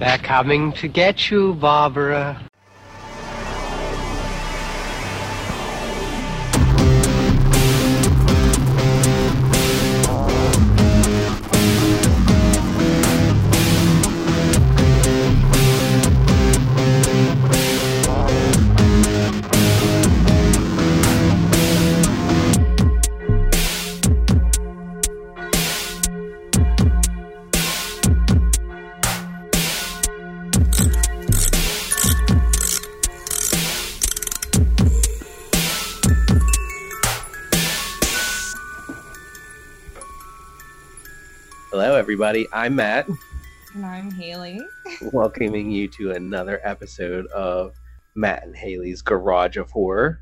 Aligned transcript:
They're 0.00 0.16
coming 0.16 0.72
to 0.80 0.88
get 0.88 1.30
you, 1.30 1.52
Barbara. 1.52 2.49
Everybody. 42.22 42.46
I'm 42.52 42.74
Matt, 42.76 43.08
And 43.74 43.86
I'm 43.86 44.10
Haley. 44.10 44.60
welcoming 45.10 45.70
you 45.70 45.88
to 45.88 46.10
another 46.10 46.60
episode 46.62 47.26
of 47.28 47.74
Matt 48.14 48.42
and 48.44 48.54
Haley's 48.54 49.00
Garage 49.00 49.56
of 49.56 49.70
Horror. 49.70 50.20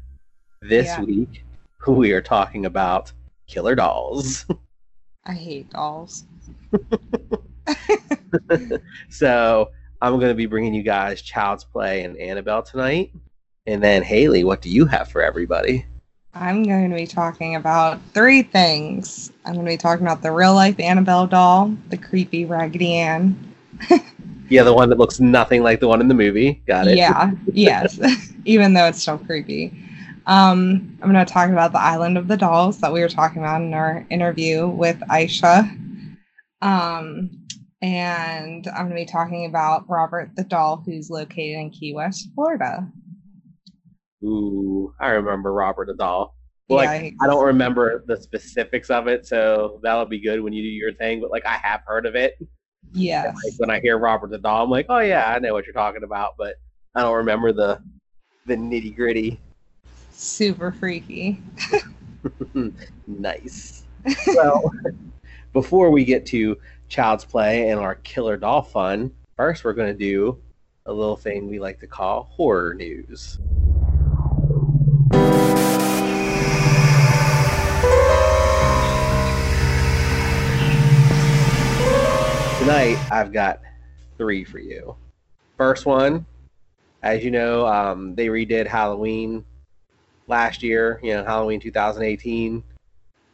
This 0.62 0.86
Yeah. 0.86 1.02
week, 1.02 1.44
we 1.88 2.12
are 2.12 2.20
talking 2.22 2.66
about 2.66 3.12
killer 3.48 3.74
dolls. 3.74 4.46
I 5.26 5.32
hate 5.32 5.70
dolls. 5.70 6.22
so, 9.10 9.72
I'm 10.00 10.12
going 10.20 10.28
to 10.28 10.34
be 10.36 10.46
bringing 10.46 10.74
you 10.74 10.84
guys 10.84 11.20
Child's 11.20 11.64
Play 11.64 12.04
and 12.04 12.16
Annabelle 12.16 12.62
tonight. 12.62 13.10
And 13.66 13.82
then, 13.82 14.04
Haley, 14.04 14.44
what 14.44 14.62
do 14.62 14.70
you 14.70 14.86
have 14.86 15.10
for 15.10 15.20
everybody? 15.20 15.84
I'm 16.40 16.62
going 16.62 16.90
to 16.90 16.96
be 16.96 17.06
talking 17.06 17.56
about 17.56 18.00
three 18.14 18.42
things. 18.42 19.32
I'm 19.44 19.54
going 19.54 19.66
to 19.66 19.72
be 19.72 19.76
talking 19.76 20.06
about 20.06 20.22
the 20.22 20.30
real 20.30 20.54
life 20.54 20.78
Annabelle 20.78 21.26
doll, 21.26 21.74
the 21.88 21.96
creepy 21.96 22.44
Raggedy 22.44 22.94
Ann. 22.94 23.54
Yeah, 24.50 24.62
the 24.62 24.72
one 24.72 24.88
that 24.88 24.96
looks 24.96 25.20
nothing 25.20 25.62
like 25.62 25.80
the 25.80 25.88
one 25.88 26.00
in 26.00 26.08
the 26.08 26.14
movie. 26.14 26.62
Got 26.66 26.88
it? 26.88 26.96
Yeah, 26.96 27.32
yes, 27.52 28.00
even 28.46 28.72
though 28.72 28.86
it's 28.86 29.00
still 29.00 29.18
creepy. 29.18 29.66
Um, 30.26 30.96
I'm 31.02 31.12
going 31.12 31.22
to 31.22 31.30
talk 31.30 31.50
about 31.50 31.72
the 31.72 31.80
Island 31.80 32.16
of 32.16 32.28
the 32.28 32.36
Dolls 32.38 32.80
that 32.80 32.90
we 32.90 33.00
were 33.00 33.08
talking 33.08 33.42
about 33.42 33.60
in 33.60 33.74
our 33.74 34.06
interview 34.08 34.66
with 34.66 34.98
Aisha. 35.10 35.68
Um, 36.62 37.46
and 37.82 38.66
I'm 38.68 38.88
going 38.88 38.90
to 38.90 38.94
be 38.94 39.04
talking 39.04 39.46
about 39.46 39.88
Robert 39.88 40.30
the 40.34 40.44
doll 40.44 40.82
who's 40.84 41.10
located 41.10 41.58
in 41.58 41.70
Key 41.70 41.94
West, 41.94 42.28
Florida. 42.34 42.88
Ooh, 44.24 44.94
I 45.00 45.10
remember 45.10 45.52
Robert 45.52 45.86
the 45.86 45.94
doll. 45.94 46.34
Well, 46.68 46.82
Yeah, 46.84 46.90
like, 46.90 47.14
I- 47.20 47.24
I 47.24 47.26
don't 47.26 47.44
remember 47.44 48.04
the 48.06 48.16
specifics 48.16 48.90
of 48.90 49.06
it, 49.06 49.26
so 49.26 49.80
that'll 49.82 50.06
be 50.06 50.20
good 50.20 50.40
when 50.40 50.52
you 50.52 50.62
do 50.62 50.68
your 50.68 50.92
thing. 50.92 51.20
But 51.20 51.30
like, 51.30 51.46
I 51.46 51.54
have 51.62 51.82
heard 51.86 52.04
of 52.06 52.14
it. 52.14 52.38
Yeah. 52.92 53.26
Like 53.26 53.54
when 53.58 53.70
I 53.70 53.80
hear 53.80 53.98
Robert 53.98 54.30
the 54.30 54.38
doll, 54.38 54.64
I'm 54.64 54.70
like, 54.70 54.86
oh 54.88 54.98
yeah, 54.98 55.32
I 55.32 55.38
know 55.38 55.52
what 55.52 55.66
you're 55.66 55.74
talking 55.74 56.02
about, 56.04 56.34
but 56.38 56.56
I 56.94 57.02
don't 57.02 57.16
remember 57.16 57.52
the 57.52 57.80
the 58.46 58.56
nitty 58.56 58.96
gritty. 58.96 59.40
Super 60.12 60.72
freaky. 60.72 61.40
nice. 63.06 63.84
Well, 64.26 64.72
before 65.52 65.90
we 65.90 66.04
get 66.04 66.24
to 66.26 66.56
Child's 66.88 67.24
Play 67.24 67.68
and 67.70 67.78
our 67.78 67.96
killer 67.96 68.36
doll 68.36 68.62
fun, 68.62 69.12
first 69.36 69.64
we're 69.64 69.74
going 69.74 69.92
to 69.92 69.98
do 69.98 70.38
a 70.86 70.92
little 70.92 71.16
thing 71.16 71.48
we 71.48 71.58
like 71.60 71.78
to 71.80 71.86
call 71.86 72.24
horror 72.32 72.74
news. 72.74 73.38
Tonight, 82.68 82.98
I've 83.10 83.32
got 83.32 83.62
three 84.18 84.44
for 84.44 84.58
you. 84.58 84.94
First 85.56 85.86
one, 85.86 86.26
as 87.02 87.24
you 87.24 87.30
know, 87.30 87.66
um, 87.66 88.14
they 88.14 88.26
redid 88.26 88.66
Halloween 88.66 89.42
last 90.26 90.62
year, 90.62 91.00
you 91.02 91.14
know, 91.14 91.24
Halloween 91.24 91.60
2018 91.60 92.62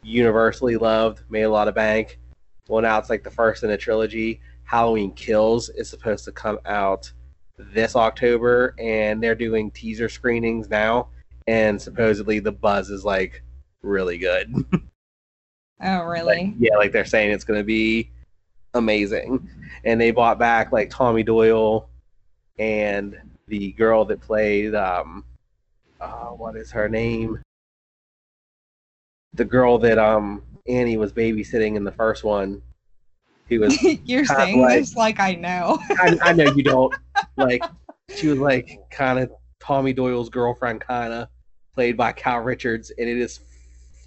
universally 0.01 0.77
loved, 0.77 1.23
made 1.29 1.41
a 1.41 1.49
lot 1.49 1.67
of 1.67 1.75
bank. 1.75 2.17
Well, 2.69 2.81
now 2.81 2.97
it's 2.97 3.09
like 3.09 3.25
the 3.25 3.29
first 3.29 3.63
in 3.63 3.71
a 3.71 3.77
trilogy. 3.77 4.39
Halloween 4.63 5.11
Kills 5.11 5.67
is 5.67 5.89
supposed 5.89 6.23
to 6.23 6.31
come 6.31 6.57
out 6.65 7.11
this 7.57 7.97
October, 7.97 8.73
and 8.79 9.21
they're 9.21 9.35
doing 9.35 9.69
teaser 9.69 10.07
screenings 10.07 10.69
now. 10.69 11.09
And 11.45 11.81
supposedly 11.81 12.39
the 12.39 12.53
buzz 12.53 12.89
is 12.89 13.03
like 13.03 13.43
really 13.81 14.17
good. 14.17 14.53
Oh, 15.83 16.03
really? 16.03 16.55
yeah, 16.57 16.77
like 16.77 16.93
they're 16.93 17.03
saying 17.03 17.31
it's 17.31 17.43
going 17.43 17.59
to 17.59 17.65
be 17.65 18.11
amazing. 18.75 19.49
And 19.83 19.99
they 19.99 20.11
bought 20.11 20.37
back 20.37 20.71
like 20.71 20.89
Tommy 20.89 21.23
Doyle 21.23 21.89
and 22.59 23.17
the 23.47 23.71
girl 23.73 24.05
that 24.05 24.21
played 24.21 24.75
um, 24.75 25.25
uh, 25.99 26.27
what 26.27 26.55
is 26.55 26.71
her 26.71 26.87
name? 26.87 27.41
The 29.33 29.45
girl 29.45 29.77
that 29.79 29.97
um 29.97 30.43
Annie 30.67 30.97
was 30.97 31.11
babysitting 31.11 31.75
in 31.75 31.83
the 31.83 31.91
first 31.91 32.23
one. 32.23 32.61
Who 33.49 33.59
was 33.59 33.81
You're 34.05 34.25
saying 34.25 34.61
like- 34.61 34.79
this 34.79 34.95
like 34.95 35.19
I 35.19 35.33
know. 35.35 35.79
I, 35.99 36.17
I 36.21 36.33
know 36.33 36.51
you 36.53 36.63
don't 36.63 36.93
like. 37.37 37.63
She 38.15 38.27
was 38.27 38.37
like 38.37 38.79
kind 38.91 39.17
of 39.19 39.31
Tommy 39.59 39.91
Doyle's 39.91 40.29
girlfriend, 40.29 40.79
kind 40.81 41.11
of 41.11 41.27
played 41.73 41.97
by 41.97 42.11
Kyle 42.13 42.39
Richards, 42.39 42.91
and 42.97 43.09
it 43.09 43.17
is 43.17 43.39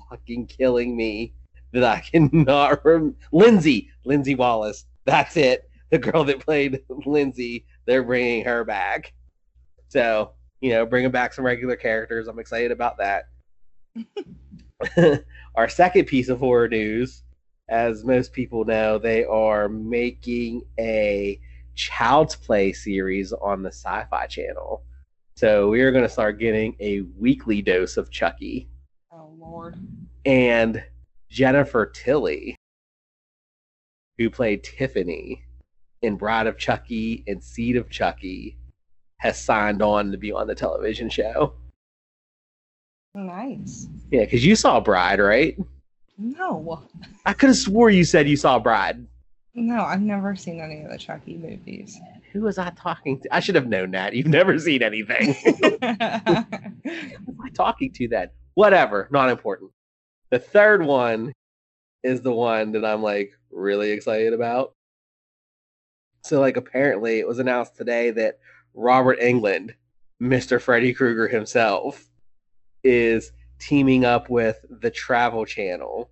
fucking 0.09 0.47
killing 0.47 0.97
me 0.97 1.33
that 1.73 1.85
I 1.85 2.01
cannot 2.01 2.85
rem. 2.85 3.17
Lindsay, 3.33 3.91
Lindsay 4.05 4.35
Wallace. 4.35 4.87
That's 5.05 5.37
it. 5.37 5.69
The 5.91 5.99
girl 5.99 6.25
that 6.25 6.41
played 6.41 6.83
Lindsay. 7.07 7.65
They're 7.87 8.03
bringing 8.03 8.45
her 8.45 8.65
back. 8.65 9.15
So 9.89 10.33
you 10.61 10.71
know, 10.71 10.85
bringing 10.85 11.11
back 11.11 11.33
some 11.33 11.45
regular 11.47 11.77
characters. 11.77 12.29
I'm 12.29 12.39
excited 12.39 12.73
about 12.73 12.99
that. 12.99 13.29
Our 15.55 15.69
second 15.69 16.07
piece 16.07 16.29
of 16.29 16.39
horror 16.39 16.69
news, 16.69 17.23
as 17.69 18.05
most 18.05 18.33
people 18.33 18.65
know, 18.65 18.99
they 18.99 19.25
are 19.25 19.69
making 19.69 20.63
a 20.79 21.41
Child's 21.75 22.37
Play 22.37 22.73
series 22.73 23.33
on 23.33 23.63
the 23.63 23.71
Sci 23.71 24.05
Fi 24.11 24.27
Channel. 24.27 24.83
So 25.37 25.69
we 25.69 25.81
are 25.83 25.93
going 25.93 26.05
to 26.05 26.09
start 26.09 26.41
getting 26.41 26.75
a 26.81 27.03
weekly 27.19 27.63
dose 27.63 27.97
of 27.97 28.11
Chucky. 28.11 28.69
Oh 29.13 29.33
Lord. 29.39 29.77
And 30.25 30.83
Jennifer 31.31 31.87
Tilly, 31.87 32.57
who 34.17 34.31
played 34.31 34.65
Tiffany 34.65 35.45
in 36.03 36.17
Bride 36.17 36.47
of 36.47 36.59
Chucky 36.59 37.25
and 37.27 37.43
Seed 37.43 37.77
of 37.77 37.91
Chucky, 37.91 38.57
has 39.19 39.41
signed 39.43 39.83
on 39.83 40.13
to 40.13 40.19
be 40.19 40.33
on 40.33 40.47
the 40.47 40.55
television 40.55 41.09
show. 41.09 41.55
Nice. 43.15 43.89
Yeah, 44.11 44.25
because 44.25 44.45
you 44.45 44.55
saw 44.55 44.81
Bride, 44.81 45.19
right? 45.19 45.57
No. 46.17 46.83
I 47.27 47.33
could 47.33 47.49
have 47.49 47.57
swore 47.57 47.91
you 47.91 48.05
said 48.05 48.29
you 48.29 48.37
saw 48.37 48.59
Bride. 48.59 49.07
No, 49.55 49.83
I've 49.83 50.03
never 50.03 50.37
seen 50.37 50.61
any 50.61 50.83
of 50.83 50.91
the 50.91 50.99
Chucky 50.99 51.37
movies. 51.37 51.99
Who 52.33 52.43
was 52.43 52.59
I 52.59 52.71
talking 52.71 53.21
to? 53.21 53.35
I 53.35 53.41
should 53.41 53.55
have 53.55 53.67
known 53.67 53.91
that. 53.93 54.13
You've 54.15 54.27
never 54.27 54.59
seen 54.59 54.83
anything. 54.83 55.33
Who 55.43 55.79
am 55.83 57.39
I 57.43 57.49
talking 57.55 57.93
to 57.95 58.09
then? 58.09 58.29
Whatever, 58.55 59.09
not 59.11 59.31
important. 59.31 59.71
The 60.31 60.39
third 60.39 60.85
one 60.85 61.33
is 62.03 62.21
the 62.21 62.33
one 62.33 62.73
that 62.73 62.85
I'm 62.85 63.03
like 63.03 63.33
really 63.51 63.91
excited 63.91 64.33
about. 64.33 64.75
So, 66.25 66.41
like, 66.41 66.57
apparently, 66.57 67.21
it 67.21 67.27
was 67.27 67.39
announced 67.39 67.77
today 67.77 68.11
that 68.11 68.39
Robert 68.75 69.21
Englund, 69.21 69.75
Mr. 70.21 70.61
Freddy 70.61 70.93
Krueger 70.93 71.29
himself, 71.29 72.11
is 72.85 73.33
teaming 73.59 74.05
up 74.05 74.29
with 74.29 74.65
the 74.69 74.91
Travel 74.91 75.47
Channel, 75.47 76.11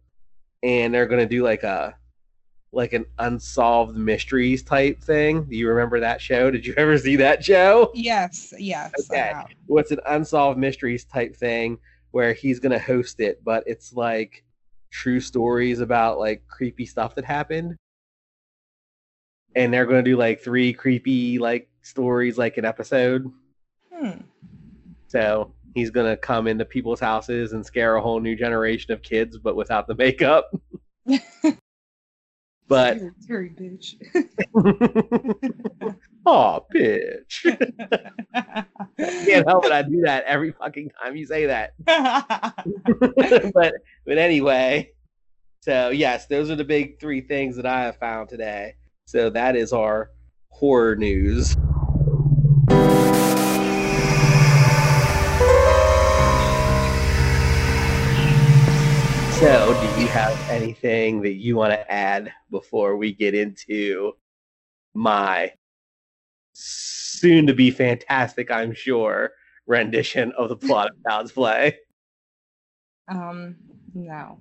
and 0.63 0.95
they're 0.95 1.07
going 1.07 1.21
to 1.21 1.29
do 1.29 1.43
like 1.43 1.63
a 1.63 1.97
like 2.73 2.93
an 2.93 3.07
unsolved 3.19 3.97
mysteries 3.97 4.63
type 4.63 5.03
thing. 5.03 5.45
Do 5.45 5.57
you 5.57 5.69
remember 5.69 6.01
that 6.01 6.21
show? 6.21 6.51
Did 6.51 6.67
you 6.67 6.75
ever 6.79 6.97
see 6.99 7.17
that 7.17 7.45
show? 7.45 7.91
yes, 7.95 8.55
yes. 8.59 8.93
Okay. 9.11 9.35
What's 9.67 9.91
an 9.91 10.01
unsolved 10.07 10.59
mysteries 10.59 11.05
type 11.05 11.37
thing 11.37 11.79
where 12.17 12.33
he's 12.33 12.61
gonna 12.61 12.79
host 12.79 13.21
it, 13.21 13.45
but 13.45 13.63
it's 13.67 13.93
like 13.93 14.43
true 14.91 15.21
stories 15.21 15.81
about 15.81 16.19
like 16.19 16.49
creepy 16.49 16.87
stuff 16.87 17.15
that 17.15 17.27
happened. 17.27 17.77
And 19.55 19.71
they're 19.71 19.85
gonna 19.85 20.03
do 20.03 20.17
like 20.17 20.41
three 20.41 20.73
creepy 20.73 21.39
like 21.39 21.69
stories 21.83 22.39
like 22.39 22.57
an 22.57 22.65
episode. 22.65 23.31
Hmm. 23.93 24.23
So 25.09 25.53
he's 25.75 25.91
gonna 25.91 26.17
come 26.17 26.47
into 26.47 26.65
people's 26.65 27.01
houses 27.01 27.53
and 27.53 27.67
scare 27.67 27.97
a 27.97 28.01
whole 28.01 28.21
new 28.21 28.35
generation 28.35 28.95
of 28.95 29.03
kids, 29.03 29.37
but 29.37 29.55
without 29.55 29.87
the 29.87 29.95
makeup. 29.95 30.51
but 32.67 32.99
Scary, 33.21 33.51
bitch. 33.51 33.97
Oh, 36.29 36.67
bitch. 36.75 37.45
Can't 38.99 39.47
help 39.47 39.65
it. 39.65 39.71
I 39.71 39.83
do 39.83 40.01
that 40.01 40.25
every 40.25 40.51
fucking 40.51 40.91
time 41.01 41.15
you 41.15 41.25
say 41.25 41.47
that. 41.47 41.75
but 43.55 43.75
but 44.05 44.19
anyway, 44.19 44.91
so 45.61 45.91
yes, 45.91 46.27
those 46.27 46.51
are 46.51 46.57
the 46.57 46.65
big 46.65 46.99
three 46.99 47.21
things 47.21 47.55
that 47.55 47.65
I 47.65 47.83
have 47.83 47.99
found 47.99 48.29
today. 48.29 48.75
So 49.05 49.31
that 49.31 49.55
is 49.55 49.73
our 49.73 50.11
horror 50.49 50.97
news. 50.97 51.57
So, 59.39 59.75
do 59.81 60.01
you 60.01 60.09
have 60.09 60.33
anything 60.51 61.23
that 61.23 61.35
you 61.35 61.55
want 61.55 61.73
to 61.73 61.93
add 61.93 62.33
before 62.51 62.97
we 62.97 63.13
get 63.13 63.35
into 63.35 64.15
my 64.95 65.53
soon 66.57 67.47
to 67.47 67.55
be 67.55 67.71
fantastic, 67.71 68.51
I'm 68.51 68.75
sure, 68.75 69.33
rendition 69.67 70.33
of 70.33 70.49
the 70.49 70.57
plot 70.57 70.91
of 70.91 70.97
Child's 71.07 71.33
Play? 71.33 71.77
um, 73.09 73.57
no. 73.95 74.39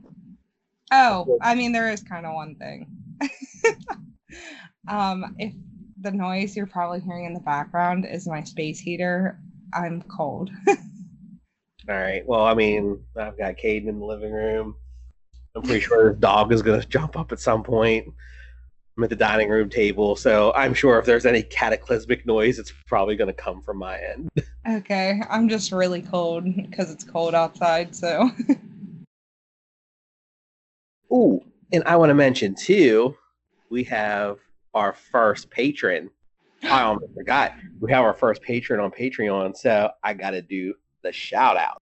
Oh, 0.91 1.37
I 1.41 1.55
mean, 1.55 1.71
there 1.71 1.91
is 1.91 2.01
kind 2.01 2.25
of 2.25 2.33
one 2.33 2.55
thing. 2.55 2.87
um, 4.87 5.35
if 5.39 5.53
the 5.99 6.11
noise 6.11 6.55
you're 6.55 6.67
probably 6.67 6.99
hearing 6.99 7.25
in 7.25 7.33
the 7.33 7.39
background 7.39 8.05
is 8.09 8.27
my 8.27 8.43
space 8.43 8.79
heater, 8.79 9.39
I'm 9.73 10.01
cold. 10.03 10.51
All 10.67 11.95
right. 11.95 12.23
Well, 12.25 12.45
I 12.45 12.53
mean, 12.53 13.03
I've 13.15 13.37
got 13.37 13.57
Caden 13.57 13.87
in 13.87 13.99
the 13.99 14.05
living 14.05 14.31
room. 14.31 14.75
I'm 15.55 15.61
pretty 15.61 15.81
sure 15.81 16.09
his 16.09 16.19
dog 16.19 16.51
is 16.51 16.61
going 16.61 16.81
to 16.81 16.87
jump 16.87 17.17
up 17.17 17.31
at 17.31 17.39
some 17.39 17.63
point. 17.63 18.07
I'm 18.97 19.03
at 19.03 19.09
the 19.09 19.15
dining 19.15 19.49
room 19.49 19.69
table, 19.69 20.15
so 20.15 20.53
I'm 20.55 20.73
sure 20.73 20.97
if 20.99 21.05
there's 21.05 21.25
any 21.25 21.43
cataclysmic 21.43 22.25
noise, 22.25 22.59
it's 22.59 22.71
probably 22.87 23.17
going 23.17 23.27
to 23.27 23.33
come 23.33 23.61
from 23.61 23.77
my 23.77 23.99
end. 23.99 24.29
okay, 24.69 25.21
I'm 25.29 25.49
just 25.49 25.73
really 25.73 26.01
cold 26.01 26.45
because 26.45 26.91
it's 26.91 27.03
cold 27.03 27.35
outside, 27.35 27.93
so. 27.93 28.29
Ooh, 31.13 31.41
and 31.73 31.83
I 31.85 31.97
want 31.97 32.09
to 32.09 32.13
mention 32.13 32.55
too, 32.55 33.17
we 33.69 33.83
have 33.83 34.37
our 34.73 34.93
first 34.93 35.49
patron. 35.49 36.09
I 36.63 36.83
almost 36.83 37.13
forgot. 37.13 37.51
We 37.81 37.91
have 37.91 38.05
our 38.05 38.13
first 38.13 38.41
patron 38.41 38.79
on 38.79 38.91
Patreon, 38.91 39.57
so 39.57 39.89
I 40.03 40.13
got 40.13 40.29
to 40.31 40.41
do 40.41 40.73
the 41.03 41.11
shout 41.11 41.57
out. 41.57 41.81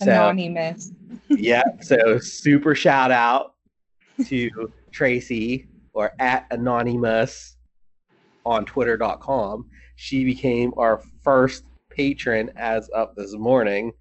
Anonymous. 0.00 0.90
yeah, 1.28 1.62
so 1.80 2.18
super 2.18 2.74
shout 2.74 3.12
out 3.12 3.54
to 4.26 4.72
Tracy 4.92 5.66
or 5.92 6.12
at 6.18 6.46
Anonymous 6.50 7.56
on 8.44 8.64
twitter.com. 8.64 9.68
She 9.96 10.24
became 10.24 10.72
our 10.76 11.02
first 11.22 11.64
patron 11.90 12.50
as 12.56 12.88
of 12.90 13.14
this 13.16 13.34
morning. 13.34 13.92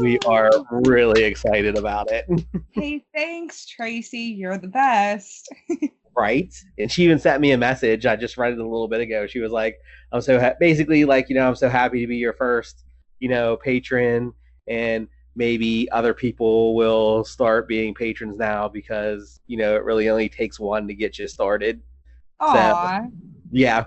We 0.00 0.18
are 0.26 0.50
really 0.70 1.24
excited 1.24 1.76
about 1.76 2.10
it. 2.10 2.26
hey, 2.72 3.04
thanks, 3.14 3.66
Tracy. 3.66 4.18
You're 4.18 4.58
the 4.58 4.68
best. 4.68 5.48
right? 6.16 6.52
And 6.78 6.90
she 6.90 7.04
even 7.04 7.18
sent 7.18 7.40
me 7.40 7.52
a 7.52 7.58
message. 7.58 8.04
I 8.04 8.16
just 8.16 8.36
read 8.36 8.52
it 8.52 8.58
a 8.58 8.62
little 8.62 8.88
bit 8.88 9.00
ago. 9.00 9.26
She 9.26 9.38
was 9.38 9.52
like, 9.52 9.78
"I'm 10.12 10.20
so 10.20 10.38
ha- 10.38 10.54
basically 10.58 11.04
like 11.04 11.28
you 11.28 11.36
know 11.36 11.46
I'm 11.46 11.54
so 11.54 11.68
happy 11.68 12.00
to 12.00 12.06
be 12.06 12.16
your 12.16 12.32
first 12.34 12.84
you 13.20 13.28
know 13.28 13.56
patron, 13.56 14.32
and 14.66 15.08
maybe 15.38 15.88
other 15.92 16.12
people 16.12 16.74
will 16.74 17.24
start 17.24 17.66
being 17.66 17.94
patrons 17.94 18.36
now 18.36 18.68
because 18.68 19.40
you 19.46 19.56
know 19.56 19.76
it 19.76 19.84
really 19.84 20.10
only 20.10 20.28
takes 20.28 20.60
one 20.60 20.86
to 20.88 20.94
get 20.94 21.18
you 21.18 21.28
started." 21.28 21.80
Aww. 22.42 23.06
So, 23.06 23.12
yeah. 23.50 23.86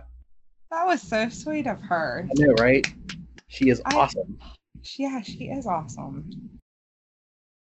That 0.72 0.86
was 0.88 1.02
so 1.02 1.30
sweet 1.30 1.68
of 1.68 1.80
her. 1.82 2.28
I 2.30 2.34
know, 2.42 2.54
right? 2.54 2.88
She 3.48 3.70
is 3.70 3.82
I- 3.86 3.96
awesome. 3.96 4.40
Yeah, 4.98 5.22
she 5.22 5.50
is 5.50 5.68
awesome. 5.68 6.60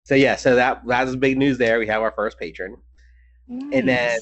So 0.03 0.15
yeah, 0.15 0.35
so 0.35 0.55
that 0.55 0.85
that's 0.85 1.15
big 1.15 1.37
news 1.37 1.57
there. 1.57 1.79
We 1.79 1.87
have 1.87 2.01
our 2.01 2.11
first 2.11 2.37
patron. 2.37 2.77
And 3.47 3.87
then 3.87 4.19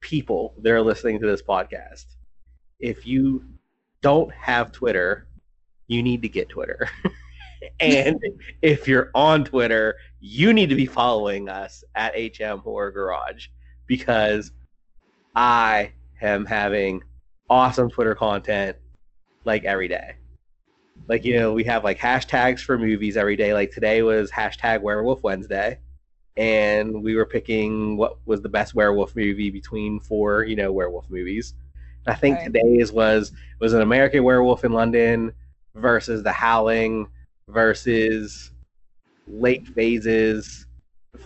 people 0.00 0.54
that 0.62 0.72
are 0.72 0.80
listening 0.82 1.20
to 1.20 1.26
this 1.26 1.42
podcast, 1.42 2.06
if 2.80 3.06
you 3.06 3.44
don't 4.00 4.32
have 4.32 4.72
Twitter, 4.72 5.26
you 5.88 6.02
need 6.02 6.22
to 6.22 6.28
get 6.28 6.48
Twitter. 6.48 6.88
and 7.80 8.22
if 8.62 8.88
you're 8.88 9.10
on 9.14 9.44
Twitter, 9.44 9.96
you 10.20 10.52
need 10.52 10.68
to 10.68 10.74
be 10.74 10.86
following 10.86 11.48
us 11.48 11.84
at 11.94 12.14
HM 12.16 12.58
Horror 12.58 12.90
Garage 12.90 13.48
because 13.86 14.52
I 15.34 15.92
am 16.20 16.46
having 16.46 17.02
awesome 17.48 17.90
Twitter 17.90 18.14
content 18.14 18.76
like 19.44 19.64
every 19.64 19.88
day. 19.88 20.14
Like, 21.08 21.24
you 21.24 21.38
know, 21.38 21.52
we 21.52 21.64
have 21.64 21.84
like 21.84 21.98
hashtags 21.98 22.60
for 22.60 22.78
movies 22.78 23.16
every 23.16 23.36
day. 23.36 23.52
Like 23.54 23.70
today 23.70 24.02
was 24.02 24.30
hashtag 24.30 24.80
Werewolf 24.80 25.22
Wednesday 25.22 25.78
and 26.36 27.02
we 27.02 27.14
were 27.14 27.26
picking 27.26 27.96
what 27.96 28.18
was 28.26 28.42
the 28.42 28.48
best 28.48 28.74
werewolf 28.74 29.16
movie 29.16 29.50
between 29.50 30.00
four, 30.00 30.44
you 30.44 30.56
know, 30.56 30.72
werewolf 30.72 31.08
movies. 31.08 31.54
I 32.06 32.14
think 32.14 32.38
Okay. 32.38 32.46
today's 32.46 32.92
was 32.92 33.32
was 33.60 33.72
an 33.72 33.82
American 33.82 34.22
Werewolf 34.22 34.64
in 34.64 34.72
London 34.72 35.32
versus 35.74 36.22
The 36.22 36.32
Howling 36.32 37.08
versus 37.48 38.50
Late 39.26 39.66
Phases 39.68 40.66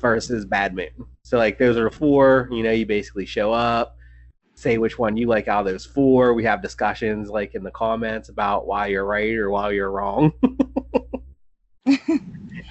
versus 0.01 0.45
Bad 0.45 0.75
Moon. 0.75 0.91
So 1.23 1.39
like 1.39 1.59
those 1.59 1.77
are 1.77 1.91
four. 1.91 2.49
You 2.51 2.63
know, 2.63 2.73
you 2.73 2.87
basically 2.87 3.27
show 3.27 3.53
up, 3.53 3.97
say 4.55 4.79
which 4.79 4.99
one 4.99 5.17
you 5.17 5.27
like 5.27 5.49
out 5.49 5.67
of 5.67 5.73
those 5.73 5.87
four. 5.87 6.35
We 6.35 6.45
have 6.45 6.63
discussions 6.63 7.29
like 7.29 7.55
in 7.55 7.63
the 7.63 7.71
comments 7.71 8.29
about 8.29 8.67
why 8.67 8.89
you're 8.89 9.05
right 9.05 9.35
or 9.35 9.51
why 9.51 9.71
you're 9.71 9.91
wrong. 9.91 10.33
I 11.87 11.97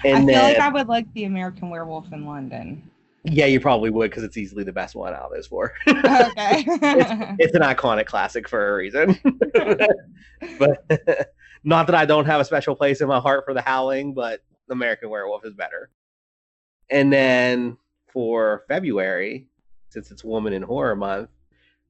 feel 0.02 0.26
then 0.26 0.26
like 0.28 0.58
I 0.58 0.68
would 0.68 0.88
like 0.88 1.12
the 1.14 1.24
American 1.24 1.68
Werewolf 1.68 2.12
in 2.12 2.24
London. 2.24 2.88
yeah, 3.24 3.46
you 3.46 3.60
probably 3.60 3.90
would 3.90 4.10
because 4.10 4.22
it's 4.22 4.36
easily 4.36 4.64
the 4.64 4.72
best 4.72 4.94
one 4.94 5.12
out 5.12 5.24
of 5.24 5.32
those 5.32 5.46
four. 5.46 5.74
Okay. 5.88 6.64
it's 7.38 7.54
an 7.54 7.62
iconic 7.62 8.06
classic 8.06 8.48
for 8.48 8.72
a 8.72 8.76
reason. 8.76 9.18
but 10.58 10.86
not 11.64 11.86
that 11.86 11.94
I 11.94 12.06
don't 12.06 12.26
have 12.26 12.40
a 12.40 12.44
special 12.44 12.74
place 12.74 13.00
in 13.00 13.08
my 13.08 13.20
heart 13.20 13.44
for 13.44 13.54
the 13.54 13.62
Howling, 13.62 14.14
but 14.14 14.42
American 14.70 15.10
Werewolf 15.10 15.44
is 15.44 15.54
better. 15.54 15.90
And 16.90 17.12
then 17.12 17.76
for 18.12 18.64
February, 18.68 19.46
since 19.90 20.10
it's 20.10 20.24
Woman 20.24 20.52
in 20.52 20.62
Horror 20.62 20.96
Month, 20.96 21.30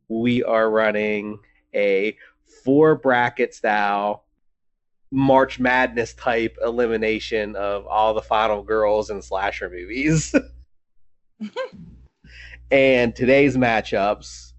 we 0.09 0.43
are 0.43 0.71
running 0.71 1.39
a 1.75 2.17
four 2.65 2.97
bracket 2.97 3.55
style 3.55 4.25
March 5.11 5.59
Madness 5.59 6.15
type 6.15 6.57
elimination 6.63 7.57
of 7.57 7.87
all 7.87 8.15
the 8.15 8.23
final 8.23 8.63
girls 8.63 9.11
in 9.11 9.23
slasher 9.23 9.69
movies. 9.69 10.35
and 12.71 13.15
today's 13.15 13.57
matchups, 13.57 14.50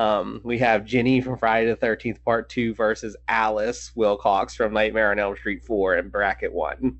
um, 0.00 0.40
we 0.44 0.56
have 0.56 0.86
Ginny 0.86 1.20
from 1.20 1.36
Friday 1.36 1.66
the 1.68 1.76
Thirteenth 1.76 2.24
Part 2.24 2.48
Two 2.48 2.74
versus 2.74 3.14
Alice 3.28 3.92
Wilcox 3.94 4.54
from 4.54 4.72
Nightmare 4.72 5.10
on 5.10 5.18
Elm 5.18 5.36
Street 5.36 5.62
Four 5.62 5.98
in 5.98 6.08
bracket 6.08 6.54
one. 6.54 6.96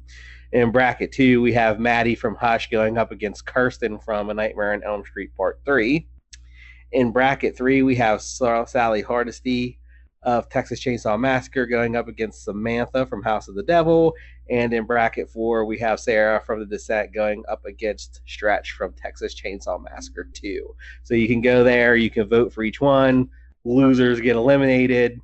In 0.53 0.71
bracket 0.71 1.11
two, 1.11 1.41
we 1.41 1.55
have 1.55 1.81
Maddie 1.81 2.15
from 2.15 2.35
Hush 2.35 2.69
going 2.69 2.99
up 2.99 3.11
against 3.11 3.47
Kirsten 3.47 3.99
from 3.99 4.29
A 4.29 4.35
Nightmare 4.35 4.75
on 4.75 4.85
Elm 4.85 5.03
Street 5.07 5.35
Part 5.35 5.61
Three. 5.65 6.09
In 6.93 7.11
bracket 7.11 7.57
three, 7.57 7.81
we 7.83 7.97
have 7.97 8.21
Sally 8.21 9.01
Hardesty 9.01 9.79
of 10.23 10.51
Texas 10.51 10.85
Chainsaw 10.85 11.19
Massacre 11.19 11.65
going 11.65 11.97
up 11.97 12.07
against 12.07 12.45
Samantha 12.45 13.07
from 13.07 13.23
House 13.23 13.49
of 13.49 13.55
the 13.55 13.63
Devil. 13.63 14.13
And 14.51 14.73
in 14.73 14.85
bracket 14.85 15.31
four, 15.31 15.65
we 15.65 15.79
have 15.79 16.01
Sarah 16.01 16.43
from 16.45 16.59
The 16.59 16.67
Descent 16.67 17.15
going 17.15 17.45
up 17.49 17.65
against 17.65 18.21
Stretch 18.27 18.73
from 18.73 18.93
Texas 18.95 19.41
Chainsaw 19.41 19.81
Massacre 19.83 20.29
2. 20.33 20.75
So 21.05 21.15
you 21.15 21.29
can 21.29 21.41
go 21.41 21.63
there, 21.63 21.95
you 21.95 22.11
can 22.11 22.29
vote 22.29 22.53
for 22.53 22.65
each 22.65 22.81
one. 22.81 23.31
Losers 23.65 24.21
get 24.21 24.35
eliminated, 24.35 25.21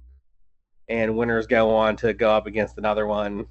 and 0.89 1.17
winners 1.17 1.49
go 1.49 1.75
on 1.75 1.97
to 1.97 2.13
go 2.13 2.31
up 2.31 2.47
against 2.47 2.79
another 2.79 3.09
one 3.09 3.47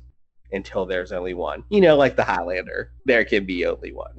until 0.53 0.85
there's 0.85 1.11
only 1.11 1.33
one. 1.33 1.65
You 1.69 1.81
know, 1.81 1.97
like 1.97 2.15
the 2.15 2.23
Highlander, 2.23 2.91
there 3.03 3.25
can 3.25 3.45
be 3.45 3.65
only 3.65 3.91
one. 3.91 4.15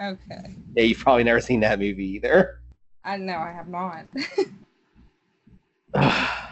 okay. 0.00 0.54
yeah, 0.74 0.82
you've 0.84 0.98
probably 0.98 1.24
never 1.24 1.40
seen 1.40 1.60
that 1.60 1.80
movie 1.80 2.06
either. 2.06 2.60
I 3.04 3.16
know 3.16 3.38
I 3.38 3.52
have 3.52 3.68
not. 3.68 4.06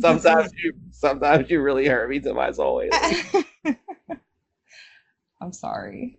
sometimes 0.00 0.52
you, 0.62 0.72
sometimes 0.98 1.48
you 1.48 1.62
really 1.62 1.86
hurt 1.86 2.10
me 2.10 2.18
to 2.20 2.34
my 2.34 2.50
soul. 2.50 2.82
I'm 5.40 5.52
sorry. 5.52 6.18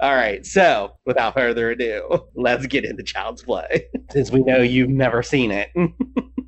All 0.00 0.14
right, 0.14 0.44
so 0.44 0.96
without 1.04 1.34
further 1.34 1.70
ado, 1.70 2.24
let's 2.34 2.66
get 2.66 2.84
into 2.84 3.02
Child's 3.02 3.42
Play. 3.42 3.86
Since 4.10 4.30
we 4.30 4.42
know 4.42 4.60
you've 4.62 4.88
never 4.88 5.22
seen 5.22 5.50
it, 5.50 5.70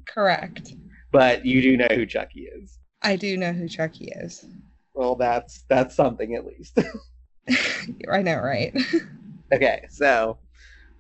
Correct. 0.09 0.73
but 1.13 1.45
you 1.45 1.63
do 1.63 1.77
know 1.77 1.89
who 1.91 2.07
Chucky 2.07 2.49
is. 2.61 2.79
I 3.03 3.17
do 3.17 3.37
know 3.37 3.53
who 3.53 3.69
Chucky 3.69 4.11
is. 4.17 4.47
Well, 4.95 5.15
that's 5.15 5.65
that's 5.69 5.95
something 5.95 6.35
at 6.35 6.47
least. 6.47 6.79
I 8.11 8.23
know, 8.23 8.39
right? 8.39 8.75
okay, 9.53 9.85
so 9.91 10.39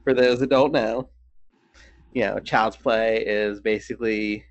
for 0.04 0.12
those 0.14 0.38
that 0.40 0.50
don't 0.50 0.72
know, 0.72 1.08
you 2.12 2.22
know, 2.22 2.38
Child's 2.38 2.76
Play 2.76 3.24
is 3.26 3.60
basically 3.60 4.44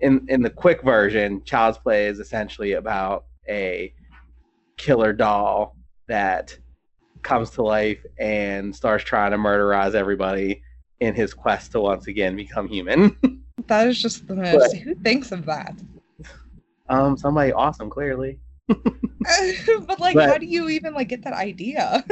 in 0.00 0.26
in 0.28 0.42
the 0.42 0.50
quick 0.50 0.82
version, 0.82 1.42
Child's 1.44 1.78
Play 1.78 2.06
is 2.06 2.18
essentially 2.20 2.72
about 2.72 3.24
a 3.48 3.92
killer 4.76 5.12
doll 5.12 5.76
that 6.08 6.56
comes 7.22 7.50
to 7.50 7.62
life 7.62 8.04
and 8.18 8.74
starts 8.74 9.04
trying 9.04 9.32
to 9.32 9.38
murderize 9.38 9.94
everybody 9.94 10.62
in 11.00 11.14
his 11.14 11.34
quest 11.34 11.72
to 11.72 11.80
once 11.80 12.06
again 12.06 12.36
become 12.36 12.68
human. 12.68 13.16
That 13.68 13.88
is 13.88 14.00
just 14.00 14.28
the 14.28 14.36
most. 14.36 14.76
Who 14.76 14.94
thinks 14.94 15.32
of 15.32 15.44
that? 15.46 15.74
um, 16.88 17.16
somebody 17.16 17.52
awesome, 17.52 17.90
clearly. 17.90 18.38
but 18.68 19.98
like, 19.98 20.14
But- 20.14 20.28
how 20.28 20.38
do 20.38 20.46
you 20.46 20.68
even 20.68 20.94
like 20.94 21.08
get 21.08 21.24
that 21.24 21.32
idea? 21.32 22.04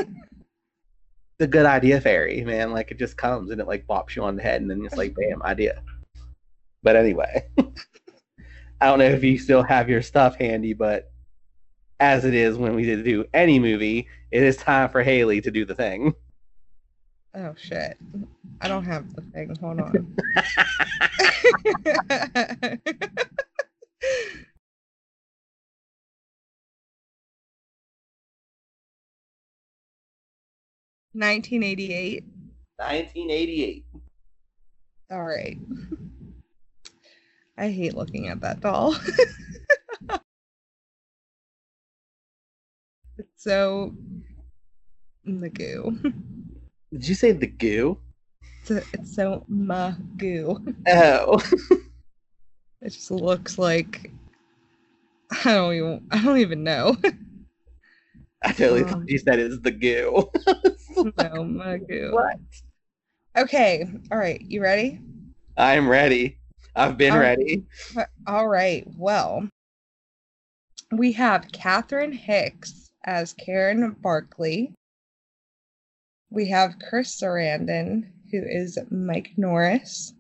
The 1.39 1.47
good 1.47 1.67
idea 1.67 2.01
fairy, 2.01 2.43
man. 2.43 2.73
Like 2.73 2.91
it 2.91 2.99
just 2.99 3.17
comes 3.17 3.51
and 3.51 3.61
it 3.61 3.69
like 3.69 3.87
bops 3.87 4.17
you 4.17 4.25
on 4.25 4.35
the 4.35 4.43
head 4.43 4.63
and 4.63 4.71
then 4.71 4.85
it's 4.85 4.97
like 4.97 5.15
bam, 5.15 5.43
idea. 5.43 5.81
But 6.85 6.95
anyway. 6.95 7.49
I 8.81 8.87
don't 8.87 9.01
know 9.01 9.07
if 9.07 9.25
you 9.25 9.39
still 9.39 9.63
have 9.63 9.89
your 9.89 10.03
stuff 10.03 10.37
handy, 10.37 10.75
but 10.75 11.11
as 11.99 12.27
it 12.27 12.35
is 12.35 12.59
when 12.59 12.75
we 12.75 12.85
did 12.85 13.03
do 13.05 13.25
any 13.33 13.59
movie, 13.59 14.09
it 14.31 14.43
is 14.43 14.59
time 14.59 14.91
for 14.91 15.03
Haley 15.03 15.41
to 15.41 15.51
do 15.51 15.65
the 15.65 15.75
thing. 15.75 16.13
oh 17.35 17.55
shit! 17.57 17.97
I 18.61 18.69
don't 18.69 18.85
have 18.85 19.15
the 19.15 19.23
thing. 19.23 19.57
Hold 19.61 19.81
on. 19.81 20.15
Nineteen 31.15 31.63
eighty-eight. 31.63 32.25
1988. 32.77 33.85
All 35.11 35.23
right. 35.23 35.57
I 37.57 37.71
hate 37.71 37.95
looking 37.95 38.29
at 38.29 38.41
that 38.41 38.61
doll. 38.61 38.95
it's 43.19 43.29
so 43.37 43.95
magoo. 45.27 46.01
Did 46.93 47.09
you 47.09 47.15
say 47.15 47.33
the 47.33 47.47
goo? 47.47 47.99
It's, 48.63 48.71
a, 48.71 48.79
it's 48.93 49.15
so 49.15 49.45
magoo. 49.51 50.75
Oh. 50.89 51.41
It 52.81 52.91
just 52.93 53.11
looks 53.11 53.57
like 53.57 54.11
I 55.31 55.55
don't 55.55 55.73
even 55.75 56.07
I 56.11 56.23
don't 56.23 56.37
even 56.37 56.65
know. 56.65 56.97
I 58.43 58.53
totally 58.53 58.83
Um. 58.83 58.89
thought 58.89 59.09
you 59.09 59.17
said 59.19 59.39
it's 59.39 59.59
the 59.61 59.71
goo. 59.71 60.31
no 61.17 61.45
magoo. 61.45 62.13
what? 62.13 62.37
Okay, 63.39 63.89
all 64.13 64.19
right, 64.19 64.39
you 64.43 64.61
ready? 64.61 65.01
I'm 65.57 65.89
ready. 65.89 66.37
I've 66.77 66.97
been 66.99 67.13
Um, 67.13 67.19
ready. 67.21 67.65
All 68.27 68.49
right. 68.49 68.87
Well, 68.97 69.49
we 70.93 71.13
have 71.13 71.53
Catherine 71.53 72.13
Hicks 72.13 72.91
as 73.05 73.33
Karen 73.35 73.97
Barkley. 74.01 74.75
We 76.31 76.49
have 76.49 76.79
Chris 76.89 77.15
Sarandon, 77.21 78.11
who 78.33 78.43
is 78.45 78.79
Mike 78.91 79.31
Norris. 79.37 80.15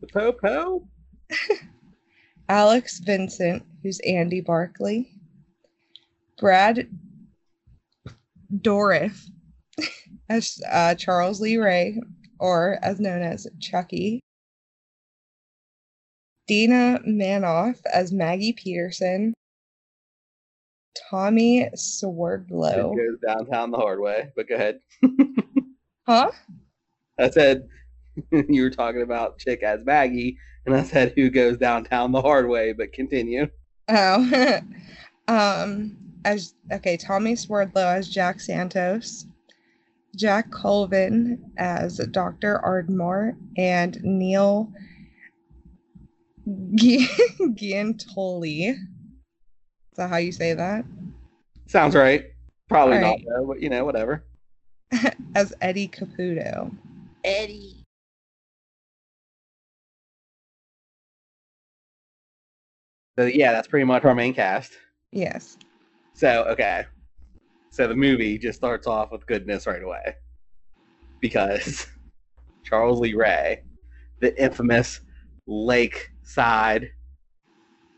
The 0.00 0.06
Popo? 0.08 0.86
Alex 2.48 3.00
Vincent, 3.00 3.64
who's 3.82 3.98
Andy 4.00 4.40
Barkley. 4.40 5.08
Brad 6.38 6.88
Dourif 8.54 9.18
as 10.28 10.60
uh, 10.70 10.94
Charles 10.94 11.40
Lee 11.40 11.56
Ray, 11.56 12.00
or 12.38 12.78
as 12.82 13.00
known 13.00 13.22
as 13.22 13.46
Chucky. 13.60 14.20
Dina 16.46 17.00
Manoff 17.06 17.80
as 17.92 18.12
Maggie 18.12 18.52
Peterson. 18.52 19.34
Tommy 21.10 21.68
Swerdlow. 21.74 22.92
It 22.92 22.96
goes 22.96 23.18
downtown 23.26 23.70
the 23.70 23.78
hard 23.78 24.00
way, 24.00 24.30
but 24.36 24.48
go 24.48 24.54
ahead. 24.54 24.80
Huh? 26.06 26.32
I 27.18 27.30
said 27.30 27.68
you 28.30 28.62
were 28.62 28.70
talking 28.70 29.02
about 29.02 29.38
chick 29.38 29.62
as 29.62 29.84
Maggie, 29.84 30.36
and 30.66 30.74
I 30.74 30.82
said 30.82 31.12
who 31.14 31.30
goes 31.30 31.58
downtown 31.58 32.12
the 32.12 32.22
hard 32.22 32.48
way, 32.48 32.72
but 32.72 32.92
continue. 32.92 33.48
Oh. 33.88 34.60
um 35.28 35.96
as 36.24 36.54
okay, 36.72 36.96
Tommy 36.96 37.36
Swerdlow 37.36 37.86
as 37.86 38.08
Jack 38.08 38.40
Santos. 38.40 39.26
Jack 40.14 40.50
Colvin 40.50 41.52
as 41.56 41.96
Dr. 42.10 42.60
Ardmore 42.62 43.34
and 43.56 43.98
Neil 44.02 44.70
Giuntoli. 46.48 48.70
Is 48.70 48.78
that 49.96 50.10
how 50.10 50.16
you 50.16 50.32
say 50.32 50.54
that? 50.54 50.84
Sounds 51.66 51.94
right. 51.94 52.24
Probably 52.68 52.96
All 52.96 53.02
not 53.02 53.18
though, 53.26 53.46
but 53.46 53.60
you 53.60 53.68
know, 53.68 53.84
whatever. 53.84 54.24
As 55.34 55.54
Eddie 55.60 55.88
Caputo. 55.88 56.74
Eddie. 57.24 57.84
So 63.18 63.26
yeah, 63.26 63.52
that's 63.52 63.68
pretty 63.68 63.84
much 63.84 64.04
our 64.04 64.14
main 64.14 64.34
cast. 64.34 64.72
Yes. 65.12 65.58
So 66.14 66.44
okay, 66.48 66.86
so 67.70 67.86
the 67.86 67.94
movie 67.94 68.38
just 68.38 68.58
starts 68.58 68.86
off 68.86 69.12
with 69.12 69.26
goodness 69.26 69.66
right 69.66 69.82
away 69.82 70.16
because 71.20 71.86
Charles 72.64 73.00
Lee 73.00 73.14
Ray, 73.14 73.62
the 74.20 74.42
infamous 74.42 75.00
Lakeside, 75.52 76.90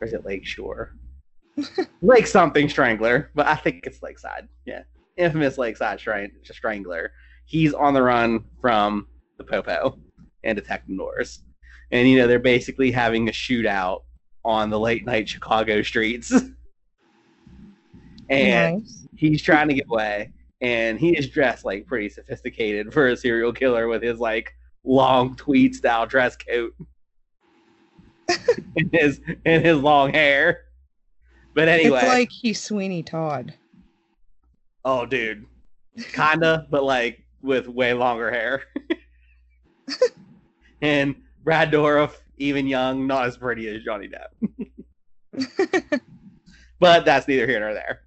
or 0.00 0.06
is 0.06 0.12
it 0.12 0.24
lake 0.24 0.44
shore? 0.44 0.94
Lake 2.02 2.26
something 2.26 2.68
Strangler, 2.68 3.30
but 3.34 3.46
I 3.46 3.54
think 3.54 3.86
it's 3.86 4.02
Lakeside. 4.02 4.48
Yeah, 4.64 4.82
infamous 5.16 5.56
Lakeside 5.56 6.00
Strang- 6.00 6.32
Strangler. 6.42 7.12
He's 7.44 7.72
on 7.72 7.94
the 7.94 8.02
run 8.02 8.44
from 8.60 9.06
the 9.38 9.44
Popo 9.44 10.00
and 10.42 10.56
Detective 10.56 10.96
Norris, 10.96 11.44
and 11.92 12.08
you 12.08 12.18
know 12.18 12.26
they're 12.26 12.40
basically 12.40 12.90
having 12.90 13.28
a 13.28 13.32
shootout 13.32 14.02
on 14.44 14.68
the 14.68 14.80
late 14.80 15.06
night 15.06 15.28
Chicago 15.28 15.80
streets. 15.82 16.32
and 18.30 18.78
nice. 18.78 19.06
he's 19.14 19.42
trying 19.42 19.68
to 19.68 19.74
get 19.74 19.86
away 19.88 20.32
and 20.60 20.98
he 20.98 21.16
is 21.16 21.28
dressed 21.28 21.64
like 21.64 21.86
pretty 21.86 22.08
sophisticated 22.08 22.90
for 22.92 23.08
a 23.08 23.16
serial 23.16 23.52
killer 23.52 23.86
with 23.86 24.02
his 24.02 24.18
like 24.18 24.54
long 24.82 25.36
tweed 25.36 25.74
style 25.74 26.06
dress 26.06 26.36
coat 26.36 26.72
and 28.76 28.90
his 28.92 29.20
in 29.44 29.62
his 29.64 29.78
long 29.78 30.12
hair 30.12 30.62
but 31.54 31.68
anyway 31.68 31.98
It's 31.98 32.08
like 32.08 32.30
he's 32.30 32.60
Sweeney 32.60 33.02
Todd. 33.02 33.54
oh 34.84 35.06
dude 35.06 35.46
kinda 36.12 36.66
but 36.70 36.82
like 36.84 37.24
with 37.42 37.68
way 37.68 37.92
longer 37.94 38.30
hair 38.30 38.62
and 40.82 41.14
brad 41.42 41.70
Dourif, 41.70 42.12
even 42.38 42.66
young 42.66 43.06
not 43.06 43.26
as 43.26 43.36
pretty 43.36 43.68
as 43.68 43.82
johnny 43.82 44.08
depp 44.08 44.28
but 46.80 47.04
that's 47.04 47.26
neither 47.28 47.46
here 47.46 47.60
nor 47.60 47.72
there. 47.74 48.00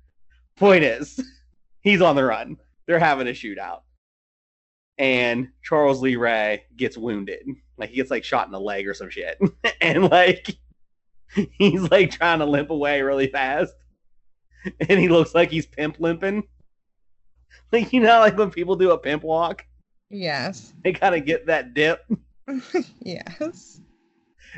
Point 0.55 0.83
is, 0.83 1.19
he's 1.81 2.01
on 2.01 2.15
the 2.15 2.24
run. 2.24 2.57
They're 2.86 3.00
having 3.00 3.27
a 3.27 3.31
shootout. 3.31 3.81
And 4.97 5.49
Charles 5.63 6.01
Lee 6.01 6.15
Ray 6.15 6.63
gets 6.75 6.97
wounded. 6.97 7.45
Like 7.77 7.89
he 7.89 7.95
gets 7.97 8.11
like 8.11 8.23
shot 8.23 8.47
in 8.47 8.51
the 8.51 8.59
leg 8.59 8.87
or 8.87 8.93
some 8.93 9.09
shit. 9.09 9.39
and 9.81 10.09
like 10.09 10.57
he's 11.51 11.89
like 11.91 12.11
trying 12.11 12.39
to 12.39 12.45
limp 12.45 12.69
away 12.69 13.01
really 13.01 13.27
fast. 13.27 13.73
And 14.89 14.99
he 14.99 15.07
looks 15.07 15.35
like 15.35 15.51
he's 15.51 15.65
pimp 15.65 15.97
limping. 15.99 16.43
Like 17.71 17.91
you 17.91 17.99
know, 17.99 18.19
like 18.19 18.37
when 18.37 18.49
people 18.49 18.77
do 18.77 18.91
a 18.91 18.97
pimp 18.97 19.23
walk, 19.23 19.65
yes. 20.09 20.73
they 20.85 20.93
kind 20.93 21.15
of 21.15 21.25
get 21.25 21.47
that 21.47 21.73
dip. 21.73 21.99
yes. 23.01 23.81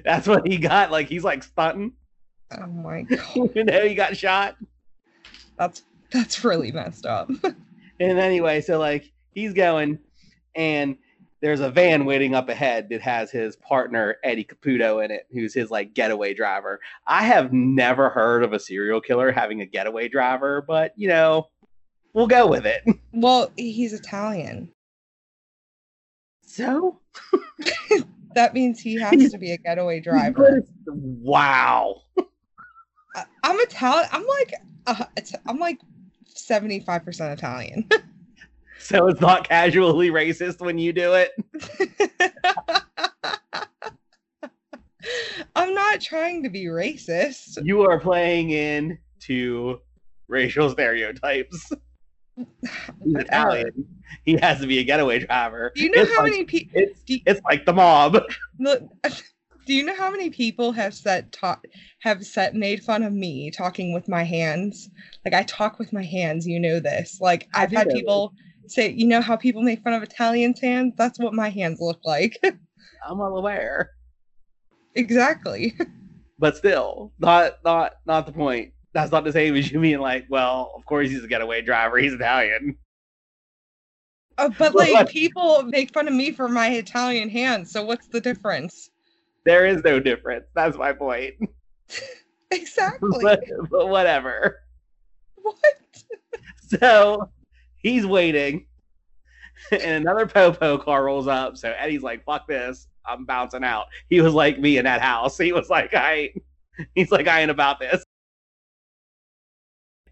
That's 0.03 0.27
what 0.27 0.47
he 0.47 0.57
got. 0.57 0.91
Like 0.91 1.07
he's 1.07 1.23
like 1.23 1.41
stunting. 1.41 1.93
Oh 2.51 2.67
my 2.67 3.01
god. 3.03 3.49
you 3.55 3.63
know, 3.63 3.83
he 3.83 3.95
got 3.95 4.15
shot. 4.15 4.57
That's 5.57 5.81
that's 6.11 6.43
really 6.43 6.71
messed 6.71 7.07
up. 7.07 7.31
And 7.99 8.19
anyway, 8.19 8.61
so 8.61 8.79
like 8.79 9.11
he's 9.33 9.53
going, 9.53 9.99
and 10.59 10.97
there's 11.41 11.61
a 11.61 11.69
van 11.71 12.03
waiting 12.03 12.35
up 12.35 12.49
ahead 12.49 12.89
that 12.89 13.01
has 13.01 13.31
his 13.31 13.55
partner 13.55 14.17
Eddie 14.25 14.43
Caputo 14.43 15.03
in 15.03 15.09
it, 15.09 15.25
who's 15.31 15.53
his 15.53 15.71
like 15.71 15.93
getaway 15.93 16.33
driver. 16.33 16.81
I 17.07 17.23
have 17.23 17.53
never 17.53 18.09
heard 18.09 18.43
of 18.43 18.51
a 18.51 18.59
serial 18.59 18.99
killer 18.99 19.31
having 19.31 19.61
a 19.61 19.65
getaway 19.65 20.09
driver, 20.09 20.61
but 20.67 20.91
you 20.97 21.07
know, 21.07 21.47
we'll 22.13 22.27
go 22.27 22.45
with 22.45 22.65
it. 22.65 22.83
well, 23.13 23.51
he's 23.55 23.93
Italian. 23.93 24.73
So 26.45 26.99
That 28.35 28.53
means 28.53 28.79
he 28.79 28.99
has 28.99 29.31
to 29.31 29.37
be 29.37 29.51
a 29.51 29.57
getaway 29.57 29.99
driver. 30.01 30.61
Wow. 30.87 32.01
I- 33.15 33.25
I'm 33.43 33.59
Italian. 33.59 34.09
I'm 34.11 34.25
like, 34.27 34.53
uh, 34.87 35.05
I'm 35.47 35.57
like 35.57 35.79
75% 36.35 37.33
Italian. 37.33 37.87
So 38.81 39.07
it's 39.07 39.21
not 39.21 39.47
casually 39.47 40.09
racist 40.09 40.61
when 40.61 40.77
you 40.77 40.93
do 40.93 41.13
it. 41.13 41.31
I'm 45.55 45.73
not 45.73 46.01
trying 46.01 46.43
to 46.43 46.49
be 46.49 46.65
racist. 46.65 47.59
You 47.63 47.81
are 47.83 47.99
playing 47.99 48.51
into 48.51 49.79
racial 50.27 50.69
stereotypes. 50.69 51.71
He's 52.37 53.15
Italian. 53.15 53.85
He 54.25 54.37
has 54.37 54.59
to 54.61 54.67
be 54.67 54.79
a 54.79 54.83
getaway 54.83 55.19
driver. 55.19 55.71
Do 55.75 55.83
you 55.83 55.91
know 55.91 56.01
It's 56.01 56.11
how 56.15 56.23
like- 56.23 56.31
many 56.31 56.43
people? 56.45 56.81
It's 56.81 57.01
it's 57.07 57.41
like 57.43 57.65
the 57.65 57.73
mob. 57.73 58.17
Look, 58.59 58.83
do 59.65 59.73
you 59.73 59.83
know 59.83 59.95
how 59.95 60.09
many 60.09 60.29
people 60.29 60.71
have 60.71 60.93
said 60.93 61.31
ta- 61.31 61.59
have 61.99 62.25
said 62.25 62.55
made 62.55 62.83
fun 62.83 63.03
of 63.03 63.13
me 63.13 63.51
talking 63.51 63.93
with 63.93 64.07
my 64.07 64.23
hands? 64.23 64.89
Like 65.25 65.33
I 65.33 65.43
talk 65.43 65.79
with 65.79 65.93
my 65.93 66.03
hands, 66.03 66.47
you 66.47 66.59
know 66.59 66.79
this. 66.79 67.19
Like 67.21 67.47
I've 67.53 67.71
had 67.71 67.89
people 67.89 68.33
say, 68.71 68.91
you 68.91 69.07
know 69.07 69.21
how 69.21 69.35
people 69.35 69.61
make 69.61 69.83
fun 69.83 69.93
of 69.93 70.03
Italians' 70.03 70.59
hands? 70.59 70.93
That's 70.97 71.19
what 71.19 71.33
my 71.33 71.49
hands 71.49 71.79
look 71.79 71.99
like. 72.03 72.37
I'm 73.07 73.17
well 73.17 73.37
aware, 73.37 73.91
exactly. 74.95 75.77
but 76.39 76.57
still, 76.57 77.13
not 77.19 77.57
not 77.63 77.93
not 78.05 78.25
the 78.25 78.31
point. 78.31 78.73
That's 78.93 79.11
not 79.11 79.23
the 79.23 79.31
same 79.31 79.55
as 79.55 79.71
you 79.71 79.79
being 79.79 79.99
like, 79.99 80.25
well, 80.29 80.73
of 80.75 80.85
course 80.85 81.09
he's 81.09 81.23
a 81.23 81.27
getaway 81.27 81.61
driver. 81.61 81.97
He's 81.97 82.13
Italian. 82.13 82.75
Uh, 84.37 84.49
but 84.57 84.73
like 84.73 85.09
people 85.09 85.63
make 85.63 85.93
fun 85.93 86.07
of 86.07 86.13
me 86.13 86.31
for 86.31 86.47
my 86.47 86.69
Italian 86.69 87.29
hands. 87.29 87.71
So 87.71 87.83
what's 87.83 88.07
the 88.07 88.21
difference? 88.21 88.89
There 89.45 89.65
is 89.65 89.83
no 89.83 89.99
difference. 89.99 90.45
That's 90.55 90.77
my 90.77 90.93
point. 90.93 91.35
Exactly. 92.51 93.19
but, 93.21 93.43
but 93.69 93.89
whatever. 93.89 94.61
what? 95.35 95.55
So 96.79 97.29
he's 97.79 98.05
waiting, 98.05 98.65
and 99.71 99.81
another 99.81 100.25
Popo 100.25 100.77
car 100.77 101.05
rolls 101.05 101.27
up. 101.27 101.57
So 101.57 101.73
Eddie's 101.77 102.03
like, 102.03 102.23
"Fuck 102.23 102.47
this! 102.47 102.87
I'm 103.05 103.25
bouncing 103.25 103.63
out." 103.63 103.87
He 104.09 104.21
was 104.21 104.33
like 104.33 104.59
me 104.59 104.77
in 104.77 104.85
that 104.85 105.01
house. 105.01 105.37
He 105.37 105.51
was 105.51 105.69
like, 105.69 105.93
"I," 105.93 106.13
ain't, 106.13 106.43
he's 106.95 107.11
like, 107.11 107.27
"I 107.27 107.41
ain't 107.41 107.51
about 107.51 107.79
this." 107.79 108.03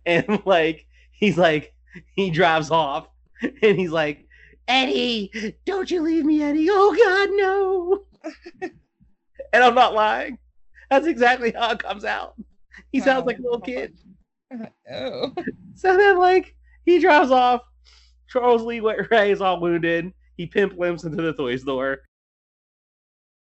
And 0.06 0.42
like, 0.46 0.86
he's 1.12 1.38
like, 1.38 1.74
he 2.16 2.30
drives 2.30 2.72
off, 2.72 3.10
and 3.42 3.78
he's 3.78 3.92
like, 3.92 4.26
"Eddie, 4.70 5.54
don't 5.66 5.92
you 5.92 6.02
leave 6.02 6.24
me, 6.24 6.42
Eddie! 6.42 6.70
Oh 6.72 6.96
God, 6.96 8.32
no!" 8.64 8.72
and 9.52 9.64
I'm 9.64 9.76
not 9.76 9.94
lying. 9.94 10.38
That's 10.90 11.08
exactly 11.08 11.52
how 11.52 11.72
it 11.72 11.80
comes 11.80 12.06
out. 12.06 12.36
He 12.92 13.02
sounds 13.02 13.26
like 13.26 13.40
a 13.40 13.42
little 13.42 13.60
kid. 13.60 13.98
Oh. 14.90 15.34
So 15.76 15.98
then, 15.98 16.18
like, 16.18 16.56
he 16.88 17.00
drives 17.00 17.32
off. 17.32 17.62
Charles 18.30 18.64
Lee 18.64 18.80
Ray 19.12 19.32
is 19.32 19.42
all 19.42 19.60
wounded. 19.60 20.14
He 20.38 20.48
pimp 20.48 20.78
limps 20.78 21.04
into 21.04 21.22
the 21.22 21.34
toy 21.34 21.58
store. 21.58 22.00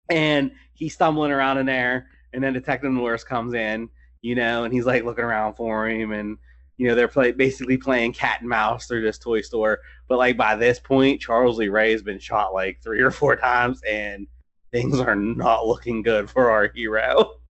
And 0.08 0.52
he's 0.74 0.94
stumbling 0.94 1.32
around 1.32 1.58
in 1.58 1.66
there. 1.66 2.06
And 2.32 2.42
then 2.42 2.52
Detective 2.52 2.92
Norris 2.92 3.24
comes 3.24 3.52
in, 3.52 3.88
you 4.22 4.36
know, 4.36 4.62
and 4.62 4.72
he's 4.72 4.86
like 4.86 5.04
looking 5.04 5.24
around 5.24 5.54
for 5.54 5.88
him. 5.88 6.12
And, 6.12 6.38
you 6.76 6.86
know, 6.86 6.94
they're 6.94 7.08
play- 7.08 7.32
basically 7.32 7.76
playing 7.76 8.12
cat 8.12 8.40
and 8.40 8.48
mouse 8.48 8.86
through 8.86 9.02
this 9.02 9.18
toy 9.18 9.40
store. 9.40 9.80
But, 10.08 10.18
like, 10.18 10.36
by 10.36 10.54
this 10.54 10.78
point, 10.78 11.20
Charles 11.20 11.58
Lee 11.58 11.68
Ray 11.68 11.90
has 11.90 12.02
been 12.02 12.20
shot 12.20 12.54
like 12.54 12.80
three 12.82 13.00
or 13.00 13.10
four 13.10 13.34
times. 13.34 13.82
And 13.82 14.28
things 14.70 15.00
are 15.00 15.16
not 15.16 15.66
looking 15.66 16.02
good 16.02 16.30
for 16.30 16.48
our 16.50 16.70
hero. 16.72 17.32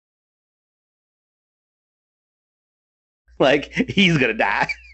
Like, 3.38 3.72
he's 3.90 4.18
going 4.18 4.30
to 4.30 4.38
die. 4.38 4.68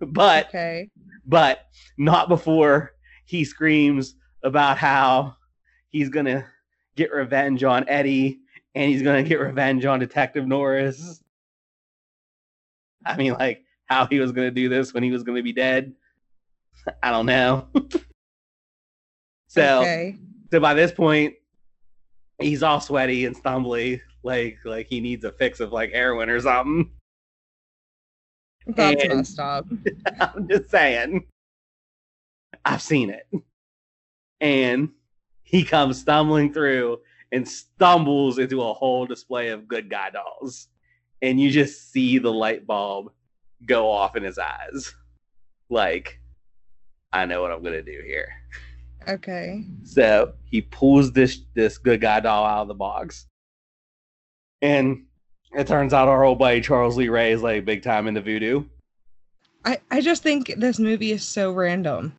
but 0.00 0.48
Okay. 0.48 0.90
but 1.26 1.66
not 1.96 2.28
before 2.28 2.92
he 3.24 3.44
screams 3.44 4.14
about 4.42 4.78
how 4.78 5.36
he's 5.90 6.08
gonna 6.08 6.46
get 6.96 7.12
revenge 7.12 7.64
on 7.64 7.88
Eddie 7.88 8.40
and 8.74 8.90
he's 8.90 9.02
gonna 9.02 9.22
get 9.22 9.40
revenge 9.40 9.84
on 9.84 9.98
Detective 10.00 10.46
Norris. 10.46 11.22
I 13.04 13.16
mean, 13.16 13.32
like 13.34 13.64
how 13.86 14.06
he 14.06 14.20
was 14.20 14.32
gonna 14.32 14.50
do 14.50 14.68
this 14.68 14.92
when 14.94 15.02
he 15.02 15.10
was 15.10 15.22
gonna 15.22 15.42
be 15.42 15.52
dead. 15.52 15.94
I 17.02 17.10
don't 17.10 17.26
know. 17.26 17.68
so 19.48 19.80
okay. 19.80 20.16
so 20.52 20.60
by 20.60 20.74
this 20.74 20.92
point, 20.92 21.34
he's 22.40 22.62
all 22.62 22.80
sweaty 22.80 23.24
and 23.24 23.36
stumbly, 23.36 24.00
like 24.22 24.58
like 24.64 24.86
he 24.88 25.00
needs 25.00 25.24
a 25.24 25.32
fix 25.32 25.60
of 25.60 25.72
like 25.72 25.92
heroin 25.92 26.30
or 26.30 26.40
something. 26.40 26.90
That's 28.68 29.02
and- 29.02 29.16
messed 29.16 29.38
up. 29.38 29.66
I'm 30.20 30.48
just 30.48 30.70
saying. 30.70 31.26
I've 32.64 32.82
seen 32.82 33.10
it. 33.10 33.26
And 34.40 34.90
he 35.42 35.64
comes 35.64 36.00
stumbling 36.00 36.52
through 36.52 36.98
and 37.32 37.48
stumbles 37.48 38.38
into 38.38 38.62
a 38.62 38.72
whole 38.72 39.06
display 39.06 39.48
of 39.48 39.68
good 39.68 39.88
guy 39.88 40.10
dolls. 40.10 40.68
And 41.22 41.40
you 41.40 41.50
just 41.50 41.90
see 41.90 42.18
the 42.18 42.32
light 42.32 42.66
bulb 42.66 43.12
go 43.66 43.90
off 43.90 44.16
in 44.16 44.22
his 44.22 44.38
eyes. 44.38 44.94
Like, 45.70 46.20
I 47.12 47.24
know 47.24 47.42
what 47.42 47.50
I'm 47.50 47.62
gonna 47.62 47.82
do 47.82 48.02
here. 48.06 48.28
Okay. 49.08 49.64
So 49.84 50.34
he 50.44 50.62
pulls 50.62 51.12
this 51.12 51.40
this 51.54 51.78
good 51.78 52.00
guy 52.00 52.20
doll 52.20 52.44
out 52.44 52.62
of 52.62 52.68
the 52.68 52.74
box. 52.74 53.26
And 54.60 55.06
it 55.54 55.66
turns 55.66 55.92
out 55.92 56.08
our 56.08 56.24
old 56.24 56.38
buddy 56.38 56.60
Charles 56.60 56.96
Lee 56.96 57.08
Ray 57.08 57.32
is 57.32 57.42
like 57.42 57.64
big 57.64 57.82
time 57.82 58.06
into 58.06 58.20
voodoo. 58.20 58.64
I, 59.64 59.78
I 59.90 60.00
just 60.00 60.22
think 60.22 60.54
this 60.56 60.78
movie 60.78 61.12
is 61.12 61.24
so 61.24 61.52
random. 61.52 62.14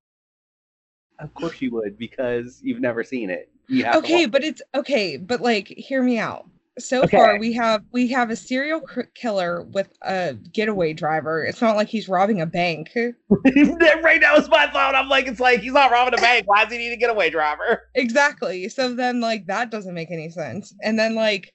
Of 1.20 1.34
course 1.34 1.62
you 1.62 1.72
would, 1.72 1.98
because 1.98 2.60
you've 2.64 2.80
never 2.82 3.04
seen 3.04 3.30
it. 3.30 3.50
You 3.68 3.84
have 3.86 3.98
Okay, 3.98 4.26
but 4.26 4.44
it's 4.44 4.62
okay, 4.74 5.18
but 5.18 5.42
like 5.42 5.68
hear 5.68 6.02
me 6.02 6.18
out. 6.18 6.46
So 6.80 7.04
Okay. 7.04 7.18
far 7.18 7.38
we 7.38 7.52
have 7.54 7.84
we 7.92 8.08
have 8.08 8.30
a 8.30 8.36
serial 8.36 8.80
cr- 8.80 9.02
killer 9.14 9.64
with 9.64 9.90
a 10.02 10.34
getaway 10.34 10.94
driver. 10.94 11.44
It's 11.44 11.62
not 11.62 11.76
like 11.76 11.90
he's 11.90 12.08
robbing 12.08 12.40
a 12.40 12.46
bank. 12.46 12.92
right 12.96 14.22
now 14.22 14.36
is 14.36 14.48
my 14.50 14.68
thought. 14.68 14.96
I'm 14.96 15.10
like, 15.10 15.28
it's 15.28 15.42
like 15.42 15.60
he's 15.60 15.74
not 15.74 15.92
robbing 15.92 16.18
a 16.18 16.22
bank. 16.22 16.48
Why 16.48 16.64
does 16.64 16.72
he 16.72 16.80
need 16.80 16.94
a 16.94 16.98
getaway 16.98 17.30
driver? 17.30 17.84
Exactly. 17.96 18.70
So 18.70 18.96
then 18.96 19.20
like 19.20 19.48
that 19.48 19.72
doesn't 19.72 19.94
make 19.94 20.10
any 20.10 20.30
sense. 20.30 20.74
And 20.82 20.98
then 20.98 21.16
like 21.16 21.52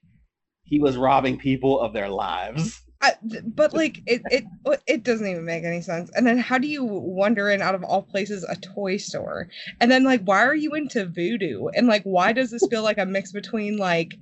He 0.64 0.80
was 0.80 0.96
robbing 0.96 1.38
people 1.38 1.80
of 1.80 1.92
their 1.92 2.08
lives. 2.08 2.80
I, 3.02 3.12
but 3.44 3.74
like 3.74 4.00
it 4.06 4.22
it 4.30 4.44
it 4.86 5.02
doesn't 5.02 5.26
even 5.26 5.44
make 5.44 5.62
any 5.64 5.82
sense. 5.82 6.10
And 6.14 6.26
then 6.26 6.38
how 6.38 6.56
do 6.56 6.66
you 6.66 6.82
wander 6.84 7.50
in 7.50 7.60
out 7.60 7.74
of 7.74 7.84
all 7.84 8.02
places 8.02 8.44
a 8.48 8.56
toy 8.56 8.96
store? 8.96 9.48
And 9.80 9.90
then 9.90 10.04
like 10.04 10.22
why 10.24 10.42
are 10.42 10.54
you 10.54 10.72
into 10.72 11.04
voodoo? 11.04 11.66
And 11.74 11.86
like 11.86 12.02
why 12.04 12.32
does 12.32 12.50
this 12.50 12.66
feel 12.70 12.82
like 12.82 12.96
a 12.98 13.04
mix 13.04 13.30
between 13.30 13.76
like 13.76 14.14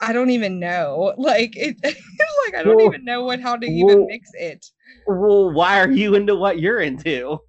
I 0.00 0.12
don't 0.12 0.30
even 0.30 0.60
know. 0.60 1.14
Like 1.18 1.56
it 1.56 1.76
like 1.84 2.54
I 2.54 2.62
don't 2.62 2.76
Well- 2.76 2.86
even 2.86 3.04
know 3.04 3.24
what 3.24 3.40
how 3.40 3.56
to 3.56 3.66
even 3.66 3.86
well- 3.86 4.06
mix 4.06 4.30
it. 4.34 4.64
Well, 5.08 5.52
why 5.52 5.80
are 5.80 5.90
you 5.90 6.14
into 6.14 6.36
what 6.36 6.60
you're 6.60 6.80
into? 6.80 7.38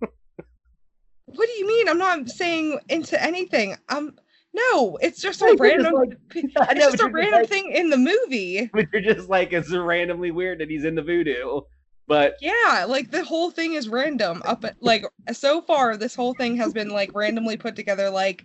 What 1.28 1.48
do 1.48 1.54
you 1.54 1.68
mean? 1.68 1.90
I'm 1.90 1.98
not 1.98 2.30
saying 2.30 2.80
into 2.90 3.22
anything. 3.22 3.76
Um 3.90 4.16
no, 4.56 4.98
it's 5.02 5.22
just 5.22 5.42
a 5.42 5.56
random 5.60 5.94
like- 5.94 6.18
it's 6.36 6.54
know, 6.56 6.66
just 6.76 6.96
a 6.96 6.98
just 6.98 7.12
random 7.14 7.42
like- 7.42 7.50
thing 7.50 7.72
in 7.72 7.90
the 7.90 7.98
movie. 7.98 8.70
But 8.74 8.86
you're 8.94 9.02
just 9.14 9.30
like, 9.30 9.54
it's 9.54 9.72
randomly 9.72 10.32
weird 10.32 10.60
that 10.60 10.70
he's 10.70 10.86
in 10.86 10.96
the 10.96 11.02
voodoo. 11.02 11.62
But 12.08 12.36
Yeah, 12.42 12.86
like 12.88 13.12
the 13.12 13.24
whole 13.24 13.50
thing 13.52 13.74
is 13.74 13.90
random. 13.90 14.42
Up 14.46 14.64
at, 14.64 14.76
like 14.82 15.06
so 15.34 15.62
far, 15.62 15.98
this 15.98 16.16
whole 16.16 16.34
thing 16.36 16.56
has 16.58 16.72
been 16.74 16.90
like 16.90 17.12
randomly 17.16 17.58
put 17.58 17.76
together. 17.76 18.10
Like, 18.12 18.44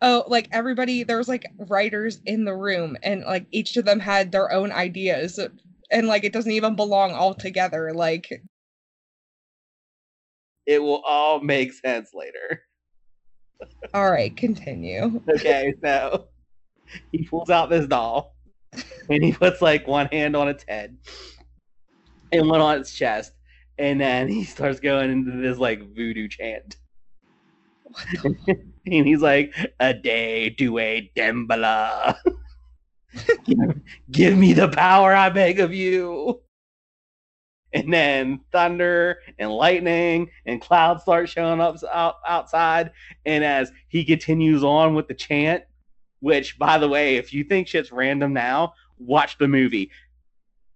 oh, 0.00 0.24
like 0.28 0.48
everybody 0.50 1.02
there 1.04 1.18
was 1.18 1.28
like 1.28 1.44
writers 1.68 2.20
in 2.24 2.44
the 2.46 2.56
room, 2.56 2.96
and 3.02 3.22
like 3.24 3.46
each 3.50 3.76
of 3.76 3.84
them 3.84 4.00
had 4.00 4.32
their 4.32 4.50
own 4.50 4.72
ideas, 4.72 5.38
and 5.90 6.06
like 6.08 6.24
it 6.24 6.32
doesn't 6.32 6.52
even 6.52 6.74
belong 6.74 7.12
all 7.12 7.34
together. 7.34 7.92
Like, 7.92 8.28
it 10.66 10.78
will 10.82 11.02
all 11.06 11.40
make 11.40 11.72
sense 11.74 12.10
later. 12.14 12.62
All 13.94 14.10
right, 14.10 14.36
continue. 14.36 15.20
Okay, 15.28 15.74
so 15.82 16.28
he 17.10 17.24
pulls 17.24 17.50
out 17.50 17.70
this 17.70 17.86
doll 17.86 18.34
and 19.08 19.22
he 19.22 19.32
puts 19.32 19.60
like 19.60 19.86
one 19.86 20.06
hand 20.06 20.36
on 20.36 20.48
its 20.48 20.64
head 20.66 20.96
and 22.32 22.48
one 22.48 22.60
on 22.60 22.78
its 22.78 22.92
chest, 22.92 23.32
and 23.78 24.00
then 24.00 24.28
he 24.28 24.44
starts 24.44 24.80
going 24.80 25.10
into 25.10 25.32
this 25.32 25.58
like 25.58 25.94
voodoo 25.94 26.28
chant. 26.28 26.76
And 28.84 29.06
he's 29.06 29.22
like, 29.22 29.54
a 29.78 29.94
day 29.94 30.50
to 30.50 30.78
a 30.78 31.08
Damballa. 31.14 32.16
give, 33.44 33.80
give 34.10 34.36
me 34.36 34.54
the 34.54 34.68
power, 34.68 35.14
I 35.14 35.30
beg 35.30 35.60
of 35.60 35.72
you. 35.72 36.40
And 37.74 37.92
then 37.92 38.40
thunder 38.52 39.18
and 39.38 39.50
lightning 39.50 40.30
and 40.46 40.60
clouds 40.60 41.02
start 41.02 41.28
showing 41.28 41.60
up 41.60 41.76
out, 41.92 42.16
outside. 42.26 42.90
And 43.24 43.42
as 43.42 43.72
he 43.88 44.04
continues 44.04 44.62
on 44.62 44.94
with 44.94 45.08
the 45.08 45.14
chant, 45.14 45.64
which, 46.20 46.58
by 46.58 46.78
the 46.78 46.88
way, 46.88 47.16
if 47.16 47.32
you 47.32 47.44
think 47.44 47.68
shit's 47.68 47.90
random 47.90 48.32
now, 48.32 48.74
watch 48.98 49.38
the 49.38 49.48
movie. 49.48 49.90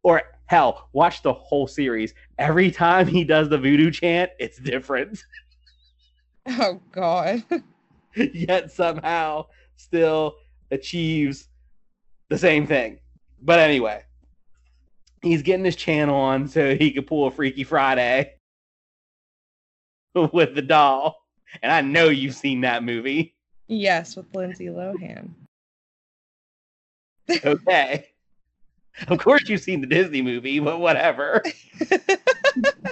Or 0.02 0.22
hell, 0.46 0.88
watch 0.92 1.22
the 1.22 1.32
whole 1.32 1.66
series. 1.66 2.14
Every 2.38 2.70
time 2.70 3.06
he 3.06 3.24
does 3.24 3.48
the 3.48 3.58
voodoo 3.58 3.90
chant, 3.90 4.30
it's 4.38 4.58
different. 4.58 5.22
Oh 6.48 6.80
God. 6.92 7.42
yet 8.16 8.70
somehow 8.70 9.46
still 9.76 10.36
achieves 10.70 11.48
the 12.28 12.38
same 12.38 12.66
thing. 12.66 12.98
But 13.42 13.58
anyway, 13.58 14.02
he's 15.22 15.42
getting 15.42 15.64
his 15.64 15.76
channel 15.76 16.16
on 16.16 16.48
so 16.48 16.74
he 16.76 16.92
could 16.92 17.06
pull 17.06 17.26
a 17.26 17.30
Freaky 17.30 17.64
Friday 17.64 18.34
with 20.14 20.54
the 20.54 20.62
doll. 20.62 21.16
And 21.62 21.72
I 21.72 21.80
know 21.80 22.08
you've 22.08 22.34
seen 22.34 22.62
that 22.62 22.82
movie. 22.84 23.34
Yes, 23.68 24.16
with 24.16 24.26
Lindsay 24.34 24.66
Lohan. 24.66 25.30
Okay. 27.44 28.06
of 29.08 29.18
course 29.18 29.48
you've 29.48 29.60
seen 29.60 29.80
the 29.80 29.86
Disney 29.88 30.22
movie, 30.22 30.60
but 30.60 30.78
whatever. 30.78 31.42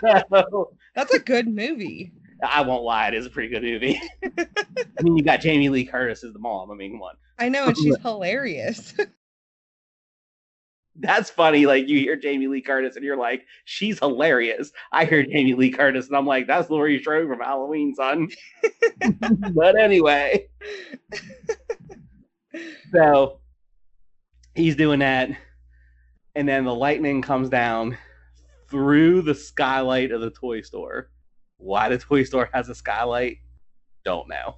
So, 0.00 0.72
That's 0.94 1.14
a 1.14 1.18
good 1.18 1.48
movie. 1.48 2.12
I 2.42 2.60
won't 2.62 2.82
lie, 2.82 3.08
it 3.08 3.14
is 3.14 3.24
a 3.24 3.30
pretty 3.30 3.48
good 3.48 3.62
movie. 3.62 3.98
I 4.22 5.02
mean, 5.02 5.16
you 5.16 5.22
got 5.24 5.40
Jamie 5.40 5.70
Lee 5.70 5.86
Curtis 5.86 6.22
as 6.24 6.32
the 6.34 6.38
mom. 6.38 6.70
I 6.70 6.74
mean, 6.74 6.92
come 6.92 7.02
on. 7.02 7.14
I 7.38 7.48
know, 7.48 7.68
and 7.68 7.76
she's 7.76 7.96
hilarious. 8.02 8.92
That's 10.96 11.30
funny. 11.30 11.66
Like 11.66 11.88
you 11.88 11.98
hear 11.98 12.16
Jamie 12.16 12.46
Lee 12.46 12.60
Curtis 12.60 12.96
and 12.96 13.04
you're 13.04 13.16
like, 13.16 13.44
she's 13.64 13.98
hilarious. 13.98 14.70
I 14.92 15.04
hear 15.04 15.24
Jamie 15.24 15.54
Lee 15.54 15.70
Curtis 15.70 16.06
and 16.06 16.16
I'm 16.16 16.26
like, 16.26 16.46
that's 16.46 16.70
Laurie 16.70 17.00
Strode 17.00 17.28
from 17.28 17.40
Halloween, 17.40 17.94
son. 17.94 18.28
but 19.52 19.78
anyway, 19.78 20.48
so 22.92 23.40
he's 24.54 24.76
doing 24.76 25.00
that, 25.00 25.30
and 26.34 26.48
then 26.48 26.64
the 26.64 26.74
lightning 26.74 27.22
comes 27.22 27.48
down 27.48 27.98
through 28.68 29.22
the 29.22 29.34
skylight 29.34 30.12
of 30.12 30.20
the 30.20 30.30
toy 30.30 30.60
store. 30.60 31.10
Why 31.56 31.88
the 31.88 31.98
toy 31.98 32.24
store 32.24 32.50
has 32.52 32.68
a 32.68 32.74
skylight, 32.74 33.38
don't 34.04 34.28
know. 34.28 34.56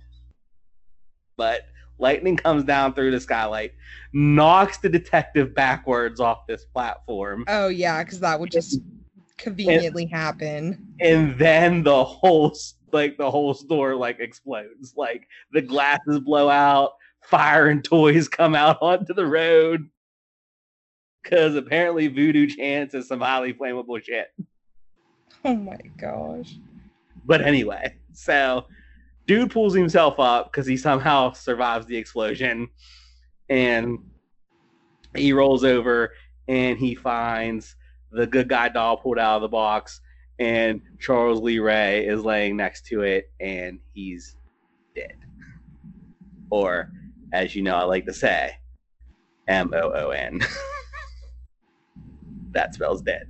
But 1.36 1.62
lightning 1.98 2.36
comes 2.36 2.64
down 2.64 2.94
through 2.94 3.10
the 3.10 3.20
skylight, 3.20 3.72
knocks 4.12 4.78
the 4.78 4.88
detective 4.88 5.54
backwards 5.54 6.20
off 6.20 6.46
this 6.46 6.64
platform, 6.64 7.44
oh 7.48 7.68
yeah, 7.68 8.02
because 8.02 8.20
that 8.20 8.38
would 8.38 8.50
just 8.50 8.80
conveniently 9.38 10.06
happen. 10.06 10.94
and 11.00 11.38
then 11.38 11.82
the 11.82 12.04
whole 12.04 12.56
like 12.92 13.16
the 13.18 13.30
whole 13.30 13.52
store 13.54 13.94
like 13.94 14.20
explodes. 14.20 14.94
Like 14.96 15.26
the 15.52 15.60
glasses 15.62 16.20
blow 16.20 16.48
out, 16.48 16.92
fire 17.22 17.68
and 17.68 17.84
toys 17.84 18.28
come 18.28 18.54
out 18.54 18.78
onto 18.80 19.12
the 19.14 19.26
road. 19.26 19.88
Cause 21.24 21.56
apparently 21.56 22.06
voodoo 22.06 22.46
chants 22.46 22.94
is 22.94 23.08
some 23.08 23.20
highly 23.20 23.52
flammable 23.52 24.02
shit. 24.02 24.28
Oh 25.44 25.56
my 25.56 25.78
gosh. 25.98 26.54
But 27.24 27.42
anyway, 27.42 27.96
so 28.12 28.66
dude 29.26 29.50
pulls 29.50 29.74
himself 29.74 30.18
up 30.18 30.50
because 30.50 30.66
he 30.66 30.76
somehow 30.76 31.32
survives 31.32 31.86
the 31.86 31.96
explosion, 31.96 32.68
and 33.48 33.98
he 35.14 35.32
rolls 35.32 35.64
over 35.64 36.12
and 36.48 36.78
he 36.78 36.94
finds 36.94 37.74
the 38.12 38.26
good 38.26 38.48
guy 38.48 38.68
doll 38.68 38.96
pulled 38.96 39.18
out 39.18 39.36
of 39.36 39.42
the 39.42 39.48
box, 39.48 40.00
and 40.38 40.80
Charles 40.98 41.40
Lee 41.40 41.58
Ray 41.58 42.06
is 42.06 42.22
laying 42.22 42.56
next 42.56 42.86
to 42.86 43.02
it, 43.02 43.30
and 43.40 43.78
he's 43.92 44.36
dead. 44.94 45.16
Or, 46.50 46.90
as 47.32 47.54
you 47.56 47.62
know, 47.62 47.74
I 47.74 47.82
like 47.84 48.06
to 48.06 48.12
say, 48.12 48.52
M 49.48 49.72
O 49.74 49.92
O 49.92 50.10
N. 50.10 50.40
That 52.56 52.72
spells 52.72 53.02
dead. 53.02 53.28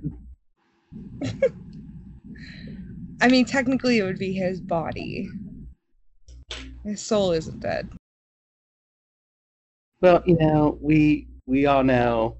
I 3.21 3.27
mean, 3.27 3.43
technically, 3.43 3.97
it 3.97 4.03
would 4.03 4.17
be 4.17 4.31
his 4.31 4.61
body. 4.61 5.29
His 6.87 7.01
soul 7.01 7.33
isn't 7.33 7.59
dead. 7.59 7.89
Well, 9.99 10.23
you 10.25 10.37
know, 10.37 10.77
we 10.81 11.27
we 11.45 11.65
all 11.65 11.83
know 11.83 12.37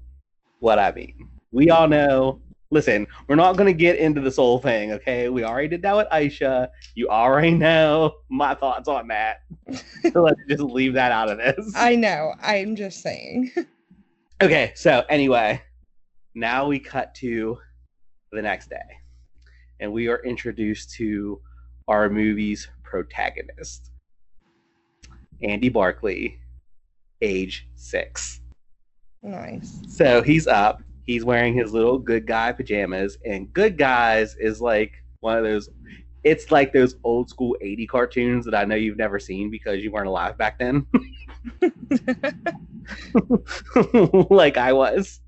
what 0.60 0.78
I 0.78 0.90
mean. 0.92 1.28
We 1.52 1.68
all 1.70 1.86
know. 1.86 2.40
Listen, 2.70 3.06
we're 3.26 3.34
not 3.34 3.56
going 3.56 3.66
to 3.66 3.78
get 3.78 3.96
into 3.98 4.20
the 4.20 4.30
soul 4.30 4.58
thing, 4.58 4.92
okay? 4.92 5.28
We 5.28 5.42
already 5.44 5.68
did 5.68 5.82
that 5.82 5.96
with 5.96 6.06
Aisha. 6.08 6.68
You 6.94 7.08
already 7.08 7.50
know 7.50 8.16
my 8.30 8.54
thoughts 8.54 8.88
on 8.88 9.08
that. 9.08 9.40
so 10.12 10.22
let's 10.22 10.40
just 10.48 10.62
leave 10.62 10.94
that 10.94 11.12
out 11.12 11.30
of 11.30 11.38
this. 11.38 11.72
I 11.74 11.94
know. 11.94 12.34
I'm 12.42 12.74
just 12.76 13.02
saying. 13.02 13.52
Okay, 14.40 14.70
so 14.76 15.02
anyway, 15.08 15.60
now 16.36 16.68
we 16.68 16.78
cut 16.78 17.12
to 17.16 17.58
the 18.30 18.40
next 18.40 18.70
day, 18.70 18.76
and 19.80 19.92
we 19.92 20.06
are 20.06 20.22
introduced 20.24 20.92
to 20.92 21.40
our 21.88 22.08
movie's 22.08 22.68
protagonist, 22.84 23.90
Andy 25.42 25.68
Barkley, 25.68 26.38
age 27.22 27.68
six. 27.74 28.40
nice. 29.22 29.80
So 29.88 30.22
he's 30.22 30.46
up. 30.46 30.82
He's 31.04 31.24
wearing 31.24 31.54
his 31.54 31.72
little 31.72 31.98
good 31.98 32.26
guy 32.26 32.52
pajamas, 32.52 33.16
and 33.24 33.52
Good 33.52 33.78
Guys 33.78 34.36
is 34.36 34.60
like 34.60 34.92
one 35.20 35.38
of 35.38 35.44
those. 35.44 35.70
It's 36.24 36.50
like 36.50 36.72
those 36.72 36.96
old 37.04 37.30
school 37.30 37.56
80 37.62 37.86
cartoons 37.86 38.44
that 38.44 38.54
I 38.54 38.64
know 38.64 38.74
you've 38.74 38.98
never 38.98 39.18
seen 39.18 39.50
because 39.50 39.82
you 39.82 39.90
weren't 39.90 40.08
alive 40.08 40.36
back 40.36 40.58
then. 40.58 40.86
like 44.30 44.58
I 44.58 44.72
was. 44.72 45.20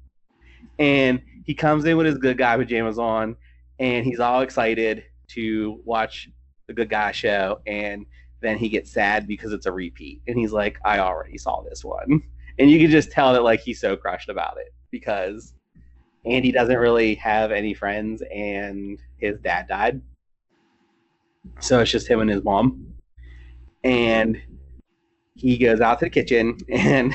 And 0.79 1.23
he 1.45 1.55
comes 1.55 1.85
in 1.85 1.97
with 1.97 2.07
his 2.07 2.19
good 2.19 2.37
guy 2.37 2.57
pajamas 2.57 2.99
on, 2.99 3.37
and 3.79 4.05
he's 4.05 4.21
all 4.21 4.43
excited 4.43 5.05
to 5.29 5.81
watch 5.85 6.29
the 6.67 6.75
good 6.75 6.91
guy 6.91 7.13
show. 7.13 7.61
And 7.67 8.05
then 8.41 8.59
he 8.59 8.69
gets 8.69 8.91
sad 8.91 9.27
because 9.27 9.53
it's 9.53 9.67
a 9.67 9.73
repeat. 9.73 10.23
And 10.27 10.39
he's 10.39 10.53
like, 10.53 10.79
I 10.85 10.99
already 10.99 11.39
saw 11.39 11.63
this 11.63 11.85
one. 11.85 12.23
And 12.59 12.71
you 12.71 12.79
can 12.79 12.91
just 12.91 13.11
tell 13.11 13.33
that 13.33 13.43
like 13.43 13.61
he's 13.61 13.81
so 13.81 13.97
crushed 13.97 14.29
about 14.29 14.59
it 14.59 14.75
because 14.91 15.55
Andy 16.27 16.53
doesn't 16.53 16.77
really 16.77 17.15
have 17.15 17.53
any 17.53 17.73
friends 17.73 18.23
and 18.31 18.99
his 19.17 19.39
dad 19.39 19.67
died. 19.67 20.03
So 21.61 21.81
it's 21.81 21.91
just 21.91 22.07
him 22.07 22.21
and 22.21 22.29
his 22.29 22.45
mom. 22.45 22.93
And 23.83 24.43
he 25.37 25.57
goes 25.57 25.81
out 25.81 26.01
to 26.01 26.07
the 26.07 26.11
kitchen 26.11 26.59
and 26.69 27.15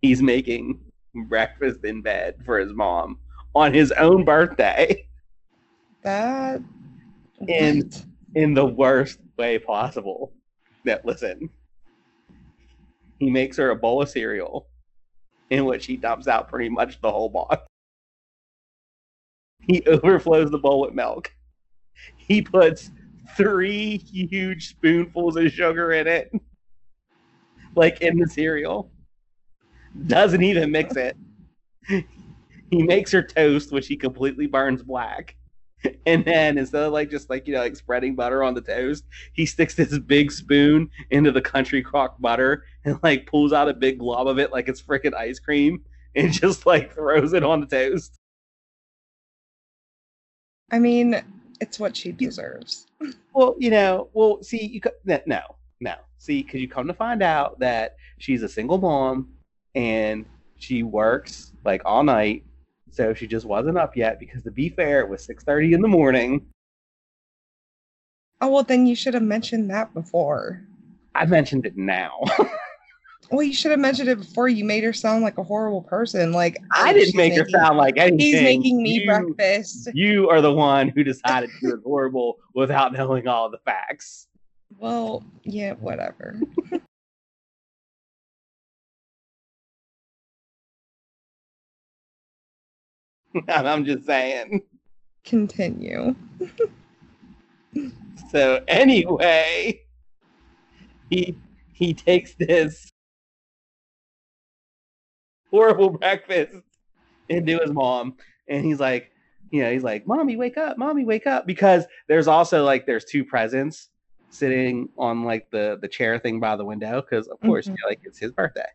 he's 0.00 0.22
making 0.22 0.80
breakfast 1.26 1.84
in 1.84 2.00
bed 2.00 2.36
for 2.46 2.58
his 2.58 2.72
mom 2.72 3.18
on 3.54 3.74
his 3.74 3.92
own 3.92 4.24
birthday 4.24 5.06
That. 6.02 6.62
What? 7.36 8.04
in 8.34 8.54
the 8.54 8.64
worst 8.64 9.18
way 9.36 9.58
possible. 9.58 10.32
That 10.88 11.04
listen, 11.04 11.50
he 13.18 13.28
makes 13.28 13.58
her 13.58 13.68
a 13.68 13.76
bowl 13.76 14.00
of 14.00 14.08
cereal 14.08 14.68
in 15.50 15.66
which 15.66 15.84
he 15.84 15.98
dumps 15.98 16.26
out 16.26 16.48
pretty 16.48 16.70
much 16.70 16.98
the 17.02 17.10
whole 17.10 17.28
box. 17.28 17.62
He 19.66 19.82
overflows 19.86 20.50
the 20.50 20.56
bowl 20.56 20.80
with 20.80 20.94
milk. 20.94 21.30
He 22.16 22.40
puts 22.40 22.90
three 23.36 23.98
huge 23.98 24.70
spoonfuls 24.70 25.36
of 25.36 25.52
sugar 25.52 25.92
in 25.92 26.06
it, 26.06 26.32
like 27.74 28.00
in 28.00 28.18
the 28.18 28.26
cereal. 28.26 28.90
Doesn't 30.06 30.42
even 30.42 30.70
mix 30.70 30.96
it. 30.96 31.18
He 32.70 32.82
makes 32.82 33.12
her 33.12 33.22
toast, 33.22 33.72
which 33.72 33.88
he 33.88 33.96
completely 33.98 34.46
burns 34.46 34.82
black. 34.82 35.36
And 36.06 36.24
then 36.24 36.58
instead 36.58 36.82
of 36.82 36.92
like 36.92 37.10
just 37.10 37.30
like 37.30 37.46
you 37.46 37.54
know 37.54 37.60
like 37.60 37.76
spreading 37.76 38.14
butter 38.14 38.42
on 38.42 38.54
the 38.54 38.60
toast, 38.60 39.04
he 39.32 39.46
sticks 39.46 39.74
this 39.74 39.96
big 39.98 40.32
spoon 40.32 40.90
into 41.10 41.30
the 41.30 41.40
country 41.40 41.82
crock 41.82 42.20
butter 42.20 42.64
and 42.84 42.98
like 43.02 43.26
pulls 43.26 43.52
out 43.52 43.68
a 43.68 43.74
big 43.74 43.98
glob 43.98 44.26
of 44.26 44.38
it 44.38 44.50
like 44.50 44.68
it's 44.68 44.82
freaking 44.82 45.14
ice 45.14 45.38
cream 45.38 45.84
and 46.14 46.32
just 46.42 46.66
like 46.66 46.94
throws 46.94 47.32
it 47.32 47.44
on 47.44 47.60
the 47.60 47.66
toast. 47.66 48.18
I 50.70 50.78
mean, 50.78 51.22
it's 51.60 51.78
what 51.78 51.96
she 51.96 52.12
deserves. 52.12 52.86
Well, 53.34 53.54
you 53.56 53.70
know, 53.70 54.08
well, 54.14 54.42
see, 54.42 54.66
you 54.66 54.80
no, 55.04 55.40
no. 55.78 55.94
See, 56.18 56.42
because 56.42 56.60
you 56.60 56.66
come 56.66 56.88
to 56.88 56.94
find 56.94 57.22
out 57.22 57.56
that 57.60 57.94
she's 58.18 58.42
a 58.42 58.48
single 58.48 58.78
mom 58.78 59.28
and 59.76 60.26
she 60.56 60.82
works 60.82 61.52
like 61.64 61.82
all 61.84 62.02
night, 62.02 62.42
so 62.90 63.14
she 63.14 63.26
just 63.26 63.46
wasn't 63.46 63.78
up 63.78 63.96
yet. 63.96 64.18
Because 64.18 64.42
to 64.44 64.50
be 64.50 64.68
fair, 64.68 65.00
it 65.00 65.08
was 65.08 65.24
six 65.24 65.44
thirty 65.44 65.72
in 65.72 65.80
the 65.80 65.88
morning. 65.88 66.46
Oh 68.40 68.50
well, 68.50 68.62
then 68.62 68.86
you 68.86 68.94
should 68.94 69.14
have 69.14 69.22
mentioned 69.22 69.70
that 69.70 69.92
before. 69.94 70.62
I 71.14 71.26
mentioned 71.26 71.66
it 71.66 71.76
now. 71.76 72.20
Well, 73.30 73.42
you 73.42 73.52
should 73.52 73.72
have 73.72 73.80
mentioned 73.80 74.08
it 74.08 74.18
before. 74.18 74.48
You 74.48 74.64
made 74.64 74.84
her 74.84 74.92
sound 74.92 75.22
like 75.22 75.36
a 75.36 75.42
horrible 75.42 75.82
person. 75.82 76.32
Like 76.32 76.58
I 76.72 76.90
oh, 76.90 76.92
didn't 76.94 77.14
make 77.14 77.36
her 77.36 77.46
sound 77.48 77.76
like 77.76 77.98
anything. 77.98 78.18
He's 78.18 78.40
making 78.40 78.82
me 78.82 79.00
You- 79.00 79.06
breakfast. 79.06 79.90
You 79.92 80.28
are 80.30 80.40
the 80.40 80.52
one 80.52 80.88
who 80.88 81.04
decided 81.04 81.50
she 81.60 81.66
was 81.66 81.80
horrible 81.84 82.38
without 82.54 82.92
knowing 82.92 83.28
all 83.28 83.50
the 83.50 83.58
facts. 83.58 84.28
Well, 84.78 85.24
yeah, 85.44 85.74
whatever. 85.74 86.40
I'm 93.48 93.84
just 93.84 94.04
saying. 94.06 94.62
Continue. 95.24 96.14
So 98.30 98.62
anyway, 98.68 99.80
he 101.08 101.36
he 101.72 101.94
takes 101.94 102.34
this 102.34 102.90
horrible 105.50 105.90
breakfast 105.90 106.52
into 107.28 107.58
his 107.58 107.72
mom, 107.72 108.16
and 108.48 108.64
he's 108.64 108.80
like, 108.80 109.12
you 109.50 109.62
know, 109.62 109.72
he's 109.72 109.82
like, 109.84 110.06
"Mommy, 110.06 110.36
wake 110.36 110.58
up! 110.58 110.76
Mommy, 110.78 111.04
wake 111.04 111.26
up!" 111.26 111.46
Because 111.46 111.84
there's 112.08 112.26
also 112.28 112.64
like 112.64 112.86
there's 112.86 113.04
two 113.04 113.24
presents 113.24 113.88
sitting 114.30 114.88
on 114.98 115.24
like 115.24 115.50
the 115.50 115.78
the 115.80 115.88
chair 115.88 116.18
thing 116.18 116.40
by 116.40 116.56
the 116.56 116.64
window 116.64 117.00
because 117.00 117.28
of 117.28 117.40
course 117.40 117.66
Mhm. 117.66 117.70
you 117.70 117.76
know, 117.82 117.88
like 117.88 118.00
it's 118.02 118.18
his 118.18 118.32
birthday, 118.32 118.68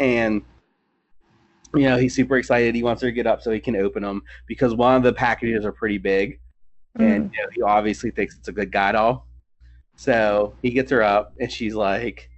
and 0.00 0.42
you 1.74 1.82
know 1.82 1.96
he's 1.96 2.14
super 2.14 2.36
excited. 2.36 2.74
He 2.74 2.82
wants 2.82 3.02
her 3.02 3.08
to 3.08 3.12
get 3.12 3.26
up 3.26 3.42
so 3.42 3.50
he 3.50 3.60
can 3.60 3.76
open 3.76 4.02
them 4.02 4.22
because 4.46 4.74
one 4.74 4.96
of 4.96 5.02
the 5.02 5.12
packages 5.12 5.64
are 5.64 5.72
pretty 5.72 5.98
big, 5.98 6.40
and 6.98 7.24
mm-hmm. 7.24 7.34
you 7.34 7.42
know, 7.42 7.48
he 7.54 7.62
obviously 7.62 8.10
thinks 8.10 8.36
it's 8.36 8.48
a 8.48 8.52
good 8.52 8.72
guy 8.72 8.92
doll. 8.92 9.26
So 9.96 10.54
he 10.62 10.70
gets 10.70 10.90
her 10.90 11.02
up, 11.02 11.34
and 11.40 11.50
she's 11.50 11.74
like, 11.74 12.30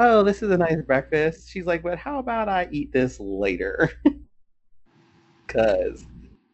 "Oh, 0.00 0.22
this 0.22 0.42
is 0.42 0.50
a 0.50 0.58
nice 0.58 0.82
breakfast." 0.82 1.50
She's 1.50 1.66
like, 1.66 1.82
"But 1.82 1.98
how 1.98 2.18
about 2.18 2.48
I 2.48 2.68
eat 2.70 2.92
this 2.92 3.18
later?" 3.20 3.90
Cause 5.46 6.06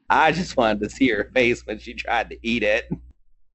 I 0.09 0.31
just 0.31 0.57
wanted 0.57 0.81
to 0.81 0.91
see 0.91 1.09
her 1.09 1.31
face 1.35 1.67
when 1.67 1.79
she 1.79 1.95
tried 1.95 2.31
to 2.31 2.39
eat 2.43 2.63
it. 2.63 2.89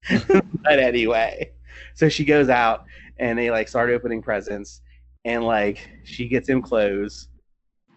but 0.27 0.79
anyway, 0.79 1.51
so 1.93 2.09
she 2.09 2.25
goes 2.25 2.49
out, 2.49 2.85
and 3.17 3.39
they 3.39 3.51
like 3.51 3.67
start 3.67 3.89
opening 3.89 4.21
presents, 4.21 4.81
and 5.25 5.43
like 5.43 5.89
she 6.03 6.27
gets 6.27 6.49
him 6.49 6.61
clothes, 6.61 7.28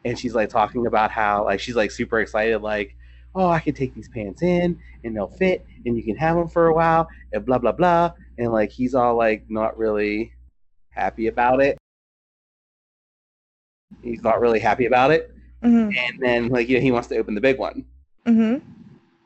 and 0.04 0.18
she's 0.18 0.34
like 0.34 0.48
talking 0.48 0.86
about 0.86 1.10
how 1.10 1.44
like 1.44 1.60
she's 1.60 1.76
like 1.76 1.90
super 1.90 2.20
excited, 2.20 2.62
like, 2.62 2.96
"Oh, 3.34 3.48
I 3.48 3.60
can 3.60 3.74
take 3.74 3.94
these 3.94 4.08
pants 4.08 4.42
in, 4.42 4.78
and 5.04 5.16
they'll 5.16 5.28
fit, 5.28 5.64
and 5.86 5.96
you 5.96 6.02
can 6.02 6.16
have 6.16 6.36
them 6.36 6.48
for 6.48 6.66
a 6.66 6.74
while, 6.74 7.08
and 7.32 7.44
blah 7.44 7.58
blah 7.58 7.72
blah." 7.72 8.12
And 8.38 8.52
like 8.52 8.70
he's 8.70 8.94
all 8.94 9.16
like 9.16 9.44
not 9.48 9.76
really 9.76 10.32
happy 10.90 11.28
about 11.28 11.60
it. 11.62 11.78
He's 14.02 14.22
not 14.22 14.40
really 14.40 14.60
happy 14.60 14.86
about 14.86 15.10
it. 15.10 15.34
Mhm. 15.62 15.96
And 15.96 16.20
then 16.20 16.48
like 16.48 16.68
you 16.68 16.76
know, 16.76 16.82
he 16.82 16.92
wants 16.92 17.08
to 17.08 17.16
open 17.16 17.34
the 17.34 17.40
big 17.40 17.58
one. 17.58 17.84
Mhm. 18.26 18.62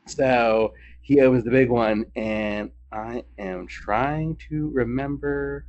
So 0.06 0.74
he 1.00 1.20
opens 1.20 1.44
the 1.44 1.50
big 1.50 1.70
one, 1.70 2.06
and 2.14 2.70
I 2.92 3.24
am 3.38 3.66
trying 3.66 4.36
to 4.48 4.70
remember 4.70 5.66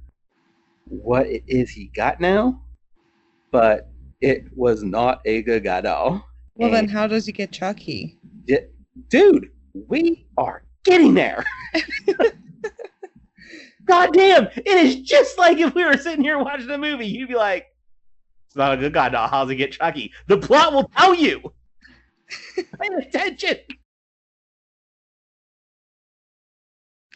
what 0.85 1.27
it 1.27 1.43
is 1.47 1.69
he 1.69 1.87
got 1.87 2.19
now, 2.19 2.61
but 3.51 3.89
it 4.21 4.45
was 4.55 4.83
not 4.83 5.21
a 5.25 5.41
good 5.43 5.63
guy 5.63 5.81
doll. 5.81 6.25
Well, 6.55 6.71
then 6.71 6.87
how 6.87 7.05
does 7.07 7.25
he 7.25 7.31
get 7.31 7.51
Chucky? 7.51 8.17
D- 8.45 8.57
dude, 9.09 9.51
we 9.87 10.25
are 10.37 10.63
getting 10.83 11.13
there. 11.13 11.45
God 13.85 14.11
damn, 14.13 14.47
it 14.55 14.67
is 14.67 14.97
just 14.97 15.37
like 15.37 15.59
if 15.59 15.73
we 15.73 15.85
were 15.85 15.97
sitting 15.97 16.23
here 16.23 16.37
watching 16.39 16.69
a 16.69 16.77
movie. 16.77 17.07
You'd 17.07 17.29
be 17.29 17.35
like, 17.35 17.67
it's 18.47 18.55
not 18.55 18.73
a 18.73 18.77
good 18.77 18.93
guy 18.93 19.09
doll. 19.09 19.27
How's 19.27 19.49
it 19.49 19.55
get 19.55 19.71
Chucky? 19.73 20.11
The 20.27 20.37
plot 20.37 20.73
will 20.73 20.89
tell 20.97 21.13
you. 21.13 21.53
Pay 22.55 22.87
attention. 22.99 23.57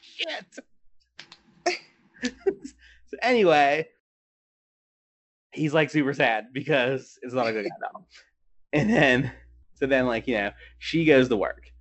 Shit. 0.02 0.60
so 2.24 3.18
anyway, 3.22 3.88
he's 5.52 5.74
like 5.74 5.90
super 5.90 6.14
sad 6.14 6.48
because 6.54 7.18
it's 7.22 7.34
not 7.34 7.48
a 7.48 7.52
good 7.52 7.66
guy. 7.66 8.02
And 8.74 8.90
then, 8.90 9.32
so 9.76 9.86
then, 9.86 10.06
like, 10.06 10.28
you 10.28 10.36
know, 10.36 10.52
she 10.80 11.06
goes 11.06 11.28
to 11.30 11.38
work 11.38 11.72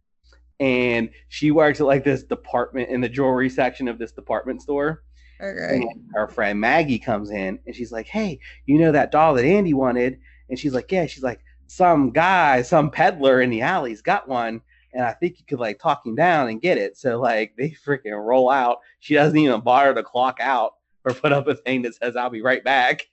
and 0.61 1.11
she 1.29 1.51
works 1.51 1.81
at 1.81 1.87
like 1.87 2.05
this 2.05 2.23
department 2.23 2.91
in 2.91 3.01
the 3.01 3.09
jewelry 3.09 3.49
section 3.49 3.89
of 3.89 3.99
this 3.99 4.13
department 4.13 4.63
store. 4.63 5.03
Okay. 5.41 5.77
And 5.77 6.11
our 6.15 6.29
friend 6.29 6.61
Maggie 6.61 6.99
comes 6.99 7.31
in 7.31 7.59
and 7.67 7.75
she's 7.75 7.91
like, 7.91 8.07
Hey, 8.07 8.39
you 8.67 8.79
know 8.79 8.93
that 8.93 9.11
doll 9.11 9.35
that 9.35 9.45
Andy 9.45 9.73
wanted? 9.73 10.19
And 10.51 10.59
she's 10.59 10.75
like, 10.75 10.93
Yeah, 10.93 11.07
she's 11.07 11.23
like, 11.23 11.41
some 11.67 12.11
guy, 12.11 12.63
some 12.63 12.91
peddler 12.91 13.41
in 13.41 13.49
the 13.49 13.63
alley's 13.63 14.03
got 14.03 14.29
one. 14.29 14.61
And 14.93 15.05
I 15.05 15.13
think 15.13 15.39
you 15.39 15.45
could 15.47 15.61
like 15.61 15.79
talk 15.79 16.05
him 16.05 16.15
down 16.15 16.49
and 16.49 16.61
get 16.61 16.77
it. 16.77 16.99
So 16.99 17.19
like 17.19 17.55
they 17.57 17.71
freaking 17.71 18.23
roll 18.23 18.51
out. 18.51 18.79
She 18.99 19.15
doesn't 19.15 19.39
even 19.39 19.61
bother 19.63 19.95
to 19.95 20.03
clock 20.03 20.39
out 20.41 20.73
or 21.05 21.15
put 21.15 21.33
up 21.33 21.49
a 21.49 21.55
thing 21.55 21.83
that 21.83 21.95
says 21.95 22.17
I'll 22.17 22.29
be 22.29 22.43
right 22.43 22.63
back. 22.63 23.07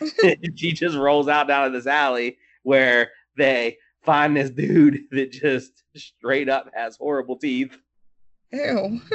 she 0.54 0.72
just 0.72 0.96
rolls 0.96 1.28
out 1.28 1.48
down 1.48 1.66
in 1.66 1.72
this 1.72 1.86
alley 1.86 2.38
where 2.62 3.10
they 3.36 3.76
find 4.02 4.36
this 4.36 4.50
dude 4.50 5.04
that 5.10 5.32
just 5.32 5.84
straight 5.96 6.48
up 6.48 6.70
has 6.74 6.96
horrible 6.96 7.36
teeth. 7.36 7.76
Ew. 8.52 9.00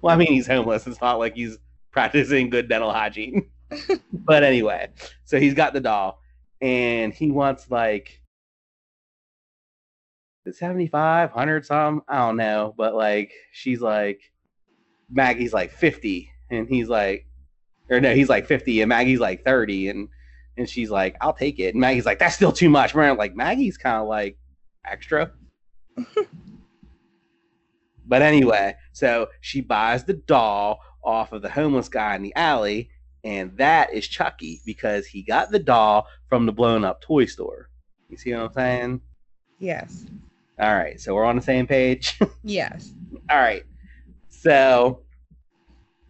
Well, 0.00 0.14
I 0.14 0.16
mean, 0.16 0.28
he's 0.28 0.46
homeless. 0.46 0.86
It's 0.86 1.00
not 1.00 1.18
like 1.18 1.34
he's 1.34 1.58
practicing 1.90 2.50
good 2.50 2.68
dental 2.68 2.92
hygiene. 2.92 3.50
but 4.12 4.44
anyway, 4.44 4.90
so 5.24 5.40
he's 5.40 5.54
got 5.54 5.72
the 5.72 5.80
doll 5.80 6.20
and 6.60 7.12
he 7.12 7.32
wants 7.32 7.68
like 7.70 8.22
the 10.44 10.52
75, 10.52 11.30
100 11.30 11.66
some. 11.66 12.02
I 12.08 12.18
don't 12.18 12.36
know. 12.36 12.74
But 12.76 12.94
like, 12.94 13.32
she's 13.52 13.80
like, 13.80 14.20
Maggie's 15.10 15.52
like 15.52 15.72
50 15.72 16.30
and 16.50 16.68
he's 16.68 16.88
like, 16.88 17.26
or 17.90 18.00
no, 18.00 18.14
he's 18.14 18.28
like 18.28 18.46
50 18.46 18.80
and 18.82 18.88
Maggie's 18.88 19.20
like 19.20 19.44
30 19.44 19.88
and 19.88 20.08
and 20.56 20.68
she's 20.68 20.90
like, 20.90 21.16
I'll 21.20 21.32
take 21.32 21.60
it. 21.60 21.74
And 21.74 21.80
Maggie's 21.80 22.04
like, 22.04 22.18
that's 22.18 22.34
still 22.34 22.52
too 22.52 22.68
much. 22.68 22.94
Man, 22.94 23.16
like 23.16 23.34
Maggie's 23.36 23.78
kind 23.78 23.96
of 23.96 24.08
like 24.08 24.36
extra. 24.84 25.30
but 28.06 28.22
anyway, 28.22 28.74
so 28.92 29.28
she 29.40 29.60
buys 29.60 30.04
the 30.04 30.14
doll 30.14 30.80
off 31.04 31.32
of 31.32 31.42
the 31.42 31.50
homeless 31.50 31.88
guy 31.88 32.16
in 32.16 32.22
the 32.22 32.34
alley, 32.34 32.90
and 33.22 33.56
that 33.56 33.92
is 33.92 34.08
Chucky 34.08 34.60
because 34.66 35.06
he 35.06 35.22
got 35.22 35.50
the 35.50 35.58
doll 35.58 36.06
from 36.28 36.44
the 36.44 36.52
blown 36.52 36.84
up 36.84 37.00
toy 37.00 37.26
store. 37.26 37.70
You 38.08 38.16
see 38.16 38.32
what 38.32 38.42
I'm 38.42 38.52
saying? 38.52 39.00
Yes. 39.58 40.06
All 40.58 40.74
right, 40.74 41.00
so 41.00 41.14
we're 41.14 41.24
on 41.24 41.36
the 41.36 41.42
same 41.42 41.66
page. 41.66 42.18
Yes. 42.42 42.92
All 43.30 43.38
right. 43.38 43.64
So 44.28 45.02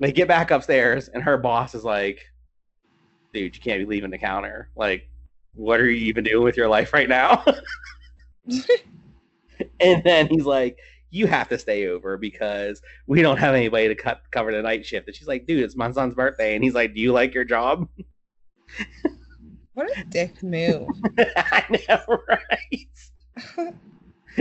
they 0.01 0.13
get 0.13 0.29
back 0.29 0.51
upstairs, 0.51 1.09
and 1.09 1.23
her 1.23 1.37
boss 1.39 1.75
is 1.75 1.85
like, 1.85 2.21
dude, 3.33 3.55
you 3.55 3.61
can't 3.63 3.81
be 3.81 3.87
leaving 3.87 4.11
the 4.11 4.19
counter. 4.19 4.71
Like, 4.77 5.09
what 5.55 5.81
are 5.81 5.91
you 5.91 6.07
even 6.07 6.25
doing 6.25 6.45
with 6.45 6.57
your 6.57 6.69
life 6.69 6.93
right 6.93 7.09
now? 7.09 7.45
and 9.81 10.03
then 10.05 10.29
he's 10.29 10.45
like, 10.45 10.79
you 11.11 11.27
have 11.27 11.49
to 11.49 11.59
stay 11.59 11.89
over 11.89 12.17
because 12.17 12.81
we 13.07 13.23
don't 13.23 13.39
have 13.39 13.55
anybody 13.55 13.89
to 13.89 13.95
cut 13.95 14.21
cover 14.31 14.53
the 14.53 14.63
night 14.63 14.85
shift. 14.85 15.09
And 15.09 15.17
she's 15.17 15.27
like, 15.29 15.47
dude, 15.47 15.63
it's 15.65 15.77
my 15.77 15.91
son's 15.91 16.15
birthday. 16.15 16.55
And 16.55 16.63
he's 16.63 16.75
like, 16.75 16.95
do 16.95 17.01
you 17.01 17.13
like 17.13 17.35
your 17.35 17.45
job? 17.45 17.89
What 19.75 19.97
a 19.97 20.03
dick 20.07 20.43
move. 20.43 20.89
I 21.37 21.65
know, 21.89 22.19
right? 22.29 23.71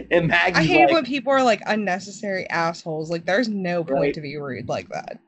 And 0.09 0.27
Maggie's 0.29 0.57
I 0.57 0.63
hate 0.63 0.85
like, 0.85 0.93
when 0.93 1.05
people 1.05 1.31
are 1.31 1.43
like 1.43 1.61
unnecessary 1.67 2.49
assholes. 2.49 3.11
Like, 3.11 3.25
there's 3.25 3.47
no 3.47 3.83
point 3.83 3.99
Right. 3.99 4.13
to 4.15 4.21
be 4.21 4.35
rude 4.37 4.67
like 4.67 4.89
that. 4.89 5.19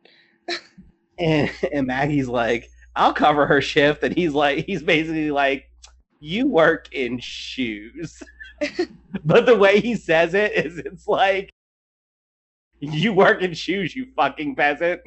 And, 1.17 1.51
and 1.73 1.87
Maggie's 1.87 2.27
like, 2.27 2.69
I'll 2.95 3.13
cover 3.13 3.45
her 3.45 3.61
shift. 3.61 4.03
And 4.03 4.15
he's 4.15 4.33
like, 4.33 4.65
he's 4.65 4.83
basically 4.83 5.31
like, 5.31 5.69
you 6.19 6.47
work 6.47 6.93
in 6.93 7.19
shoes. 7.19 8.21
but 9.25 9.45
the 9.45 9.55
way 9.55 9.79
he 9.79 9.95
says 9.95 10.33
it 10.33 10.53
is, 10.53 10.79
it's 10.79 11.07
like, 11.07 11.49
you 12.79 13.13
work 13.13 13.41
in 13.41 13.53
shoes, 13.53 13.95
you 13.95 14.07
fucking 14.15 14.55
peasant. 14.55 15.01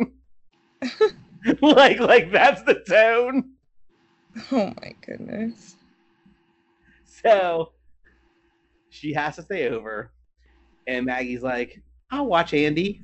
like, 1.60 2.00
like 2.00 2.30
that's 2.32 2.62
the 2.62 2.82
tone. 2.86 3.52
Oh 4.50 4.72
my 4.80 4.94
goodness. 5.04 5.76
So 7.04 7.72
she 8.90 9.12
has 9.12 9.36
to 9.36 9.42
stay 9.42 9.68
over. 9.68 10.12
And 10.86 11.06
Maggie's 11.06 11.42
like, 11.42 11.82
I'll 12.10 12.26
watch 12.26 12.52
Andy. 12.52 13.02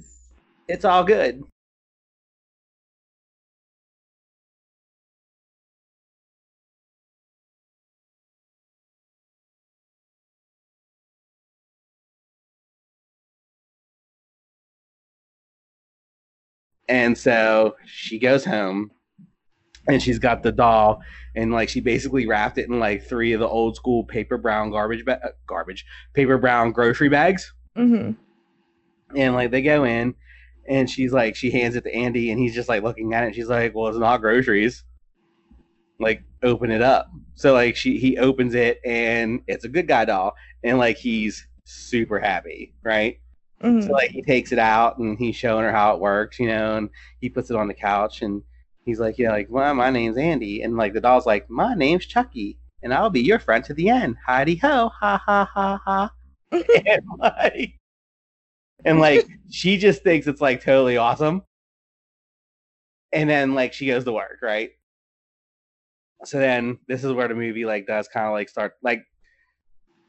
It's 0.67 0.85
all 0.85 1.05
good. 1.05 1.43
And 16.89 17.17
so 17.17 17.77
she 17.87 18.19
goes 18.19 18.45
home 18.45 18.91
and 19.89 20.03
she's 20.03 20.19
got 20.19 20.43
the 20.43 20.53
doll 20.53 21.01
and 21.35 21.53
like 21.53 21.69
she 21.69 21.81
basically 21.81 22.27
wrapped 22.27 22.59
it 22.59 22.69
in 22.69 22.79
like 22.79 23.05
three 23.05 23.33
of 23.33 23.41
the 23.41 23.49
old 23.49 23.77
school 23.77 24.05
paper 24.05 24.37
brown 24.39 24.71
garbage 24.71 25.05
ba- 25.05 25.21
uh, 25.25 25.31
garbage 25.47 25.85
paper 26.15 26.39
brown 26.39 26.73
grocery 26.73 27.09
bags. 27.09 27.53
Mm-hmm. 27.77 28.13
and 29.17 29.35
like 29.35 29.53
they 29.53 29.63
go 29.63 29.85
in 29.85 30.15
and 30.69 30.91
she's 30.91 31.13
like 31.13 31.37
she 31.37 31.51
hands 31.51 31.77
it 31.77 31.85
to 31.85 31.95
Andy 31.95 32.31
and 32.31 32.41
he's 32.41 32.55
just 32.55 32.69
like 32.69 32.83
looking 32.83 33.15
at 33.15 33.23
it 33.23 33.27
and 33.29 33.35
she's 33.35 33.49
like 33.49 33.75
well 33.75 33.89
it's 33.89 33.99
not 33.99 34.21
groceries. 34.21 34.85
Like 36.01 36.23
open 36.43 36.71
it 36.71 36.83
up. 36.83 37.11
So 37.35 37.53
like 37.53 37.77
she 37.77 37.99
he 37.99 38.19
opens 38.19 38.55
it 38.55 38.81
and 38.85 39.43
it's 39.47 39.65
a 39.65 39.69
good 39.69 39.89
guy 39.89 40.05
doll 40.05 40.35
and 40.65 40.79
like 40.79 40.97
he's 40.97 41.47
super 41.65 42.19
happy 42.19 42.75
right 42.83 43.21
Mm-hmm. 43.63 43.89
so 43.89 43.93
like 43.93 44.11
he 44.11 44.23
takes 44.23 44.53
it 44.53 44.59
out 44.59 44.99
and 44.99 45.19
he's 45.19 45.35
showing 45.35 45.65
her 45.65 45.73
how 45.73 45.95
it 45.95 46.01
works, 46.01 46.39
you 46.39 46.47
know, 46.47 46.77
and 46.77 46.91
he 47.21 47.29
puts 47.29 47.51
it 47.51 47.57
on 47.57 47.67
the 47.67 47.75
couch 47.75 48.23
and 48.23 48.43
he's 48.85 49.01
like, 49.01 49.19
you 49.19 49.27
know, 49.27 49.33
like, 49.33 49.49
well, 49.51 49.75
my 49.75 49.91
name's 49.91 50.17
Andy, 50.17 50.63
and 50.63 50.77
like 50.77 50.95
the 50.95 51.01
doll's 51.01 51.27
like, 51.27 51.49
my 51.51 51.75
name's 51.75 52.07
Chucky, 52.07 52.59
and 52.83 52.95
I'll 52.95 53.11
be 53.11 53.21
your 53.21 53.39
friend 53.39 53.65
to 53.65 53.75
the 53.75 53.91
end. 53.91 54.17
Heidi 54.25 54.57
ho, 54.57 54.89
ha 54.89 55.21
ha 55.25 55.45
ha 55.53 55.81
ha. 55.85 56.13
and 56.53 57.03
like, 57.19 57.75
and 58.85 59.01
like 59.01 59.27
she 59.51 59.77
just 59.77 60.03
thinks 60.03 60.27
it's 60.27 60.41
like 60.41 60.63
totally 60.63 60.97
awesome. 60.97 61.43
And 63.13 63.29
then 63.29 63.55
like 63.55 63.73
she 63.73 63.87
goes 63.87 64.05
to 64.05 64.13
work, 64.13 64.39
right? 64.43 64.71
So 66.25 66.39
then 66.39 66.79
this 66.89 67.05
is 67.05 67.13
where 67.13 67.29
the 67.29 67.35
movie 67.35 67.65
like 67.65 67.87
does 67.87 68.09
kind 68.09 68.27
of 68.27 68.33
like 68.33 68.49
start 68.49 68.75
like 68.83 69.05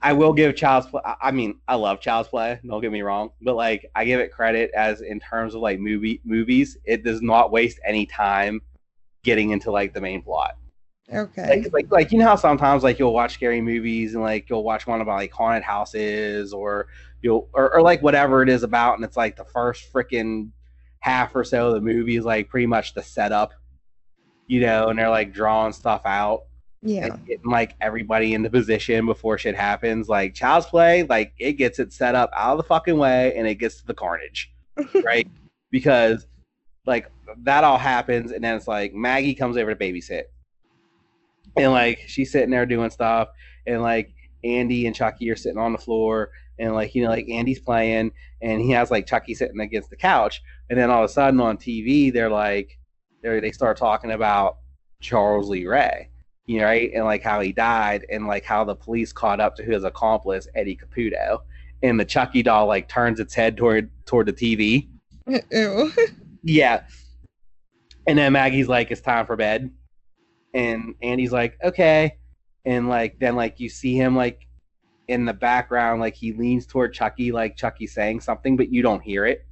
I 0.02 0.14
will 0.14 0.32
give 0.34 0.56
Child's 0.56 0.88
Play. 0.88 1.02
I 1.22 1.32
mean, 1.32 1.60
I 1.68 1.76
love 1.76 2.00
Child's 2.00 2.30
Play. 2.30 2.60
Don't 2.66 2.82
get 2.82 2.92
me 2.92 3.02
wrong, 3.02 3.32
but 3.42 3.56
like 3.56 3.86
I 3.96 4.06
give 4.06 4.20
it 4.20 4.32
credit 4.32 4.72
as 4.72 5.02
in 5.02 5.20
terms 5.20 5.56
of 5.56 5.62
like 5.62 5.80
movie 5.80 6.22
movies, 6.24 6.78
it 6.86 7.04
does 7.04 7.22
not 7.22 7.52
waste 7.52 7.80
any 7.86 8.06
time 8.06 8.62
getting 9.24 9.50
into 9.52 9.72
like 9.72 9.94
the 9.94 10.02
main 10.02 10.22
plot. 10.22 10.56
Okay. 11.12 11.64
Like, 11.64 11.74
like, 11.74 11.92
like 11.92 12.12
you 12.12 12.20
know 12.20 12.28
how 12.28 12.36
sometimes 12.36 12.84
like 12.84 13.00
you'll 13.00 13.14
watch 13.14 13.34
scary 13.34 13.62
movies 13.62 14.14
and 14.14 14.24
like 14.24 14.50
you'll 14.50 14.64
watch 14.64 14.88
one 14.88 15.02
about 15.02 15.18
like 15.18 15.34
haunted 15.34 15.64
houses 15.64 16.54
or 16.54 16.88
you'll 17.22 17.50
or, 17.54 17.74
or 17.74 17.82
like 17.82 18.02
whatever 18.02 18.42
it 18.42 18.50
is 18.50 18.64
about, 18.64 18.96
and 18.96 19.04
it's 19.04 19.18
like 19.18 19.36
the 19.36 19.46
first 19.46 19.92
freaking 19.92 20.52
half 21.02 21.36
or 21.36 21.44
so 21.44 21.70
of 21.70 21.74
the 21.74 21.82
movie 21.82 22.16
is 22.16 22.26
like 22.26 22.48
pretty 22.50 22.68
much 22.68 22.94
the 22.94 23.04
setup, 23.04 23.52
you 24.48 24.62
know, 24.62 24.88
and 24.88 25.00
they're 25.00 25.10
like 25.10 25.34
drawing 25.34 25.74
stuff 25.74 26.04
out 26.06 26.44
yeah. 26.82 27.10
getting 27.28 27.50
like 27.50 27.76
everybody 27.82 28.34
into 28.34 28.50
position 28.50 29.06
before 29.06 29.38
shit 29.38 29.56
happens. 29.56 30.08
Like 30.08 30.34
Child's 30.34 30.68
Play, 30.68 31.04
like 31.04 31.34
it 31.38 31.54
gets 31.54 31.80
it 31.80 31.92
set 31.92 32.16
up 32.16 32.30
out 32.36 32.54
of 32.54 32.58
the 32.58 32.64
fucking 32.64 32.98
way 32.98 33.36
and 33.36 33.48
it 33.48 33.56
gets 33.56 33.78
to 33.82 33.88
the 33.88 33.94
carnage, 33.94 34.52
right? 35.04 35.28
Because 35.72 36.26
like 36.86 37.12
that 37.44 37.64
all 37.64 37.78
happens 37.78 38.32
and 38.32 38.44
then 38.44 38.56
it's 38.56 38.68
like 38.68 38.94
Maggie 38.94 39.36
comes 39.36 39.58
over 39.58 39.74
to 39.74 39.80
babysit, 39.80 40.24
and 41.58 41.72
like 41.72 42.04
she's 42.08 42.32
sitting 42.32 42.50
there 42.50 42.66
doing 42.66 42.90
stuff, 42.90 43.30
and 43.68 43.82
like 43.82 44.14
Andy 44.44 44.88
and 44.88 44.96
Chucky 44.96 45.30
are 45.30 45.36
sitting 45.36 45.60
on 45.60 45.74
the 45.74 45.78
floor, 45.78 46.32
and 46.60 46.74
like 46.74 46.96
you 46.96 47.04
know 47.04 47.10
like 47.10 47.30
Andy's 47.30 47.60
playing, 47.60 48.12
and 48.42 48.62
he 48.62 48.72
has 48.72 48.90
like 48.90 49.06
Chucky 49.06 49.36
sitting 49.36 49.60
against 49.60 49.90
the 49.90 49.98
couch, 49.98 50.42
and 50.70 50.80
then 50.80 50.90
all 50.90 51.04
of 51.04 51.10
a 51.10 51.14
sudden 51.14 51.42
on 51.42 51.58
TV 51.58 52.12
they're 52.12 52.30
like 52.30 52.78
they 53.22 53.42
they 53.42 53.52
start 53.52 53.76
talking 53.76 54.12
about 54.12 54.58
Charles 55.02 55.50
Lee 55.50 55.68
Ray 55.68 56.10
you 56.50 56.58
know, 56.58 56.66
right? 56.66 56.92
And 56.96 57.06
like 57.06 57.22
how 57.22 57.42
he 57.42 57.52
died 57.52 58.08
and 58.10 58.26
like 58.26 58.44
how 58.44 58.64
the 58.64 58.74
police 58.74 59.14
caught 59.14 59.40
up 59.40 59.56
to 59.58 59.64
his 59.64 59.84
accomplice, 59.84 60.48
Eddie 60.56 60.76
Caputo. 60.76 61.42
And 61.84 62.00
the 62.00 62.06
Chucky 62.06 62.42
doll 62.42 62.66
like 62.66 62.90
turns 62.90 63.20
its 63.20 63.36
head 63.36 63.56
toward 63.56 63.92
toward 64.08 64.26
the 64.26 64.34
TV. 64.34 64.88
Ew. 65.52 65.92
Yeah. 66.42 66.84
And 68.08 68.18
then 68.18 68.32
Maggie's 68.32 68.70
like, 68.70 68.92
it's 68.92 69.02
time 69.02 69.26
for 69.26 69.36
bed. 69.36 69.70
And 70.54 70.96
Andy's 71.04 71.34
like, 71.34 71.58
okay. 71.62 72.18
And 72.64 72.88
like 72.88 73.20
then 73.20 73.36
like 73.36 73.60
you 73.60 73.68
see 73.68 73.94
him 73.94 74.16
like 74.16 74.48
in 75.10 75.26
the 75.26 75.34
background, 75.34 76.00
like 76.00 76.16
he 76.16 76.32
leans 76.32 76.66
toward 76.66 76.94
Chucky, 76.94 77.34
like 77.34 77.58
Chucky's 77.58 77.94
saying 77.94 78.22
something, 78.22 78.56
but 78.56 78.72
you 78.72 78.82
don't 78.82 79.04
hear 79.04 79.26
it. 79.26 79.46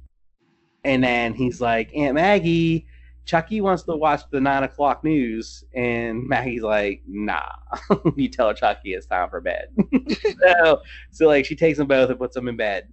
And 0.82 1.04
then 1.04 1.34
he's 1.34 1.60
like, 1.60 1.94
Aunt 1.94 2.14
Maggie, 2.14 2.86
Chucky 3.28 3.60
wants 3.60 3.82
to 3.82 3.94
watch 3.94 4.22
the 4.30 4.40
nine 4.40 4.62
o'clock 4.62 5.04
news, 5.04 5.62
and 5.74 6.26
Maggie's 6.26 6.62
like, 6.62 7.02
"Nah, 7.06 7.50
you 8.16 8.26
tell 8.26 8.54
Chucky 8.54 8.94
it's 8.94 9.06
time 9.06 9.28
for 9.28 9.42
bed." 9.42 9.68
so, 10.40 10.80
so 11.10 11.26
like 11.26 11.44
she 11.44 11.54
takes 11.54 11.76
them 11.76 11.86
both 11.86 12.08
and 12.08 12.18
puts 12.18 12.34
them 12.34 12.48
in 12.48 12.56
bed, 12.56 12.88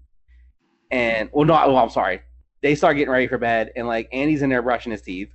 and 0.92 1.30
well, 1.32 1.46
no, 1.46 1.54
well, 1.54 1.78
I'm 1.78 1.90
sorry. 1.90 2.20
They 2.62 2.76
start 2.76 2.98
getting 2.98 3.14
ready 3.14 3.28
for 3.28 3.38
bed, 3.38 3.72
and 3.78 3.88
like 3.88 4.10
Andy's 4.12 4.42
in 4.42 4.50
there 4.50 4.62
brushing 4.62 4.92
his 4.92 5.02
teeth, 5.02 5.34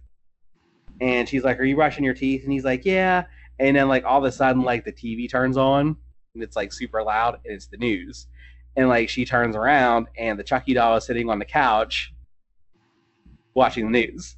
and 1.01 1.27
she's 1.27 1.45
like, 1.45 1.59
"Are 1.59 1.65
you 1.65 1.77
brushing 1.77 2.05
your 2.05 2.13
teeth?" 2.13 2.45
And 2.45 2.53
he's 2.53 2.65
like, 2.65 2.85
"Yeah." 2.85 3.25
And 3.59 3.77
then 3.77 3.89
like 3.89 4.05
all 4.05 4.19
of 4.19 4.25
a 4.25 4.33
sudden, 4.33 4.63
like 4.63 4.85
the 4.85 4.93
TV 4.93 5.31
turns 5.31 5.57
on, 5.57 5.97
and 6.35 6.43
it's 6.43 6.57
like 6.57 6.75
super 6.75 7.03
loud, 7.03 7.41
and 7.47 7.55
it's 7.55 7.69
the 7.69 7.79
news, 7.79 8.27
and 8.77 8.91
like 8.91 9.09
she 9.09 9.25
turns 9.25 9.57
around, 9.57 10.09
and 10.19 10.39
the 10.39 10.45
Chucky 10.45 10.75
doll 10.75 10.99
is 10.99 11.07
sitting 11.07 11.31
on 11.31 11.39
the 11.39 11.47
couch, 11.47 12.13
watching 13.55 13.91
the 13.91 14.07
news 14.07 14.37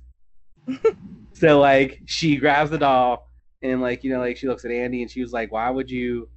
so 1.33 1.61
like 1.61 2.01
she 2.07 2.37
grabs 2.37 2.71
the 2.71 2.79
doll 2.79 3.29
and 3.63 3.81
like 3.81 4.05
you 4.05 4.13
know 4.13 4.19
like 4.19 4.37
she 4.37 4.49
looks 4.49 4.65
at 4.65 4.71
Andy 4.71 5.03
and 5.03 5.11
she 5.11 5.21
was 5.23 5.33
like, 5.33 5.53
"Why 5.53 5.71
would 5.71 5.91
you 5.91 6.29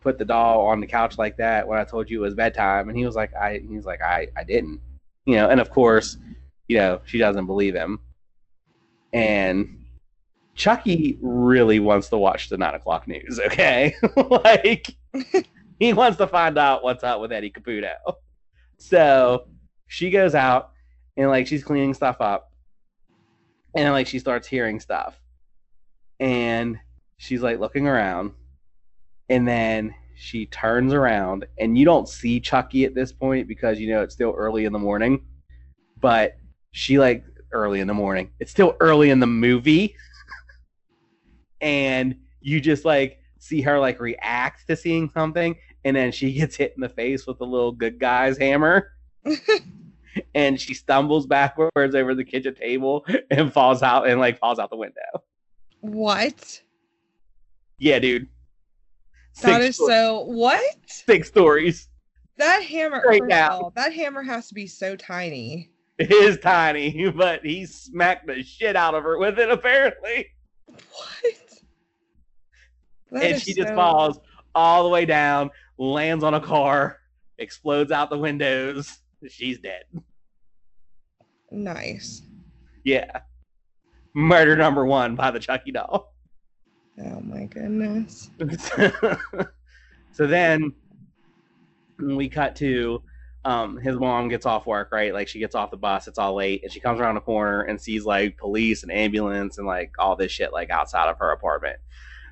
put 0.00 0.18
the 0.18 0.24
doll 0.24 0.66
on 0.66 0.80
the 0.80 0.86
couch 0.86 1.18
like 1.18 1.36
that 1.38 1.66
when 1.66 1.78
I 1.78 1.84
told 1.84 2.10
you 2.10 2.18
it 2.18 2.26
was 2.26 2.34
bedtime?" 2.34 2.88
And 2.88 2.96
he 2.96 3.04
was 3.04 3.16
like, 3.16 3.34
"I," 3.34 3.58
he 3.58 3.76
was 3.76 3.86
like, 3.86 4.02
"I, 4.02 4.28
I 4.36 4.44
didn't," 4.44 4.80
you 5.24 5.36
know. 5.36 5.48
And 5.48 5.60
of 5.60 5.70
course, 5.70 6.18
you 6.68 6.76
know, 6.76 7.00
she 7.04 7.18
doesn't 7.18 7.46
believe 7.46 7.74
him. 7.74 8.00
And 9.12 9.84
Chucky 10.54 11.18
really 11.22 11.80
wants 11.80 12.08
to 12.08 12.18
watch 12.18 12.48
the 12.48 12.58
nine 12.58 12.74
o'clock 12.74 13.08
news. 13.08 13.40
Okay, 13.40 13.94
like 14.30 14.94
he 15.78 15.92
wants 15.92 16.18
to 16.18 16.26
find 16.26 16.58
out 16.58 16.82
what's 16.82 17.04
up 17.04 17.20
with 17.20 17.32
Eddie 17.32 17.50
Caputo. 17.50 17.94
So 18.78 19.48
she 19.86 20.10
goes 20.10 20.34
out 20.34 20.72
and 21.16 21.30
like 21.30 21.46
she's 21.46 21.64
cleaning 21.64 21.94
stuff 21.94 22.20
up 22.20 22.50
and 23.76 23.92
like 23.92 24.06
she 24.06 24.18
starts 24.18 24.48
hearing 24.48 24.80
stuff. 24.80 25.20
And 26.18 26.78
she's 27.18 27.42
like 27.42 27.60
looking 27.60 27.86
around. 27.86 28.32
And 29.28 29.46
then 29.46 29.94
she 30.16 30.46
turns 30.46 30.92
around. 30.92 31.44
And 31.58 31.76
you 31.76 31.84
don't 31.84 32.08
see 32.08 32.40
chucky 32.40 32.84
at 32.84 32.94
this 32.94 33.12
point 33.12 33.46
because 33.46 33.78
you 33.78 33.90
know 33.90 34.02
it's 34.02 34.14
still 34.14 34.34
early 34.36 34.64
in 34.64 34.72
the 34.72 34.78
morning. 34.78 35.24
But 36.00 36.36
she 36.72 36.98
like 36.98 37.24
early 37.52 37.80
in 37.80 37.86
the 37.86 37.94
morning. 37.94 38.30
It's 38.40 38.50
still 38.50 38.76
early 38.80 39.10
in 39.10 39.20
the 39.20 39.26
movie. 39.26 39.94
And 41.62 42.16
you 42.42 42.60
just 42.60 42.84
like 42.84 43.18
see 43.38 43.62
her 43.62 43.80
like 43.80 43.98
react 43.98 44.66
to 44.66 44.76
seeing 44.76 45.08
something. 45.08 45.56
And 45.86 45.96
then 45.96 46.12
she 46.12 46.30
gets 46.34 46.54
hit 46.54 46.74
in 46.76 46.82
the 46.82 46.88
face 46.90 47.26
with 47.26 47.38
the 47.38 47.46
little 47.46 47.72
good 47.72 47.98
guy's 47.98 48.36
hammer 48.36 48.92
and 50.34 50.60
she 50.60 50.74
stumbles 50.74 51.26
backwards 51.26 51.94
over 51.94 52.14
the 52.14 52.24
kitchen 52.24 52.54
table 52.54 53.06
and 53.30 53.52
falls 53.52 53.82
out 53.82 54.08
and 54.08 54.20
like 54.20 54.38
falls 54.38 54.58
out 54.58 54.70
the 54.70 54.76
window. 54.76 55.22
What? 55.80 56.60
Yeah, 57.78 57.98
dude. 57.98 58.28
That 59.42 59.60
Six 59.62 59.66
is 59.66 59.74
sto- 59.76 59.86
so. 59.86 60.24
What? 60.24 60.76
six 60.86 61.28
stories. 61.28 61.88
That 62.38 62.62
hammer. 62.62 63.02
Down. 63.28 63.52
of 63.52 63.62
all, 63.62 63.72
that 63.76 63.92
hammer 63.92 64.22
has 64.22 64.48
to 64.48 64.54
be 64.54 64.66
so 64.66 64.96
tiny. 64.96 65.70
It 65.98 66.12
is 66.12 66.38
tiny, 66.38 67.10
but 67.16 67.44
he 67.44 67.66
smacked 67.66 68.26
the 68.26 68.42
shit 68.42 68.76
out 68.76 68.94
of 68.94 69.02
her 69.04 69.18
with 69.18 69.38
it 69.38 69.50
apparently. 69.50 70.26
What? 70.66 71.34
That 73.12 73.24
and 73.24 73.40
she 73.42 73.54
just 73.54 73.74
falls 73.74 74.18
all 74.54 74.82
the 74.82 74.88
way 74.90 75.04
down, 75.06 75.50
lands 75.78 76.24
on 76.24 76.34
a 76.34 76.40
car, 76.40 76.98
explodes 77.38 77.92
out 77.92 78.10
the 78.10 78.18
windows. 78.18 78.98
She's 79.28 79.58
dead. 79.58 79.84
Nice. 81.56 82.22
Yeah. 82.84 83.20
Murder 84.14 84.56
number 84.56 84.84
one 84.84 85.16
by 85.16 85.30
the 85.30 85.40
Chucky 85.40 85.72
doll. 85.72 86.14
Oh 87.00 87.20
my 87.20 87.44
goodness. 87.44 88.30
so 90.12 90.26
then 90.26 90.72
we 91.98 92.28
cut 92.28 92.56
to 92.56 93.02
um, 93.44 93.78
his 93.78 93.96
mom 93.96 94.28
gets 94.28 94.44
off 94.44 94.66
work, 94.66 94.90
right? 94.92 95.14
Like 95.14 95.28
she 95.28 95.38
gets 95.38 95.54
off 95.54 95.70
the 95.70 95.76
bus, 95.76 96.08
it's 96.08 96.18
all 96.18 96.34
late, 96.34 96.62
and 96.62 96.72
she 96.72 96.80
comes 96.80 97.00
around 97.00 97.14
the 97.14 97.20
corner 97.20 97.62
and 97.62 97.80
sees 97.80 98.04
like 98.04 98.36
police 98.36 98.82
and 98.82 98.92
ambulance 98.92 99.56
and 99.56 99.66
like 99.66 99.92
all 99.98 100.16
this 100.16 100.32
shit 100.32 100.52
like 100.52 100.68
outside 100.70 101.08
of 101.08 101.18
her 101.18 101.30
apartment. 101.30 101.78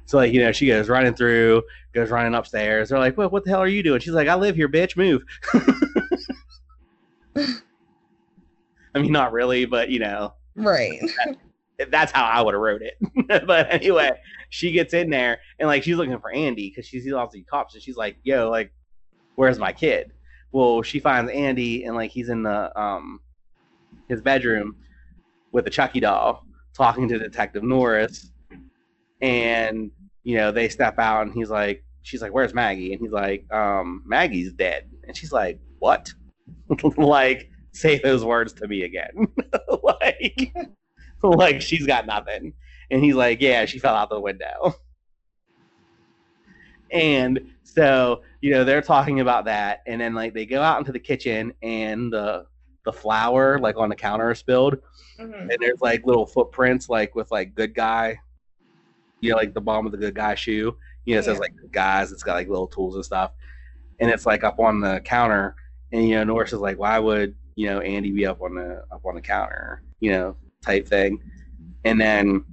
So 0.07 0.19
like 0.19 0.33
you 0.33 0.41
know 0.41 0.53
she 0.53 0.67
goes 0.67 0.89
running 0.89 1.15
through, 1.15 1.63
goes 1.93 2.11
running 2.11 2.35
upstairs. 2.35 2.91
They're 2.91 2.99
like, 2.99 3.17
"What? 3.17 3.33
What 3.33 3.45
the 3.45 3.51
hell 3.51 3.61
are 3.61 3.69
you 3.69 3.83
doing?" 3.83 4.01
She's 4.01 4.13
like, 4.13 4.29
"I 4.29 4.35
live 4.35 4.57
here, 4.57 4.69
bitch. 4.69 4.97
Move." 4.97 5.23
I 8.95 9.01
mean, 9.01 9.13
not 9.13 9.33
really, 9.33 9.65
but 9.65 9.91
you 9.91 9.99
know, 9.99 10.35
Right. 10.55 11.01
that's 11.91 12.13
how 12.13 12.25
I 12.25 12.41
would 12.41 12.55
have 12.55 12.61
wrote 12.61 12.83
it. 12.83 12.95
but 13.47 13.73
anyway, 13.73 14.13
she 14.51 14.71
gets 14.73 14.95
in 14.95 15.11
there 15.11 15.39
and 15.59 15.67
like 15.67 15.83
she's 15.83 15.97
looking 15.97 16.19
for 16.21 16.31
Andy 16.31 16.71
because 16.71 16.87
she 16.87 17.01
sees 17.01 17.13
all 17.13 17.29
these 17.29 17.45
cops 17.49 17.75
and 17.75 17.83
she's 17.83 17.97
like, 17.97 18.17
"Yo, 18.23 18.51
like, 18.51 18.73
where's 19.35 19.59
my 19.59 19.73
kid?" 19.73 20.13
Well, 20.53 20.83
she 20.83 21.01
finds 21.01 21.31
Andy 21.33 21.85
and 21.85 21.97
like 21.97 22.11
he's 22.11 22.29
in 22.29 22.43
the 22.45 22.81
um 22.81 23.21
his 24.09 24.21
bedroom 24.21 24.77
with 25.53 25.67
a 25.67 25.71
Chucky 25.71 26.01
doll 26.01 26.45
talking 26.75 27.09
to 27.09 27.19
Detective 27.19 27.63
Norris, 27.63 28.31
and 29.21 29.91
you 30.23 30.37
know 30.37 30.53
they 30.53 30.69
step 30.69 30.99
out 30.99 31.27
and 31.27 31.35
he's 31.35 31.51
like, 31.51 31.85
she's 32.03 32.23
like, 32.23 32.33
"Where's 32.33 32.55
Maggie?" 32.55 32.93
And 32.93 33.01
he's 33.01 33.13
like, 33.13 33.53
um, 33.53 34.03
"Maggie's 34.07 34.53
dead," 34.53 34.89
and 35.09 35.17
she's 35.17 35.33
like, 35.33 35.59
"What?" 35.81 36.13
like, 36.97 37.51
say 37.81 37.99
those 37.99 38.25
words 38.25 38.53
to 38.55 38.69
me 38.69 38.83
again, 38.83 39.29
like 39.83 40.53
like 41.23 41.61
she's 41.61 41.87
got 41.87 42.07
nothing. 42.07 42.53
And 42.91 43.03
he's 43.03 43.15
like, 43.15 43.41
yeah, 43.41 43.65
she 43.65 43.79
fell 43.79 43.95
out 43.95 44.11
the 44.11 44.21
window. 44.21 44.75
And 46.91 47.41
so, 47.65 48.23
you 48.41 48.51
know, 48.53 48.63
they're 48.63 48.83
talking 48.83 49.21
about 49.21 49.47
that, 49.47 49.83
and 49.87 50.01
then 50.01 50.15
like 50.15 50.35
they 50.35 50.47
go 50.47 50.63
out 50.63 50.79
into 50.79 50.93
the 50.93 51.01
kitchen, 51.01 51.53
and 51.63 52.13
the 52.13 52.47
the 52.85 52.93
flour 52.93 53.59
like 53.59 53.79
on 53.79 53.89
the 53.89 53.97
counter 53.97 54.31
is 54.31 54.39
spilled, 54.39 54.77
Mhm. 55.19 55.41
and 55.51 55.57
there's 55.61 55.81
like 55.81 56.05
little 56.07 56.27
footprints 56.27 56.89
like 56.89 57.15
with 57.15 57.31
like 57.31 57.55
good 57.55 57.75
guy, 57.75 58.19
you 59.21 59.31
know, 59.31 59.37
like 59.37 59.55
the 59.55 59.61
bottom 59.61 59.87
of 59.87 59.93
the 59.93 59.99
good 59.99 60.15
guy 60.15 60.35
shoe. 60.35 60.77
You 61.07 61.15
know, 61.15 61.21
it 61.21 61.25
says 61.25 61.39
like 61.39 61.55
guys. 61.73 62.13
It's 62.13 62.23
got 62.23 62.35
like 62.35 62.49
little 62.49 62.69
tools 62.69 62.95
and 62.95 63.05
stuff, 63.05 63.33
and 63.99 64.11
it's 64.11 64.27
like 64.27 64.45
up 64.45 64.61
on 64.61 64.81
the 64.81 65.01
counter. 65.05 65.57
And 65.93 66.07
you 66.09 66.17
know, 66.17 66.25
Norris 66.25 66.53
is 66.53 66.61
like, 66.61 66.79
why 66.79 66.99
would 66.99 67.35
you 67.57 67.69
know 67.69 67.81
Andy 67.81 68.11
be 68.11 68.27
up 68.27 68.41
on 68.43 68.55
the 68.55 68.85
up 68.93 69.05
on 69.05 69.15
the 69.15 69.21
counter? 69.21 69.83
You 70.01 70.13
know, 70.13 70.37
type 70.63 70.87
thing. 70.89 71.21
And 71.85 72.01
then 72.01 72.45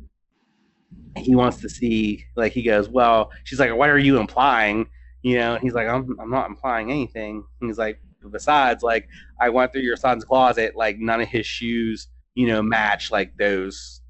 he 1.17 1.35
wants 1.35 1.57
to 1.61 1.69
see, 1.69 2.25
like, 2.35 2.51
he 2.51 2.63
goes, 2.63 2.89
well, 2.89 3.31
she's 3.43 3.59
like, 3.59 3.73
what 3.75 3.89
are 3.89 3.97
you 3.97 4.19
implying? 4.19 4.87
You 5.23 5.37
know, 5.37 5.53
and 5.55 5.63
he's 5.63 5.73
like, 5.73 5.87
I'm 5.87 6.17
I'm 6.19 6.29
not 6.29 6.49
implying 6.49 6.91
anything. 6.91 7.43
And 7.59 7.69
he's 7.69 7.77
like, 7.77 8.01
besides, 8.29 8.83
like, 8.83 9.07
I 9.39 9.49
went 9.49 9.71
through 9.71 9.81
your 9.81 9.97
son's 9.97 10.23
closet, 10.25 10.75
like, 10.75 10.99
none 10.99 11.21
of 11.21 11.27
his 11.27 11.45
shoes, 11.45 12.07
you 12.35 12.47
know, 12.47 12.61
match 12.61 13.11
like 13.11 13.35
those 13.37 14.01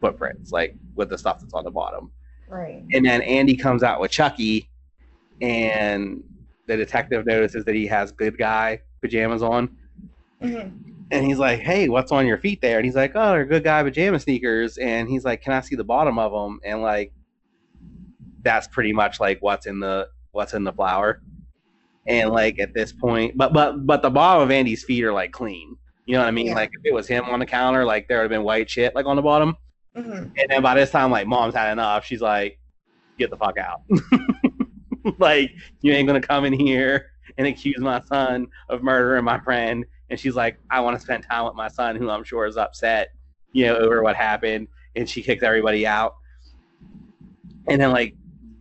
footprints, 0.00 0.50
like 0.50 0.76
with 0.94 1.08
the 1.10 1.18
stuff 1.18 1.40
that's 1.40 1.54
on 1.54 1.64
the 1.64 1.70
bottom. 1.70 2.10
Right. 2.48 2.84
And 2.92 3.04
then 3.04 3.22
Andy 3.22 3.56
comes 3.56 3.82
out 3.82 4.00
with 4.00 4.10
Chucky, 4.10 4.68
and 5.40 6.22
the 6.66 6.76
detective 6.76 7.26
notices 7.26 7.64
that 7.64 7.74
he 7.74 7.86
has 7.86 8.12
good 8.12 8.38
guy 8.38 8.80
pajamas 9.00 9.42
on. 9.42 9.76
Mhm. 10.42 10.72
And 11.10 11.26
he's 11.26 11.38
like, 11.38 11.60
"Hey, 11.60 11.88
what's 11.88 12.12
on 12.12 12.26
your 12.26 12.38
feet 12.38 12.60
there?" 12.60 12.78
And 12.78 12.84
he's 12.84 12.94
like, 12.96 13.12
"Oh, 13.14 13.32
they're 13.32 13.44
good 13.44 13.64
guy 13.64 13.82
pajama 13.82 14.18
sneakers." 14.20 14.78
And 14.78 15.08
he's 15.08 15.24
like, 15.24 15.42
"Can 15.42 15.52
I 15.52 15.60
see 15.60 15.74
the 15.76 15.84
bottom 15.84 16.18
of 16.18 16.32
them?" 16.32 16.60
And 16.64 16.82
like, 16.82 17.12
that's 18.42 18.68
pretty 18.68 18.92
much 18.92 19.20
like 19.20 19.38
what's 19.40 19.66
in 19.66 19.80
the 19.80 20.08
what's 20.32 20.54
in 20.54 20.64
the 20.64 20.72
flour. 20.72 21.20
And 22.06 22.30
like 22.30 22.58
at 22.58 22.74
this 22.74 22.92
point, 22.92 23.36
but 23.36 23.52
but 23.52 23.86
but 23.86 24.02
the 24.02 24.10
bottom 24.10 24.42
of 24.42 24.50
Andy's 24.50 24.84
feet 24.84 25.04
are 25.04 25.12
like 25.12 25.32
clean. 25.32 25.76
You 26.06 26.14
know 26.14 26.20
what 26.20 26.28
I 26.28 26.32
mean? 26.32 26.46
Yeah. 26.46 26.54
Like 26.54 26.70
if 26.72 26.80
it 26.84 26.94
was 26.94 27.06
him 27.06 27.24
on 27.26 27.38
the 27.40 27.46
counter, 27.46 27.84
like 27.84 28.08
there 28.08 28.18
would 28.18 28.24
have 28.24 28.30
been 28.30 28.42
white 28.44 28.70
shit 28.70 28.94
like 28.94 29.06
on 29.06 29.16
the 29.16 29.22
bottom. 29.22 29.56
Mhm. 29.96 30.32
And 30.38 30.46
then 30.48 30.62
by 30.62 30.74
this 30.74 30.90
time, 30.90 31.10
like 31.10 31.26
mom's 31.26 31.54
had 31.54 31.72
enough. 31.72 32.04
She's 32.04 32.20
like, 32.20 32.58
"Get 33.18 33.30
the 33.30 33.36
fuck 33.36 33.58
out!" 33.58 33.82
like 35.18 35.50
you 35.82 35.92
ain't 35.92 36.06
gonna 36.06 36.20
come 36.20 36.44
in 36.44 36.52
here 36.52 37.06
and 37.36 37.46
accuse 37.46 37.78
my 37.78 38.00
son 38.02 38.46
of 38.68 38.82
murdering 38.82 39.24
my 39.24 39.38
friend. 39.40 39.84
And 40.10 40.18
she's 40.18 40.34
like, 40.34 40.58
"I 40.70 40.80
want 40.80 40.96
to 40.96 41.02
spend 41.02 41.24
time 41.24 41.44
with 41.44 41.54
my 41.54 41.68
son, 41.68 41.96
who 41.96 42.10
I'm 42.10 42.24
sure 42.24 42.46
is 42.46 42.56
upset, 42.56 43.10
you 43.52 43.66
know, 43.66 43.76
over 43.76 44.02
what 44.02 44.16
happened." 44.16 44.68
And 44.96 45.08
she 45.08 45.22
kicks 45.22 45.42
everybody 45.42 45.86
out. 45.86 46.16
And 47.68 47.80
then 47.80 47.92
like 47.92 48.14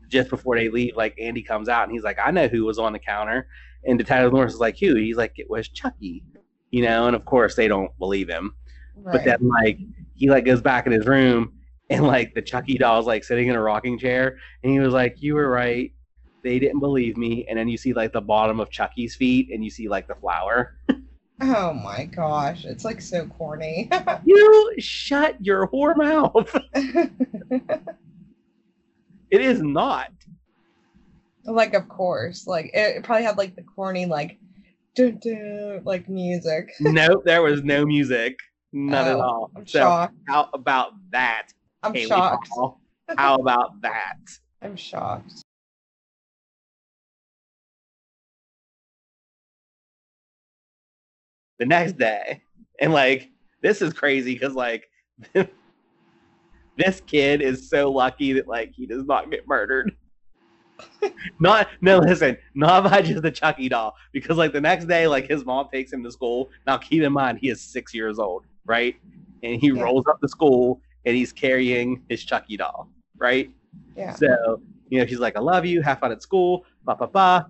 just 0.08 0.30
before 0.30 0.58
they 0.58 0.70
leave, 0.70 0.96
like 0.96 1.16
Andy 1.20 1.42
comes 1.42 1.70
out 1.70 1.84
and 1.84 1.92
he's 1.92 2.04
like, 2.04 2.20
"I 2.24 2.32
know 2.32 2.48
who 2.48 2.66
was 2.66 2.80
on 2.80 2.94
the 2.94 3.00
counter." 3.00 3.48
And 3.86 3.98
Detective 3.98 4.34
Norris 4.34 4.54
is 4.54 4.60
like, 4.60 4.78
"Who?" 4.80 4.96
He's 4.96 5.18
like, 5.18 5.34
"It 5.38 5.50
was 5.50 5.68
Chucky." 5.70 6.24
You 6.72 6.84
know, 6.84 7.08
and 7.08 7.16
of 7.16 7.26
course 7.26 7.56
they 7.56 7.68
don't 7.68 7.98
believe 7.98 8.30
him. 8.30 8.54
But 9.04 9.24
then 9.24 9.38
like 9.42 9.80
he 10.16 10.30
like 10.30 10.46
goes 10.46 10.62
back 10.62 10.86
in 10.86 10.92
his 10.92 11.08
room 11.08 11.54
and 11.90 12.06
like 12.06 12.34
the 12.34 12.42
Chucky 12.42 12.78
doll's 12.78 13.08
like 13.08 13.24
sitting 13.24 13.48
in 13.48 13.56
a 13.56 13.62
rocking 13.62 13.98
chair 13.98 14.38
and 14.64 14.72
he 14.72 14.80
was 14.80 14.94
like, 14.94 15.22
You 15.22 15.36
were 15.36 15.50
right. 15.50 15.92
They 16.44 16.60
didn't 16.60 16.80
believe 16.80 17.18
me. 17.18 17.46
And 17.50 17.58
then 17.58 17.68
you 17.68 17.78
see 17.78 17.94
like 17.94 18.14
the 18.14 18.22
bottom 18.22 18.60
of 18.60 18.70
Chucky's 18.70 19.16
feet 19.16 19.50
and 19.52 19.64
you 19.64 19.70
see 19.70 19.90
like 19.90 20.08
the 20.08 20.16
flour. 20.16 20.78
Oh 21.42 21.74
my 21.74 22.06
gosh, 22.06 22.66
it's 22.66 22.84
like 22.84 23.02
so 23.02 23.26
corny. 23.28 23.90
You 24.26 24.74
shut 24.80 25.44
your 25.44 25.68
whore 25.68 25.96
mouth. 25.96 26.54
It 29.32 29.42
is 29.42 29.62
not. 29.62 30.10
like 31.46 31.74
of 31.76 31.88
course, 31.88 32.48
like 32.48 32.72
it, 32.74 33.04
probably 33.04 33.24
had 33.24 33.38
like 33.38 33.56
the 33.56 33.62
corny 33.62 34.06
like 34.08 34.40
dun, 34.96 35.20
dun, 35.24 35.82
like 35.86 36.10
music. 36.10 36.72
nope, 36.80 37.24
there 37.26 37.42
was 37.44 37.64
no 37.64 37.86
music. 37.86 38.40
None 38.74 39.08
at 39.08 39.16
Oh, 39.16 39.22
all. 39.22 39.52
I'm 39.56 39.68
so 39.68 39.80
shocked. 39.80 40.16
how 40.28 40.50
about 40.54 40.94
that? 41.12 41.50
I'm 41.84 41.94
Haley 41.94 42.08
shocked. 42.08 42.50
Paul? 42.50 42.82
How 43.18 43.36
about 43.36 43.82
that? 43.82 44.18
I'm 44.62 44.76
shocked. 44.76 45.44
The 51.60 51.66
next 51.66 51.98
day. 51.98 52.42
And 52.80 52.94
like 52.94 53.30
this 53.62 53.82
is 53.82 53.94
crazy 53.94 54.34
because 54.34 54.54
like 54.54 54.90
this 56.78 57.02
kid 57.06 57.42
is 57.42 57.70
so 57.70 57.92
lucky 57.92 58.34
that 58.34 58.48
like 58.48 58.72
he 58.74 58.86
does 58.86 59.06
not 59.06 59.30
get 59.30 59.48
murdered. 59.48 59.96
not 61.40 61.68
no 61.82 62.00
listen, 62.00 62.38
not 62.56 62.86
by 62.86 63.02
just 63.02 63.22
the 63.22 63.32
Chucky 63.32 63.70
doll. 63.70 63.94
Because 64.14 64.38
like 64.38 64.54
the 64.54 64.62
next 64.62 64.86
day, 64.86 65.08
like 65.08 65.28
his 65.28 65.46
mom 65.46 65.68
takes 65.72 65.92
him 65.92 66.04
to 66.04 66.12
school. 66.12 66.50
Now 66.66 66.78
keep 66.78 67.04
in 67.04 67.14
mind 67.14 67.40
he 67.42 67.50
is 67.50 67.62
six 67.62 67.94
years 67.94 68.18
old, 68.18 68.46
right? 68.66 68.96
And 69.44 69.60
he 69.62 69.72
Yeah. 69.72 69.84
rolls 69.84 70.06
up 70.10 70.20
to 70.22 70.28
school 70.28 70.82
and 71.06 71.16
he's 71.16 71.32
carrying 71.34 72.04
his 72.10 72.24
Chucky 72.24 72.58
doll, 72.58 72.90
right? 73.18 73.50
Yeah. 73.96 74.14
So, 74.16 74.62
you 74.90 75.00
know, 75.00 75.06
she's 75.06 75.20
like, 75.20 75.38
I 75.38 75.40
love 75.40 75.66
you, 75.66 75.82
have 75.82 76.00
fun 76.00 76.12
at 76.12 76.22
school, 76.22 76.66
ba 76.84 76.96
ba 76.96 77.08
ba. 77.08 77.48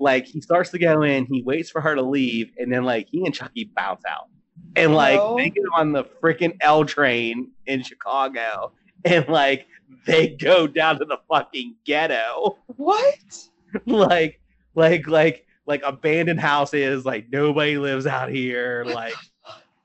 Like 0.00 0.26
he 0.26 0.40
starts 0.40 0.70
to 0.70 0.78
go 0.78 1.02
in, 1.02 1.26
he 1.26 1.42
waits 1.42 1.70
for 1.70 1.80
her 1.82 1.94
to 1.94 2.02
leave, 2.02 2.50
and 2.58 2.72
then 2.72 2.84
like 2.84 3.08
he 3.10 3.24
and 3.24 3.34
Chucky 3.34 3.70
bounce 3.76 4.02
out. 4.08 4.28
And 4.76 4.94
like 4.94 5.18
No. 5.20 5.36
they 5.36 5.50
get 5.50 5.64
on 5.76 5.92
the 5.92 6.04
freaking 6.04 6.56
L 6.60 6.84
train 6.84 7.50
in 7.66 7.82
Chicago 7.82 8.72
and 9.04 9.28
like 9.28 9.66
they 10.06 10.28
go 10.28 10.66
down 10.66 10.98
to 10.98 11.04
the 11.04 11.18
fucking 11.28 11.76
ghetto. 11.84 12.56
What? 12.76 13.14
like 13.86 14.40
like 14.74 15.06
like 15.06 15.46
like 15.66 15.82
abandoned 15.84 16.40
houses, 16.40 17.04
like 17.04 17.26
nobody 17.30 17.78
lives 17.78 18.06
out 18.06 18.30
here, 18.30 18.84
like 18.88 19.14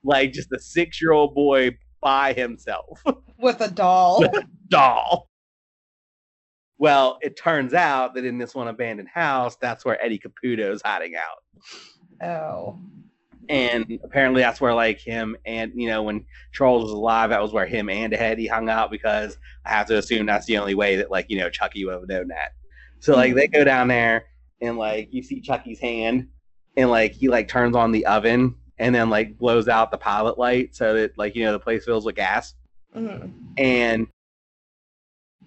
like 0.02 0.32
just 0.32 0.50
a 0.52 0.58
six 0.58 1.00
year 1.02 1.12
old 1.12 1.34
boy 1.34 1.76
by 2.00 2.32
himself. 2.32 3.02
With 3.38 3.60
a 3.60 3.70
doll? 3.70 4.24
doll. 4.68 5.28
Well, 6.78 7.18
it 7.22 7.36
turns 7.36 7.72
out 7.74 8.14
that 8.14 8.24
in 8.24 8.38
this 8.38 8.54
one 8.54 8.68
abandoned 8.68 9.08
house, 9.08 9.56
that's 9.56 9.84
where 9.84 10.02
Eddie 10.04 10.18
Caputo's 10.18 10.82
hiding 10.84 11.14
out. 11.16 12.26
oh. 12.28 12.78
And 13.48 14.00
apparently 14.02 14.42
that's 14.42 14.60
where 14.60 14.74
like 14.74 14.98
him 14.98 15.36
and 15.46 15.70
you 15.76 15.88
know, 15.88 16.02
when 16.02 16.24
Charles 16.52 16.82
was 16.82 16.90
alive, 16.92 17.30
that 17.30 17.40
was 17.40 17.52
where 17.52 17.64
him 17.64 17.88
and 17.88 18.12
Eddie 18.12 18.48
hung 18.48 18.68
out 18.68 18.90
because 18.90 19.38
I 19.64 19.70
have 19.70 19.86
to 19.86 19.98
assume 19.98 20.26
that's 20.26 20.46
the 20.46 20.58
only 20.58 20.74
way 20.74 20.96
that 20.96 21.12
like, 21.12 21.26
you 21.28 21.38
know, 21.38 21.48
Chucky 21.48 21.84
would 21.84 21.94
have 21.94 22.08
known 22.08 22.26
that. 22.28 22.54
So 22.98 23.14
like 23.14 23.34
they 23.36 23.46
go 23.46 23.62
down 23.62 23.86
there 23.86 24.24
and 24.60 24.76
like 24.76 25.10
you 25.12 25.22
see 25.22 25.40
Chucky's 25.40 25.78
hand 25.78 26.26
and 26.76 26.90
like 26.90 27.12
he 27.12 27.28
like 27.28 27.46
turns 27.46 27.76
on 27.76 27.92
the 27.92 28.04
oven 28.06 28.56
and 28.78 28.92
then 28.92 29.10
like 29.10 29.38
blows 29.38 29.68
out 29.68 29.92
the 29.92 29.98
pilot 29.98 30.38
light 30.38 30.74
so 30.74 30.94
that 30.94 31.16
like 31.16 31.36
you 31.36 31.44
know 31.44 31.52
the 31.52 31.60
place 31.60 31.84
fills 31.84 32.04
with 32.04 32.16
gas 32.16 32.54
Mhm. 32.96 33.30
and 33.58 34.06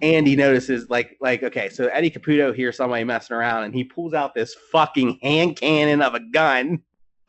Andy 0.01 0.35
notices 0.35 0.89
like 0.89 1.17
like 1.19 1.43
okay, 1.43 1.69
so 1.69 1.87
Eddie 1.87 2.11
Caputo 2.11 2.55
hears 2.55 2.77
somebody 2.77 3.03
messing 3.03 3.35
around 3.35 3.65
and 3.65 3.73
he 3.73 3.83
pulls 3.83 4.13
out 4.13 4.33
this 4.33 4.55
fucking 4.71 5.19
hand 5.21 5.57
cannon 5.57 6.01
of 6.01 6.15
a 6.15 6.19
gun. 6.19 6.81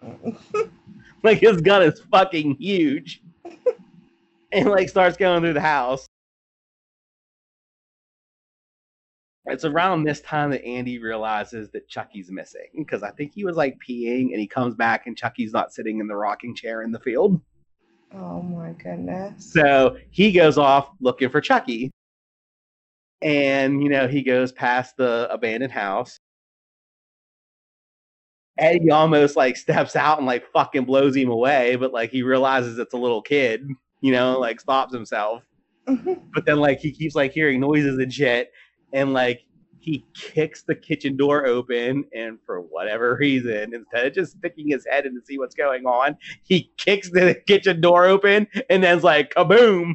Like 1.23 1.39
his 1.39 1.61
gun 1.61 1.83
is 1.83 2.01
fucking 2.11 2.57
huge. 2.57 3.23
and 4.53 4.71
like 4.71 4.89
starts 4.89 5.17
going 5.17 5.43
through 5.43 5.53
the 5.53 5.61
house. 5.61 6.07
It's 9.47 9.65
around 9.65 10.05
this 10.05 10.21
time 10.21 10.51
that 10.51 10.65
Andy 10.65 10.99
realizes 10.99 11.71
that 11.71 11.89
Chucky's 11.89 12.31
missing 12.31 12.69
because 12.77 13.03
I 13.03 13.11
think 13.11 13.35
he 13.35 13.45
was 13.45 13.57
like 13.57 13.79
peeing 13.87 14.31
and 14.31 14.39
he 14.39 14.47
comes 14.47 14.75
back 14.75 15.07
and 15.07 15.17
Chucky's 15.17 15.53
not 15.53 15.73
sitting 15.73 15.99
in 15.99 16.07
the 16.07 16.15
rocking 16.15 16.55
chair 16.55 16.83
in 16.83 16.93
the 16.93 17.01
field. 17.01 17.41
Oh 18.15 18.43
my 18.43 18.73
goodness. 18.73 19.53
So 19.53 19.97
he 20.11 20.31
goes 20.31 20.57
off 20.59 20.91
looking 21.01 21.31
for 21.31 21.41
Chucky. 21.41 21.91
And, 23.23 23.83
you 23.83 23.89
know, 23.89 24.09
he 24.09 24.23
goes 24.23 24.53
past 24.53 24.97
the 24.97 25.29
abandoned 25.31 25.73
house. 25.73 26.21
Eddie 28.59 28.91
almost 28.91 29.37
like 29.37 29.57
steps 29.57 29.97
out 29.97 30.19
and 30.19 30.27
like 30.27 30.51
fucking 30.53 30.85
blows 30.85 31.17
him 31.17 31.31
away, 31.31 31.77
but 31.77 31.93
like 31.93 32.11
he 32.11 32.23
realizes 32.23 32.79
it's 32.79 32.95
a 32.95 32.99
little 32.99 33.23
kid, 33.23 33.69
you 34.01 34.13
know, 34.13 34.39
like 34.39 34.61
stops 34.61 34.93
himself. 34.93 35.43
Mm-hmm. 35.89 36.15
But 36.35 36.47
then 36.47 36.59
like 36.59 36.79
he 36.79 36.93
keeps 36.93 37.15
like 37.15 37.33
hearing 37.33 37.61
noises 37.61 37.99
and 37.99 38.13
shit. 38.13 38.53
And 38.93 39.13
like 39.13 39.43
he 39.79 40.05
kicks 40.15 40.63
the 40.63 40.75
kitchen 40.75 41.17
door 41.17 41.47
open 41.47 42.05
and 42.15 42.39
for 42.45 42.61
whatever 42.61 43.17
reason, 43.21 43.75
instead 43.75 44.07
of 44.07 44.13
just 44.13 44.37
sticking 44.37 44.69
his 44.69 44.87
head 44.89 45.07
in 45.07 45.15
to 45.15 45.25
see 45.25 45.39
what's 45.39 45.55
going 45.55 45.87
on, 45.87 46.17
he 46.43 46.71
kicks 46.77 47.11
the 47.11 47.35
kitchen 47.47 47.81
door 47.81 48.05
open 48.05 48.47
and 48.69 48.85
then's 48.85 49.05
like 49.05 49.33
kaboom 49.35 49.95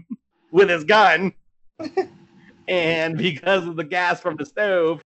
with 0.52 0.70
his 0.70 0.84
gun. 0.84 1.34
and 2.68 3.18
because 3.20 3.66
of 3.68 3.76
the 3.76 3.84
gas 3.84 4.20
from 4.22 4.36
the 4.38 4.46
stove, 4.46 5.02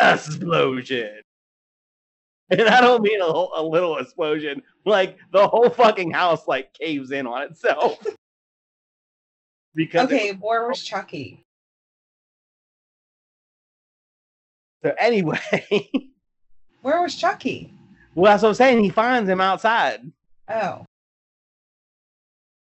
explosion. 0.00 1.20
And 2.50 2.62
I 2.62 2.80
don't 2.80 3.02
mean 3.02 3.20
a, 3.20 3.24
whole- 3.24 3.52
a 3.54 3.62
little 3.62 3.98
explosion. 3.98 4.62
Like 4.84 5.16
the 5.32 5.46
whole 5.46 5.70
fucking 5.70 6.10
house 6.10 6.46
like 6.46 6.74
caves 6.74 7.10
in 7.10 7.26
on 7.26 7.42
itself. 7.42 7.98
because 9.74 10.10
it 10.10 10.14
okay, 10.14 10.32
where 10.32 10.68
was 10.68 10.82
Chucky? 10.82 11.44
So 14.84 14.92
anyway, 14.98 15.38
Where 16.82 17.00
was 17.00 17.14
Chucky? 17.14 17.72
well, 18.14 18.32
that's 18.32 18.42
what 18.42 18.50
I'm 18.50 18.54
saying. 18.56 18.84
He 18.84 18.90
finds 18.90 19.30
him 19.30 19.40
outside. 19.40 20.00
Oh. 20.48 20.84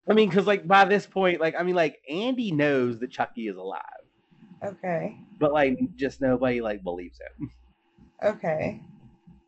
I 0.09 0.12
mean, 0.12 0.28
because 0.28 0.47
like 0.47 0.66
by 0.66 0.85
this 0.85 1.07
point, 1.07 1.41
like 1.41 1.55
I 1.59 1.62
mean, 1.62 1.74
like 1.74 1.99
Andy 2.09 2.53
knows 2.53 3.01
that 3.01 3.11
Chucky 3.11 3.49
is 3.49 3.57
alive, 3.57 3.82
Okay. 4.65 5.17
but 5.39 5.53
like 5.53 5.79
just 5.97 6.21
nobody 6.21 6.61
like 6.61 6.83
believes 6.83 7.19
him. 7.21 7.51
Okay. 8.23 8.81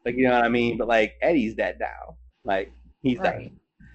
Like 0.05 0.17
you 0.17 0.25
know 0.25 0.35
what 0.35 0.45
I 0.45 0.49
mean? 0.49 0.77
But 0.79 0.89
like 0.89 1.15
Eddie's 1.23 1.55
dead 1.55 1.79
now. 1.81 2.17
Like 2.45 2.73
he's 3.03 3.19
dead. 3.19 3.51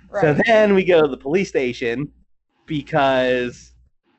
Right. 0.10 0.22
So 0.22 0.38
then 0.46 0.74
we 0.74 0.84
go 0.84 1.02
to 1.02 1.08
the 1.08 1.18
police 1.18 1.50
station 1.50 2.12
because 2.66 3.74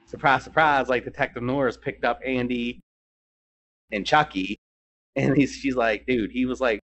surprise, 0.07 0.44
surprise, 0.44 0.88
like 0.88 1.05
Detective 1.05 1.42
Norris 1.42 1.76
picked 1.76 2.05
up 2.05 2.20
Andy 2.24 2.80
and 3.90 4.07
Chucky, 4.07 4.59
and 5.16 5.36
he's 5.36 5.53
she's 5.53 5.76
like, 5.76 6.07
dude, 6.07 6.30
he 6.30 6.46
was 6.46 6.61
like 6.61 6.80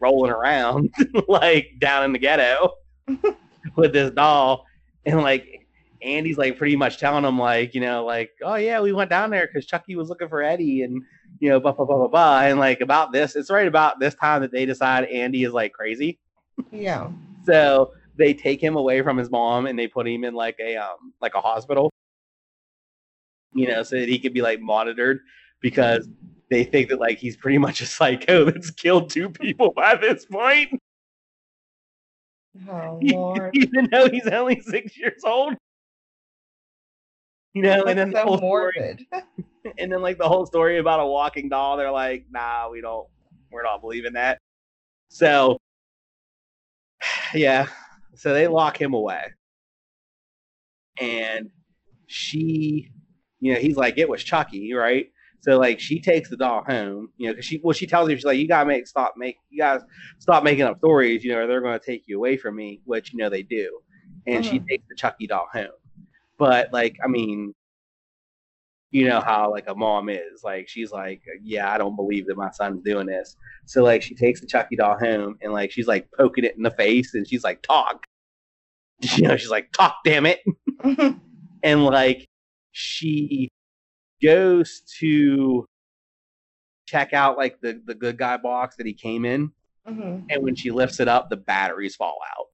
rolling 0.00 0.30
around 0.30 0.92
like 1.28 1.68
down 1.78 2.04
in 2.04 2.12
the 2.12 2.18
ghetto 2.18 2.72
with 3.76 3.92
this 3.92 4.10
doll, 4.10 4.66
and 5.06 5.22
like 5.22 5.67
Andy's 6.02 6.38
like 6.38 6.58
pretty 6.58 6.76
much 6.76 6.98
telling 6.98 7.24
him 7.24 7.38
like, 7.38 7.74
you 7.74 7.80
know, 7.80 8.04
like, 8.04 8.30
oh 8.42 8.54
yeah, 8.54 8.80
we 8.80 8.92
went 8.92 9.10
down 9.10 9.30
there 9.30 9.46
because 9.46 9.66
Chucky 9.66 9.96
was 9.96 10.08
looking 10.08 10.28
for 10.28 10.42
Eddie, 10.42 10.82
and 10.82 11.02
you 11.40 11.48
know, 11.48 11.58
blah 11.60 11.72
blah 11.72 11.84
blah 11.84 11.96
blah 11.96 12.08
blah, 12.08 12.40
and 12.42 12.58
like 12.58 12.80
about 12.80 13.12
this, 13.12 13.36
it's 13.36 13.50
right 13.50 13.66
about 13.66 13.98
this 14.00 14.14
time 14.14 14.42
that 14.42 14.52
they 14.52 14.66
decide 14.66 15.04
Andy 15.04 15.44
is 15.44 15.52
like 15.52 15.72
crazy. 15.72 16.18
yeah. 16.70 17.10
So 17.44 17.92
they 18.16 18.34
take 18.34 18.60
him 18.60 18.76
away 18.76 19.00
from 19.02 19.16
his 19.16 19.30
mom 19.30 19.66
and 19.66 19.78
they 19.78 19.86
put 19.86 20.06
him 20.08 20.24
in 20.24 20.34
like 20.34 20.56
a 20.60 20.76
um 20.76 21.12
like 21.20 21.34
a 21.34 21.40
hospital. 21.40 21.90
You 23.54 23.68
know, 23.68 23.82
so 23.82 23.98
that 23.98 24.08
he 24.08 24.18
could 24.18 24.34
be 24.34 24.42
like 24.42 24.60
monitored 24.60 25.20
because 25.60 26.08
they 26.50 26.64
think 26.64 26.90
that 26.90 27.00
like 27.00 27.18
he's 27.18 27.36
pretty 27.36 27.58
much 27.58 27.80
a 27.80 27.86
psycho 27.86 28.44
that's 28.50 28.70
killed 28.70 29.10
two 29.10 29.30
people 29.30 29.72
by 29.74 29.94
this 29.96 30.26
point, 30.26 30.68
Oh 32.68 32.98
Lord. 33.02 33.50
even 33.54 33.88
though 33.90 34.08
he's 34.08 34.26
only 34.26 34.60
six 34.60 34.96
years 34.96 35.22
old. 35.24 35.54
You 37.58 37.62
know, 37.62 37.84
and 37.86 37.98
then 37.98 38.12
the 38.12 38.18
so 38.18 38.24
whole 38.24 38.38
story, 38.38 38.96
and 39.78 39.90
then 39.92 40.00
like 40.00 40.18
the 40.18 40.28
whole 40.28 40.46
story 40.46 40.78
about 40.78 41.00
a 41.00 41.06
walking 41.06 41.48
doll, 41.48 41.76
they're 41.76 41.90
like, 41.90 42.26
nah, 42.30 42.70
we 42.70 42.80
don't, 42.80 43.08
we're 43.50 43.64
not 43.64 43.80
believing 43.80 44.12
that. 44.12 44.38
So, 45.08 45.58
yeah, 47.34 47.66
so 48.14 48.32
they 48.32 48.46
lock 48.46 48.80
him 48.80 48.94
away, 48.94 49.24
and 51.00 51.50
she, 52.06 52.90
you 53.40 53.54
know, 53.54 53.58
he's 53.60 53.76
like, 53.76 53.98
it 53.98 54.08
was 54.08 54.22
Chucky, 54.24 54.72
right? 54.74 55.08
So 55.40 55.58
like 55.58 55.80
she 55.80 56.00
takes 56.00 56.30
the 56.30 56.36
doll 56.36 56.64
home, 56.64 57.10
you 57.16 57.28
know, 57.28 57.32
because 57.34 57.46
she, 57.46 57.60
well, 57.62 57.72
she 57.72 57.86
tells 57.86 58.08
him 58.08 58.16
she's 58.16 58.24
like, 58.24 58.38
you 58.38 58.48
gotta 58.48 58.66
make 58.66 58.86
stop 58.86 59.14
make, 59.16 59.36
you 59.50 59.58
guys 59.60 59.82
stop 60.18 60.44
making 60.44 60.64
up 60.64 60.78
stories, 60.78 61.24
you 61.24 61.32
know, 61.32 61.40
or 61.40 61.46
they're 61.46 61.60
gonna 61.62 61.78
take 61.78 62.04
you 62.06 62.18
away 62.18 62.36
from 62.36 62.56
me, 62.56 62.80
which 62.84 63.12
you 63.12 63.18
know 63.18 63.30
they 63.30 63.42
do, 63.42 63.80
and 64.26 64.44
she 64.44 64.60
Mhm. 64.60 64.66
takes 64.68 64.84
the 64.88 64.96
Chucky 64.96 65.26
doll 65.28 65.48
home, 65.52 65.68
but 66.38 66.72
like, 66.72 66.96
I 67.04 67.08
mean, 67.08 67.52
you 68.90 69.06
know 69.06 69.20
how 69.20 69.50
like 69.50 69.68
a 69.68 69.74
mom 69.74 70.08
is 70.08 70.42
like 70.42 70.66
she's 70.66 70.90
like 70.90 71.20
yeah 71.42 71.70
i 71.70 71.76
don't 71.76 71.94
believe 71.94 72.26
that 72.26 72.38
my 72.38 72.50
son's 72.50 72.82
doing 72.82 73.06
this. 73.06 73.36
So 73.66 73.82
like 73.84 74.00
she 74.02 74.14
takes 74.14 74.40
the 74.40 74.46
chucky 74.46 74.76
doll 74.76 74.98
home 74.98 75.36
and 75.42 75.52
like 75.52 75.70
she's 75.70 75.86
like 75.86 76.08
poking 76.16 76.44
it 76.44 76.56
in 76.56 76.62
the 76.62 76.70
face 76.70 77.14
and 77.14 77.28
she's 77.28 77.44
like 77.44 77.60
talk. 77.62 78.06
You 79.16 79.28
know 79.28 79.36
she's 79.36 79.50
like 79.50 79.70
talk 79.72 79.96
damn 80.04 80.24
it. 80.26 80.40
And 81.62 81.84
like 81.84 82.24
she 82.72 83.48
goes 84.22 84.82
to 85.00 85.66
check 86.86 87.12
out 87.12 87.36
like 87.36 87.60
the 87.60 87.80
the 87.84 87.94
good 87.94 88.16
guy 88.16 88.36
box 88.38 88.76
that 88.76 88.86
he 88.86 88.94
came 88.94 89.24
in 89.24 89.52
Mhm. 89.86 90.24
and 90.30 90.42
when 90.42 90.54
she 90.54 90.70
lifts 90.70 91.00
it 91.00 91.08
up 91.08 91.30
the 91.30 91.36
batteries 91.36 91.96
fall 91.96 92.18
out 92.36 92.47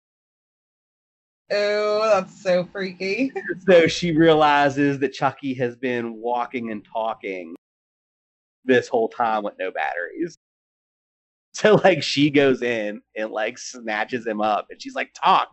Oh, 1.50 2.10
that's 2.12 2.42
so 2.42 2.64
freaky. 2.64 3.32
so 3.66 3.86
she 3.86 4.16
realizes 4.16 4.98
that 5.00 5.12
Chucky 5.12 5.54
has 5.54 5.76
been 5.76 6.14
walking 6.14 6.70
and 6.70 6.84
talking 6.84 7.54
this 8.64 8.88
whole 8.88 9.08
time 9.08 9.42
with 9.42 9.54
no 9.58 9.70
batteries. 9.70 10.36
So 11.56 11.76
like 11.84 12.02
she 12.02 12.30
goes 12.30 12.62
in 12.62 13.00
and 13.16 13.30
like 13.30 13.58
snatches 13.58 14.26
him 14.26 14.40
up 14.40 14.66
and 14.70 14.82
she's 14.82 14.96
like, 14.96 15.14
talk, 15.14 15.50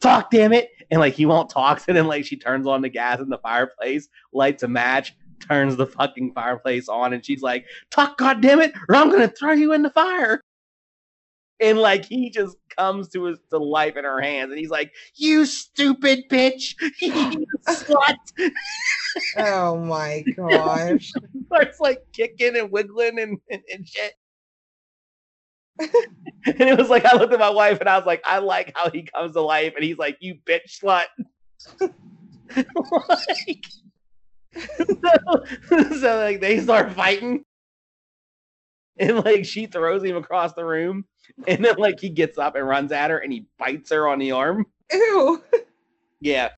talk, 0.00 0.30
damn 0.30 0.54
it. 0.54 0.70
And 0.90 0.98
like 0.98 1.12
he 1.12 1.26
won't 1.26 1.50
talk. 1.50 1.78
So 1.84 1.92
then 1.92 2.06
like 2.06 2.24
she 2.24 2.38
turns 2.38 2.66
on 2.66 2.80
the 2.80 2.88
gas 2.88 3.20
in 3.20 3.28
the 3.28 3.36
fireplace, 3.36 4.08
lights 4.32 4.62
a 4.62 4.68
match, 4.68 5.14
turns 5.40 5.76
the 5.76 5.86
fucking 5.86 6.32
fireplace 6.32 6.88
on, 6.88 7.12
and 7.12 7.22
she's 7.22 7.42
like, 7.42 7.66
talk, 7.90 8.16
god 8.16 8.40
damn 8.40 8.60
it, 8.60 8.72
or 8.88 8.96
I'm 8.96 9.10
gonna 9.10 9.28
throw 9.28 9.52
you 9.52 9.74
in 9.74 9.82
the 9.82 9.90
fire. 9.90 10.40
And 11.62 11.78
like 11.78 12.04
he 12.04 12.28
just 12.28 12.56
comes 12.76 13.08
to 13.10 13.24
his 13.24 13.38
to 13.50 13.58
life 13.58 13.96
in 13.96 14.04
her 14.04 14.20
hands, 14.20 14.50
and 14.50 14.58
he's 14.58 14.70
like, 14.70 14.92
"You 15.14 15.46
stupid 15.46 16.24
bitch, 16.28 16.74
you 17.00 17.46
slut!" 17.68 18.16
Oh 19.38 19.76
my 19.76 20.24
gosh. 20.36 21.12
Starts 21.46 21.78
like 21.78 22.00
kicking 22.12 22.56
and 22.56 22.72
wiggling 22.72 23.20
and, 23.20 23.38
and, 23.48 23.62
and 23.72 23.86
shit. 23.86 24.14
and 26.46 26.68
it 26.68 26.76
was 26.76 26.88
like 26.88 27.04
I 27.04 27.16
looked 27.16 27.32
at 27.32 27.38
my 27.38 27.50
wife 27.50 27.78
and 27.78 27.88
I 27.88 27.96
was 27.96 28.06
like, 28.06 28.22
I 28.24 28.38
like 28.38 28.72
how 28.74 28.90
he 28.90 29.02
comes 29.02 29.32
to 29.34 29.40
life, 29.40 29.74
and 29.76 29.84
he's 29.84 29.98
like, 29.98 30.16
"You 30.20 30.38
bitch 30.44 30.80
slut." 30.82 31.06
like, 33.08 33.64
so, 35.68 35.94
so 36.00 36.16
like 36.18 36.40
they 36.40 36.58
start 36.58 36.92
fighting, 36.92 37.44
and 38.98 39.24
like 39.24 39.44
she 39.44 39.66
throws 39.66 40.02
him 40.02 40.16
across 40.16 40.54
the 40.54 40.64
room, 40.64 41.04
and 41.46 41.64
then 41.64 41.76
like 41.76 42.00
he 42.00 42.08
gets 42.08 42.38
up 42.38 42.56
and 42.56 42.66
runs 42.66 42.92
at 42.92 43.10
her, 43.10 43.18
and 43.18 43.32
he 43.32 43.46
bites 43.58 43.90
her 43.90 44.08
on 44.08 44.18
the 44.18 44.32
arm. 44.32 44.66
Ew. 44.92 45.42
Yeah. 46.24 46.50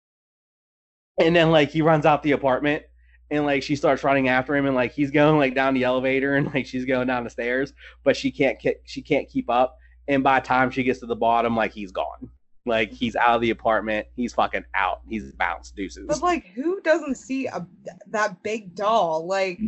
And 1.19 1.35
then 1.35 1.51
like 1.51 1.71
he 1.71 1.81
runs 1.81 2.05
out 2.05 2.23
the 2.23 2.33
apartment 2.33 2.83
and 3.31 3.47
like 3.47 3.62
she 3.62 3.77
starts 3.77 4.05
running 4.05 4.29
after 4.29 4.55
him 4.55 4.67
and 4.67 4.75
like 4.75 4.93
he's 4.93 5.11
going 5.11 5.39
like 5.39 5.55
down 5.55 5.73
the 5.73 5.85
elevator 5.85 6.35
and 6.35 6.53
like 6.53 6.67
she's 6.67 6.85
going 6.85 7.07
down 7.07 7.25
the 7.25 7.31
stairs, 7.31 7.73
but 8.05 8.15
she 8.15 8.31
can't 8.31 8.59
ki- 8.59 8.77
she 8.85 9.01
can't 9.01 9.27
keep 9.27 9.49
up. 9.49 9.79
And 10.07 10.23
by 10.23 10.41
the 10.41 10.47
time 10.47 10.71
she 10.71 10.83
gets 10.83 11.01
to 11.01 11.07
the 11.07 11.17
bottom, 11.17 11.57
like 11.57 11.73
he's 11.73 11.93
gone. 11.93 12.29
Like 12.67 12.93
he's 12.93 13.17
out 13.17 13.37
of 13.37 13.41
the 13.43 13.51
apartment. 13.51 14.07
He's 14.17 14.33
fucking 14.35 14.65
out. 14.75 15.01
He's 15.09 15.33
bounced 15.33 15.77
deuces. 15.77 16.07
But 16.09 16.23
like, 16.23 16.47
who 16.49 16.81
doesn't 16.81 17.17
see 17.17 17.47
a 17.47 17.67
that 18.09 18.43
big 18.43 18.75
doll 18.75 19.27
like 19.27 19.61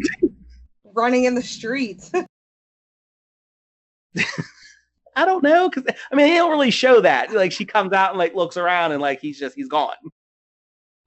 running 0.84 1.24
in 1.24 1.34
the 1.34 1.42
streets? 1.42 2.12
I 5.16 5.24
don't 5.24 5.42
know 5.42 5.68
because 5.68 5.84
I 6.12 6.14
mean 6.14 6.26
they 6.28 6.34
don't 6.34 6.50
really 6.50 6.70
show 6.70 7.00
that. 7.00 7.32
Like 7.32 7.50
she 7.52 7.64
comes 7.64 7.92
out 7.92 8.10
and 8.10 8.18
like 8.18 8.34
looks 8.34 8.56
around 8.56 8.92
and 8.92 9.00
like 9.00 9.20
he's 9.20 9.38
just 9.38 9.54
he's 9.56 9.68
gone. 9.68 9.94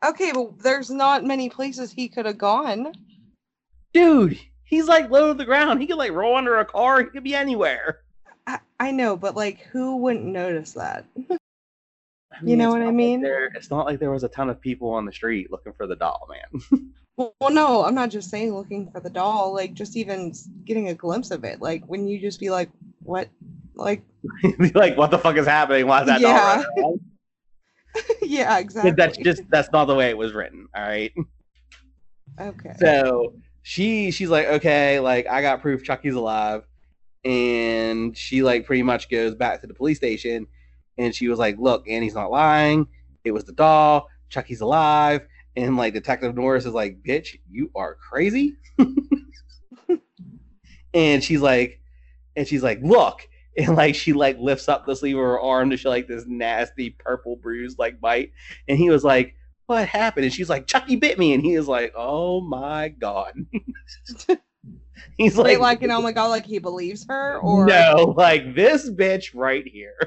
okay, 0.06 0.32
but 0.34 0.60
there's 0.60 0.90
not 0.90 1.24
many 1.24 1.50
places 1.50 1.92
he 1.92 2.08
could 2.10 2.26
have 2.26 2.38
gone. 2.38 2.92
Dude, 3.94 4.40
he's 4.64 4.88
like 4.88 5.10
low 5.10 5.28
to 5.30 5.34
the 5.34 5.46
ground. 5.46 5.80
He 5.82 5.88
could 5.88 5.98
like 5.98 6.12
roll 6.12 6.36
under 6.36 6.58
a 6.60 6.66
car. 6.66 7.00
He 7.02 7.06
could 7.10 7.24
be 7.24 7.36
anywhere. 7.36 8.00
I, 8.48 8.60
I 8.80 8.92
know, 8.92 9.16
but 9.16 9.36
like, 9.36 9.62
who 9.72 9.98
wouldn't 9.98 10.26
notice 10.26 10.74
that? 10.74 11.06
I 11.30 12.38
You 12.44 12.56
know 12.56 12.70
what 12.70 12.78
I 12.82 12.86
not 12.86 12.86
like 12.88 12.96
mean? 12.96 13.22
there- 13.22 13.52
it's 13.56 13.70
not 13.70 13.86
like 13.86 14.00
there 14.00 14.12
was 14.12 14.24
a 14.24 14.28
ton 14.30 14.50
of 14.50 14.60
people 14.62 14.90
on 14.92 15.06
the 15.06 15.12
street 15.12 15.52
looking 15.52 15.74
for 15.74 15.86
the 15.88 15.96
doll, 15.96 16.28
man. 16.30 16.90
Well, 17.18 17.34
well, 17.42 17.50
no, 17.52 17.84
I'm 17.84 17.96
not 17.96 18.12
just 18.12 18.30
saying 18.30 18.56
looking 18.56 18.90
for 18.92 19.02
the 19.02 19.10
doll. 19.10 19.54
Like, 19.54 19.74
just 19.74 19.98
even 19.98 20.34
getting 20.64 20.88
a 20.88 20.94
glimpse 20.94 21.32
of 21.32 21.44
it. 21.44 21.60
Like, 21.62 21.84
when 21.86 22.08
you 22.08 22.18
just 22.18 22.40
be 22.40 22.50
like, 22.50 22.70
"What?" 23.04 23.28
Like, 23.80 24.04
Be 24.60 24.72
like, 24.76 24.98
what 24.98 25.12
the 25.12 25.18
fuck 25.18 25.38
is 25.38 25.48
happening? 25.48 25.88
Why 25.88 26.02
is 26.02 26.08
that 26.08 26.22
Yeah. 26.22 26.64
yeah, 28.22 28.60
exactly. 28.60 28.92
That's 28.92 29.18
just 29.18 29.42
that's 29.50 29.72
not 29.72 29.86
the 29.86 29.96
way 29.96 30.10
it 30.10 30.18
was 30.18 30.34
written. 30.34 30.68
All 30.76 30.84
right. 30.84 31.12
okay. 32.40 32.74
So 32.80 33.34
she 33.64 34.12
she's 34.12 34.30
like, 34.30 34.48
okay, 34.48 35.00
like 35.00 35.28
I 35.28 35.42
got 35.42 35.62
proof 35.62 35.84
Chucky's 35.84 36.16
alive, 36.16 36.64
and 37.24 38.16
she 38.16 38.44
like 38.44 38.66
pretty 38.66 38.84
much 38.84 39.10
goes 39.10 39.36
back 39.36 39.62
to 39.62 39.68
the 39.68 39.74
police 39.74 39.98
station, 39.98 40.48
and 40.98 41.16
she 41.16 41.28
was 41.28 41.40
like, 41.40 41.58
look, 41.58 41.88
Annie's 41.88 42.16
not 42.16 42.32
lying. 42.32 42.88
It 43.24 43.32
was 43.32 43.46
the 43.46 43.54
doll. 43.54 44.08
Chucky's 44.30 44.62
alive. 44.62 45.22
And 45.56 45.78
like 45.78 45.94
Detective 45.94 46.36
Norris 46.36 46.66
is 46.66 46.74
like, 46.74 47.02
bitch, 47.04 47.38
you 47.50 47.72
are 47.76 47.96
crazy. 47.96 48.56
and 50.94 51.24
she's 51.24 51.42
like, 51.42 51.82
and 52.36 52.48
she's 52.48 52.64
like, 52.64 52.80
look. 52.82 53.28
And 53.60 53.76
like 53.76 53.94
she 53.94 54.14
like 54.14 54.40
lifts 54.40 54.70
up 54.70 54.86
the 54.86 54.96
sleeve 54.96 55.18
of 55.18 55.22
her 55.22 55.40
arm 55.40 55.70
to 55.72 55.78
show 55.78 55.90
like 55.90 56.08
this 56.08 56.26
nasty 56.26 56.92
purple 56.92 57.36
bruise 57.36 57.78
like 57.78 58.00
bite. 58.00 58.32
And 58.70 58.78
he 58.78 58.90
was 58.90 59.04
like, 59.04 59.36
what 59.66 59.86
happened? 59.88 60.24
And 60.24 60.34
she's 60.34 60.50
like, 60.50 60.66
Chucky 60.66 60.96
bit 60.96 61.20
me. 61.20 61.34
And 61.34 61.44
he 61.44 61.56
is 61.56 61.68
like, 61.68 61.94
oh 61.96 62.40
my 62.40 62.88
God. 62.88 63.34
He's 65.18 65.36
Wait, 65.36 65.60
like, 65.60 65.60
like, 65.60 65.84
and 65.84 65.92
oh 65.92 66.02
my 66.02 66.12
god, 66.12 66.28
like 66.28 66.46
he 66.46 66.60
believes 66.60 67.06
her, 67.10 67.40
or 67.40 67.66
no, 67.66 68.14
like 68.18 68.56
this 68.56 68.90
bitch 68.90 69.32
right 69.34 69.66
here. 69.66 69.98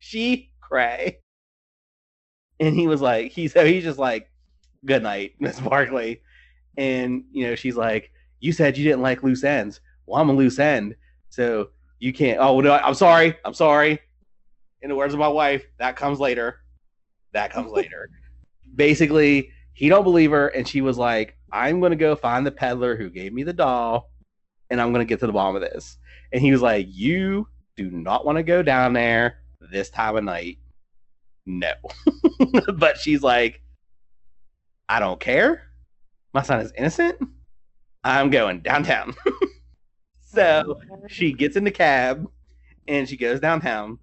She 0.00 0.52
cray. 0.60 1.18
And 2.60 2.74
he 2.74 2.88
was 2.88 3.00
like, 3.00 3.30
he 3.30 3.48
so 3.48 3.64
he's 3.64 3.84
just 3.84 3.98
like, 3.98 4.30
good 4.84 5.02
night, 5.02 5.34
Miss 5.38 5.60
Barclay. 5.60 6.20
And 6.76 7.24
you 7.30 7.46
know, 7.46 7.54
she's 7.54 7.76
like, 7.76 8.10
you 8.40 8.52
said 8.52 8.76
you 8.76 8.84
didn't 8.84 9.02
like 9.02 9.22
loose 9.22 9.44
ends. 9.44 9.80
Well, 10.08 10.20
I'm 10.20 10.30
a 10.30 10.32
loose 10.32 10.58
end. 10.58 10.96
So 11.28 11.68
you 11.98 12.12
can't. 12.12 12.38
Oh 12.40 12.60
no, 12.60 12.72
I'm 12.72 12.94
sorry. 12.94 13.36
I'm 13.44 13.54
sorry. 13.54 14.00
In 14.80 14.88
the 14.88 14.96
words 14.96 15.12
of 15.12 15.20
my 15.20 15.28
wife, 15.28 15.66
that 15.78 15.96
comes 15.96 16.18
later. 16.18 16.60
That 17.32 17.52
comes 17.52 17.70
later. 17.72 18.08
Basically, 18.74 19.50
he 19.74 19.88
don't 19.88 20.04
believe 20.04 20.30
her, 20.30 20.48
and 20.48 20.66
she 20.66 20.80
was 20.80 20.96
like, 20.96 21.36
"I'm 21.52 21.80
gonna 21.80 21.96
go 21.96 22.16
find 22.16 22.46
the 22.46 22.50
peddler 22.50 22.96
who 22.96 23.10
gave 23.10 23.32
me 23.32 23.42
the 23.42 23.52
doll, 23.52 24.10
and 24.70 24.80
I'm 24.80 24.92
gonna 24.92 25.04
get 25.04 25.20
to 25.20 25.26
the 25.26 25.32
bottom 25.32 25.56
of 25.56 25.62
this." 25.62 25.98
And 26.32 26.40
he 26.40 26.52
was 26.52 26.62
like, 26.62 26.86
"You 26.88 27.48
do 27.76 27.90
not 27.90 28.24
want 28.24 28.36
to 28.36 28.42
go 28.42 28.62
down 28.62 28.94
there 28.94 29.40
this 29.72 29.90
time 29.90 30.16
of 30.16 30.24
night." 30.24 30.58
No, 31.44 31.72
but 32.74 32.98
she's 32.98 33.22
like, 33.22 33.60
"I 34.88 35.00
don't 35.00 35.20
care. 35.20 35.64
My 36.32 36.42
son 36.42 36.60
is 36.60 36.72
innocent. 36.78 37.18
I'm 38.04 38.30
going 38.30 38.60
downtown." 38.60 39.14
so 40.28 40.80
she 41.08 41.32
gets 41.32 41.56
in 41.56 41.64
the 41.64 41.70
cab 41.70 42.28
and 42.86 43.08
she 43.08 43.16
goes 43.16 43.40
downtown. 43.40 43.98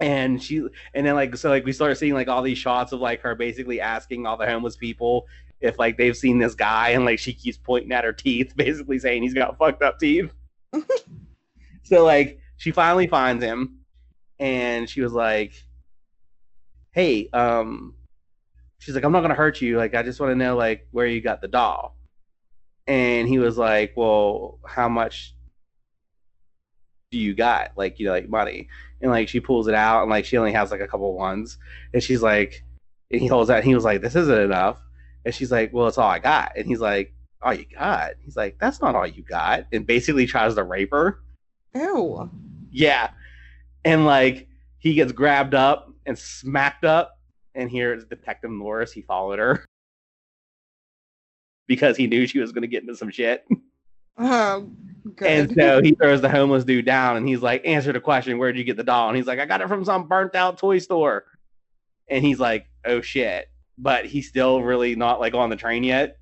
And 0.00 0.42
she 0.42 0.66
and 0.94 1.06
then 1.06 1.14
like 1.14 1.36
so 1.36 1.50
like 1.50 1.66
we 1.66 1.72
started 1.72 1.96
seeing 1.96 2.14
like 2.14 2.28
all 2.28 2.40
these 2.40 2.56
shots 2.56 2.92
of 2.92 3.00
like 3.00 3.20
her 3.20 3.34
basically 3.34 3.82
asking 3.82 4.26
all 4.26 4.38
the 4.38 4.46
homeless 4.46 4.76
people 4.76 5.26
if 5.60 5.78
like 5.78 5.98
they've 5.98 6.16
seen 6.16 6.38
this 6.38 6.54
guy 6.54 6.90
and 6.90 7.04
like 7.04 7.18
she 7.18 7.34
keeps 7.34 7.58
pointing 7.58 7.92
at 7.92 8.04
her 8.04 8.12
teeth 8.12 8.54
basically 8.56 8.98
saying 8.98 9.22
he's 9.22 9.34
got 9.34 9.58
fucked 9.58 9.82
up 9.82 9.98
teeth. 9.98 10.32
So 11.82 12.04
like 12.04 12.38
she 12.56 12.70
finally 12.70 13.08
finds 13.08 13.42
him 13.42 13.80
and 14.38 14.88
she 14.88 15.00
was 15.00 15.12
like 15.12 15.52
hey 16.92 17.28
um 17.32 17.96
she's 18.78 18.94
like 18.94 19.02
i'm 19.02 19.10
not 19.10 19.22
gonna 19.22 19.34
hurt 19.34 19.60
you. 19.60 19.76
Like 19.76 19.96
i 19.96 20.02
just 20.04 20.20
want 20.20 20.30
to 20.30 20.36
know 20.36 20.56
like 20.56 20.86
where 20.92 21.06
you 21.06 21.20
got 21.20 21.40
the 21.40 21.48
doll 21.48 21.96
and 22.90 23.28
he 23.28 23.38
was 23.38 23.56
like 23.56 23.92
well 23.94 24.58
how 24.66 24.88
much 24.88 25.32
do 27.12 27.18
you 27.18 27.34
got? 27.34 27.72
Like 27.76 27.98
you 27.98 28.06
know 28.06 28.12
like 28.12 28.28
money. 28.28 28.68
And 29.00 29.10
like 29.10 29.28
she 29.28 29.40
pulls 29.40 29.68
it 29.68 29.74
out 29.74 30.02
and 30.02 30.10
like 30.10 30.24
she 30.24 30.36
only 30.36 30.52
has 30.52 30.70
like 30.70 30.80
a 30.80 30.88
couple 30.88 31.12
ones. 31.14 31.56
And 31.94 32.02
she's 32.02 32.22
like 32.22 32.64
and 33.10 33.20
he 33.20 33.26
holds 33.28 33.48
out 33.50 33.58
and 33.58 33.64
he 33.64 33.74
was 33.74 33.84
like 33.84 34.00
this 34.00 34.16
isn't 34.16 34.40
enough. 34.40 34.76
And 35.24 35.34
she's 35.34 35.52
like 35.52 35.72
well 35.72 35.86
it's 35.86 35.98
all 35.98 36.08
i 36.08 36.18
got. 36.18 36.52
And 36.56 36.66
he's 36.66 36.80
like 36.80 37.14
all 37.42 37.54
you 37.54 37.64
got? 37.74 38.12
He's 38.24 38.36
like 38.36 38.58
that's 38.58 38.80
not 38.80 38.96
all 38.96 39.06
you 39.06 39.22
got. 39.22 39.66
And 39.72 39.86
basically 39.86 40.26
tries 40.26 40.54
to 40.56 40.64
rape 40.64 40.90
her. 40.90 41.20
Ew. 41.74 42.28
yeah. 42.72 43.10
And 43.84 44.04
like 44.04 44.48
he 44.78 44.94
gets 44.94 45.12
grabbed 45.12 45.54
up 45.54 45.92
and 46.06 46.18
smacked 46.18 46.84
up. 46.84 47.18
And 47.54 47.70
here's 47.70 48.04
detective 48.04 48.50
norris. 48.50 48.92
He 48.92 49.02
followed 49.02 49.38
her 49.38 49.64
because 51.70 51.96
he 51.96 52.08
knew 52.08 52.26
she 52.26 52.40
was 52.40 52.50
going 52.50 52.62
to 52.62 52.68
get 52.68 52.82
into 52.82 52.96
some 52.96 53.10
shit 53.10 53.46
Oh. 54.20 54.70
And 55.24 55.52
so 55.54 55.82
he 55.82 55.92
throws 55.92 56.20
the 56.20 56.28
homeless 56.28 56.64
dude 56.64 56.84
down 56.84 57.16
and 57.16 57.26
he's 57.26 57.40
like, 57.40 57.62
answer 57.64 57.92
the 57.92 58.00
question, 58.00 58.38
where'd 58.38 58.56
you 58.56 58.64
get 58.64 58.76
the 58.76 58.84
doll? 58.84 59.08
And 59.08 59.16
he's 59.16 59.26
like, 59.26 59.38
I 59.38 59.46
got 59.46 59.62
it 59.62 59.68
from 59.68 59.84
some 59.84 60.08
burnt 60.08 60.34
out 60.34 60.58
toy 60.58 60.78
store. 60.78 61.24
And 62.08 62.24
he's 62.24 62.38
like, 62.38 62.66
oh 62.84 63.00
shit. 63.00 63.48
But 63.78 64.04
he's 64.04 64.28
still 64.28 64.62
really 64.62 64.94
not 64.94 65.20
like 65.20 65.34
on 65.34 65.48
the 65.48 65.56
train 65.56 65.84
yet. 65.84 66.18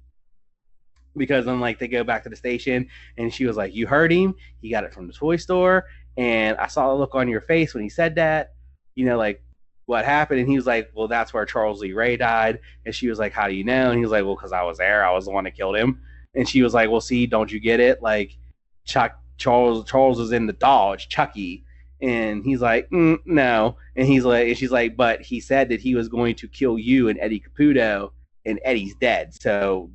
Because 1.17 1.45
then 1.45 1.59
like 1.59 1.81
they 1.81 1.89
go 1.89 2.05
back 2.05 2.23
to 2.23 2.29
the 2.29 2.37
station 2.37 2.89
and 3.17 3.35
she 3.35 3.47
was 3.47 3.57
like, 3.57 3.75
You 3.75 3.89
heard 3.89 4.13
him, 4.13 4.35
he 4.61 4.71
got 4.71 4.85
it 4.85 4.95
from 4.95 5.09
the 5.09 5.13
toy 5.13 5.37
store. 5.37 5.87
And 6.17 6.57
I 6.59 6.69
saw 6.69 6.89
the 6.89 6.95
look 6.95 7.17
on 7.17 7.29
your 7.29 7.41
face 7.41 7.75
when 7.75 7.83
he 7.83 7.89
said 7.89 8.15
that, 8.15 8.53
you 8.95 9.05
know, 9.05 9.19
like 9.19 9.43
what 9.89 10.05
happened? 10.05 10.39
And 10.39 10.49
he 10.49 10.57
was 10.57 10.67
like, 10.67 10.91
Well, 10.95 11.09
that's 11.09 11.33
where 11.33 11.47
Charles 11.47 11.81
Lee 11.81 11.95
Ray 11.95 12.19
died. 12.19 12.61
And 12.85 12.95
she 12.95 13.09
was 13.09 13.19
like, 13.19 13.33
How 13.33 13.49
do 13.49 13.55
you 13.55 13.65
know? 13.65 13.89
And 13.89 13.97
he 13.97 14.05
was 14.05 14.13
like, 14.13 14.23
Well, 14.23 14.37
because 14.37 14.53
I 14.53 14.63
was 14.63 14.77
there, 14.77 15.03
I 15.03 15.13
was 15.13 15.25
the 15.25 15.31
one 15.31 15.45
that 15.45 15.57
killed 15.57 15.77
him. 15.77 16.03
And 16.35 16.47
she 16.47 16.63
was 16.63 16.75
like, 16.75 16.91
Well, 16.91 17.01
see, 17.01 17.27
don't 17.27 17.51
you 17.51 17.59
get 17.59 17.81
it? 17.81 18.03
Like 18.03 18.37
Chuck 18.85 19.19
Charles 19.39 19.89
Charles 19.89 20.21
is 20.21 20.33
in 20.33 20.47
the 20.47 20.53
Dodge 20.53 21.09
Chucky. 21.09 21.65
And 22.03 22.45
he's 22.45 22.61
like, 22.61 22.89
mm, 22.91 23.19
no. 23.25 23.77
And 23.97 24.07
he's 24.07 24.25
like, 24.25 24.47
and 24.47 24.57
she's 24.57 24.71
like, 24.71 24.97
but 24.97 25.21
he 25.21 25.41
said 25.41 25.69
that 25.71 25.81
he 25.81 25.97
was 25.97 26.09
going 26.09 26.37
to 26.37 26.47
kill 26.47 26.79
you 26.79 27.09
and 27.09 27.19
Eddie 27.19 27.41
Caputo, 27.41 28.13
and 28.45 28.61
Eddie's 28.65 28.95
dead. 29.01 29.35
So 29.35 29.91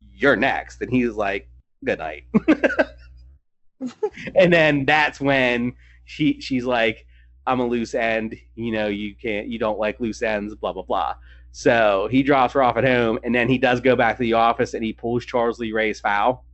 you're 0.00 0.34
next. 0.34 0.80
And 0.80 0.90
he's 0.90 1.12
like, 1.12 1.48
good 1.84 2.00
night. 2.00 2.24
and 4.34 4.52
then 4.52 4.86
that's 4.86 5.20
when 5.20 5.74
she 6.04 6.40
she's 6.40 6.64
like, 6.64 7.05
I'm 7.46 7.60
a 7.60 7.66
loose 7.66 7.94
end. 7.94 8.36
You 8.54 8.72
know, 8.72 8.86
you 8.88 9.14
can't, 9.14 9.46
you 9.48 9.58
don't 9.58 9.78
like 9.78 10.00
loose 10.00 10.22
ends. 10.22 10.54
Blah 10.54 10.72
blah 10.72 10.82
blah. 10.82 11.14
So 11.52 12.08
he 12.10 12.22
drops 12.22 12.52
her 12.54 12.62
off 12.62 12.76
at 12.76 12.84
home, 12.84 13.18
and 13.24 13.34
then 13.34 13.48
he 13.48 13.56
does 13.58 13.80
go 13.80 13.96
back 13.96 14.16
to 14.16 14.22
the 14.22 14.34
office, 14.34 14.74
and 14.74 14.84
he 14.84 14.92
pulls 14.92 15.24
Charles 15.24 15.58
Lee 15.58 15.72
Ray's 15.72 16.00
foul, 16.00 16.44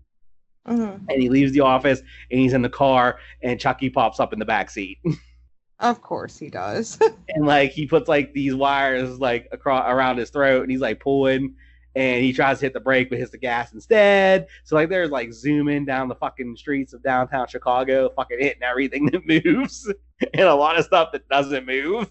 Mhm. 0.69 1.01
and 1.09 1.21
he 1.23 1.29
leaves 1.29 1.51
the 1.53 1.61
office, 1.61 2.01
and 2.31 2.39
he's 2.41 2.53
in 2.53 2.63
the 2.63 2.69
car, 2.69 3.19
and 3.43 3.59
Chucky 3.59 3.91
pops 3.91 4.21
up 4.21 4.33
in 4.33 4.39
the 4.39 4.45
back 4.45 4.71
seat, 4.71 4.99
Of 5.81 6.01
course 6.03 6.39
he 6.39 6.49
does. 6.51 7.01
and 7.31 7.45
like 7.47 7.73
he 7.73 7.87
puts 7.87 8.09
like 8.09 8.33
these 8.33 8.55
wires 8.55 9.19
like 9.19 9.49
across 9.51 9.91
around 9.91 10.19
his 10.19 10.31
throat, 10.31 10.63
and 10.63 10.71
he's 10.71 10.81
like 10.81 11.01
pulling. 11.01 11.57
And 11.95 12.25
he 12.25 12.33
tries 12.33 12.59
to 12.61 12.67
hit 12.67 12.73
the 12.73 12.81
brake, 12.81 13.11
but 13.11 13.19
hits 13.19 13.33
the 13.33 13.39
gas 13.39 13.73
instead. 13.75 14.47
So 14.65 14.77
like, 14.77 14.89
there's 14.89 15.11
like 15.11 15.33
zooming 15.33 15.85
down 15.85 16.09
the 16.09 16.15
fucking 16.15 16.57
streets 16.57 16.95
of 16.95 17.03
downtown 17.03 17.47
Chicago, 17.47 18.11
fucking 18.17 18.39
hitting 18.41 18.63
everything 18.63 19.07
that 19.13 19.27
moves, 19.27 19.93
and 20.35 20.47
a 20.47 20.55
lot 20.55 20.79
of 20.79 20.85
stuff 20.85 21.13
that 21.13 21.29
doesn't 21.29 21.67
move. 21.67 22.11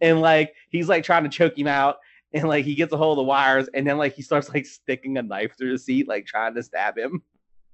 And 0.00 0.20
like, 0.20 0.54
he's 0.70 0.88
like 0.88 1.04
trying 1.04 1.24
to 1.24 1.28
choke 1.28 1.56
him 1.56 1.66
out, 1.68 1.98
and 2.32 2.48
like 2.48 2.64
he 2.64 2.74
gets 2.74 2.92
a 2.92 2.96
hold 2.96 3.18
of 3.18 3.24
the 3.24 3.28
wires, 3.28 3.68
and 3.74 3.86
then 3.86 3.98
like 3.98 4.14
he 4.14 4.22
starts 4.22 4.52
like 4.52 4.66
sticking 4.66 5.18
a 5.18 5.22
knife 5.22 5.56
through 5.58 5.72
the 5.72 5.78
seat, 5.78 6.08
like 6.08 6.26
trying 6.26 6.54
to 6.54 6.62
stab 6.62 6.96
him, 6.96 7.22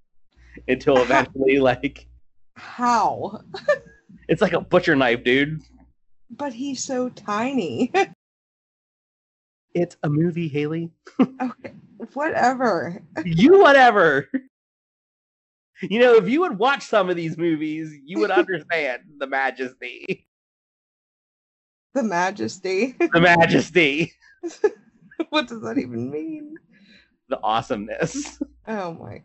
until 0.69 0.99
eventually 0.99 1.59
like 1.59 2.09
How? 2.57 3.41
it's 4.29 4.43
like 4.43 4.53
a 4.53 4.61
butcher 4.61 4.97
knife, 4.97 5.23
dude. 5.23 5.63
But 6.31 6.53
he's 6.53 6.85
so 6.85 7.09
tiny. 7.09 7.93
It's 9.79 9.97
a 10.03 10.09
movie, 10.09 10.49
Haley. 10.49 10.91
okay, 11.21 11.73
whatever. 12.13 13.01
you 13.25 13.61
whatever. 13.61 14.29
You 15.81 16.01
know, 16.01 16.17
if 16.17 16.29
you 16.29 16.41
would 16.41 16.59
watch 16.59 16.83
some 16.83 17.09
of 17.09 17.15
these 17.15 17.39
movies, 17.39 17.95
you 18.05 18.19
would 18.19 18.33
understand 18.33 19.03
the 19.19 19.29
majesty. 19.29 20.27
The 21.95 22.03
majesty. 22.03 22.97
The 22.99 23.21
majesty. 23.21 24.13
what 25.31 25.47
does 25.47 25.63
that 25.63 25.79
even 25.79 26.11
mean? 26.11 26.57
The 27.29 27.41
awesomeness. 27.41 28.43
Oh 28.67 28.95
my. 28.95 29.23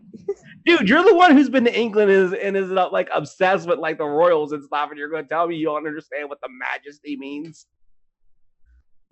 Dude, 0.66 0.88
you're 0.88 1.04
the 1.04 1.16
one 1.16 1.32
who's 1.32 1.50
been 1.50 1.66
to 1.66 1.76
England 1.76 2.12
and 2.12 2.34
is, 2.34 2.40
and 2.40 2.56
is 2.56 2.72
uh, 2.72 2.92
like 2.92 3.10
obsessed 3.14 3.68
with 3.68 3.80
like 3.80 3.98
the 3.98 4.06
royals 4.06 4.52
and 4.52 4.64
stuff, 4.64 4.92
and 4.92 5.00
you're 5.00 5.10
gonna 5.10 5.24
tell 5.24 5.48
me 5.48 5.56
you 5.56 5.66
don't 5.66 5.88
understand 5.88 6.30
what 6.30 6.40
the 6.42 6.50
majesty 6.50 7.18
means. 7.18 7.66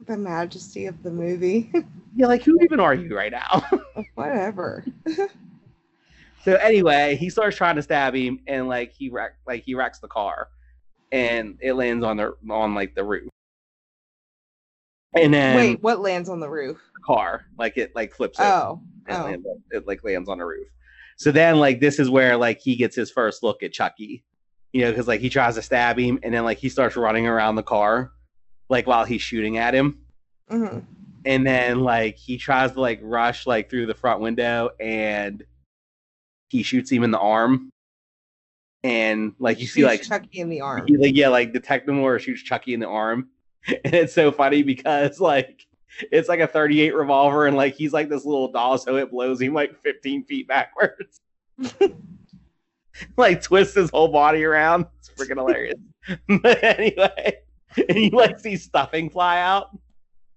The 0.08 0.18
majesty 0.18 0.86
of 0.88 1.02
the 1.04 1.12
movie. 1.12 1.72
Yeah, 2.14 2.28
like 2.28 2.44
who 2.44 2.58
even 2.62 2.82
are 2.82 2.94
you 2.94 3.16
right 3.16 3.32
now? 3.32 3.64
whatever. 4.16 4.84
So 6.44 6.56
anyway, 6.56 7.16
he 7.16 7.30
starts 7.30 7.56
trying 7.56 7.78
to 7.78 7.82
stab 7.82 8.14
him, 8.14 8.42
and 8.48 8.68
like 8.68 8.92
he 8.92 9.10
wreck, 9.10 9.36
like 9.48 9.64
he 9.64 9.76
wrecks 9.76 10.00
the 10.00 10.10
car, 10.10 10.50
and 11.14 11.58
it 11.62 11.72
lands 11.74 12.04
on 12.04 12.18
the 12.18 12.34
on 12.50 12.76
like 12.76 12.96
the 12.96 13.06
roof. 13.06 13.30
And 15.16 15.34
then 15.34 15.56
Wait, 15.56 15.82
what 15.82 16.02
lands 16.02 16.28
on 16.28 16.42
the 16.42 16.50
roof? 16.50 16.82
the 16.96 17.02
car, 17.06 17.46
like 17.58 17.78
it 17.78 17.94
like 17.96 18.14
flips 18.14 18.38
Oh. 18.42 18.82
and 19.08 19.18
Oh. 19.18 19.24
lands 19.24 19.46
it 19.72 19.88
like 19.88 20.04
lands 20.04 20.28
on 20.28 20.40
the 20.40 20.46
roof. 20.46 20.68
So 21.16 21.32
then 21.32 21.60
like 21.60 21.80
this 21.80 21.98
is 21.98 22.10
where 22.10 22.36
like 22.36 22.60
he 22.60 22.76
gets 22.76 22.94
his 22.96 23.10
first 23.10 23.42
look 23.42 23.64
at 23.64 23.72
Chucky, 23.72 24.26
you 24.74 24.82
know, 24.82 24.92
because 24.92 25.08
like 25.08 25.22
he 25.22 25.30
tries 25.30 25.56
to 25.56 25.62
stab 25.62 25.98
him, 25.98 26.20
and 26.24 26.34
then 26.34 26.44
like 26.44 26.58
he 26.58 26.68
starts 26.68 26.98
running 26.98 27.26
around 27.26 27.56
the 27.56 27.64
car, 27.64 28.12
like 28.72 28.88
while 28.88 29.06
he's 29.06 29.22
shooting 29.22 29.58
at 29.58 29.76
him, 29.76 30.00
hmm 30.50 30.80
and 31.26 31.46
then 31.46 31.82
like 31.82 32.16
he 32.18 32.38
tries 32.38 32.72
to 32.74 32.82
like 32.82 33.00
rush 33.02 33.46
like 33.46 33.70
through 33.70 33.86
the 33.86 33.94
front 33.94 34.22
window, 34.22 34.72
and 34.80 35.44
he 36.50 36.64
shoots 36.64 36.92
him 36.92 37.04
in 37.04 37.12
the 37.12 37.20
arm, 37.20 37.70
and 38.84 39.34
like 39.40 39.60
you 39.60 39.68
see 39.68 39.86
like 39.86 40.04
Chucky 40.04 40.40
in 40.40 40.50
the 40.50 40.62
arm. 40.62 40.86
he, 40.88 40.98
like 40.98 41.16
yeah, 41.16 41.28
like 41.28 41.54
Detective 41.54 41.94
Moore 41.94 42.20
shoots 42.20 42.42
Chucky 42.42 42.74
in 42.74 42.80
the 42.80 42.88
arm, 42.88 43.30
and 43.68 43.94
it's 43.94 44.14
so 44.14 44.32
funny 44.32 44.64
because 44.64 45.20
like 45.20 45.68
it's 46.12 46.30
like 46.30 46.40
a 46.40 46.48
38 46.48 46.96
revolver, 46.96 47.48
and 47.48 47.56
like 47.56 47.76
he's 47.76 47.94
like 47.94 48.10
this 48.10 48.26
little 48.26 48.52
doll, 48.52 48.78
so 48.78 48.98
it 48.98 49.12
blows 49.12 49.42
him 49.42 49.54
like 49.54 49.80
15 49.82 50.24
feet 50.26 50.48
backwards. 50.48 51.22
like 53.18 53.42
twists 53.42 53.76
his 53.76 53.90
whole 53.90 54.08
body 54.08 54.44
around. 54.44 54.86
It's 55.00 55.10
freaking 55.10 55.38
hilarious. 55.38 55.80
but 56.42 56.64
anyway, 56.64 57.38
and 57.90 57.98
you 57.98 58.10
like 58.12 58.40
see 58.40 58.56
stuffing 58.56 59.10
fly 59.10 59.40
out, 59.40 59.70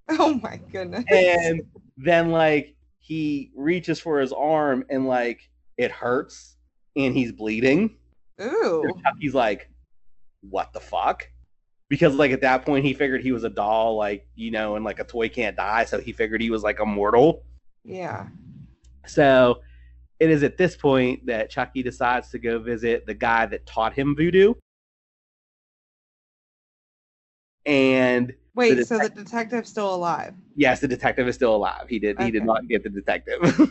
Oh 0.08 0.38
my 0.42 0.60
goodness. 0.70 1.04
and 1.10 1.62
then 1.96 2.30
like 2.30 2.74
he 2.98 3.50
reaches 3.54 4.00
for 4.00 4.20
his 4.20 4.32
arm, 4.32 4.84
and 4.90 5.06
like 5.06 5.50
it 5.76 5.90
hurts, 5.90 6.56
and 6.96 7.14
he's 7.14 7.32
bleeding. 7.32 7.96
Ooh. 8.40 8.84
Chucky's 9.04 9.34
like, 9.34 9.70
what 10.40 10.72
the 10.72 10.80
fuck? 10.80 11.28
Because 11.88 12.14
like 12.14 12.32
at 12.32 12.40
that 12.40 12.64
point 12.64 12.84
he 12.84 12.94
figured 12.94 13.22
he 13.22 13.32
was 13.32 13.44
a 13.44 13.50
doll, 13.50 13.96
like, 13.96 14.26
you 14.34 14.50
know, 14.50 14.76
and 14.76 14.84
like 14.84 14.98
a 15.00 15.04
toy 15.04 15.28
can't 15.28 15.56
die, 15.56 15.84
so 15.84 16.00
he 16.00 16.12
figured 16.12 16.40
he 16.40 16.50
was 16.50 16.62
like 16.62 16.80
immortal. 16.80 17.44
Yeah. 17.84 18.26
So 19.06 19.60
it 20.18 20.30
is 20.30 20.42
at 20.42 20.56
this 20.56 20.76
point 20.76 21.26
that 21.26 21.50
Chucky 21.50 21.82
decides 21.82 22.30
to 22.30 22.38
go 22.38 22.58
visit 22.58 23.06
the 23.06 23.14
guy 23.14 23.46
that 23.46 23.66
taught 23.66 23.92
him 23.92 24.16
voodoo. 24.16 24.54
And 27.66 28.34
Wait, 28.54 28.74
The 28.74 28.84
so 28.84 28.98
the 28.98 29.08
detective's 29.08 29.68
still 29.68 29.94
alive? 29.94 30.34
yes, 30.54 30.80
the 30.80 30.88
detective 30.88 31.26
is 31.26 31.34
still 31.34 31.56
alive. 31.56 31.86
He 31.88 31.98
did 31.98 32.20
he 32.20 32.30
did 32.30 32.44
not 32.44 32.68
get 32.68 32.82
the 32.84 32.90
detective. 32.90 33.70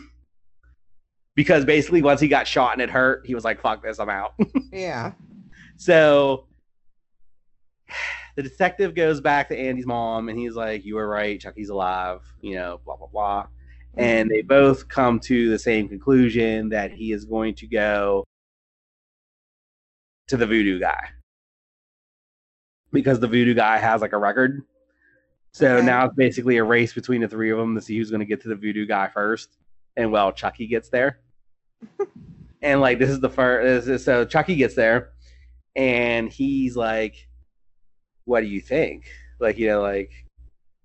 because 1.34 1.64
basically 1.64 2.02
once 2.02 2.20
he 2.20 2.28
got 2.28 2.46
shot 2.46 2.72
and 2.74 2.82
it 2.82 2.90
hurt, 2.90 3.24
he 3.26 3.34
was 3.34 3.44
like, 3.44 3.60
fuck 3.60 3.82
this, 3.82 3.98
I'm 3.98 4.10
out. 4.10 4.34
Yeah. 4.72 5.12
So 5.76 6.46
the 8.36 8.42
detective 8.42 8.94
goes 8.94 9.20
back 9.20 9.48
to 9.48 9.58
Andy's 9.58 9.86
mom 9.86 10.28
and 10.28 10.38
he's 10.38 10.54
like, 10.54 10.84
You 10.84 10.96
were 10.96 11.08
right, 11.08 11.40
Chucky's 11.40 11.68
alive, 11.70 12.20
you 12.40 12.54
know, 12.56 12.80
blah 12.84 12.96
blah 12.96 13.08
blah. 13.08 13.46
And 13.96 14.28
they 14.28 14.42
both 14.42 14.88
come 14.88 15.20
to 15.20 15.48
the 15.50 15.58
same 15.58 15.88
conclusion 15.88 16.68
that 16.70 16.90
he 16.90 17.12
is 17.12 17.24
going 17.24 17.54
to 17.54 17.66
go 17.68 18.24
to 20.26 20.36
the 20.36 20.46
voodoo 20.46 20.80
guy. 20.80 21.10
Because 22.94 23.18
the 23.20 23.26
voodoo 23.26 23.52
guy 23.54 23.76
has 23.78 24.00
like 24.00 24.12
a 24.12 24.18
record. 24.18 24.62
So 25.52 25.76
Okay. 25.76 25.86
now 25.86 26.06
it's 26.06 26.14
basically 26.14 26.56
a 26.56 26.64
race 26.64 26.92
between 26.94 27.20
the 27.20 27.28
three 27.28 27.50
of 27.50 27.58
them 27.58 27.74
to 27.74 27.80
see 27.82 27.98
who's 27.98 28.08
going 28.10 28.20
to 28.20 28.26
get 28.26 28.40
to 28.42 28.48
the 28.48 28.54
voodoo 28.54 28.86
guy 28.86 29.08
first. 29.08 29.58
And 29.96 30.10
well, 30.10 30.32
Chucky 30.32 30.66
gets 30.66 30.88
there. 30.88 31.18
and 32.62 32.80
like 32.80 32.98
this 32.98 33.10
is 33.10 33.20
the 33.20 33.28
first 33.28 34.04
so 34.04 34.24
Chucky 34.24 34.56
gets 34.56 34.74
there 34.74 35.10
and 35.76 36.30
he's 36.30 36.76
like, 36.76 37.28
"What 38.24 38.40
do 38.40 38.46
you 38.46 38.60
think?" 38.60 39.06
Like 39.40 39.58
you 39.58 39.66
know, 39.68 39.82
like 39.82 40.10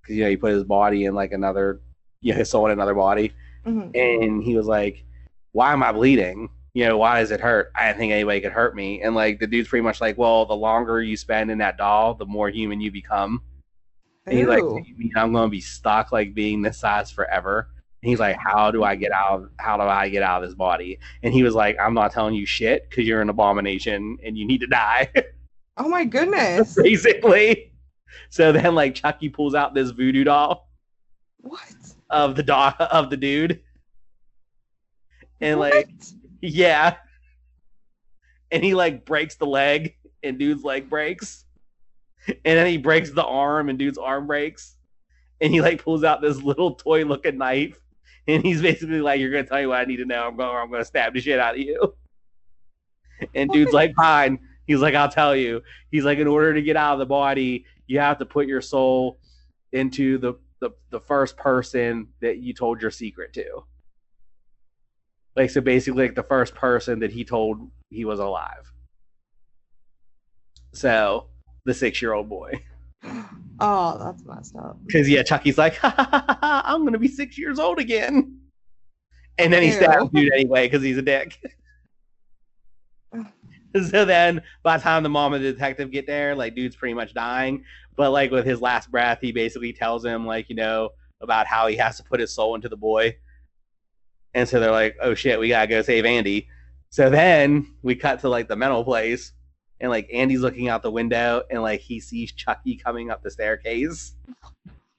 because 0.01 0.15
you 0.17 0.23
know 0.23 0.29
he 0.29 0.35
put 0.37 0.51
his 0.51 0.63
body 0.63 1.05
in 1.05 1.13
like 1.15 1.31
another, 1.31 1.79
you 2.21 2.33
know, 2.33 2.39
his 2.39 2.49
soul 2.49 2.65
in 2.65 2.71
another 2.71 2.95
body, 2.95 3.31
Mhm. 3.65 3.95
and 3.95 4.43
he 4.43 4.55
was 4.57 4.65
like, 4.67 5.05
"Why 5.51 5.71
am 5.73 5.83
I 5.83 5.91
bleeding? 5.91 6.49
You 6.73 6.85
know, 6.85 6.97
why 6.97 7.19
does 7.19 7.31
it 7.31 7.39
hurt? 7.41 7.71
I 7.75 7.87
didn't 7.87 7.99
think 7.99 8.13
anybody 8.13 8.41
could 8.41 8.51
hurt 8.51 8.75
me." 8.75 9.01
And 9.01 9.15
like 9.15 9.39
the 9.39 9.47
dude's 9.47 9.67
pretty 9.67 9.83
much 9.83 10.01
like, 10.01 10.17
"Well, 10.17 10.45
the 10.45 10.55
longer 10.55 11.01
you 11.01 11.17
spend 11.17 11.51
in 11.51 11.57
that 11.59 11.77
doll, 11.77 12.13
the 12.13 12.25
more 12.25 12.49
human 12.49 12.81
you 12.81 12.91
become." 12.91 13.41
And 14.25 14.37
he's 14.37 14.47
like, 14.47 14.59
Ew. 14.59 14.83
"You 14.85 14.95
mean 14.97 15.11
I'm 15.15 15.33
going 15.33 15.47
to 15.47 15.51
be 15.51 15.61
stuck 15.61 16.11
like 16.11 16.33
being 16.33 16.61
this 16.61 16.77
size 16.77 17.11
forever?" 17.11 17.69
And 18.01 18.09
he's 18.09 18.19
like, 18.19 18.37
"How 18.37 18.71
do 18.71 18.83
I 18.83 18.95
get 18.95 19.11
out? 19.11 19.41
Of, 19.43 19.49
how 19.57 19.77
do 19.77 19.83
I 19.83 20.09
get 20.09 20.23
out 20.23 20.43
of 20.43 20.49
this 20.49 20.55
body?" 20.55 20.99
And 21.23 21.33
he 21.33 21.43
was 21.43 21.55
like, 21.55 21.77
"I'm 21.79 21.93
not 21.93 22.11
telling 22.11 22.35
you 22.35 22.45
shit 22.45 22.89
because 22.89 23.07
you're 23.07 23.21
an 23.21 23.29
abomination 23.29 24.17
and 24.23 24.37
you 24.37 24.45
need 24.45 24.61
to 24.61 24.67
die." 24.67 25.11
Oh 25.79 25.87
my 25.87 26.03
goodness. 26.03 26.75
basically. 26.83 27.71
So 28.29 28.51
then, 28.51 28.75
like 28.75 28.95
Chucky 28.95 29.29
pulls 29.29 29.55
out 29.55 29.73
this 29.73 29.91
voodoo 29.91 30.25
doll 30.25 30.69
What? 31.39 31.73
of 32.09 32.35
the 32.35 32.43
dog 32.43 32.75
of 32.79 33.09
the 33.09 33.15
dude, 33.17 33.61
and 35.39 35.59
like, 35.59 35.87
What? 35.87 36.13
Yeah, 36.41 36.95
and 38.51 38.63
he 38.63 38.73
like 38.73 39.05
breaks 39.05 39.35
the 39.35 39.45
leg, 39.45 39.95
and 40.23 40.37
dude's 40.37 40.63
leg 40.63 40.89
breaks, 40.89 41.45
and 42.27 42.37
then 42.43 42.67
he 42.67 42.77
breaks 42.77 43.11
the 43.11 43.23
arm, 43.23 43.69
and 43.69 43.77
dude's 43.77 43.97
arm 43.97 44.27
breaks, 44.27 44.75
and 45.41 45.53
he 45.53 45.61
like 45.61 45.83
pulls 45.83 46.03
out 46.03 46.21
this 46.21 46.41
little 46.41 46.75
toy 46.75 47.05
looking 47.05 47.37
knife, 47.37 47.79
and 48.27 48.43
he's 48.43 48.61
basically 48.61 49.01
like, 49.01 49.19
"You're 49.19 49.31
gonna 49.31 49.45
tell 49.45 49.59
me 49.59 49.67
what 49.67 49.79
I 49.79 49.85
need 49.85 49.97
to 49.97 50.05
know. 50.05 50.27
I'm 50.27 50.37
going. 50.37 50.55
I'm 50.55 50.71
gonna 50.71 50.85
stab 50.85 51.13
the 51.13 51.21
shit 51.21 51.39
out 51.39 51.55
of 51.55 51.61
you." 51.61 51.95
And 53.33 53.49
dude's 53.51 53.73
like, 53.73 53.93
"Fine." 53.95 54.39
He's 54.65 54.79
like, 54.79 54.95
"I'll 54.95 55.09
tell 55.09 55.35
you." 55.35 55.61
He's 55.91 56.05
like, 56.05 56.19
"In 56.19 56.27
order 56.27 56.53
to 56.53 56.61
get 56.61 56.77
out 56.77 56.93
of 56.93 56.99
the 56.99 57.05
body, 57.05 57.65
you 57.87 57.99
have 57.99 58.19
to 58.19 58.25
put 58.25 58.47
your 58.47 58.61
soul 58.61 59.19
into 59.71 60.17
the 60.17 60.35
the, 60.61 60.71
the 60.89 60.99
first 60.99 61.37
person 61.37 62.07
that 62.21 62.37
you 62.37 62.53
told 62.53 62.81
your 62.81 62.91
secret 62.91 63.33
to." 63.33 63.63
Like 65.39 65.51
so, 65.51 65.61
basically, 65.61 66.03
like 66.03 66.15
the 66.15 66.23
first 66.23 66.53
person 66.53 66.99
that 66.99 67.13
he 67.13 67.23
told 67.23 67.71
he 67.89 68.03
was 68.03 68.19
alive. 68.19 68.73
So 70.73 71.27
the 71.63 71.73
six 71.73 72.01
year 72.01 72.11
old 72.11 72.27
boy. 72.27 72.51
Oh, 73.61 73.97
that's 74.01 74.23
messed 74.23 74.55
up. 74.55 74.77
Because 74.85 75.09
yeah, 75.09 75.21
Chucky's 75.21 75.57
like, 75.57 75.75
ha, 75.75 75.93
ha, 75.93 76.37
ha, 76.41 76.63
I'm 76.65 76.85
gonna 76.85 76.97
be 76.97 77.09
six 77.09 77.37
years 77.37 77.59
old 77.59 77.77
again, 77.77 78.39
and 79.37 79.51
then 79.51 79.61
he 79.61 79.71
stabs 79.71 80.09
dude 80.11 80.31
anyway 80.31 80.65
because 80.65 80.81
he's 80.81 80.97
a 80.97 81.01
dick. 81.01 81.37
so 83.89 84.05
then, 84.05 84.41
by 84.63 84.77
the 84.77 84.83
time 84.83 85.03
the 85.03 85.09
mom 85.09 85.33
and 85.33 85.43
the 85.43 85.51
detective 85.51 85.91
get 85.91 86.07
there, 86.07 86.35
like 86.35 86.55
dude's 86.55 86.77
pretty 86.77 86.93
much 86.93 87.13
dying, 87.13 87.65
but 87.97 88.11
like 88.11 88.31
with 88.31 88.45
his 88.45 88.61
last 88.61 88.89
breath, 88.91 89.19
he 89.19 89.33
basically 89.33 89.73
tells 89.73 90.05
him 90.05 90.25
like 90.25 90.47
you 90.47 90.55
know 90.55 90.91
about 91.19 91.45
how 91.45 91.67
he 91.67 91.75
has 91.75 91.97
to 91.97 92.03
put 92.03 92.21
his 92.21 92.33
soul 92.33 92.55
into 92.55 92.69
the 92.69 92.77
boy, 92.77 93.13
and 94.33 94.47
so 94.47 94.59
they're 94.59 94.71
like, 94.71 94.97
oh 95.01 95.13
shit, 95.13 95.39
we 95.39 95.49
gotta 95.49 95.67
go 95.67 95.81
save 95.81 96.05
Andy. 96.05 96.47
So 96.89 97.09
then 97.09 97.75
we 97.81 97.95
cut 97.95 98.19
to 98.21 98.29
like 98.29 98.47
the 98.47 98.55
mental 98.55 98.83
place, 98.83 99.33
and 99.79 99.89
like 99.91 100.09
Andy's 100.13 100.41
looking 100.41 100.69
out 100.69 100.81
the 100.81 100.91
window, 100.91 101.43
and 101.49 101.61
like 101.61 101.81
he 101.81 101.99
sees 101.99 102.31
Chucky 102.31 102.75
coming 102.75 103.09
up 103.09 103.23
the 103.23 103.31
staircase 103.31 104.15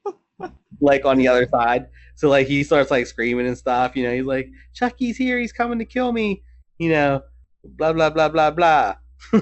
like 0.80 1.04
on 1.04 1.18
the 1.18 1.28
other 1.28 1.48
side. 1.50 1.88
So 2.14 2.28
like 2.28 2.46
he 2.46 2.62
starts 2.64 2.90
like 2.90 3.06
screaming 3.06 3.46
and 3.46 3.58
stuff. 3.58 3.96
You 3.96 4.04
know, 4.04 4.14
he's 4.14 4.24
like, 4.24 4.50
"Chucky's 4.74 5.16
here. 5.16 5.38
He's 5.38 5.52
coming 5.52 5.78
to 5.78 5.84
kill 5.84 6.12
me." 6.12 6.42
You 6.78 6.90
know, 6.90 7.22
blah 7.64 7.92
blah 7.92 8.10
blah 8.10 8.28
blah 8.28 8.50
blah. 8.50 8.94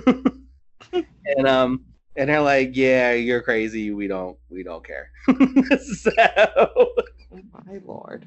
and 0.93 1.47
um, 1.47 1.85
and 2.17 2.29
they're 2.29 2.41
like, 2.41 2.71
"Yeah, 2.75 3.13
you're 3.13 3.43
crazy. 3.43 3.93
We 3.93 4.09
don't 4.09 4.37
we 4.49 4.63
don't 4.63 4.85
care." 4.85 5.11
so 5.97 6.11
Oh 7.33 7.41
my 7.67 7.79
lord. 7.85 8.27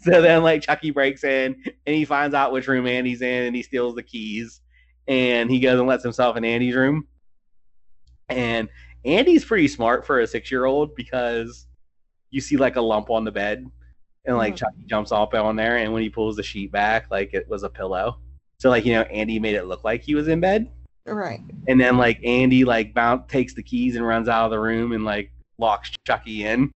so 0.00 0.22
then 0.22 0.42
like 0.42 0.62
Chucky 0.62 0.90
breaks 0.90 1.24
in 1.24 1.56
and 1.86 1.94
he 1.94 2.04
finds 2.04 2.34
out 2.34 2.52
which 2.52 2.66
room 2.68 2.86
Andy's 2.86 3.20
in 3.22 3.44
and 3.44 3.54
he 3.56 3.62
steals 3.62 3.94
the 3.94 4.02
keys 4.02 4.60
and 5.06 5.50
he 5.50 5.60
goes 5.60 5.78
and 5.78 5.88
lets 5.88 6.02
himself 6.02 6.36
in 6.36 6.44
Andy's 6.44 6.74
room. 6.74 7.06
And 8.28 8.68
Andy's 9.04 9.44
pretty 9.44 9.68
smart 9.68 10.06
for 10.06 10.20
a 10.20 10.26
six 10.26 10.50
year 10.50 10.64
old 10.64 10.94
because 10.94 11.66
you 12.30 12.40
see 12.40 12.56
like 12.56 12.76
a 12.76 12.80
lump 12.80 13.10
on 13.10 13.24
the 13.24 13.30
bed 13.32 13.66
and 14.24 14.36
like 14.36 14.54
Mhm. 14.54 14.58
Chucky 14.58 14.84
jumps 14.86 15.12
up 15.12 15.34
on 15.34 15.56
there 15.56 15.76
and 15.76 15.92
when 15.92 16.02
he 16.02 16.08
pulls 16.08 16.36
the 16.36 16.42
sheet 16.42 16.72
back, 16.72 17.10
like 17.10 17.34
it 17.34 17.46
was 17.48 17.62
a 17.62 17.68
pillow. 17.68 18.18
So 18.58 18.70
like, 18.70 18.86
you 18.86 18.94
know, 18.94 19.02
Andy 19.02 19.38
made 19.38 19.54
it 19.56 19.64
look 19.66 19.84
like 19.84 20.02
he 20.02 20.14
was 20.14 20.28
in 20.28 20.40
bed. 20.40 20.70
Right. 21.06 21.40
And 21.68 21.78
then 21.78 21.98
like 21.98 22.18
Andy 22.24 22.64
like 22.64 22.94
bounce 22.94 23.30
takes 23.30 23.52
the 23.52 23.62
keys 23.62 23.96
and 23.96 24.06
runs 24.06 24.28
out 24.28 24.46
of 24.46 24.50
the 24.50 24.58
room 24.60 24.92
and 24.92 25.04
like 25.04 25.30
locks 25.58 25.90
Chucky 26.06 26.44
in. 26.46 26.72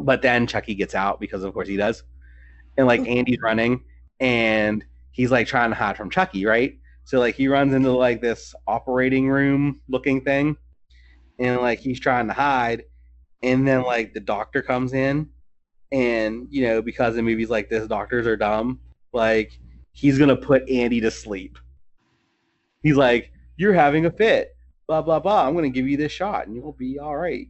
But 0.00 0.22
then 0.22 0.46
Chucky 0.46 0.74
gets 0.74 0.94
out 0.94 1.20
because 1.20 1.44
of 1.44 1.52
course 1.52 1.68
he 1.68 1.76
does. 1.76 2.02
And 2.76 2.86
like 2.86 3.00
mm-hmm. 3.00 3.18
Andy's 3.18 3.40
running 3.42 3.84
and 4.20 4.84
he's 5.10 5.30
like 5.30 5.46
trying 5.46 5.70
to 5.70 5.76
hide 5.76 5.96
from 5.96 6.10
Chucky, 6.10 6.46
right? 6.46 6.78
So 7.04 7.18
like 7.18 7.34
he 7.34 7.48
runs 7.48 7.74
into 7.74 7.90
like 7.92 8.20
this 8.20 8.54
operating 8.66 9.28
room 9.28 9.80
looking 9.88 10.22
thing 10.22 10.56
and 11.38 11.60
like 11.60 11.80
he's 11.80 12.00
trying 12.00 12.28
to 12.28 12.32
hide 12.32 12.84
and 13.42 13.66
then 13.66 13.82
like 13.82 14.14
the 14.14 14.20
doctor 14.20 14.62
comes 14.62 14.92
in 14.92 15.28
and 15.90 16.46
you 16.50 16.66
know 16.66 16.80
because 16.80 17.16
in 17.16 17.24
movies 17.24 17.50
like 17.50 17.68
this 17.68 17.86
doctors 17.86 18.26
are 18.26 18.36
dumb 18.36 18.80
like 19.12 19.58
he's 19.92 20.18
gonna 20.18 20.36
put 20.36 20.68
andy 20.70 21.00
to 21.00 21.10
sleep 21.10 21.58
he's 22.82 22.96
like 22.96 23.32
you're 23.56 23.74
having 23.74 24.06
a 24.06 24.10
fit 24.10 24.56
blah 24.92 25.00
blah 25.00 25.18
blah 25.18 25.46
i'm 25.48 25.54
gonna 25.54 25.70
give 25.70 25.88
you 25.88 25.96
this 25.96 26.12
shot 26.12 26.46
and 26.46 26.54
you'll 26.54 26.72
be 26.74 26.98
all 26.98 27.16
right. 27.16 27.48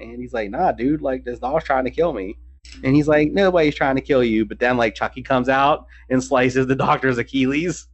And 0.00 0.18
he's 0.18 0.32
like 0.32 0.48
nah 0.48 0.72
dude 0.72 1.02
like 1.02 1.22
this 1.22 1.38
doll's 1.38 1.64
trying 1.64 1.84
to 1.84 1.90
kill 1.90 2.14
me. 2.14 2.38
And 2.82 2.96
he's 2.96 3.08
like 3.08 3.30
nobody's 3.32 3.74
trying 3.74 3.96
to 3.96 4.00
kill 4.00 4.24
you. 4.24 4.46
But 4.46 4.58
then 4.58 4.78
like 4.78 4.94
chucky 4.94 5.22
comes 5.22 5.50
out 5.50 5.86
and 6.08 6.24
slices 6.24 6.66
the 6.66 6.74
doctor's 6.74 7.18
achilles. 7.18 7.88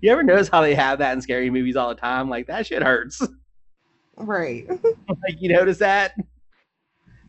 You 0.00 0.12
ever 0.12 0.22
notice 0.22 0.48
how 0.48 0.60
they 0.60 0.76
have 0.76 1.00
that 1.00 1.14
in 1.14 1.20
scary 1.20 1.50
movies 1.50 1.74
all 1.74 1.88
the 1.88 1.96
time? 1.96 2.28
Like 2.28 2.46
that 2.46 2.66
shit 2.66 2.82
hurts. 2.82 3.20
Right. 4.16 4.68
like 5.08 5.40
you 5.40 5.48
notice 5.48 5.78
that? 5.78 6.14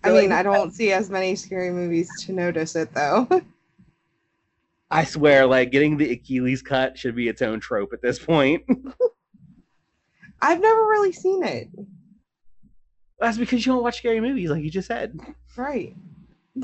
I 0.03 0.11
mean, 0.11 0.31
I 0.31 0.43
don't 0.43 0.71
see 0.71 0.91
as 0.91 1.09
many 1.09 1.35
scary 1.35 1.71
movies 1.71 2.07
to 2.25 2.31
notice 2.31 2.75
it 2.75 2.93
though. 2.93 3.27
I 4.91 5.03
swear, 5.03 5.45
like 5.45 5.71
getting 5.71 5.97
the 5.97 6.11
Achilles 6.11 6.61
cut 6.61 6.97
should 6.97 7.15
be 7.15 7.27
its 7.27 7.41
own 7.41 7.59
trope 7.59 7.93
at 7.93 8.01
this 8.01 8.19
point. 8.19 8.63
I've 10.41 10.61
never 10.61 10.81
really 10.81 11.11
seen 11.11 11.43
it. 11.43 11.69
That's 13.19 13.37
because 13.37 13.65
you 13.65 13.73
don't 13.73 13.83
watch 13.83 13.97
scary 13.97 14.19
movies, 14.19 14.49
like 14.49 14.63
you 14.63 14.69
just 14.69 14.87
said. 14.87 15.19
Right. 15.55 15.95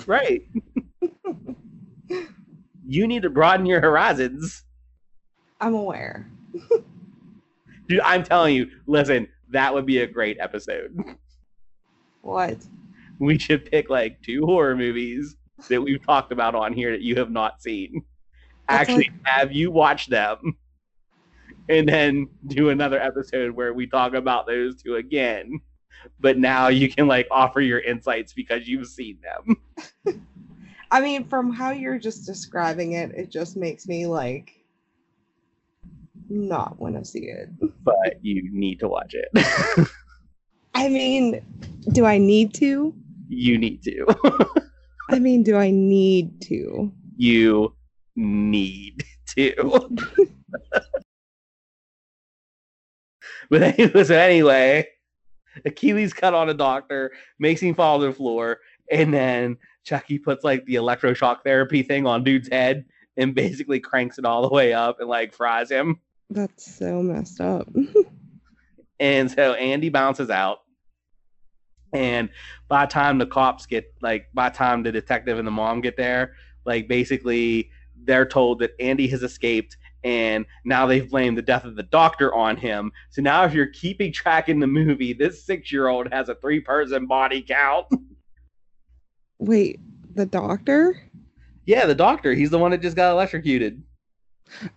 Right. 0.05 0.47
you 2.87 3.07
need 3.07 3.23
to 3.23 3.29
broaden 3.29 3.65
your 3.65 3.81
horizons. 3.81 4.65
I'm 5.59 5.73
aware. 5.73 6.29
Dude, 7.87 8.01
I'm 8.01 8.23
telling 8.23 8.55
you, 8.55 8.69
listen, 8.85 9.27
that 9.49 9.73
would 9.73 9.85
be 9.85 9.99
a 9.99 10.07
great 10.07 10.37
episode. 10.39 10.97
What? 12.21 12.57
We 13.19 13.37
should 13.37 13.65
pick 13.65 13.89
like 13.89 14.21
two 14.21 14.45
horror 14.45 14.75
movies 14.75 15.35
that 15.69 15.81
we've 15.81 16.05
talked 16.05 16.31
about 16.31 16.55
on 16.55 16.73
here 16.73 16.91
that 16.91 17.01
you 17.01 17.15
have 17.15 17.31
not 17.31 17.61
seen. 17.61 18.03
Actually, 18.71 19.11
have 19.23 19.51
you 19.51 19.71
watch 19.71 20.07
them, 20.07 20.57
and 21.69 21.87
then 21.87 22.27
do 22.47 22.69
another 22.69 22.99
episode 23.01 23.51
where 23.51 23.73
we 23.73 23.87
talk 23.87 24.13
about 24.13 24.47
those 24.47 24.81
two 24.81 24.95
again. 24.95 25.59
but 26.19 26.37
now 26.37 26.67
you 26.67 26.89
can 26.89 27.07
like 27.07 27.27
offer 27.29 27.61
your 27.61 27.79
insights 27.79 28.33
because 28.33 28.67
you've 28.67 28.87
seen 28.87 29.19
them. 29.21 30.21
I 30.91 30.99
mean, 30.99 31.27
from 31.27 31.53
how 31.53 31.71
you're 31.71 31.99
just 31.99 32.25
describing 32.25 32.93
it, 32.93 33.11
it 33.11 33.29
just 33.29 33.55
makes 33.55 33.87
me 33.87 34.07
like 34.07 34.53
not 36.29 36.79
want 36.79 36.95
to 36.97 37.05
see 37.05 37.25
it. 37.25 37.49
But 37.83 38.19
you 38.21 38.49
need 38.51 38.79
to 38.79 38.87
watch 38.87 39.13
it. 39.13 39.29
I 40.73 40.89
mean, 40.89 41.41
do 41.91 42.05
I 42.05 42.17
need 42.17 42.53
to? 42.55 42.93
you 43.27 43.57
need 43.57 43.81
to. 43.83 44.05
I 45.09 45.19
mean, 45.19 45.43
do 45.43 45.55
I 45.55 45.71
need 45.71 46.41
to? 46.43 46.91
you 47.17 47.73
need 48.15 49.03
to. 49.35 49.89
but 53.49 53.63
anyway, 53.63 54.03
so 54.03 54.15
anyway, 54.15 54.87
Achilles 55.65 56.13
cut 56.13 56.33
on 56.33 56.49
a 56.49 56.53
doctor, 56.53 57.11
makes 57.39 57.61
him 57.61 57.75
fall 57.75 57.99
to 57.99 58.07
the 58.07 58.13
floor, 58.13 58.59
and 58.91 59.13
then 59.13 59.57
Chucky 59.83 60.19
puts 60.19 60.43
like 60.43 60.65
the 60.65 60.75
electroshock 60.75 61.43
therapy 61.43 61.83
thing 61.83 62.05
on 62.05 62.23
dude's 62.23 62.49
head 62.49 62.85
and 63.17 63.35
basically 63.35 63.79
cranks 63.79 64.17
it 64.17 64.25
all 64.25 64.41
the 64.41 64.53
way 64.53 64.73
up 64.73 64.99
and 64.99 65.09
like 65.09 65.33
fries 65.33 65.69
him. 65.69 65.99
That's 66.29 66.77
so 66.77 67.01
messed 67.01 67.41
up. 67.41 67.67
And 69.01 69.31
so 69.31 69.53
Andy 69.55 69.89
bounces 69.89 70.29
out. 70.29 70.59
And 71.91 72.29
by 72.69 72.85
the 72.85 72.91
time 72.91 73.17
the 73.17 73.25
cops 73.25 73.65
get 73.65 73.91
like 73.99 74.27
by 74.33 74.49
the 74.49 74.55
time 74.55 74.83
the 74.83 74.91
detective 74.91 75.39
and 75.39 75.47
the 75.47 75.51
mom 75.51 75.81
get 75.81 75.97
there, 75.97 76.35
like 76.65 76.87
basically 76.87 77.71
they're 78.03 78.25
told 78.25 78.59
that 78.59 78.71
Andy 78.79 79.07
has 79.07 79.23
escaped 79.23 79.77
and 80.03 80.45
now 80.65 80.85
they've 80.85 81.09
blamed 81.09 81.37
the 81.37 81.43
death 81.43 81.63
of 81.63 81.75
the 81.75 81.83
doctor 81.83 82.33
on 82.33 82.57
him. 82.57 82.91
So 83.11 83.21
now 83.21 83.43
if 83.43 83.53
you're 83.53 83.67
keeping 83.67 84.11
track 84.11 84.49
in 84.49 84.59
the 84.59 84.67
movie, 84.67 85.13
this 85.13 85.45
six 85.45 85.71
year 85.71 85.87
old 85.87 86.11
has 86.11 86.29
a 86.29 86.35
three 86.35 86.59
person 86.59 87.05
body 87.05 87.41
count. 87.41 87.87
Wait, 89.39 89.79
the 90.15 90.25
doctor? 90.25 90.95
yeah, 91.65 91.85
the 91.85 91.95
doctor. 91.95 92.33
He's 92.33 92.49
the 92.49 92.59
one 92.59 92.71
that 92.71 92.81
just 92.81 92.95
got 92.95 93.11
electrocuted. 93.11 93.81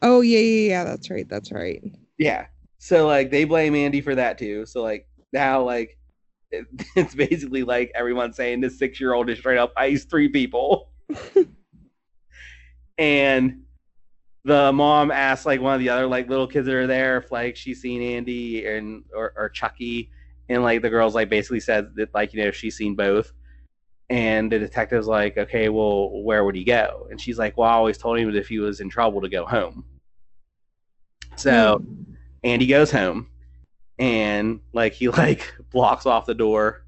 Oh 0.02 0.20
yeah, 0.20 0.38
yeah, 0.38 0.68
yeah. 0.68 0.84
That's 0.84 1.10
right. 1.10 1.28
That's 1.28 1.50
right. 1.52 1.82
Yeah. 2.18 2.46
So 2.78 3.06
like 3.06 3.30
they 3.30 3.44
blame 3.44 3.74
Andy 3.74 4.00
for 4.00 4.14
that 4.14 4.38
too. 4.38 4.66
So 4.66 4.82
like 4.82 5.08
now 5.32 5.62
like 5.62 5.98
it's 6.50 7.14
basically 7.14 7.64
like 7.64 7.90
everyone 7.94 8.32
saying 8.32 8.60
this 8.60 8.78
six 8.78 9.00
year 9.00 9.14
old 9.14 9.28
is 9.30 9.38
straight 9.38 9.58
up 9.58 9.72
iced 9.76 10.10
three 10.10 10.28
people. 10.28 10.90
and 12.98 13.64
the 14.44 14.72
mom 14.72 15.10
asks 15.10 15.46
like 15.46 15.60
one 15.60 15.74
of 15.74 15.80
the 15.80 15.88
other 15.88 16.06
like 16.06 16.28
little 16.28 16.46
kids 16.46 16.66
that 16.66 16.74
are 16.74 16.86
there 16.86 17.16
if 17.16 17.32
like 17.32 17.56
she's 17.56 17.80
seen 17.80 18.02
Andy 18.02 18.66
and 18.66 19.04
or, 19.14 19.32
or 19.36 19.48
Chucky. 19.48 20.10
And 20.48 20.62
like 20.62 20.82
the 20.82 20.90
girl's 20.90 21.14
like 21.14 21.30
basically 21.30 21.60
said 21.60 21.94
that 21.96 22.12
like, 22.12 22.34
you 22.34 22.44
know, 22.44 22.50
she's 22.50 22.76
seen 22.76 22.94
both. 22.94 23.32
And 24.10 24.52
the 24.52 24.58
detective's 24.58 25.06
like, 25.06 25.38
okay, 25.38 25.70
well, 25.70 26.22
where 26.22 26.44
would 26.44 26.54
he 26.54 26.62
go? 26.62 27.08
And 27.10 27.18
she's 27.18 27.38
like, 27.38 27.56
well, 27.56 27.70
I 27.70 27.72
always 27.72 27.96
told 27.96 28.18
him 28.18 28.30
that 28.30 28.38
if 28.38 28.48
he 28.48 28.58
was 28.58 28.80
in 28.80 28.90
trouble 28.90 29.22
to 29.22 29.30
go 29.30 29.46
home. 29.46 29.84
So 31.36 31.78
hmm. 31.78 32.12
Andy 32.42 32.66
goes 32.66 32.90
home 32.90 33.28
and 33.98 34.60
like 34.74 34.92
he 34.92 35.08
like 35.08 35.54
blocks 35.70 36.04
off 36.04 36.26
the 36.26 36.34
door. 36.34 36.84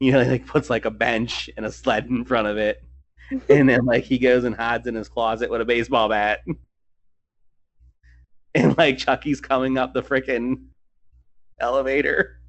You 0.00 0.12
know, 0.12 0.22
he 0.22 0.30
like 0.30 0.46
puts 0.46 0.70
like 0.70 0.86
a 0.86 0.90
bench 0.90 1.50
and 1.56 1.66
a 1.66 1.72
sled 1.72 2.06
in 2.06 2.24
front 2.24 2.48
of 2.48 2.56
it. 2.56 2.82
And 3.48 3.68
then 3.68 3.84
like 3.84 4.04
he 4.04 4.18
goes 4.18 4.44
and 4.44 4.54
hides 4.54 4.86
in 4.86 4.94
his 4.94 5.08
closet 5.08 5.50
with 5.50 5.60
a 5.60 5.64
baseball 5.64 6.08
bat. 6.08 6.40
And 8.54 8.76
like 8.78 8.98
Chucky's 8.98 9.42
coming 9.42 9.76
up 9.76 9.92
the 9.92 10.02
freaking 10.02 10.64
elevator. 11.60 12.40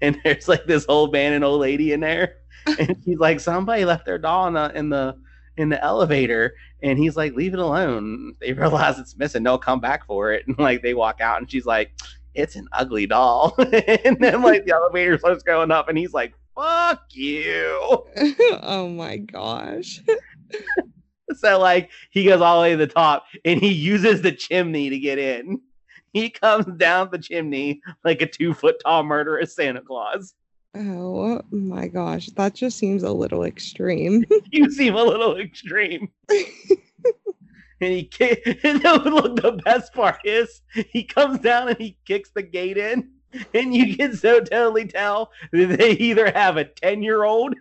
And 0.00 0.20
there's 0.22 0.48
like 0.48 0.66
this 0.66 0.84
old 0.88 1.12
man 1.12 1.32
and 1.32 1.42
old 1.42 1.60
lady 1.60 1.92
in 1.92 2.00
there. 2.00 2.36
And 2.78 2.96
she's 3.04 3.18
like, 3.18 3.40
somebody 3.40 3.84
left 3.84 4.04
their 4.04 4.18
doll 4.18 4.48
in 4.48 4.54
the 4.54 4.76
in 4.76 4.88
the 4.90 5.16
in 5.56 5.68
the 5.68 5.82
elevator 5.82 6.54
and 6.82 6.98
he's 6.98 7.16
like 7.16 7.32
leave 7.34 7.54
it 7.54 7.58
alone 7.58 8.34
they 8.40 8.52
realize 8.52 8.98
it's 8.98 9.16
missing 9.16 9.42
they'll 9.42 9.56
come 9.56 9.80
back 9.80 10.04
for 10.06 10.32
it 10.32 10.46
and 10.46 10.58
like 10.58 10.82
they 10.82 10.94
walk 10.94 11.20
out 11.20 11.38
and 11.38 11.50
she's 11.50 11.64
like 11.64 11.92
it's 12.34 12.56
an 12.56 12.68
ugly 12.72 13.06
doll 13.06 13.54
and 13.58 14.18
then 14.20 14.42
like 14.42 14.66
the 14.66 14.74
elevator 14.74 15.16
starts 15.18 15.42
going 15.42 15.70
up 15.70 15.88
and 15.88 15.96
he's 15.96 16.12
like 16.12 16.34
fuck 16.54 17.04
you 17.12 18.04
oh 18.62 18.88
my 18.88 19.16
gosh. 19.16 20.00
so 21.36 21.58
like 21.58 21.90
he 22.10 22.24
goes 22.24 22.40
all 22.40 22.60
the 22.60 22.62
way 22.62 22.70
to 22.72 22.76
the 22.76 22.86
top 22.86 23.24
and 23.44 23.60
he 23.60 23.72
uses 23.72 24.22
the 24.22 24.32
chimney 24.32 24.90
to 24.90 24.98
get 24.98 25.18
in 25.18 25.60
he 26.12 26.30
comes 26.30 26.66
down 26.76 27.08
the 27.10 27.18
chimney 27.18 27.80
like 28.04 28.22
a 28.22 28.26
two 28.26 28.54
foot 28.54 28.76
tall 28.82 29.02
murderous 29.02 29.54
santa 29.54 29.80
claus 29.80 30.34
Oh 30.78 31.40
my 31.50 31.88
gosh. 31.88 32.26
That 32.36 32.54
just 32.54 32.76
seems 32.76 33.02
a 33.02 33.10
little 33.10 33.44
extreme. 33.44 34.26
you 34.50 34.70
seem 34.70 34.94
a 34.94 35.02
little 35.02 35.38
extreme 35.38 36.08
and 37.80 37.92
he 37.92 38.04
ki- 38.04 38.42
and 38.62 38.82
then, 38.82 39.02
look 39.04 39.40
the 39.40 39.52
best 39.64 39.92
part 39.92 40.18
is 40.24 40.62
he 40.90 41.04
comes 41.04 41.38
down 41.40 41.68
and 41.68 41.78
he 41.78 41.96
kicks 42.04 42.30
the 42.34 42.42
gate 42.42 42.76
in 42.76 43.10
and 43.54 43.74
you 43.74 43.96
can 43.96 44.14
so 44.14 44.40
totally 44.40 44.86
tell 44.86 45.30
that 45.52 45.78
they 45.78 45.92
either 45.92 46.30
have 46.30 46.56
a 46.56 46.64
10 46.64 47.02
year 47.02 47.24
old 47.24 47.54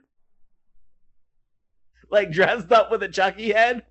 like 2.15 2.31
dressed 2.31 2.71
up 2.71 2.89
with 2.89 3.03
a 3.03 3.07
chucky 3.09 3.51
head 3.53 3.83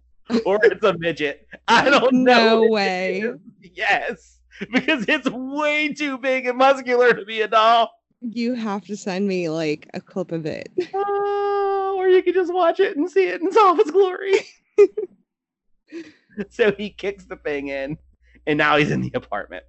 or 0.47 0.59
it's 0.65 0.83
a 0.85 0.97
midget 0.99 1.47
i 1.69 1.89
don't 1.89 2.13
know 2.13 2.63
No 2.65 2.69
way. 2.71 3.23
yes 3.61 4.41
because 4.73 5.05
it's 5.09 5.29
way 5.31 5.93
too 5.93 6.19
big 6.19 6.47
and 6.47 6.59
muscular 6.59 7.13
to 7.15 7.25
be 7.25 7.41
a 7.43 7.49
doll 7.49 7.91
You 8.21 8.55
have 8.55 8.85
to 8.87 8.97
send 8.97 9.29
me 9.29 9.49
like 9.51 9.89
a 9.93 10.01
clip 10.01 10.33
of 10.33 10.47
it. 10.47 10.71
Oh, 10.95 11.97
or 11.99 12.09
you 12.09 12.23
can 12.23 12.33
just 12.33 12.55
watch 12.55 12.81
it 12.81 12.97
and 12.97 13.11
see 13.11 13.27
it 13.29 13.43
in 13.43 13.49
all 13.59 13.73
of 13.75 13.81
its 13.81 13.91
glory. 13.91 14.33
so 16.51 16.73
he 16.73 16.89
kicks 16.91 17.27
the 17.27 17.37
thing 17.37 17.69
in, 17.69 17.99
and 18.47 18.57
now 18.57 18.77
he's 18.79 18.91
in 18.91 19.03
the 19.03 19.13
apartment. 19.15 19.65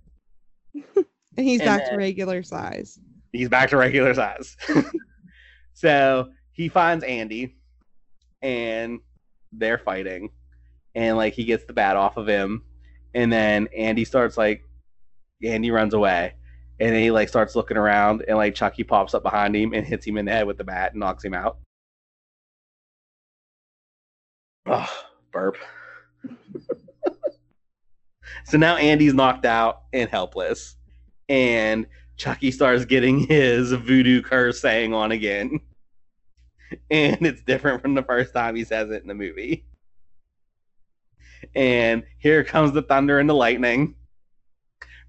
And 1.37 1.45
he's 1.45 1.59
And 1.59 1.67
back 1.67 1.89
to 1.89 1.97
regular 1.97 2.43
size. 2.43 2.97
He's 3.33 3.49
back 3.49 3.69
to 3.71 3.77
regular 3.77 4.13
size. 4.13 4.55
so 5.73 6.29
he 6.53 6.69
finds 6.69 7.03
Andy, 7.03 7.57
and 8.45 8.99
they're 9.51 9.79
fighting, 9.79 10.29
and 10.93 11.17
like 11.17 11.33
he 11.33 11.45
gets 11.45 11.65
the 11.65 11.73
bat 11.73 11.97
off 11.97 12.15
of 12.15 12.27
him, 12.27 12.63
and 13.15 13.33
then 13.33 13.67
Andy 13.75 14.05
starts 14.05 14.37
like, 14.37 14.63
Andy 15.43 15.71
runs 15.71 15.95
away. 15.95 16.33
And 16.79 16.93
then 16.93 17.01
he 17.01 17.09
like 17.09 17.29
starts 17.29 17.55
looking 17.55 17.77
around, 17.77 18.23
and 18.27 18.37
like 18.37 18.53
Chucky 18.53 18.83
pops 18.83 19.15
up 19.15 19.23
behind 19.23 19.55
him 19.55 19.73
and 19.73 19.85
hits 19.85 20.05
him 20.05 20.17
in 20.17 20.25
the 20.25 20.31
head 20.31 20.45
with 20.45 20.57
the 20.57 20.63
bat 20.63 20.91
and 20.91 20.99
knocks 20.99 21.23
him 21.23 21.33
out. 21.33 21.57
Oh, 24.67 25.05
burp. 25.31 25.57
so 28.45 28.57
now 28.57 28.75
Andy's 28.75 29.13
knocked 29.13 29.45
out 29.45 29.83
and 29.91 30.09
helpless, 30.09 30.75
and 31.29 31.87
Chucky 32.17 32.51
starts 32.51 32.85
getting 32.85 33.19
his 33.19 33.71
voodoo 33.71 34.21
curse 34.21 34.61
saying 34.61 34.93
on 34.93 35.11
again. 35.11 35.61
And 36.91 37.25
it's 37.25 37.41
different 37.41 37.81
from 37.81 37.93
the 37.93 38.03
first 38.03 38.33
time 38.33 38.55
he 38.55 38.63
says 38.63 38.89
it 38.91 39.01
in 39.01 39.07
the 39.07 39.13
movie. 39.13 39.65
And 41.55 42.03
here 42.17 42.43
comes 42.43 42.73
the 42.73 42.81
thunder 42.81 43.19
and 43.19 43.29
the 43.29 43.33
lightning. 43.33 43.95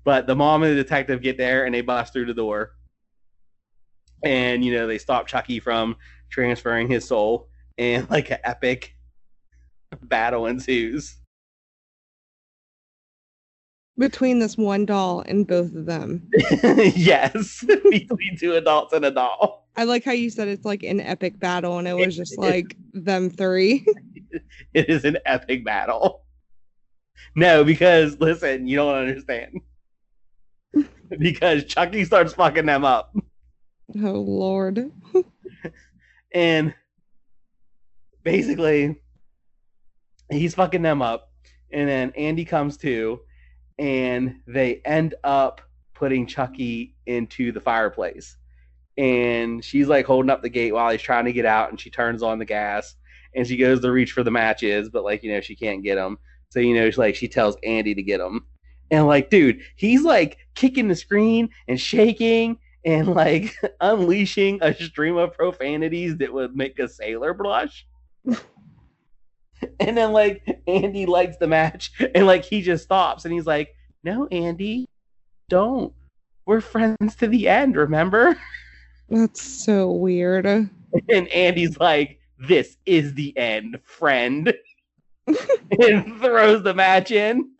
But 0.05 0.27
the 0.27 0.37
mom 0.37 0.62
and 0.62 0.73
the 0.73 0.83
detective 0.83 1.23
get 1.23 1.37
there 1.37 1.64
and 1.64 1.75
they 1.75 1.81
bust 1.81 2.12
through 2.12 2.27
the 2.27 2.35
door. 2.35 2.73
And, 4.23 4.64
you 4.64 4.73
know, 4.73 4.87
they 4.87 4.99
stop 4.99 5.27
Chucky 5.27 5.61
from 5.61 5.97
transferring 6.31 6.89
his 6.89 7.07
soul. 7.07 7.49
And 7.79 8.09
like 8.11 8.31
an 8.31 8.39
epic 8.45 8.95
battle 10.03 10.47
ensues. 10.47 11.17
Between 13.99 14.39
this 14.39 14.59
one 14.59 14.85
doll 14.85 15.25
and 15.27 15.47
both 15.47 15.75
of 15.75 15.87
them. 15.87 16.29
yes, 16.95 17.64
between 17.64 18.37
two 18.39 18.55
adults 18.55 18.93
and 18.93 19.07
a 19.07 19.11
doll. 19.11 19.66
I 19.77 19.85
like 19.85 20.05
how 20.05 20.12
you 20.12 20.31
said 20.31 20.49
it's 20.49 20.64
like 20.64 20.83
an 20.83 21.01
epic 21.01 21.39
battle 21.39 21.79
and 21.79 21.87
it 21.87 21.95
was 21.95 22.16
just 22.16 22.39
like 22.39 22.77
them 22.93 23.31
three. 23.31 23.85
It 24.74 24.91
is 24.91 25.07
an 25.07 25.16
epic 25.24 25.64
battle. 25.64 26.24
No, 27.35 27.64
because 27.64 28.20
listen, 28.20 28.66
you 28.66 28.77
don't 28.77 28.95
understand. 28.95 29.61
because 31.18 31.64
Chucky 31.64 32.05
starts 32.05 32.35
fucking 32.35 32.66
them 32.66 32.85
up. 32.85 33.16
oh 34.03 34.20
lord. 34.20 34.91
And 36.35 36.74
basically, 38.24 39.01
he's 40.31 40.55
fucking 40.55 40.83
them 40.83 41.01
up. 41.01 41.31
And 41.72 41.89
then 41.89 42.12
Andy 42.14 42.45
comes 42.45 42.77
to, 42.79 43.20
and 43.79 44.41
they 44.47 44.83
end 44.85 45.14
up 45.24 45.62
putting 45.95 46.27
Chucky 46.27 46.95
into 47.07 47.53
the 47.53 47.61
fireplace. 47.61 48.37
And 48.99 49.65
she's 49.65 49.89
like 49.89 50.07
holding 50.07 50.31
up 50.31 50.43
the 50.43 50.49
gate 50.49 50.73
while 50.73 50.91
he's 50.91 51.03
trying 51.03 51.27
to 51.27 51.33
get 51.33 51.45
out, 51.47 51.71
and 51.71 51.81
she 51.81 51.91
turns 51.91 52.23
on 52.23 52.39
the 52.39 52.45
gas 52.45 52.97
and 53.37 53.47
she 53.47 53.57
goes 53.57 53.81
to 53.81 53.93
reach 53.93 54.13
for 54.13 54.25
the 54.25 54.31
matches, 54.31 54.89
but 54.89 55.05
like, 55.05 55.23
you 55.23 55.31
know, 55.31 55.41
she 55.41 55.55
can't 55.55 55.83
get 55.83 55.97
them. 55.97 56.19
So, 56.49 56.59
you 56.59 56.75
know, 56.75 56.91
she, 56.91 56.97
like 56.97 57.15
she 57.15 57.29
tells 57.29 57.57
Andy 57.63 57.95
to 57.95 58.03
get 58.03 58.19
them. 58.19 58.47
And 58.91 59.07
like, 59.07 59.31
dude, 59.31 59.61
he's 59.77 60.03
like 60.03 60.39
kicking 60.55 60.89
the 60.89 60.97
screen 60.97 61.51
and 61.69 61.79
shaking 61.79 62.59
and 62.85 63.09
like 63.09 63.55
unleashing 63.81 64.59
a 64.63 64.73
stream 64.75 65.17
of 65.17 65.35
profanities 65.35 66.17
that 66.17 66.33
would 66.33 66.57
make 66.57 66.79
a 66.79 66.89
sailor 66.89 67.35
blush. 67.35 67.87
and 68.25 69.97
then 69.97 70.13
like 70.13 70.63
Andy 70.67 71.05
likes 71.05 71.37
the 71.37 71.47
match 71.47 71.93
and 72.15 72.27
like 72.27 72.45
he 72.45 72.63
just 72.63 72.85
stops 72.85 73.25
and 73.25 73.35
he's 73.35 73.47
like, 73.47 73.75
"No, 74.03 74.27
Andy, 74.29 74.89
don't. 75.49 75.93
We're 76.47 76.61
friends 76.61 77.17
to 77.17 77.27
the 77.27 77.49
end, 77.49 77.77
remember?" 77.77 78.39
That's 79.09 79.43
so 79.43 79.91
weird. 79.93 80.47
And 81.11 81.29
Andy's 81.29 81.79
like, 81.79 82.21
"This 82.39 82.79
is 82.87 83.13
the 83.13 83.37
end, 83.37 83.79
friend." 83.85 84.55
and 85.27 86.21
throws 86.21 86.63
the 86.63 86.73
match 86.73 87.11
in 87.11 87.51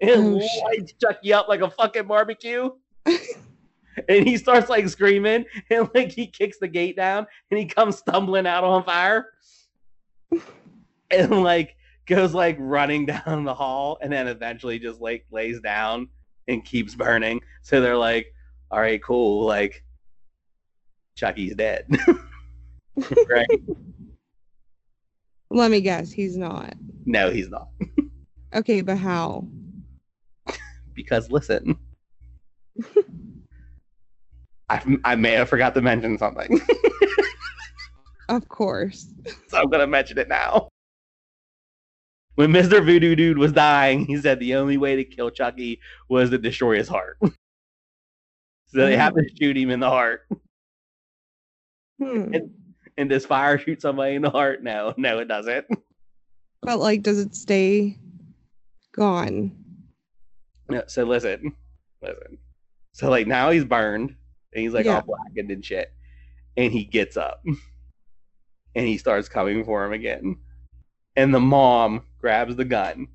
and 0.00 0.40
Oh, 0.40 0.48
lights 0.64 0.94
Chucky 1.00 1.32
up 1.32 1.48
like 1.48 1.60
a 1.60 1.68
fucking 1.70 2.06
barbecue. 2.06 2.70
and 3.06 4.26
he 4.26 4.36
starts 4.38 4.70
like 4.70 4.88
screaming 4.88 5.44
and 5.70 5.90
like 5.94 6.12
he 6.12 6.26
kicks 6.26 6.58
the 6.58 6.68
gate 6.68 6.96
down 6.96 7.26
and 7.50 7.58
he 7.58 7.66
comes 7.66 7.98
stumbling 7.98 8.46
out 8.46 8.64
on 8.64 8.84
fire 8.84 9.26
and 11.10 11.42
like 11.42 11.76
goes 12.06 12.32
like 12.32 12.56
running 12.58 13.06
down 13.06 13.44
the 13.44 13.54
hall 13.54 13.98
and 14.00 14.12
then 14.12 14.28
eventually 14.28 14.78
just 14.78 15.00
like 15.00 15.26
lays 15.30 15.60
down 15.60 16.08
and 16.48 16.64
keeps 16.64 16.94
burning. 16.94 17.40
So 17.62 17.80
they're 17.80 17.96
like, 17.96 18.32
all 18.70 18.80
right, 18.80 19.02
cool. 19.02 19.44
Like 19.44 19.84
Chucky's 21.20 21.54
dead. 21.54 21.86
right? 23.28 23.46
Let 25.50 25.70
me 25.70 25.80
guess, 25.80 26.10
he's 26.10 26.36
not. 26.36 26.74
No, 27.04 27.30
he's 27.30 27.48
not. 27.48 27.68
Okay, 28.54 28.80
but 28.80 28.98
how? 28.98 29.46
because 31.00 31.30
listen 31.30 31.76
I, 34.68 34.82
I 35.04 35.16
may 35.16 35.32
have 35.32 35.48
forgot 35.48 35.74
to 35.74 35.82
mention 35.82 36.18
something 36.18 36.60
Of 38.28 38.48
course. 38.48 39.08
so 39.48 39.58
i'm 39.58 39.70
gonna 39.70 39.86
mention 39.86 40.18
it 40.18 40.28
now 40.28 40.68
when 42.34 42.52
mr 42.52 42.84
voodoo 42.84 43.16
dude 43.16 43.38
was 43.38 43.52
dying 43.52 44.04
he 44.04 44.16
said 44.18 44.38
the 44.38 44.54
only 44.54 44.76
way 44.76 44.96
to 44.96 45.04
kill 45.04 45.30
chucky 45.30 45.80
was 46.08 46.30
to 46.30 46.38
destroy 46.38 46.76
his 46.76 46.88
heart 46.88 47.16
so 47.22 47.32
they 48.72 48.96
have 48.96 49.14
to 49.14 49.22
oh. 49.22 49.34
shoot 49.40 49.56
him 49.56 49.70
in 49.70 49.80
the 49.80 49.88
heart 49.88 50.28
Hmm. 52.00 52.32
and 52.96 53.10
does 53.10 53.26
fire 53.26 53.58
shoot 53.58 53.82
somebody 53.82 54.14
in 54.14 54.22
the 54.22 54.30
heart 54.30 54.62
no 54.62 54.94
no 54.96 55.18
it 55.18 55.28
doesn't 55.28 55.66
But 56.62 56.78
like, 56.78 57.02
does 57.02 57.18
it 57.18 57.34
stay 57.34 57.96
gone? 58.92 59.50
No, 60.68 60.82
so 60.86 61.04
listen, 61.04 61.54
listen. 62.02 62.36
So 62.92 63.08
like 63.08 63.26
now 63.26 63.50
he's 63.50 63.64
burned 63.64 64.14
and 64.52 64.62
he's 64.62 64.74
like 64.74 64.84
Yeah. 64.84 64.96
all 64.96 65.02
blackened 65.02 65.50
and 65.50 65.64
shit. 65.64 65.90
And 66.58 66.70
he 66.72 66.84
gets 66.84 67.16
up 67.16 67.42
and 68.74 68.86
he 68.86 68.98
starts 68.98 69.28
coming 69.28 69.64
for 69.64 69.84
him 69.86 69.92
again. 69.94 70.36
And 71.16 71.34
the 71.34 71.40
mom 71.40 72.02
grabs 72.18 72.56
the 72.56 72.64
gun 72.66 73.08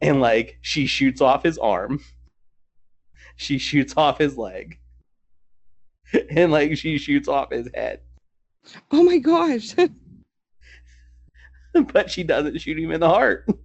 and 0.00 0.20
like 0.20 0.58
she 0.62 0.86
shoots 0.86 1.20
off 1.20 1.42
his 1.42 1.58
arm. 1.58 2.00
She 3.40 3.58
shoots 3.58 3.94
off 3.96 4.18
his 4.18 4.36
leg. 4.36 4.78
And 6.30 6.50
like 6.50 6.76
she 6.76 6.98
shoots 6.98 7.28
off 7.28 7.50
his 7.52 7.68
head. 7.74 8.00
Oh 8.90 9.02
my 9.02 9.18
gosh. 9.18 9.74
But 11.92 12.10
she 12.10 12.24
doesn't 12.24 12.58
shoot 12.58 12.78
him 12.78 12.90
in 12.90 13.00
the 13.00 13.08
heart. 13.08 13.46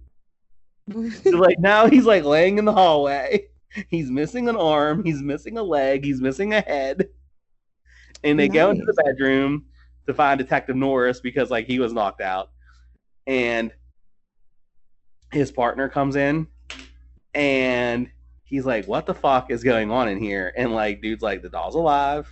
So 1.22 1.30
like 1.30 1.58
now 1.58 1.88
he's 1.88 2.04
like 2.04 2.24
laying 2.24 2.58
in 2.58 2.66
the 2.66 2.72
hallway. 2.72 3.46
He's 3.88 4.10
missing 4.10 4.50
an 4.50 4.56
arm. 4.56 5.02
He's 5.02 5.22
missing 5.22 5.56
a 5.56 5.62
leg. 5.62 6.04
He's 6.04 6.20
missing 6.20 6.52
a 6.52 6.60
head. 6.60 7.08
And 8.22 8.38
they 8.38 8.48
go 8.48 8.70
into 8.70 8.84
the 8.84 9.02
bedroom 9.02 9.64
to 10.06 10.12
find 10.12 10.38
Detective 10.38 10.76
Norris 10.76 11.20
because 11.20 11.50
like 11.50 11.66
he 11.66 11.78
was 11.78 11.94
knocked 11.94 12.20
out. 12.20 12.50
And 13.26 13.72
his 15.32 15.50
partner 15.50 15.88
comes 15.88 16.16
in 16.16 16.46
and 17.32 18.10
he's 18.44 18.66
like, 18.66 18.86
What 18.86 19.06
the 19.06 19.14
fuck 19.14 19.50
is 19.50 19.64
going 19.64 19.90
on 19.90 20.08
in 20.08 20.18
here? 20.18 20.52
And 20.56 20.74
like 20.74 21.00
dude's 21.00 21.22
like, 21.22 21.42
The 21.42 21.48
doll's 21.48 21.74
alive. 21.74 22.28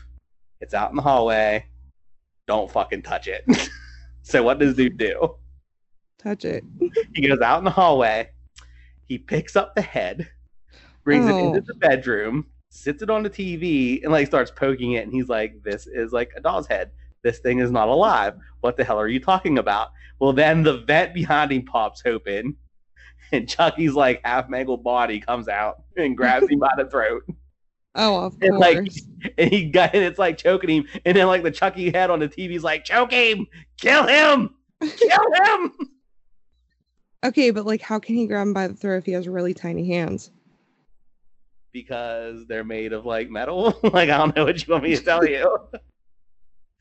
It's 0.60 0.74
out 0.74 0.90
in 0.90 0.96
the 0.96 1.02
hallway. 1.02 1.66
Don't 2.46 2.70
fucking 2.70 3.02
touch 3.02 3.28
it. 3.28 3.44
so 4.22 4.42
what 4.42 4.58
does 4.58 4.74
dude 4.74 4.96
do? 4.98 5.36
Touch 6.18 6.44
it. 6.44 6.64
He 7.14 7.26
goes 7.28 7.40
out 7.40 7.58
in 7.58 7.64
the 7.64 7.70
hallway. 7.70 8.28
He 9.06 9.18
picks 9.18 9.56
up 9.56 9.74
the 9.74 9.82
head, 9.82 10.28
brings 11.04 11.26
it 11.26 11.34
into 11.34 11.58
Oh. 11.58 11.64
the 11.66 11.74
bedroom, 11.74 12.46
sits 12.70 13.02
it 13.02 13.10
on 13.10 13.22
the 13.22 13.30
TV, 13.30 14.02
and 14.02 14.12
like 14.12 14.26
starts 14.26 14.50
poking 14.50 14.92
it. 14.92 15.04
And 15.04 15.12
he's 15.12 15.28
like, 15.28 15.62
"This 15.62 15.86
is 15.86 16.12
like 16.12 16.30
a 16.36 16.40
doll's 16.40 16.66
head. 16.66 16.90
This 17.22 17.38
thing 17.40 17.58
is 17.58 17.70
not 17.70 17.88
alive. 17.88 18.34
What 18.60 18.76
the 18.76 18.84
hell 18.84 18.98
are 19.00 19.08
you 19.08 19.20
talking 19.20 19.58
about?" 19.58 19.90
Well, 20.20 20.32
then 20.32 20.62
the 20.62 20.78
vent 20.78 21.12
behind 21.14 21.52
him 21.52 21.64
pops 21.64 22.02
open, 22.06 22.56
and 23.32 23.48
Chucky's 23.48 23.94
like 23.94 24.20
half 24.24 24.48
mangled 24.48 24.82
body 24.84 25.20
comes 25.20 25.48
out 25.48 25.82
and 25.96 26.16
grabs 26.16 26.48
him 26.48 26.60
by 26.60 26.70
the 26.76 26.86
throat, 26.88 27.22
Oh, 27.94 28.24
of 28.26 28.36
And, 28.40 28.58
like, 28.58 28.78
and 29.38 29.50
he 29.50 29.66
got 29.66 29.94
and 29.94 30.02
it's 30.02 30.18
like 30.18 30.38
choking 30.38 30.70
him. 30.70 30.86
And 31.04 31.16
then 31.16 31.26
like 31.26 31.42
the 31.42 31.50
Chucky 31.50 31.90
head 31.90 32.10
on 32.10 32.20
the 32.20 32.28
TV's 32.28 32.64
like, 32.64 32.84
"Choke 32.84 33.12
him, 33.12 33.46
kill 33.80 34.06
him, 34.06 34.54
kill 34.80 35.32
him." 35.44 35.72
okay, 37.24 37.50
but 37.50 37.66
like, 37.66 37.82
how 37.82 37.98
can 37.98 38.14
he 38.14 38.26
grab 38.26 38.46
him 38.46 38.54
by 38.54 38.66
the 38.68 38.74
throat 38.74 38.96
if 38.98 39.04
he 39.06 39.12
has 39.12 39.28
really 39.28 39.54
tiny 39.54 39.86
hands? 39.88 40.30
because 41.72 42.46
they're 42.48 42.64
made 42.64 42.92
of 42.92 43.06
like 43.06 43.30
metal. 43.30 43.78
like 43.82 44.10
I 44.10 44.18
don't 44.18 44.36
know 44.36 44.44
what 44.44 44.66
you 44.66 44.70
want 44.72 44.84
me 44.84 44.94
to 44.94 45.02
tell 45.02 45.24
you. 45.26 45.58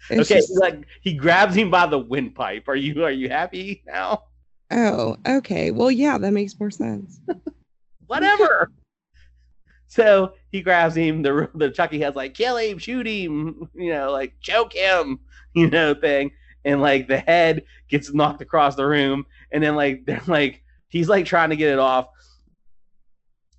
Okay, 0.09 0.24
just- 0.24 0.59
like 0.59 0.86
he 1.01 1.14
grabs 1.14 1.55
him 1.55 1.70
by 1.72 1.86
the 1.88 1.97
windpipe. 1.99 2.68
Are 2.68 2.76
you 2.76 3.03
are 3.05 3.12
you 3.12 3.30
happy 3.30 3.84
now? 3.88 4.24
oh, 4.72 5.16
okay. 5.26 5.72
Well, 5.72 5.91
yeah, 5.91 6.18
that 6.18 6.32
makes 6.32 6.59
more 6.59 6.72
sense. 6.72 7.20
Whatever. 8.07 8.70
so 9.88 10.34
he 10.52 10.62
grabs 10.62 10.95
him. 10.95 11.22
The 11.22 11.49
the 11.56 11.72
Chucky 11.72 11.99
has 12.02 12.16
like 12.16 12.34
kill 12.34 12.58
him, 12.58 12.78
shoot 12.78 13.08
him, 13.08 13.70
you 13.76 13.91
know, 13.93 14.12
like 14.12 14.34
choke 14.41 14.74
him, 14.74 15.20
you 15.54 15.70
know, 15.70 15.93
thing. 15.93 16.32
And 16.64 16.82
like 16.82 17.08
the 17.08 17.20
head 17.20 17.64
gets 17.89 18.14
knocked 18.14 18.41
across 18.41 18.76
the 18.76 18.86
room, 18.86 19.26
and 19.52 19.64
then 19.64 19.76
like 19.76 20.06
they're 20.06 20.22
like 20.28 20.64
he's 20.89 21.10
like 21.10 21.26
trying 21.26 21.49
to 21.49 21.56
get 21.56 21.74
it 21.74 21.80
off, 21.80 22.10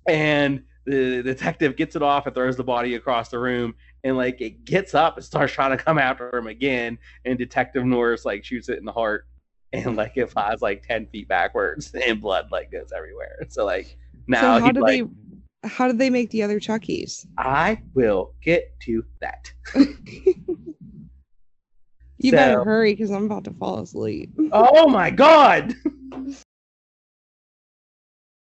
and 0.07 0.63
the 0.85 1.21
detective 1.21 1.75
gets 1.75 1.95
it 1.95 2.01
off 2.01 2.25
and 2.25 2.35
throws 2.35 2.55
the 2.55 2.63
body 2.63 2.95
across 2.95 3.27
the 3.27 3.39
room, 3.39 3.75
and 4.05 4.15
like 4.15 4.39
it 4.39 4.63
gets 4.63 4.93
up 4.93 5.17
and 5.17 5.25
starts 5.25 5.51
trying 5.51 5.77
to 5.77 5.83
come 5.83 5.97
after 5.97 6.33
him 6.33 6.47
again, 6.47 6.97
and 7.25 7.37
Detective 7.37 7.83
Norris 7.83 8.23
like 8.23 8.45
shoots 8.45 8.69
it 8.69 8.77
in 8.77 8.85
the 8.85 8.91
heart, 8.93 9.27
and 9.73 9.97
like 9.97 10.13
it 10.15 10.29
flies 10.29 10.61
like 10.61 10.83
ten 10.83 11.07
feet 11.07 11.27
backwards, 11.27 11.93
and 11.93 12.21
blood 12.21 12.47
like 12.51 12.71
goes 12.71 12.93
everywhere. 12.95 13.35
So 13.49 13.65
like 13.65 13.97
now 14.27 14.57
so 14.57 14.65
how 14.65 14.71
did 14.71 14.81
like, 14.81 15.01
they? 15.01 15.09
How 15.63 15.87
did 15.87 15.97
they 15.97 16.09
make 16.09 16.29
the 16.29 16.43
other 16.43 16.59
Chuckies? 16.59 17.25
I 17.37 17.81
will 17.93 18.33
get 18.41 18.77
to 18.81 19.03
that. 19.21 19.51
You 22.23 22.31
better 22.31 22.63
hurry 22.63 22.93
because 22.93 23.11
I'm 23.11 23.25
about 23.25 23.43
to 23.43 23.51
fall 23.51 23.79
asleep. 23.79 24.31
Oh 24.53 24.87
my 24.87 25.09
god! 25.09 25.75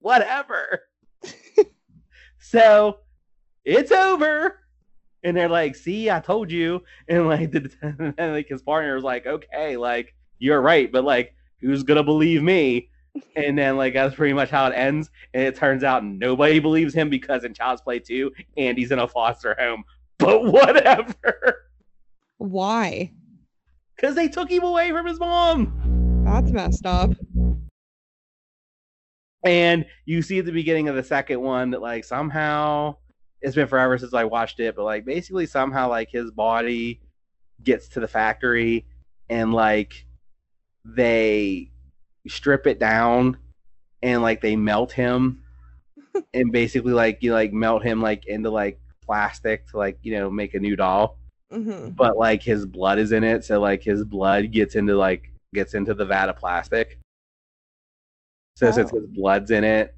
Whatever. 0.00 0.82
so 2.40 2.98
it's 3.64 3.90
over. 3.90 4.58
And 5.22 5.36
they're 5.36 5.48
like, 5.48 5.76
see, 5.76 6.10
I 6.10 6.20
told 6.20 6.50
you. 6.50 6.82
And 7.08 7.26
like 7.26 7.52
the 7.52 7.70
and 8.18 8.32
like 8.32 8.48
his 8.48 8.62
partner 8.62 8.94
was 8.94 9.04
like, 9.04 9.26
okay, 9.26 9.76
like, 9.76 10.14
you're 10.38 10.60
right, 10.60 10.90
but 10.90 11.04
like, 11.04 11.34
who's 11.60 11.82
gonna 11.82 12.04
believe 12.04 12.42
me? 12.42 12.90
And 13.36 13.58
then 13.58 13.76
like 13.76 13.94
that's 13.94 14.14
pretty 14.14 14.34
much 14.34 14.50
how 14.50 14.66
it 14.66 14.74
ends. 14.74 15.10
And 15.34 15.42
it 15.42 15.56
turns 15.56 15.84
out 15.84 16.04
nobody 16.04 16.58
believes 16.58 16.94
him 16.94 17.08
because 17.10 17.44
in 17.44 17.54
Child's 17.54 17.82
Play 17.82 17.98
2, 17.98 18.30
Andy's 18.56 18.92
in 18.92 18.98
a 18.98 19.08
foster 19.08 19.56
home. 19.58 19.84
But 20.18 20.44
whatever. 20.52 21.66
Why? 22.38 23.12
Because 23.96 24.14
they 24.14 24.28
took 24.28 24.50
him 24.50 24.62
away 24.62 24.90
from 24.92 25.06
his 25.06 25.18
mom. 25.18 26.22
That's 26.24 26.50
messed 26.50 26.86
up. 26.86 27.10
And 29.44 29.86
you 30.04 30.22
see 30.22 30.38
at 30.38 30.44
the 30.44 30.52
beginning 30.52 30.88
of 30.88 30.96
the 30.96 31.02
second 31.02 31.40
one 31.40 31.70
that 31.70 31.80
like 31.80 32.04
somehow 32.04 32.96
it's 33.40 33.54
been 33.54 33.66
forever 33.66 33.96
since 33.96 34.12
I 34.12 34.24
watched 34.24 34.60
it, 34.60 34.76
but 34.76 34.84
like 34.84 35.04
basically 35.04 35.46
somehow 35.46 35.88
like 35.88 36.10
his 36.10 36.30
body 36.30 37.00
gets 37.62 37.88
to 37.88 38.00
the 38.00 38.08
factory 38.08 38.86
and 39.28 39.52
like 39.52 40.06
they 40.84 41.70
strip 42.28 42.66
it 42.66 42.78
down 42.78 43.36
and 44.02 44.22
like 44.22 44.40
they 44.40 44.56
melt 44.56 44.92
him 44.92 45.42
and 46.34 46.52
basically 46.52 46.92
like 46.92 47.18
you 47.22 47.32
like 47.32 47.52
melt 47.52 47.82
him 47.82 48.00
like 48.02 48.26
into 48.26 48.50
like 48.50 48.78
plastic 49.04 49.66
to 49.68 49.76
like 49.76 49.98
you 50.02 50.12
know 50.12 50.30
make 50.30 50.54
a 50.54 50.58
new 50.60 50.76
doll 50.76 51.16
hmm 51.52 51.88
but 51.88 52.16
like 52.16 52.42
his 52.42 52.64
blood 52.64 52.98
is 52.98 53.10
in 53.12 53.24
it, 53.24 53.44
so 53.44 53.58
like 53.60 53.82
his 53.82 54.04
blood 54.04 54.52
gets 54.52 54.76
into 54.76 54.94
like 54.96 55.32
gets 55.52 55.74
into 55.74 55.94
the 55.94 56.04
vat 56.04 56.28
of 56.28 56.36
plastic. 56.36 56.98
So 58.56 58.70
since 58.70 58.90
Oh. 58.92 59.00
his 59.00 59.06
blood's 59.08 59.50
in 59.50 59.64
it, 59.64 59.94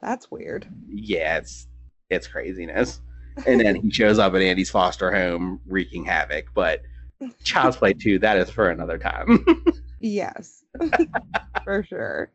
That's 0.00 0.30
weird. 0.30 0.66
yeah, 0.88 1.38
it's 1.38 1.66
it's 2.10 2.26
craziness. 2.28 3.00
and 3.46 3.60
then 3.60 3.74
he 3.76 3.90
shows 3.90 4.18
up 4.20 4.34
at 4.34 4.42
Andy's 4.42 4.70
foster 4.70 5.10
home 5.12 5.60
wreaking 5.66 6.04
havoc. 6.04 6.46
But 6.54 6.82
Child's 7.44 7.76
Play 7.78 7.92
2, 7.94 8.18
that 8.20 8.38
is 8.38 8.48
for 8.50 8.70
another 8.70 8.98
time. 8.98 9.44
Yes, 9.98 10.62
for 11.64 11.84
sure. 11.84 12.32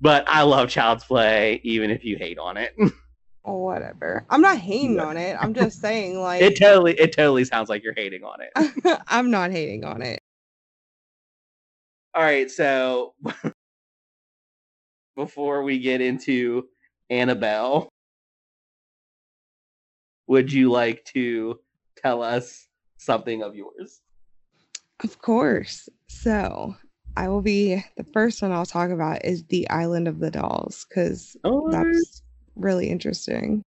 but 0.00 0.24
I 0.26 0.42
love 0.42 0.68
Child's 0.68 1.04
Play, 1.04 1.60
even 1.64 1.90
if 1.90 2.04
you 2.04 2.16
hate 2.16 2.38
on 2.38 2.56
it. 2.56 2.74
Whatever. 3.42 4.24
I'm 4.30 4.40
not 4.40 4.58
hating 4.58 5.00
on 5.00 5.16
it. 5.16 5.36
I'm 5.38 5.52
just 5.52 5.80
saying, 5.82 6.18
like, 6.18 6.42
it 6.42 6.58
totally, 6.58 6.98
it 6.98 7.12
totally 7.12 7.44
sounds 7.44 7.68
like 7.68 7.82
you're 7.82 7.94
hating 7.94 8.24
on 8.24 8.38
it. 8.40 9.00
I'm 9.06 9.30
not 9.30 9.50
hating 9.50 9.84
on 9.84 10.02
it. 10.02 10.20
All 12.14 12.22
right, 12.22 12.50
so 12.50 13.14
before 15.16 15.62
we 15.62 15.78
get 15.78 16.00
into 16.00 16.68
Annabelle, 17.10 17.88
would 20.26 20.52
you 20.52 20.70
like 20.70 21.04
to 21.06 21.60
tell 21.96 22.22
us 22.22 22.68
something 22.96 23.42
of 23.42 23.54
yours? 23.54 24.00
Of 25.02 25.18
course. 25.18 25.88
So 26.08 26.76
I 27.16 27.28
will 27.28 27.42
be 27.42 27.84
the 27.96 28.04
first 28.04 28.42
one 28.42 28.52
I'll 28.52 28.66
talk 28.66 28.90
about 28.90 29.24
is 29.24 29.44
the 29.44 29.68
Island 29.70 30.08
of 30.08 30.18
the 30.20 30.30
Dolls 30.30 30.86
because 30.88 31.36
Oh, 31.44 31.70
that's 31.70 32.22
really 32.56 32.88
interesting. 32.88 33.62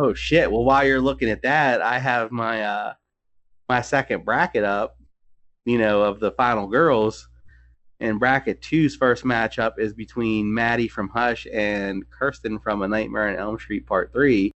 Oh 0.00 0.14
shit! 0.14 0.52
Well, 0.52 0.62
while 0.62 0.86
you're 0.86 1.00
looking 1.00 1.28
at 1.28 1.42
that, 1.42 1.82
I 1.82 1.98
have 1.98 2.30
my 2.30 2.62
uh 2.62 2.94
my 3.68 3.82
second 3.82 4.24
bracket 4.24 4.62
up. 4.62 4.96
You 5.64 5.76
know, 5.76 6.02
of 6.02 6.20
the 6.20 6.30
final 6.30 6.68
girls, 6.68 7.28
and 7.98 8.20
bracket 8.20 8.62
two's 8.62 8.94
first 8.94 9.24
matchup 9.24 9.72
is 9.78 9.92
between 9.92 10.54
Maddie 10.54 10.86
from 10.86 11.08
Hush 11.08 11.48
and 11.52 12.08
Kirsten 12.10 12.60
from 12.60 12.82
A 12.82 12.88
Nightmare 12.88 13.28
on 13.28 13.36
Elm 13.36 13.58
Street 13.58 13.86
Part 13.86 14.12
Three. 14.12 14.52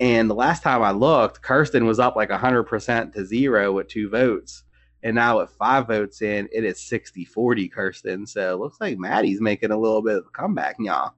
And 0.00 0.28
the 0.28 0.34
last 0.34 0.64
time 0.64 0.82
I 0.82 0.90
looked, 0.90 1.42
Kirsten 1.42 1.86
was 1.86 2.00
up 2.00 2.16
like 2.16 2.32
hundred 2.32 2.64
percent 2.64 3.14
to 3.14 3.24
zero 3.24 3.70
with 3.70 3.86
two 3.86 4.08
votes, 4.08 4.64
and 5.04 5.14
now 5.14 5.38
with 5.38 5.50
five 5.50 5.86
votes 5.86 6.22
in, 6.22 6.48
it 6.52 6.64
is 6.64 6.78
60-40 6.78 7.70
Kirsten. 7.70 8.26
So 8.26 8.52
it 8.52 8.58
looks 8.58 8.80
like 8.80 8.98
Maddie's 8.98 9.40
making 9.40 9.70
a 9.70 9.78
little 9.78 10.02
bit 10.02 10.16
of 10.16 10.26
a 10.26 10.30
comeback, 10.30 10.74
y'all. 10.80 11.14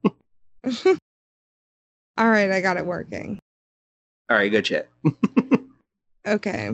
All 2.19 2.29
right, 2.29 2.51
I 2.51 2.61
got 2.61 2.77
it 2.77 2.87
working. 2.87 3.39
All 4.31 4.37
right, 4.37 4.51
good 4.51 4.67
shit. 4.67 4.89
Okay. 6.27 6.71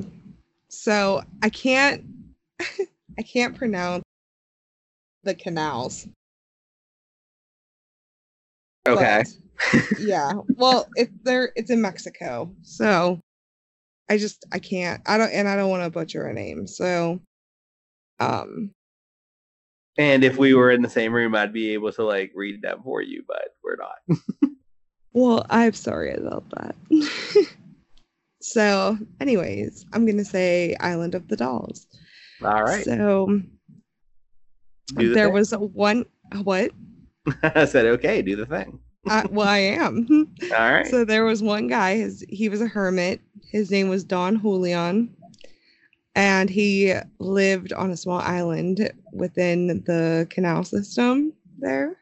So 0.68 1.22
I 1.42 1.48
can't 1.48 2.04
I 3.18 3.22
can't 3.22 3.56
pronounce 3.56 4.02
the 5.24 5.34
canals. 5.34 6.06
Okay. 8.86 9.24
but, 9.72 9.88
yeah. 9.98 10.32
Well, 10.56 10.88
if 10.96 11.08
they're 11.22 11.52
it's 11.56 11.70
in 11.70 11.80
Mexico. 11.80 12.54
So 12.62 13.20
I 14.08 14.18
just 14.18 14.44
I 14.52 14.58
can't. 14.58 15.02
I 15.06 15.18
don't 15.18 15.32
and 15.32 15.48
I 15.48 15.56
don't 15.56 15.70
want 15.70 15.84
to 15.84 15.90
butcher 15.90 16.26
a 16.26 16.34
name. 16.34 16.66
So 16.66 17.20
um 18.20 18.70
And 19.96 20.24
if 20.24 20.36
we 20.36 20.54
were 20.54 20.70
in 20.70 20.82
the 20.82 20.90
same 20.90 21.12
room, 21.12 21.34
I'd 21.34 21.52
be 21.52 21.72
able 21.72 21.92
to 21.92 22.04
like 22.04 22.32
read 22.34 22.62
them 22.62 22.82
for 22.84 23.02
you, 23.02 23.24
but 23.26 23.54
we're 23.64 23.76
not. 23.76 24.18
Well, 25.12 25.46
I'm 25.50 25.72
sorry 25.72 26.14
about 26.14 26.44
that. 26.50 26.74
so 28.40 28.98
anyways, 29.20 29.86
I'm 29.92 30.06
gonna 30.06 30.24
say 30.24 30.76
Island 30.80 31.14
of 31.14 31.28
the 31.28 31.36
Dolls. 31.36 31.86
All 32.42 32.62
right. 32.62 32.84
So 32.84 33.42
the 34.94 35.08
there 35.08 35.26
thing. 35.26 35.32
was 35.32 35.52
one 35.52 36.04
what? 36.42 36.70
I 37.42 37.64
said, 37.64 37.86
okay, 37.86 38.22
do 38.22 38.36
the 38.36 38.46
thing. 38.46 38.78
I, 39.06 39.26
well, 39.30 39.48
I 39.48 39.58
am. 39.58 40.28
All 40.42 40.72
right. 40.72 40.86
So 40.86 41.04
there 41.04 41.24
was 41.24 41.42
one 41.42 41.66
guy. 41.66 41.96
His 41.96 42.24
he 42.28 42.48
was 42.48 42.60
a 42.60 42.66
hermit. 42.66 43.20
His 43.50 43.70
name 43.70 43.88
was 43.88 44.04
Don 44.04 44.40
Julian, 44.40 45.14
and 46.14 46.50
he 46.50 46.94
lived 47.18 47.72
on 47.72 47.90
a 47.90 47.96
small 47.96 48.20
island 48.20 48.90
within 49.12 49.82
the 49.84 50.26
canal 50.30 50.64
system 50.64 51.32
there. 51.58 51.96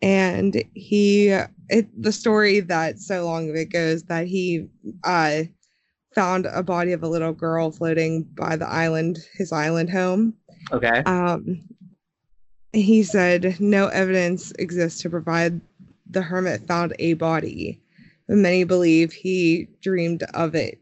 And 0.00 0.62
he, 0.74 1.36
it, 1.68 2.02
the 2.02 2.12
story 2.12 2.60
that 2.60 2.98
so 2.98 3.24
long 3.24 3.54
it 3.56 3.70
goes 3.70 4.02
that 4.04 4.26
he 4.26 4.68
uh, 5.04 5.42
found 6.14 6.46
a 6.46 6.62
body 6.62 6.92
of 6.92 7.02
a 7.02 7.08
little 7.08 7.32
girl 7.32 7.70
floating 7.70 8.22
by 8.34 8.56
the 8.56 8.68
island, 8.68 9.18
his 9.34 9.52
island 9.52 9.90
home, 9.90 10.34
okay. 10.72 11.02
um, 11.06 11.62
he 12.72 13.02
said 13.02 13.58
no 13.60 13.88
evidence 13.88 14.52
exists 14.58 15.00
to 15.02 15.10
provide 15.10 15.60
the 16.10 16.22
hermit 16.22 16.66
found 16.66 16.94
a 16.98 17.14
body, 17.14 17.80
but 18.26 18.36
many 18.36 18.64
believe 18.64 19.12
he 19.12 19.68
dreamed 19.82 20.22
of 20.34 20.54
it. 20.54 20.78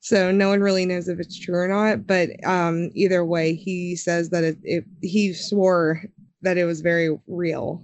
So 0.00 0.30
no 0.30 0.48
one 0.48 0.60
really 0.60 0.86
knows 0.86 1.08
if 1.08 1.20
it's 1.20 1.38
true 1.38 1.56
or 1.56 1.68
not. 1.68 2.06
But 2.06 2.30
um, 2.44 2.90
either 2.94 3.24
way, 3.24 3.54
he 3.54 3.96
says 3.96 4.30
that 4.30 4.44
it, 4.44 4.58
it 4.62 4.84
he 5.02 5.34
swore 5.34 6.02
that 6.42 6.56
it 6.56 6.64
was 6.64 6.80
very 6.80 7.18
real. 7.26 7.82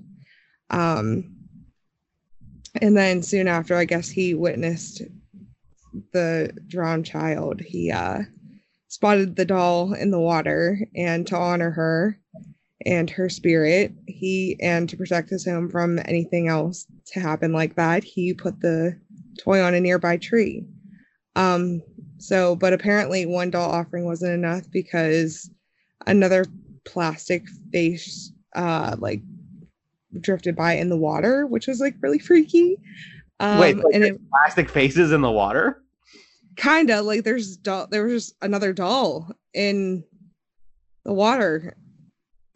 Um, 0.71 1.36
and 2.83 2.97
then 2.97 3.23
soon 3.23 3.49
after, 3.49 3.77
I 3.77 3.85
guess 3.85 4.09
he 4.09 4.35
witnessed 4.35 5.03
the 6.13 6.53
drowned 6.69 7.07
child. 7.07 7.61
He 7.61 7.91
uh, 7.91 8.21
spotted 8.89 9.37
the 9.37 9.45
doll 9.45 9.95
in 9.95 10.11
the 10.11 10.21
water, 10.21 10.79
and 10.95 11.27
to 11.29 11.37
honor 11.37 11.71
her 11.71 12.19
and 12.85 13.11
her 13.11 13.29
spirit, 13.29 13.93
he 14.07 14.57
and 14.61 14.89
to 14.89 14.97
protect 14.97 15.31
his 15.31 15.45
home 15.45 15.69
from 15.69 15.99
anything 16.05 16.49
else 16.49 16.87
to 17.07 17.21
happen 17.21 17.53
like 17.53 17.75
that, 17.77 18.05
he 18.05 18.33
put 18.33 18.61
the 18.61 18.99
toy 19.39 19.61
on 19.63 19.75
a 19.75 19.81
nearby 19.81 20.17
tree. 20.17 20.65
Um, 21.35 21.83
so, 22.19 22.57
but 22.57 22.73
apparently, 22.73 23.27
one 23.27 23.51
doll 23.51 23.71
offering 23.71 24.05
wasn't 24.05 24.33
enough 24.35 24.71
because 24.71 25.51
another 26.07 26.45
plastic 26.85 27.45
face, 27.73 28.33
uh, 28.55 28.97
like 28.99 29.21
drifted 30.23 30.57
by 30.57 30.75
in 30.75 30.89
the 30.89 30.97
water, 30.97 31.47
which 31.47 31.67
was 31.67 31.81
like 31.81 31.95
really 32.01 32.19
freaky. 32.19 32.79
Um, 33.41 33.59
Wait, 33.59 33.77
like 33.77 33.95
and 33.95 34.05
it 34.05 34.21
plastic 34.31 34.69
faces 34.69 35.13
in 35.13 35.21
the 35.21 35.31
water? 35.31 35.83
kind 36.57 36.89
of 36.89 37.05
like 37.05 37.23
there's 37.23 37.59
doll 37.59 37.87
there 37.91 38.05
was 38.05 38.29
just 38.29 38.37
another 38.41 38.73
doll 38.73 39.31
in 39.53 40.03
the 41.05 41.13
water 41.13 41.77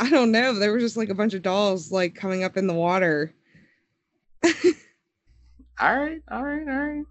i 0.01 0.09
don't 0.09 0.32
know 0.32 0.55
there 0.55 0.73
was 0.73 0.82
just 0.82 0.97
like 0.97 1.11
a 1.11 1.15
bunch 1.15 1.35
of 1.35 1.43
dolls 1.43 1.93
like 1.93 2.15
coming 2.15 2.43
up 2.43 2.57
in 2.57 2.66
the 2.66 2.73
water 2.73 3.35
All 5.78 5.97
right, 5.99 6.23
all 6.31 6.43
right, 6.43 6.69
all 6.69 6.74
right. 6.74 7.05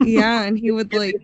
yeah 0.04 0.42
and 0.42 0.58
he 0.58 0.70
would 0.70 0.92
like 0.92 1.14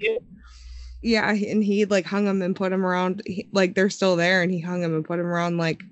Yeah, 1.02 1.28
and 1.32 1.64
he 1.64 1.84
like 1.84 2.06
hung 2.06 2.24
them 2.26 2.42
and 2.42 2.54
put 2.54 2.70
them 2.70 2.86
around. 2.86 3.22
He, 3.26 3.48
like 3.52 3.74
they're 3.74 3.90
still 3.90 4.14
there, 4.14 4.42
and 4.42 4.52
he 4.52 4.60
hung 4.60 4.80
them 4.80 4.94
and 4.94 5.04
put 5.04 5.16
them 5.16 5.26
around 5.26 5.56
like 5.56 5.82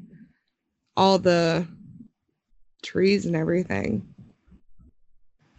all 0.96 1.18
the 1.18 1.66
trees 2.80 3.26
and 3.26 3.36
everything. 3.36 4.06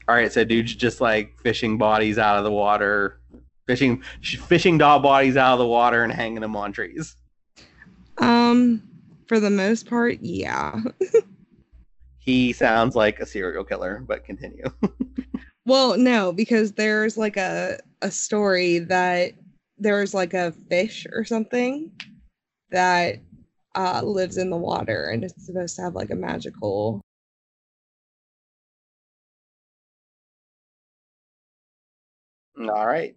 All 0.08 0.16
right, 0.16 0.32
so 0.32 0.44
dude's 0.44 0.76
just 0.76 1.00
like 1.02 1.40
fishing 1.40 1.78
bodies 1.78 2.18
out 2.18 2.38
of 2.38 2.44
the 2.44 2.52
water, 2.52 3.20
fishing 3.68 4.04
fishing 4.22 4.78
doll 4.78 5.00
bodies 5.00 5.38
out 5.38 5.54
of 5.54 5.60
the 5.60 5.68
water 5.68 6.04
and 6.04 6.12
hanging 6.12 6.42
them 6.42 6.56
on 6.56 6.72
trees. 6.72 7.16
Um, 8.18 8.84
for 9.28 9.40
the 9.40 9.50
most 9.50 9.90
part, 9.90 10.18
yeah. 10.22 10.80
He 12.24 12.54
sounds 12.54 12.96
like 12.96 13.20
a 13.20 13.26
serial 13.26 13.64
killer, 13.64 14.04
but 14.08 14.24
continue. 14.24 14.66
Well, 15.66 15.98
no, 15.98 16.32
because 16.32 16.72
there's 16.74 17.18
like 17.18 17.38
a 17.38 17.80
a 18.02 18.10
story 18.10 18.80
that 18.80 19.34
there's 19.78 20.14
like 20.14 20.34
a 20.34 20.52
fish 20.70 21.06
or 21.12 21.24
something 21.24 21.92
that 22.72 23.20
uh 23.76 24.02
lives 24.04 24.38
in 24.38 24.50
the 24.50 24.58
water 24.58 25.10
and 25.10 25.24
it's 25.24 25.46
supposed 25.46 25.76
to 25.76 25.84
have 25.84 25.96
like 25.96 26.10
a 26.10 26.16
magical 26.16 27.02
All 32.60 32.86
right, 32.86 33.16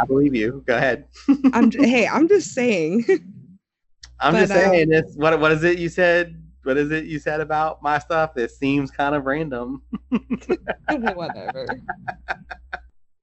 I 0.00 0.04
believe 0.06 0.34
you. 0.34 0.62
Go 0.66 0.76
ahead. 0.76 1.06
I'm 1.52 1.70
j- 1.70 1.88
hey, 1.88 2.06
I'm 2.06 2.28
just 2.28 2.52
saying. 2.52 3.04
I'm 4.20 4.34
But, 4.34 4.50
just 4.50 4.52
um, 4.52 4.72
saying 4.72 4.88
this. 4.90 5.14
What 5.16 5.38
what 5.40 5.52
is 5.52 5.64
it 5.64 5.78
you 5.78 5.88
said? 5.88 6.42
What 6.62 6.76
is 6.76 6.90
it 6.90 7.04
you 7.04 7.18
said 7.18 7.40
about 7.40 7.82
my 7.82 7.98
stuff? 7.98 8.36
It 8.36 8.50
seems 8.50 8.90
kind 8.90 9.14
of 9.14 9.24
random. 9.24 9.82
Whatever. 10.88 11.68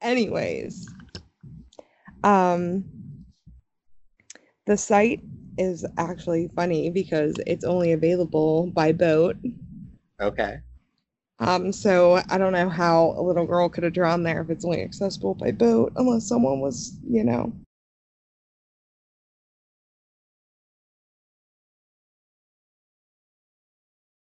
Anyways, 0.02 0.88
um, 2.24 2.84
the 4.66 4.78
site 4.78 5.22
is 5.58 5.86
actually 5.98 6.50
funny 6.56 6.90
because 6.90 7.40
it's 7.46 7.64
only 7.64 7.92
available 7.92 8.68
by 8.68 8.92
boat. 8.92 9.36
Okay. 10.22 10.62
Um, 11.40 11.72
so 11.72 12.22
I 12.30 12.38
don't 12.38 12.54
know 12.54 12.70
how 12.70 13.14
a 13.16 13.22
little 13.22 13.46
girl 13.46 13.70
could 13.70 13.84
have 13.84 13.94
drowned 13.94 14.26
there 14.26 14.42
if 14.42 14.50
it's 14.50 14.66
only 14.66 14.82
accessible 14.82 15.36
by 15.36 15.52
boat, 15.52 15.94
unless 15.96 16.28
someone 16.28 16.60
was, 16.60 16.98
you 17.08 17.24
know. 17.24 17.54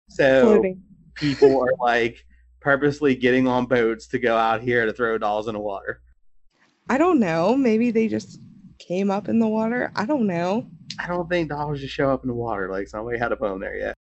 So 0.08 0.42
floating. 0.42 0.82
people 1.14 1.62
are 1.62 1.74
like 1.80 2.24
purposely 2.60 3.14
getting 3.14 3.46
on 3.46 3.66
boats 3.66 4.08
to 4.08 4.18
go 4.18 4.36
out 4.36 4.60
here 4.60 4.84
to 4.84 4.92
throw 4.92 5.18
dolls 5.18 5.46
in 5.46 5.54
the 5.54 5.60
water. 5.60 6.00
I 6.90 6.98
don't 6.98 7.20
know. 7.20 7.54
Maybe 7.54 7.92
they 7.92 8.08
just 8.08 8.40
came 8.78 9.10
up 9.10 9.28
in 9.28 9.38
the 9.38 9.46
water. 9.46 9.92
I 9.94 10.04
don't 10.04 10.26
know. 10.26 10.66
I 10.98 11.06
don't 11.06 11.28
think 11.28 11.50
dolls 11.50 11.80
just 11.80 11.94
show 11.94 12.10
up 12.10 12.24
in 12.24 12.28
the 12.28 12.34
water. 12.34 12.68
Like 12.68 12.88
somebody 12.88 13.18
had 13.18 13.30
a 13.30 13.36
bone 13.36 13.60
there 13.60 13.76
yet. 13.76 13.97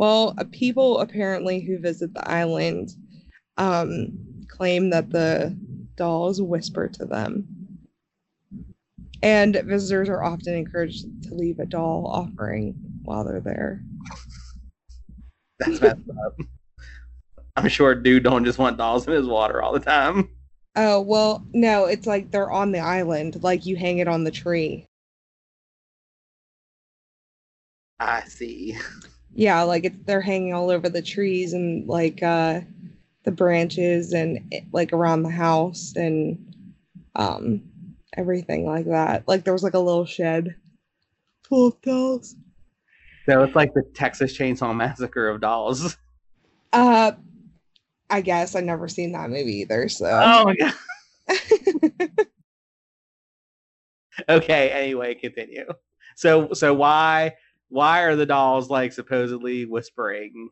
Well, 0.00 0.32
uh, 0.38 0.44
people 0.50 0.98
apparently 1.00 1.60
who 1.60 1.78
visit 1.78 2.14
the 2.14 2.26
island 2.26 2.88
um, 3.58 4.18
claim 4.48 4.88
that 4.88 5.10
the 5.10 5.54
dolls 5.94 6.40
whisper 6.40 6.88
to 6.88 7.04
them. 7.04 7.46
And 9.22 9.60
visitors 9.66 10.08
are 10.08 10.24
often 10.24 10.54
encouraged 10.54 11.04
to 11.24 11.34
leave 11.34 11.58
a 11.58 11.66
doll 11.66 12.06
offering 12.06 12.76
while 13.02 13.24
they're 13.24 13.42
there. 13.42 13.82
That's 15.58 15.82
messed 15.82 16.08
up. 16.24 16.38
I'm 17.56 17.68
sure 17.68 17.94
dude 17.94 18.22
don't 18.22 18.46
just 18.46 18.58
want 18.58 18.78
dolls 18.78 19.06
in 19.06 19.12
his 19.12 19.26
water 19.26 19.60
all 19.60 19.74
the 19.74 19.80
time. 19.80 20.30
Oh, 20.76 21.02
well, 21.02 21.44
no, 21.52 21.84
it's 21.84 22.06
like 22.06 22.30
they're 22.30 22.50
on 22.50 22.72
the 22.72 22.78
island, 22.78 23.42
like 23.42 23.66
you 23.66 23.76
hang 23.76 23.98
it 23.98 24.08
on 24.08 24.24
the 24.24 24.30
tree. 24.30 24.86
I 27.98 28.22
see. 28.24 28.78
Yeah, 29.34 29.62
like 29.62 29.84
it's 29.84 29.96
they're 30.04 30.20
hanging 30.20 30.54
all 30.54 30.70
over 30.70 30.88
the 30.88 31.02
trees 31.02 31.52
and 31.52 31.86
like 31.86 32.22
uh 32.22 32.60
the 33.24 33.30
branches 33.30 34.12
and 34.12 34.40
it- 34.50 34.64
like 34.72 34.92
around 34.92 35.22
the 35.22 35.30
house 35.30 35.94
and 35.96 36.54
um 37.14 37.62
everything 38.16 38.66
like 38.66 38.86
that. 38.86 39.26
Like 39.28 39.44
there 39.44 39.52
was 39.52 39.62
like 39.62 39.74
a 39.74 39.78
little 39.78 40.06
shed 40.06 40.56
full 41.44 41.68
of 41.68 41.80
dolls. 41.82 42.34
So 43.28 43.42
it's 43.42 43.54
like 43.54 43.72
the 43.74 43.82
Texas 43.94 44.36
Chainsaw 44.36 44.74
Massacre 44.74 45.28
of 45.28 45.40
dolls. 45.40 45.96
Uh 46.72 47.12
I 48.08 48.20
guess 48.20 48.54
I 48.54 48.60
never 48.60 48.86
seen 48.86 49.10
that 49.12 49.28
movie 49.28 49.58
either, 49.62 49.88
so 49.88 50.06
Oh 50.06 50.44
my 50.44 50.54
god. 50.54 50.74
Okay, 54.28 54.70
anyway, 54.70 55.14
continue. 55.14 55.66
So 56.16 56.52
so 56.52 56.74
why 56.74 57.34
why 57.70 58.02
are 58.02 58.16
the 58.16 58.26
dolls 58.26 58.68
like 58.68 58.92
supposedly 58.92 59.64
whispering? 59.64 60.50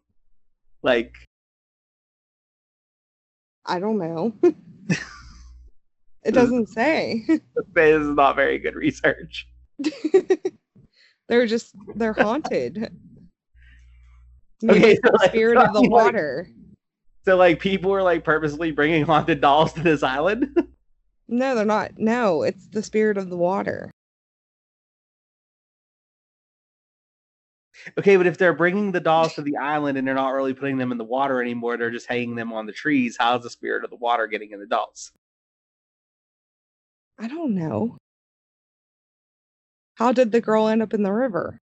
Like 0.83 1.15
I 3.67 3.79
don't 3.79 3.99
know. 3.99 4.33
it 6.25 6.33
doesn't 6.33 6.69
say. 6.69 7.25
this 7.75 8.01
is 8.01 8.09
not 8.09 8.35
very 8.37 8.59
good 8.59 8.75
research. 8.75 9.47
they're 11.29 11.47
just 11.47 11.75
they're 11.95 12.15
haunted. 12.15 12.91
Okay, 14.65 14.97
so, 14.97 15.13
like, 15.21 15.31
spirit 15.31 15.59
of 15.59 15.73
the 15.75 15.81
like- 15.81 15.91
water. 15.91 16.49
So 17.25 17.37
like 17.37 17.61
people 17.61 17.93
are 17.93 18.03
like 18.03 18.25
purposely 18.25 18.71
bringing 18.71 19.05
haunted 19.05 19.43
dolls 19.43 19.75
to 19.75 19.83
this 19.83 20.03
island. 20.03 20.49
No, 21.29 21.55
they're 21.55 21.67
not. 21.67 21.93
No, 21.99 22.43
it's 22.43 22.69
the 22.69 22.83
spirit 22.83 23.19
of 23.19 23.29
the 23.29 23.37
water. 23.37 23.91
Okay, 27.99 28.17
but 28.17 28.27
if 28.27 28.39
they're 28.39 28.53
bringing 28.53 28.93
the 28.93 29.01
dolls 29.01 29.35
to 29.35 29.43
the 29.43 29.57
island 29.57 29.99
and 29.99 30.07
they're 30.07 30.15
not 30.15 30.31
really 30.35 30.55
putting 30.55 30.79
them 30.79 30.93
in 30.93 30.99
the 30.99 31.05
water 31.05 31.43
anymore, 31.43 31.77
they're 31.77 31.91
just 31.91 32.07
hanging 32.07 32.35
them 32.35 32.53
on 32.53 32.67
the 32.67 32.73
trees. 32.73 33.17
How's 33.19 33.43
the 33.43 33.51
spirit 33.51 33.85
of 33.85 33.91
the 33.91 33.97
water 33.97 34.27
getting 34.27 34.53
in 34.53 34.61
the 34.61 34.67
dolls? 34.67 35.13
I 37.19 37.29
don't 37.29 37.55
know. 37.55 37.97
How 39.97 40.13
did 40.13 40.31
the 40.31 40.41
girl 40.41 40.69
end 40.69 40.83
up 40.83 40.95
in 40.95 41.03
the 41.03 41.13
river? 41.13 41.61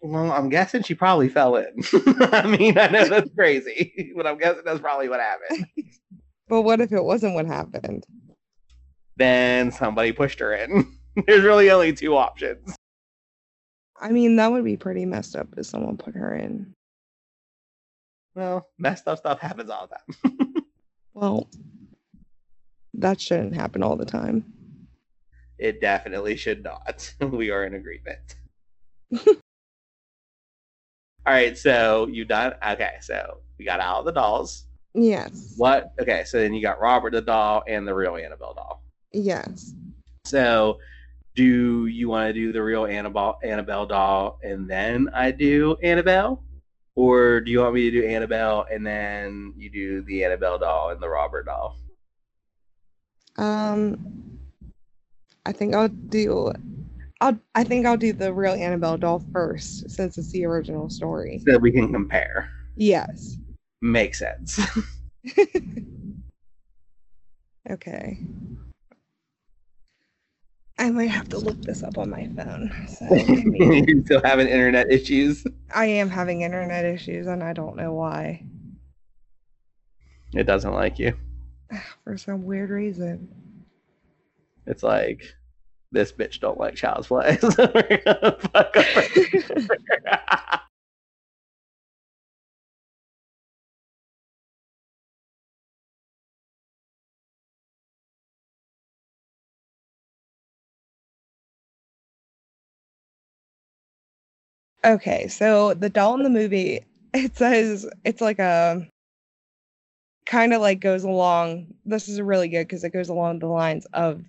Well, 0.00 0.32
I'm 0.32 0.48
guessing 0.48 0.82
she 0.82 0.94
probably 0.94 1.28
fell 1.28 1.56
in. 1.56 1.82
I 2.32 2.46
mean, 2.46 2.76
I 2.76 2.88
know 2.88 3.08
that's 3.08 3.30
crazy, 3.34 4.12
but 4.16 4.26
I'm 4.26 4.38
guessing 4.38 4.62
that's 4.64 4.80
probably 4.80 5.08
what 5.08 5.20
happened. 5.20 5.66
But 6.48 6.62
what 6.62 6.82
if 6.82 6.92
it 6.92 7.02
wasn't 7.02 7.34
what 7.34 7.46
happened? 7.46 8.04
Then 9.16 9.70
somebody 9.70 10.12
pushed 10.12 10.38
her 10.40 10.52
in. 10.52 10.98
There's 11.26 11.44
really 11.44 11.70
only 11.70 11.94
two 11.94 12.14
options. 12.14 12.76
I 14.02 14.10
mean, 14.10 14.36
that 14.36 14.50
would 14.50 14.64
be 14.64 14.76
pretty 14.76 15.06
messed 15.06 15.36
up 15.36 15.48
if 15.56 15.64
someone 15.66 15.96
put 15.96 16.14
her 16.16 16.34
in. 16.34 16.74
Well, 18.34 18.68
messed 18.78 19.06
up 19.08 19.18
stuff 19.18 19.38
happens 19.40 19.70
all 19.70 19.88
the 19.88 20.28
time. 20.30 20.54
Well, 21.14 21.46
that 22.94 23.20
shouldn't 23.20 23.54
happen 23.54 23.82
all 23.82 23.96
the 23.96 24.06
time. 24.06 24.50
it 25.58 25.80
definitely 25.82 26.36
should 26.36 26.64
not. 26.64 27.14
We 27.20 27.50
are 27.50 27.64
in 27.64 27.74
agreement. 27.74 28.36
all 29.26 29.34
right, 31.26 31.56
so 31.56 32.08
you 32.08 32.24
done? 32.24 32.54
Okay, 32.66 32.94
so 33.02 33.40
we 33.58 33.64
got 33.66 33.80
all 33.80 34.02
the 34.02 34.10
dolls. 34.12 34.64
Yes. 34.94 35.52
What? 35.58 35.92
Okay, 36.00 36.24
so 36.24 36.38
then 36.40 36.54
you 36.54 36.62
got 36.62 36.80
Robert 36.80 37.12
the 37.12 37.20
doll 37.20 37.62
and 37.68 37.86
the 37.86 37.94
real 37.94 38.16
Annabelle 38.16 38.54
doll. 38.54 38.82
Yes. 39.12 39.74
So, 40.24 40.78
do 41.34 41.86
you 41.86 42.08
want 42.08 42.28
to 42.28 42.32
do 42.32 42.52
the 42.52 42.62
real 42.62 42.86
Annabelle 42.86 43.38
Annabelle 43.42 43.86
doll 43.86 44.38
and 44.42 44.68
then 44.68 45.08
I 45.14 45.30
do 45.30 45.76
Annabelle, 45.82 46.42
or 46.94 47.40
do 47.40 47.50
you 47.50 47.60
want 47.60 47.74
me 47.74 47.90
to 47.90 48.00
do 48.02 48.06
Annabelle 48.06 48.66
and 48.70 48.86
then 48.86 49.54
you 49.56 49.70
do 49.70 50.02
the 50.02 50.24
Annabelle 50.24 50.58
doll 50.58 50.90
and 50.90 51.00
the 51.02 51.08
Robert 51.08 51.46
doll? 51.46 51.76
Um, 53.36 54.38
I 55.46 55.52
think 55.52 55.74
I'll 55.74 55.88
do. 55.88 56.52
I'll. 57.20 57.38
I 57.54 57.64
think 57.64 57.86
I'll 57.86 57.96
do 57.96 58.12
the 58.12 58.32
real 58.32 58.52
Annabelle 58.52 58.98
doll 58.98 59.24
first, 59.32 59.90
since 59.90 60.18
it's 60.18 60.32
the 60.32 60.44
original 60.44 60.90
story. 60.90 61.40
So 61.46 61.56
we 61.58 61.72
can 61.72 61.92
compare. 61.92 62.50
Yes. 62.76 63.36
Makes 63.80 64.18
sense. 64.18 64.60
Okay. 67.70 68.18
I 70.82 70.90
might 70.90 71.10
have 71.10 71.28
to 71.28 71.38
look 71.38 71.62
this 71.62 71.84
up 71.84 71.96
on 71.96 72.10
my 72.10 72.28
phone. 72.34 72.72
So 72.88 73.14
you 73.14 74.02
still 74.04 74.20
having 74.24 74.48
internet 74.48 74.90
issues? 74.90 75.46
I 75.72 75.86
am 75.86 76.10
having 76.10 76.40
internet 76.40 76.84
issues 76.84 77.28
and 77.28 77.40
I 77.40 77.52
don't 77.52 77.76
know 77.76 77.92
why. 77.92 78.44
It 80.34 80.42
doesn't 80.42 80.72
like 80.72 80.98
you. 80.98 81.16
For 82.02 82.18
some 82.18 82.42
weird 82.42 82.70
reason. 82.70 83.28
It's 84.66 84.82
like 84.82 85.22
this 85.92 86.10
bitch 86.10 86.40
don't 86.40 86.58
like 86.58 86.74
child's 86.74 87.06
play. 87.06 87.38
So 87.40 87.72
Okay, 104.84 105.28
so 105.28 105.74
the 105.74 105.88
doll 105.90 106.14
in 106.14 106.22
the 106.24 106.30
movie, 106.30 106.84
it 107.14 107.36
says 107.36 107.86
it's 108.04 108.20
like 108.20 108.38
a 108.38 108.88
kind 110.26 110.52
of 110.52 110.60
like 110.60 110.80
goes 110.80 111.04
along. 111.04 111.66
This 111.84 112.08
is 112.08 112.20
really 112.20 112.48
good 112.48 112.66
because 112.66 112.84
it 112.84 112.92
goes 112.92 113.08
along 113.08 113.38
the 113.38 113.46
lines 113.46 113.86
of 113.92 114.22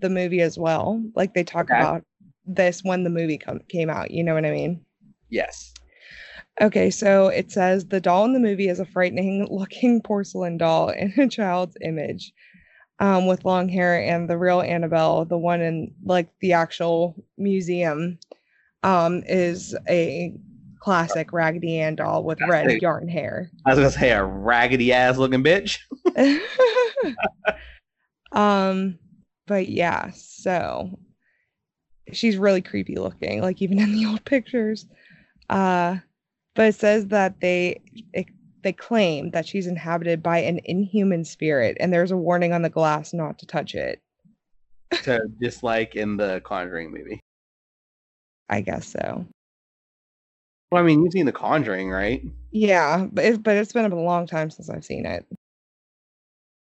the 0.00 0.10
movie 0.10 0.40
as 0.40 0.58
well. 0.58 1.02
Like 1.14 1.34
they 1.34 1.44
talk 1.44 1.70
Okay. 1.70 1.74
about 1.74 2.02
this 2.46 2.82
when 2.82 3.04
the 3.04 3.10
movie 3.10 3.38
come, 3.38 3.60
came 3.68 3.90
out. 3.90 4.10
You 4.10 4.24
know 4.24 4.34
what 4.34 4.44
I 4.44 4.50
mean? 4.50 4.84
Yes. 5.30 5.74
Okay, 6.60 6.90
so 6.90 7.28
it 7.28 7.50
says 7.50 7.86
the 7.86 8.00
doll 8.00 8.24
in 8.24 8.32
the 8.32 8.38
movie 8.40 8.68
is 8.68 8.80
a 8.80 8.84
frightening 8.84 9.46
looking 9.50 10.00
porcelain 10.00 10.56
doll 10.56 10.88
in 10.90 11.12
a 11.18 11.28
child's 11.28 11.76
image 11.82 12.32
um, 13.00 13.26
with 13.26 13.44
long 13.44 13.68
hair, 13.68 14.00
and 14.00 14.28
the 14.30 14.38
real 14.38 14.60
Annabelle, 14.60 15.24
the 15.24 15.38
one 15.38 15.60
in 15.60 15.94
like 16.04 16.28
the 16.40 16.52
actual 16.52 17.16
museum, 17.36 18.18
um, 18.84 19.22
is 19.26 19.74
a 19.88 20.32
classic 20.78 21.32
Raggedy 21.32 21.80
Ann 21.80 21.96
doll 21.96 22.22
with 22.22 22.38
red 22.46 22.82
yarn 22.82 23.08
hair. 23.08 23.50
I 23.66 23.70
was 23.70 23.78
gonna 23.78 23.90
say 23.90 24.12
a 24.12 24.22
raggedy 24.22 24.92
ass 24.92 25.16
looking 25.16 25.42
bitch. 25.42 25.78
um, 28.32 28.98
but 29.46 29.68
yeah, 29.68 30.10
so 30.10 30.98
she's 32.12 32.36
really 32.36 32.60
creepy 32.60 32.96
looking, 32.96 33.40
like 33.40 33.62
even 33.62 33.80
in 33.80 33.92
the 33.92 34.06
old 34.06 34.24
pictures. 34.26 34.86
Uh, 35.48 35.96
but 36.54 36.66
it 36.66 36.74
says 36.74 37.06
that 37.06 37.40
they 37.40 37.80
it, 38.12 38.26
they 38.62 38.72
claim 38.72 39.30
that 39.30 39.46
she's 39.46 39.66
inhabited 39.66 40.22
by 40.22 40.38
an 40.38 40.60
inhuman 40.64 41.24
spirit, 41.24 41.78
and 41.80 41.90
there's 41.90 42.12
a 42.12 42.16
warning 42.16 42.52
on 42.52 42.60
the 42.60 42.70
glass 42.70 43.14
not 43.14 43.38
to 43.38 43.46
touch 43.46 43.74
it. 43.74 44.02
So 45.02 45.18
just 45.42 45.62
like 45.62 45.96
in 45.96 46.18
the 46.18 46.42
Conjuring 46.44 46.92
movie. 46.92 47.20
I 48.48 48.60
guess 48.60 48.86
so. 48.86 49.26
Well, 50.70 50.82
I 50.82 50.86
mean, 50.86 51.02
you've 51.02 51.12
seen 51.12 51.26
the 51.26 51.32
Conjuring, 51.32 51.90
right? 51.90 52.22
Yeah, 52.50 53.06
but 53.12 53.42
but 53.42 53.56
it's 53.56 53.72
been 53.72 53.90
a 53.90 53.94
long 53.94 54.26
time 54.26 54.50
since 54.50 54.70
I've 54.70 54.84
seen 54.84 55.06
it. 55.06 55.26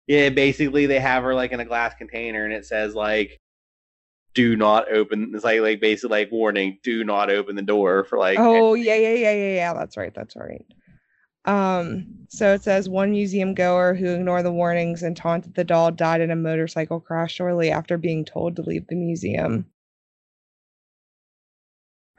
Yeah, 0.06 0.30
basically 0.30 0.86
they 0.86 1.00
have 1.00 1.22
her 1.22 1.34
like 1.34 1.52
in 1.52 1.60
a 1.60 1.64
glass 1.64 1.94
container 1.94 2.44
and 2.44 2.55
it 2.55 2.64
says 2.64 2.94
like 2.94 3.38
do 4.32 4.56
not 4.56 4.90
open 4.90 5.32
it's 5.34 5.44
like 5.44 5.60
like 5.60 5.80
basically 5.80 6.20
like 6.20 6.32
warning, 6.32 6.78
do 6.82 7.05
not 7.05 7.30
open 7.30 7.56
the 7.56 7.62
door 7.62 8.05
for 8.05 8.18
like 8.18 8.38
Oh 8.38 8.74
yeah, 8.74 8.94
yeah, 8.94 9.14
yeah, 9.14 9.32
yeah, 9.32 9.55
yeah. 9.55 9.74
That's 9.74 9.96
right. 9.96 10.14
That's 10.14 10.36
right. 10.36 10.64
Um, 11.44 12.06
so 12.28 12.55
it 12.55 12.62
says 12.62 12.88
one 12.88 13.10
museum 13.10 13.55
goer 13.55 13.94
who 13.94 14.06
ignored 14.06 14.44
the 14.44 14.52
warnings 14.52 15.02
and 15.02 15.16
taunted 15.16 15.55
the 15.55 15.64
doll 15.64 15.90
died 15.90 16.20
in 16.20 16.30
a 16.30 16.36
motorcycle 16.36 17.00
crash 17.00 17.34
shortly 17.34 17.70
after 17.70 17.96
being 17.96 18.24
told 18.24 18.56
to 18.56 18.62
leave 18.62 18.86
the 18.86 18.96
museum. 18.96 19.66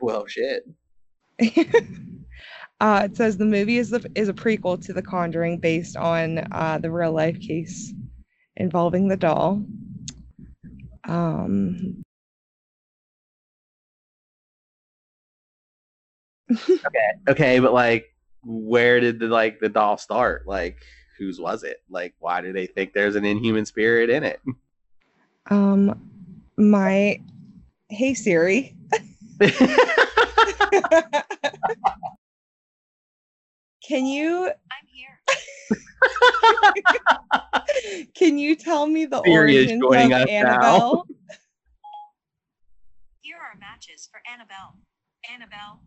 Well 0.02 0.26
shit. 0.28 0.68
uh, 2.82 3.02
it 3.06 3.16
says 3.16 3.38
the 3.38 3.46
movie 3.46 3.78
is 3.78 3.90
the 3.90 4.06
is 4.16 4.30
a 4.30 4.34
prequel 4.34 4.84
to 4.86 4.94
The 4.94 5.02
Conjuring 5.02 5.60
based 5.60 5.96
on 5.96 6.40
uh, 6.52 6.80
the 6.82 6.92
real 6.92 7.12
life 7.12 7.40
case 7.40 7.94
involving 8.58 9.08
the 9.08 9.18
doll. 9.18 9.64
Um, 11.08 12.04
Okay, 17.28 17.60
but 17.60 17.74
like 17.74 18.16
where 18.44 19.00
did 19.00 19.20
the 19.20 19.28
like 19.28 19.60
the 19.60 19.70
doll 19.70 19.98
start? 19.98 20.48
Like 20.48 20.78
whose 21.18 21.40
was 21.40 21.64
it? 21.64 21.84
Like 21.90 22.16
why 22.20 22.42
do 22.42 22.54
they 22.54 22.66
think 22.66 22.94
there's 22.94 23.16
an 23.16 23.26
inhuman 23.26 23.66
spirit 23.66 24.10
in 24.10 24.24
it? 24.24 24.42
um, 25.50 26.10
my 26.58 27.22
hey 27.90 28.14
Siri. 28.14 28.76
Can 33.90 34.06
you 34.06 34.46
I'm 34.46 34.86
here. 34.86 35.20
can 38.14 38.38
you 38.38 38.56
tell 38.56 38.86
me 38.86 39.06
the 39.06 39.20
Siri 39.24 39.56
is 39.56 39.64
origins 39.64 39.82
joining 39.82 40.14
of 40.14 40.22
us 40.22 40.28
now. 40.28 40.34
Annabelle? 40.36 41.08
Here 43.22 43.38
are 43.38 43.58
matches 43.60 44.08
for 44.12 44.22
Annabelle. 44.32 44.76
Annabelle. 45.34 45.82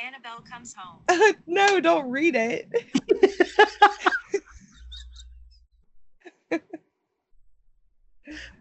Annabelle 0.00 0.40
comes 0.50 0.74
home. 0.76 1.02
no, 1.46 1.78
don't 1.78 2.10
read 2.10 2.34
it. 2.34 2.68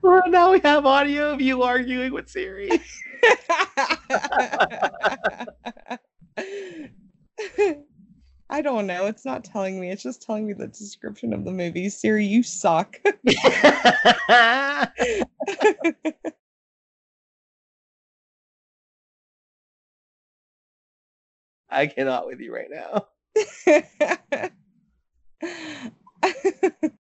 well, 0.02 0.23
now 0.27 0.52
we 0.52 0.60
have 0.60 0.85
audio 0.85 1.31
of 1.31 1.41
you 1.41 1.64
arguing 1.64 2.14
with 2.14 2.30
Siri. 2.30 2.69
I 8.49 8.61
don't 8.61 8.85
know. 8.88 9.06
It's 9.06 9.26
not 9.26 9.43
telling 9.43 9.80
me. 9.80 9.89
It's 9.91 10.03
just 10.03 10.22
telling 10.22 10.45
me 10.45 10.53
the 10.53 10.68
description 10.68 11.34
of 11.34 11.45
the 11.45 11.52
movie. 11.52 11.89
Siri, 11.89 12.26
you 12.26 12.43
suck. 12.43 12.98
I 21.69 21.88
cannot 21.88 22.27
with 22.27 22.39
you 22.41 22.53
right 22.53 22.69
now. 22.69 23.07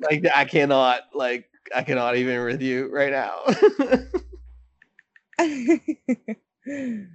Like 0.00 0.24
I 0.34 0.44
cannot 0.44 1.02
like 1.14 1.48
I 1.74 1.82
cannot 1.82 2.16
even 2.16 2.44
with 2.44 2.62
you 2.62 2.88
right 2.92 3.10
now. 3.10 3.40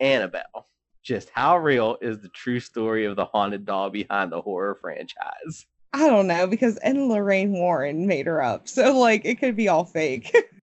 Annabelle. 0.00 0.66
Just 1.02 1.30
how 1.30 1.56
real 1.58 1.96
is 2.00 2.18
the 2.20 2.28
true 2.28 2.60
story 2.60 3.04
of 3.04 3.16
the 3.16 3.26
haunted 3.26 3.64
doll 3.64 3.90
behind 3.90 4.32
the 4.32 4.40
horror 4.40 4.74
franchise? 4.74 5.66
I 5.92 6.08
don't 6.08 6.26
know 6.26 6.46
because 6.46 6.76
and 6.78 7.08
Lorraine 7.08 7.52
Warren 7.52 8.06
made 8.06 8.26
her 8.26 8.42
up. 8.42 8.68
So 8.68 8.98
like 8.98 9.24
it 9.24 9.38
could 9.38 9.56
be 9.56 9.68
all 9.68 9.84
fake. 9.84 10.34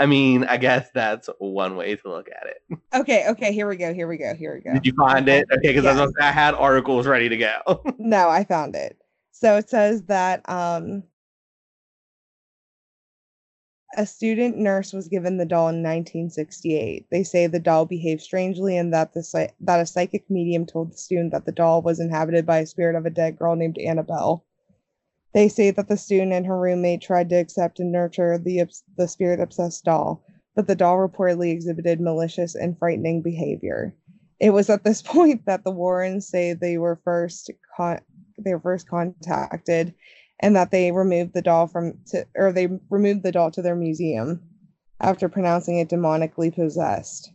I 0.00 0.06
mean, 0.06 0.44
I 0.44 0.56
guess 0.56 0.88
that's 0.94 1.28
one 1.38 1.76
way 1.76 1.94
to 1.94 2.08
look 2.08 2.26
at 2.30 2.46
it. 2.46 2.78
okay, 2.94 3.26
okay, 3.28 3.52
here 3.52 3.68
we 3.68 3.76
go. 3.76 3.92
Here 3.92 4.08
we 4.08 4.16
go. 4.16 4.34
Here 4.34 4.54
we 4.54 4.62
go. 4.62 4.72
Did 4.72 4.86
you 4.86 4.94
find 4.94 5.28
it? 5.28 5.46
Okay, 5.52 5.74
because 5.74 5.84
Yes. 5.84 6.10
I 6.18 6.32
had 6.32 6.54
articles 6.54 7.06
ready 7.06 7.28
to 7.28 7.36
go. 7.36 7.82
No, 7.98 8.30
I 8.30 8.44
found 8.44 8.74
it. 8.74 8.96
So 9.32 9.56
it 9.58 9.68
says 9.68 10.02
that 10.04 10.40
um, 10.48 11.02
a 13.98 14.06
student 14.06 14.56
nurse 14.56 14.94
was 14.94 15.06
given 15.08 15.36
the 15.36 15.44
doll 15.44 15.68
in 15.68 15.82
1968. 15.82 17.06
They 17.10 17.22
say 17.22 17.46
the 17.46 17.60
doll 17.60 17.84
behaved 17.84 18.22
strangely 18.22 18.78
and 18.78 18.94
that 18.94 19.12
the 19.12 19.50
that 19.60 19.80
a 19.80 19.86
psychic 19.86 20.24
medium 20.30 20.64
told 20.64 20.92
the 20.92 20.96
student 20.96 21.32
that 21.32 21.44
the 21.44 21.52
doll 21.52 21.82
was 21.82 22.00
inhabited 22.00 22.46
by 22.46 22.58
a 22.60 22.66
spirit 22.66 22.96
of 22.96 23.04
a 23.04 23.10
dead 23.10 23.38
girl 23.38 23.54
named 23.54 23.76
Annabelle. 23.78 24.46
They 25.32 25.48
say 25.48 25.70
that 25.70 25.88
the 25.88 25.96
student 25.96 26.32
and 26.32 26.46
her 26.46 26.58
roommate 26.58 27.02
tried 27.02 27.28
to 27.30 27.36
accept 27.36 27.78
and 27.78 27.92
nurture 27.92 28.36
the 28.38 28.64
the 28.96 29.06
spirit 29.06 29.40
obsessed 29.40 29.84
doll, 29.84 30.24
but 30.56 30.66
the 30.66 30.74
doll 30.74 30.96
reportedly 30.96 31.52
exhibited 31.52 32.00
malicious 32.00 32.54
and 32.54 32.76
frightening 32.76 33.22
behavior. 33.22 33.94
It 34.40 34.50
was 34.50 34.68
at 34.70 34.82
this 34.82 35.02
point 35.14 35.46
that 35.46 35.62
the 35.64 35.70
Warrens 35.70 36.28
say 36.28 36.52
they 36.52 36.78
were 36.78 37.00
first 37.04 37.50
con- 37.76 38.00
they 38.38 38.54
were 38.54 38.60
first 38.60 38.88
contacted 38.88 39.94
and 40.40 40.56
that 40.56 40.70
they 40.70 40.90
removed 40.90 41.34
the 41.34 41.42
doll 41.42 41.66
from 41.66 41.98
to, 42.06 42.26
or 42.34 42.52
they 42.52 42.68
removed 42.88 43.22
the 43.22 43.32
doll 43.32 43.50
to 43.52 43.62
their 43.62 43.76
museum 43.76 44.42
after 45.00 45.28
pronouncing 45.28 45.78
it 45.78 45.88
demonically 45.88 46.54
possessed. 46.54 47.32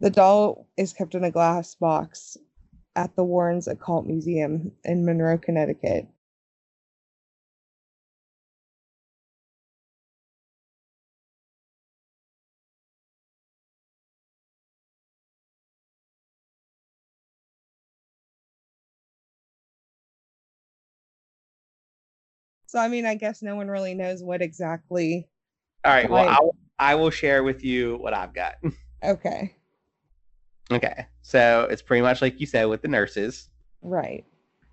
The 0.00 0.10
doll 0.10 0.68
is 0.76 0.92
kept 0.92 1.14
in 1.14 1.24
a 1.24 1.30
glass 1.30 1.74
box 1.74 2.36
at 2.94 3.16
the 3.16 3.24
Warrens 3.24 3.66
Occult 3.66 4.06
Museum 4.06 4.72
in 4.84 5.04
Monroe, 5.04 5.38
Connecticut. 5.38 6.06
So 22.66 22.78
I 22.78 22.88
mean, 22.88 23.06
I 23.06 23.14
guess 23.14 23.42
no 23.42 23.56
one 23.56 23.68
really 23.68 23.94
knows 23.94 24.22
what 24.22 24.42
exactly. 24.42 25.28
All 25.84 25.92
right. 25.92 26.10
Well, 26.10 26.28
I'll, 26.28 26.56
I 26.78 26.94
will 26.94 27.10
share 27.10 27.44
with 27.44 27.64
you 27.64 27.96
what 27.96 28.14
I've 28.14 28.34
got. 28.34 28.54
Okay, 29.04 29.54
okay. 30.72 31.06
So 31.20 31.68
it's 31.70 31.82
pretty 31.82 32.00
much 32.00 32.22
like 32.22 32.40
you 32.40 32.46
said 32.46 32.64
with 32.64 32.80
the 32.80 32.88
nurses, 32.88 33.50
right. 33.82 34.24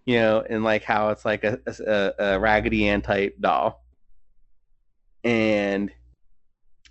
you 0.05 0.15
know, 0.15 0.43
and 0.49 0.63
like 0.63 0.83
how 0.83 1.09
it's 1.09 1.25
like 1.25 1.43
a, 1.43 1.59
a, 1.67 2.13
a 2.17 2.39
Raggedy 2.39 2.87
Ann 2.87 3.01
type 3.01 3.35
doll. 3.39 3.83
And 5.25 5.91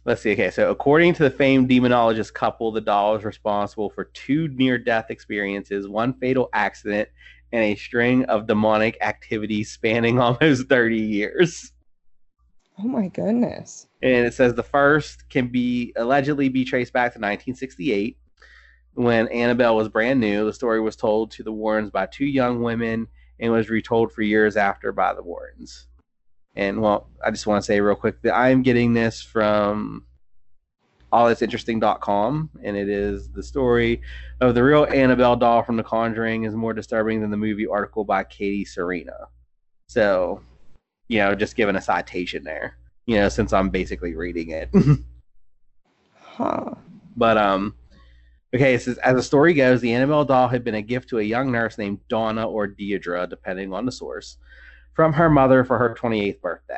Let's 0.05 0.21
see. 0.21 0.33
Okay, 0.33 0.51
so 0.51 0.69
according 0.71 1.15
to 1.15 1.23
the 1.23 1.31
famed 1.31 1.69
demonologist 1.69 2.35
couple, 2.35 2.73
the 2.73 2.81
doll 2.81 3.15
is 3.15 3.25
responsible 3.25 3.89
for 3.89 4.07
two 4.07 4.49
near-death 4.49 5.11
experiences, 5.11 5.87
one 5.87 6.15
fatal 6.15 6.49
accident, 6.53 7.09
and 7.53 7.63
a 7.63 7.75
string 7.75 8.25
of 8.25 8.47
demonic 8.47 8.97
activities 9.01 9.71
spanning 9.71 10.19
almost 10.21 10.69
30 10.69 10.97
years. 10.97 11.73
Oh 12.79 12.89
my 12.89 13.09
goodness. 13.09 13.87
And 14.03 14.27
it 14.27 14.35
says 14.35 14.55
the 14.55 14.63
first 14.63 15.29
can 15.29 15.49
be 15.49 15.93
allegedly 15.97 16.49
be 16.49 16.65
traced 16.65 16.93
back 16.93 17.13
to 17.13 17.19
1968 17.19 18.17
when 18.95 19.29
Annabelle 19.29 19.77
was 19.77 19.89
brand 19.89 20.21
new. 20.21 20.45
The 20.47 20.53
story 20.53 20.81
was 20.81 20.97
told 20.97 21.31
to 21.33 21.43
the 21.43 21.53
Warrens 21.53 21.91
by 21.91 22.07
two 22.07 22.25
young 22.25 22.63
women 22.63 23.09
and 23.39 23.53
was 23.53 23.71
retold 23.71 24.13
for 24.13 24.23
years 24.23 24.57
after 24.57 24.93
by 24.93 25.15
the 25.15 25.23
Warrens. 25.23 25.87
And 26.55 26.81
well, 26.81 27.09
I 27.25 27.31
just 27.31 27.47
want 27.47 27.63
to 27.63 27.67
say 27.67 27.81
real 27.81 27.95
quick 27.95 28.23
that 28.23 28.37
I'm 28.37 28.63
getting 28.63 28.93
this 28.93 29.23
from 29.23 30.07
allthat'sinteresting.com 31.13 32.51
and 32.63 32.77
it 32.77 32.89
is 32.89 33.29
the 33.31 33.43
story 33.43 34.01
of 34.41 34.55
the 34.55 34.63
real 34.63 34.87
Annabelle 34.87 35.37
doll 35.37 35.63
from 35.63 35.77
The 35.77 35.83
Conjuring 35.83 36.45
is 36.45 36.55
more 36.55 36.73
disturbing 36.73 37.21
than 37.21 37.31
the 37.31 37.37
movie 37.37 37.67
article 37.67 38.05
by 38.05 38.25
Katie 38.25 38.65
Serena. 38.65 39.29
So, 39.89 40.41
you 41.09 41.19
know, 41.19 41.35
just 41.35 41.57
giving 41.57 41.77
a 41.77 41.83
citation 41.83 42.45
there, 42.45 42.79
you 43.07 43.17
know, 43.17 43.29
since 43.29 43.53
I'm 43.53 43.71
basically 43.71 44.15
reading 44.15 44.51
it. 44.51 44.71
Huh. 46.33 46.75
But 47.15 47.37
um, 47.37 47.75
okay, 48.55 48.75
it 48.75 48.83
says 48.83 48.97
as 48.99 49.15
the 49.15 49.23
story 49.23 49.53
goes, 49.53 49.81
the 49.81 49.93
Annabelle 49.93 50.25
doll 50.25 50.49
had 50.49 50.65
been 50.65 50.77
a 50.77 50.83
gift 50.83 51.11
to 51.11 51.19
a 51.19 51.23
young 51.23 51.53
nurse 51.53 51.77
named 51.77 52.01
Donna 52.09 52.49
or 52.49 52.67
Deidre, 52.67 53.29
depending 53.29 53.73
on 53.73 53.85
the 53.85 53.93
source, 53.93 54.39
from 54.95 55.13
her 55.13 55.29
mother 55.29 55.63
for 55.63 55.79
her 55.79 55.95
28th 55.95 56.41
birthday. 56.41 56.75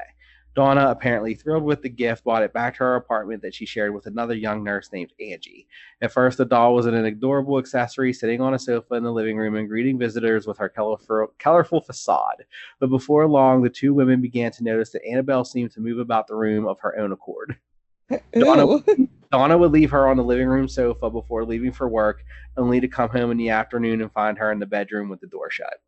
Donna, 0.55 0.89
apparently 0.89 1.35
thrilled 1.35 1.65
with 1.65 1.83
the 1.83 1.89
gift, 1.89 2.23
brought 2.23 2.45
it 2.45 2.53
back 2.53 2.75
to 2.75 2.85
her 2.85 2.95
apartment 2.95 3.43
that 3.43 3.55
she 3.55 3.67
shared 3.67 3.93
with 3.93 4.07
another 4.07 4.35
young 4.35 4.63
nurse 4.63 4.91
named 4.93 5.13
Angie. 5.21 5.67
At 6.01 6.13
first, 6.13 6.39
the 6.39 6.45
doll 6.45 6.75
was 6.75 6.87
an 6.87 6.95
adorable 6.95 7.59
accessory 7.59 8.13
sitting 8.13 8.41
on 8.41 8.55
a 8.55 8.59
sofa 8.59 8.95
in 8.95 9.03
the 9.03 9.13
living 9.13 9.37
room 9.37 9.57
and 9.57 9.69
greeting 9.69 9.99
visitors 9.99 10.47
with 10.47 10.59
her 10.59 10.69
colorful, 10.69 11.35
colorful 11.39 11.81
facade. 11.81 12.45
But 12.79 12.91
before 12.91 13.27
long, 13.27 13.63
the 13.63 13.71
two 13.71 13.95
women 13.95 14.21
began 14.21 14.53
to 14.53 14.65
notice 14.65 14.91
that 14.91 15.05
Annabelle 15.05 15.45
seemed 15.45 15.73
to 15.73 15.81
move 15.81 15.99
about 15.99 16.29
the 16.29 16.37
room 16.37 16.69
of 16.69 16.79
her 16.81 16.97
own 16.99 17.11
accord. 17.11 17.57
Donna- 18.33 18.79
Donna 19.33 19.59
would 19.59 19.73
leave 19.73 19.91
her 19.91 20.07
on 20.07 20.17
the 20.17 20.23
living 20.23 20.47
room 20.47 20.69
sofa 20.69 21.11
before 21.11 21.45
leaving 21.45 21.73
for 21.73 21.89
work, 21.89 22.23
only 22.57 22.79
to 22.81 22.87
come 22.87 23.11
home 23.11 23.33
in 23.33 23.37
the 23.37 23.51
afternoon 23.51 24.01
and 24.01 24.13
find 24.13 24.39
her 24.39 24.53
in 24.53 24.61
the 24.61 24.67
bedroom 24.67 25.09
with 25.09 25.21
the 25.21 25.27
door 25.27 25.51
shut. 25.51 25.81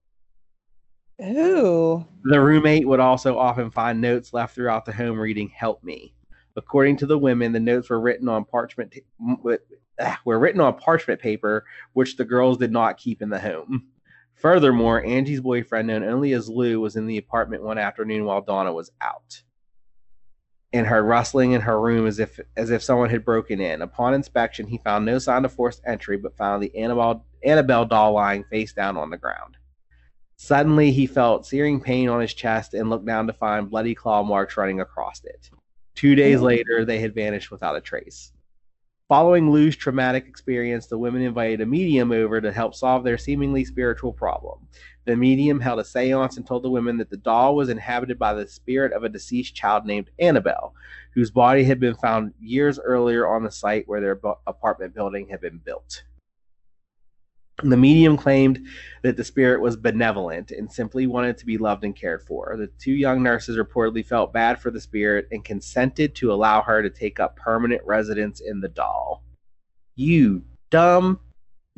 Ooh. 1.22 2.04
The 2.24 2.40
roommate 2.40 2.86
would 2.86 3.00
also 3.00 3.38
often 3.38 3.70
find 3.70 4.00
notes 4.00 4.34
left 4.34 4.54
throughout 4.54 4.84
the 4.84 4.92
home 4.92 5.18
reading 5.18 5.48
"Help 5.48 5.82
me." 5.82 6.14
According 6.56 6.98
to 6.98 7.06
the 7.06 7.18
women, 7.18 7.52
the 7.52 7.60
notes 7.60 7.88
were 7.88 8.00
written 8.00 8.28
on 8.28 8.44
parchment 8.44 8.94
ah, 9.98 10.20
were 10.24 10.38
written 10.38 10.60
on 10.60 10.76
parchment 10.78 11.20
paper, 11.20 11.64
which 11.94 12.16
the 12.16 12.24
girls 12.24 12.58
did 12.58 12.70
not 12.70 12.98
keep 12.98 13.22
in 13.22 13.30
the 13.30 13.38
home. 13.38 13.88
Furthermore, 14.34 15.02
Angie's 15.02 15.40
boyfriend, 15.40 15.88
known 15.88 16.04
only 16.04 16.34
as 16.34 16.50
Lou, 16.50 16.80
was 16.80 16.96
in 16.96 17.06
the 17.06 17.16
apartment 17.16 17.62
one 17.62 17.78
afternoon 17.78 18.26
while 18.26 18.42
Donna 18.42 18.72
was 18.72 18.92
out, 19.00 19.42
and 20.74 20.86
heard 20.86 21.04
rustling 21.04 21.52
in 21.52 21.62
her 21.62 21.80
room 21.80 22.06
as 22.06 22.18
if 22.18 22.38
as 22.58 22.70
if 22.70 22.82
someone 22.82 23.08
had 23.08 23.24
broken 23.24 23.58
in. 23.60 23.80
Upon 23.80 24.12
inspection, 24.12 24.66
he 24.66 24.76
found 24.78 25.06
no 25.06 25.18
sign 25.18 25.46
of 25.46 25.52
forced 25.54 25.80
entry, 25.86 26.18
but 26.18 26.36
found 26.36 26.62
the 26.62 26.76
Annabelle 26.76 27.24
Annabelle 27.42 27.86
doll 27.86 28.12
lying 28.12 28.44
face 28.44 28.74
down 28.74 28.98
on 28.98 29.08
the 29.08 29.16
ground. 29.16 29.56
Suddenly, 30.36 30.90
he 30.92 31.06
felt 31.06 31.46
searing 31.46 31.80
pain 31.80 32.08
on 32.08 32.20
his 32.20 32.34
chest 32.34 32.74
and 32.74 32.90
looked 32.90 33.06
down 33.06 33.26
to 33.26 33.32
find 33.32 33.70
bloody 33.70 33.94
claw 33.94 34.22
marks 34.22 34.56
running 34.56 34.80
across 34.80 35.24
it. 35.24 35.50
Two 35.94 36.14
days 36.14 36.40
later, 36.40 36.84
they 36.84 37.00
had 37.00 37.14
vanished 37.14 37.50
without 37.50 37.76
a 37.76 37.80
trace. 37.80 38.32
Following 39.08 39.50
Lou's 39.50 39.76
traumatic 39.76 40.26
experience, 40.26 40.88
the 40.88 40.98
women 40.98 41.22
invited 41.22 41.60
a 41.60 41.66
medium 41.66 42.10
over 42.10 42.40
to 42.40 42.50
help 42.50 42.74
solve 42.74 43.04
their 43.04 43.16
seemingly 43.16 43.64
spiritual 43.64 44.12
problem. 44.12 44.66
The 45.04 45.14
medium 45.14 45.60
held 45.60 45.78
a 45.78 45.84
seance 45.84 46.36
and 46.36 46.44
told 46.44 46.64
the 46.64 46.70
women 46.70 46.98
that 46.98 47.08
the 47.08 47.16
doll 47.16 47.54
was 47.54 47.68
inhabited 47.68 48.18
by 48.18 48.34
the 48.34 48.48
spirit 48.48 48.92
of 48.92 49.04
a 49.04 49.08
deceased 49.08 49.54
child 49.54 49.86
named 49.86 50.10
Annabelle, 50.18 50.74
whose 51.14 51.30
body 51.30 51.62
had 51.62 51.78
been 51.78 51.94
found 51.94 52.34
years 52.40 52.80
earlier 52.80 53.28
on 53.28 53.44
the 53.44 53.50
site 53.50 53.86
where 53.86 54.00
their 54.00 54.16
bu- 54.16 54.34
apartment 54.46 54.92
building 54.92 55.28
had 55.28 55.40
been 55.40 55.58
built. 55.58 56.02
The 57.62 57.76
medium 57.76 58.18
claimed 58.18 58.66
that 59.02 59.16
the 59.16 59.24
spirit 59.24 59.62
was 59.62 59.76
benevolent 59.76 60.50
and 60.50 60.70
simply 60.70 61.06
wanted 61.06 61.38
to 61.38 61.46
be 61.46 61.56
loved 61.56 61.84
and 61.84 61.96
cared 61.96 62.22
for. 62.22 62.54
The 62.58 62.66
two 62.78 62.92
young 62.92 63.22
nurses 63.22 63.56
reportedly 63.56 64.04
felt 64.04 64.34
bad 64.34 64.60
for 64.60 64.70
the 64.70 64.80
spirit 64.80 65.26
and 65.32 65.42
consented 65.42 66.14
to 66.16 66.32
allow 66.32 66.60
her 66.60 66.82
to 66.82 66.90
take 66.90 67.18
up 67.18 67.36
permanent 67.36 67.80
residence 67.86 68.40
in 68.40 68.60
the 68.60 68.68
doll. 68.68 69.22
You 69.94 70.44
dumb 70.70 71.18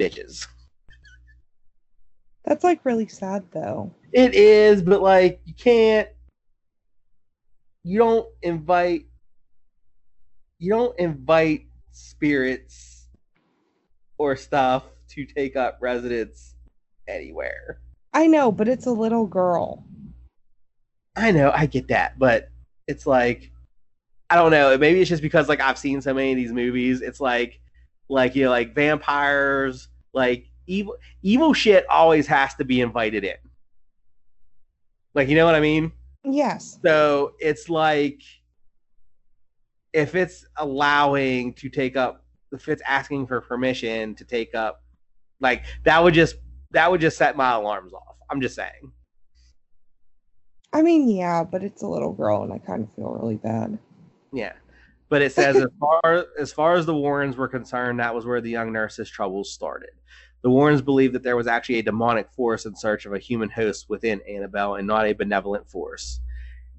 bitches. 0.01 0.49
That's 2.45 2.65
like 2.65 2.85
really 2.85 3.07
sad 3.07 3.45
though. 3.53 3.95
It 4.13 4.35
is, 4.35 4.83
but 4.83 5.01
like 5.01 5.41
you 5.45 5.55
can't 5.55 6.09
you 7.85 7.99
don't 7.99 8.27
invite 8.43 9.07
you 10.59 10.71
don't 10.71 10.99
invite 10.99 11.67
spirits 11.93 13.07
or 14.17 14.35
stuff 14.35 14.85
to 15.25 15.35
take 15.35 15.57
up 15.57 15.79
residence 15.81 16.55
anywhere. 17.07 17.81
I 18.13 18.27
know, 18.27 18.51
but 18.51 18.69
it's 18.69 18.87
a 18.87 18.93
little 18.93 19.27
girl. 19.27 19.85
I 21.17 21.31
know, 21.33 21.51
I 21.53 21.67
get 21.67 21.89
that, 21.89 22.19
but 22.19 22.49
it's 22.87 23.07
like 23.07 23.51
I 24.31 24.37
don't 24.37 24.51
know. 24.51 24.77
Maybe 24.77 25.01
it's 25.01 25.09
just 25.09 25.23
because 25.23 25.49
like 25.49 25.61
I've 25.61 25.79
seen 25.79 26.01
so 26.03 26.13
many 26.13 26.33
of 26.33 26.37
these 26.37 26.53
movies. 26.53 27.01
It's 27.01 27.21
like 27.21 27.61
like 28.09 28.37
you 28.37 28.45
know, 28.45 28.51
like 28.51 28.75
vampires, 28.75 29.89
like 30.13 30.51
evil 30.67 30.97
evil 31.23 31.55
shit 31.55 31.89
always 31.89 32.27
has 32.27 32.55
to 32.57 32.65
be 32.65 32.81
invited 32.81 33.25
in. 33.25 33.37
Like 35.15 35.29
you 35.29 35.37
know 35.37 35.47
what 35.47 35.55
I 35.55 35.61
mean? 35.61 35.93
Yes. 36.25 36.79
So 36.85 37.33
it's 37.39 37.69
like 37.69 38.23
if 39.93 40.15
it's 40.15 40.47
allowing 40.57 41.55
to 41.55 41.69
take 41.69 41.97
up 41.97 42.25
if 42.53 42.69
it's 42.69 42.83
asking 42.87 43.27
for 43.27 43.41
permission 43.41 44.15
to 44.15 44.25
take 44.25 44.55
up 44.55 44.83
like 45.41 45.65
that 45.85 46.03
would 46.03 46.15
just 46.15 46.37
that 46.73 46.91
would 46.91 47.01
just 47.01 47.17
set 47.17 47.37
my 47.37 47.53
alarms 47.53 47.93
off. 47.93 48.17
I'm 48.31 48.41
just 48.41 48.55
saying. 48.55 48.93
I 50.73 50.83
mean, 50.83 51.09
yeah, 51.09 51.45
but 51.45 51.63
it's 51.65 51.83
a 51.83 51.87
little 51.87 52.13
girl 52.13 52.43
and 52.43 52.53
I 52.53 52.59
kind 52.59 52.83
of 52.85 52.93
feel 52.93 53.11
really 53.11 53.37
bad. 53.37 53.79
Yeah. 54.33 54.53
But 55.09 55.23
it 55.23 55.33
says 55.33 55.57
as 55.57 55.71
far 55.81 56.27
as 56.39 56.53
far 56.53 56.75
as 56.75 56.87
the 56.87 56.95
Warrens 56.95 57.37
were 57.37 57.49
concerned, 57.49 58.01
that 58.01 58.15
was 58.15 58.27
where 58.27 58.41
the 58.41 58.51
young 58.51 58.73
nurse's 58.73 59.09
troubles 59.09 59.51
started. 59.53 59.91
The 60.43 60.51
Warrens 60.51 60.83
believed 60.83 61.15
that 61.15 61.23
there 61.23 61.37
was 61.37 61.47
actually 61.49 61.79
a 61.79 61.83
demonic 61.83 62.31
force 62.31 62.65
in 62.65 62.77
search 62.77 63.07
of 63.07 63.13
a 63.13 63.19
human 63.19 63.51
host 63.51 63.89
within 63.89 64.21
Annabelle 64.29 64.77
and 64.77 64.87
not 64.87 65.07
a 65.07 65.13
benevolent 65.13 65.69
force. 65.69 66.21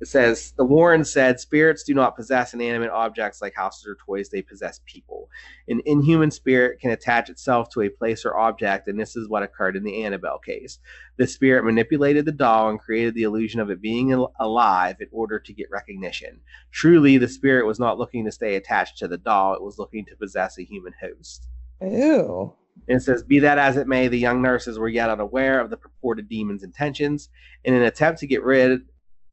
It 0.02 0.08
says 0.08 0.54
the 0.58 0.64
Warren 0.64 1.04
said 1.04 1.40
spirits 1.40 1.84
do 1.84 1.94
not 1.94 2.16
possess 2.16 2.54
inanimate 2.54 2.90
objects 2.90 3.42
like 3.42 3.54
houses 3.56 3.86
or 3.86 3.96
toys, 3.96 4.30
they 4.30 4.42
possess 4.42 4.80
people. 4.86 5.30
An 5.68 5.82
inhuman 5.86 6.32
spirit 6.32 6.80
can 6.80 6.92
attach 6.92 7.30
itself 7.30 7.70
to 7.72 7.82
a 7.82 7.90
place 7.90 8.24
or 8.24 8.38
object, 8.38 8.88
and 8.88 9.00
this 9.00 9.16
is 9.18 9.28
what 9.28 9.44
occurred 9.44 9.76
in 9.76 9.84
the 9.84 10.04
Annabelle 10.04 10.40
case. 10.40 10.80
The 11.18 11.28
spirit 11.28 11.66
manipulated 11.66 12.26
the 12.26 12.32
doll 12.32 12.70
and 12.70 12.80
created 12.80 13.14
the 13.14 13.24
illusion 13.24 13.60
of 13.60 13.70
it 13.70 13.82
being 13.82 14.14
al- 14.14 14.34
alive 14.40 14.98
in 15.02 15.08
order 15.12 15.38
to 15.38 15.54
get 15.54 15.70
recognition. 15.70 16.40
Truly, 16.72 17.18
the 17.18 17.28
spirit 17.28 17.66
was 17.66 17.80
not 17.80 17.98
looking 17.98 18.24
to 18.24 18.32
stay 18.32 18.56
attached 18.56 18.98
to 19.00 19.08
the 19.08 19.18
doll, 19.18 19.54
it 19.54 19.62
was 19.62 19.78
looking 19.78 20.06
to 20.06 20.16
possess 20.16 20.58
a 20.58 20.64
human 20.64 20.94
host. 21.02 21.48
Ew. 21.82 22.54
And 22.88 22.98
it 22.98 23.04
says, 23.04 23.24
Be 23.24 23.40
that 23.40 23.58
as 23.58 23.76
it 23.76 23.88
may, 23.88 24.08
the 24.08 24.18
young 24.18 24.42
nurses 24.42 24.80
were 24.80 24.88
yet 24.88 25.10
unaware 25.10 25.60
of 25.60 25.70
the 25.70 25.78
purported 25.78 26.30
demon's 26.30 26.64
intentions. 26.64 27.28
In 27.66 27.74
an 27.74 27.84
attempt 27.84 28.22
to 28.22 28.28
get 28.28 28.44
rid 28.44 28.82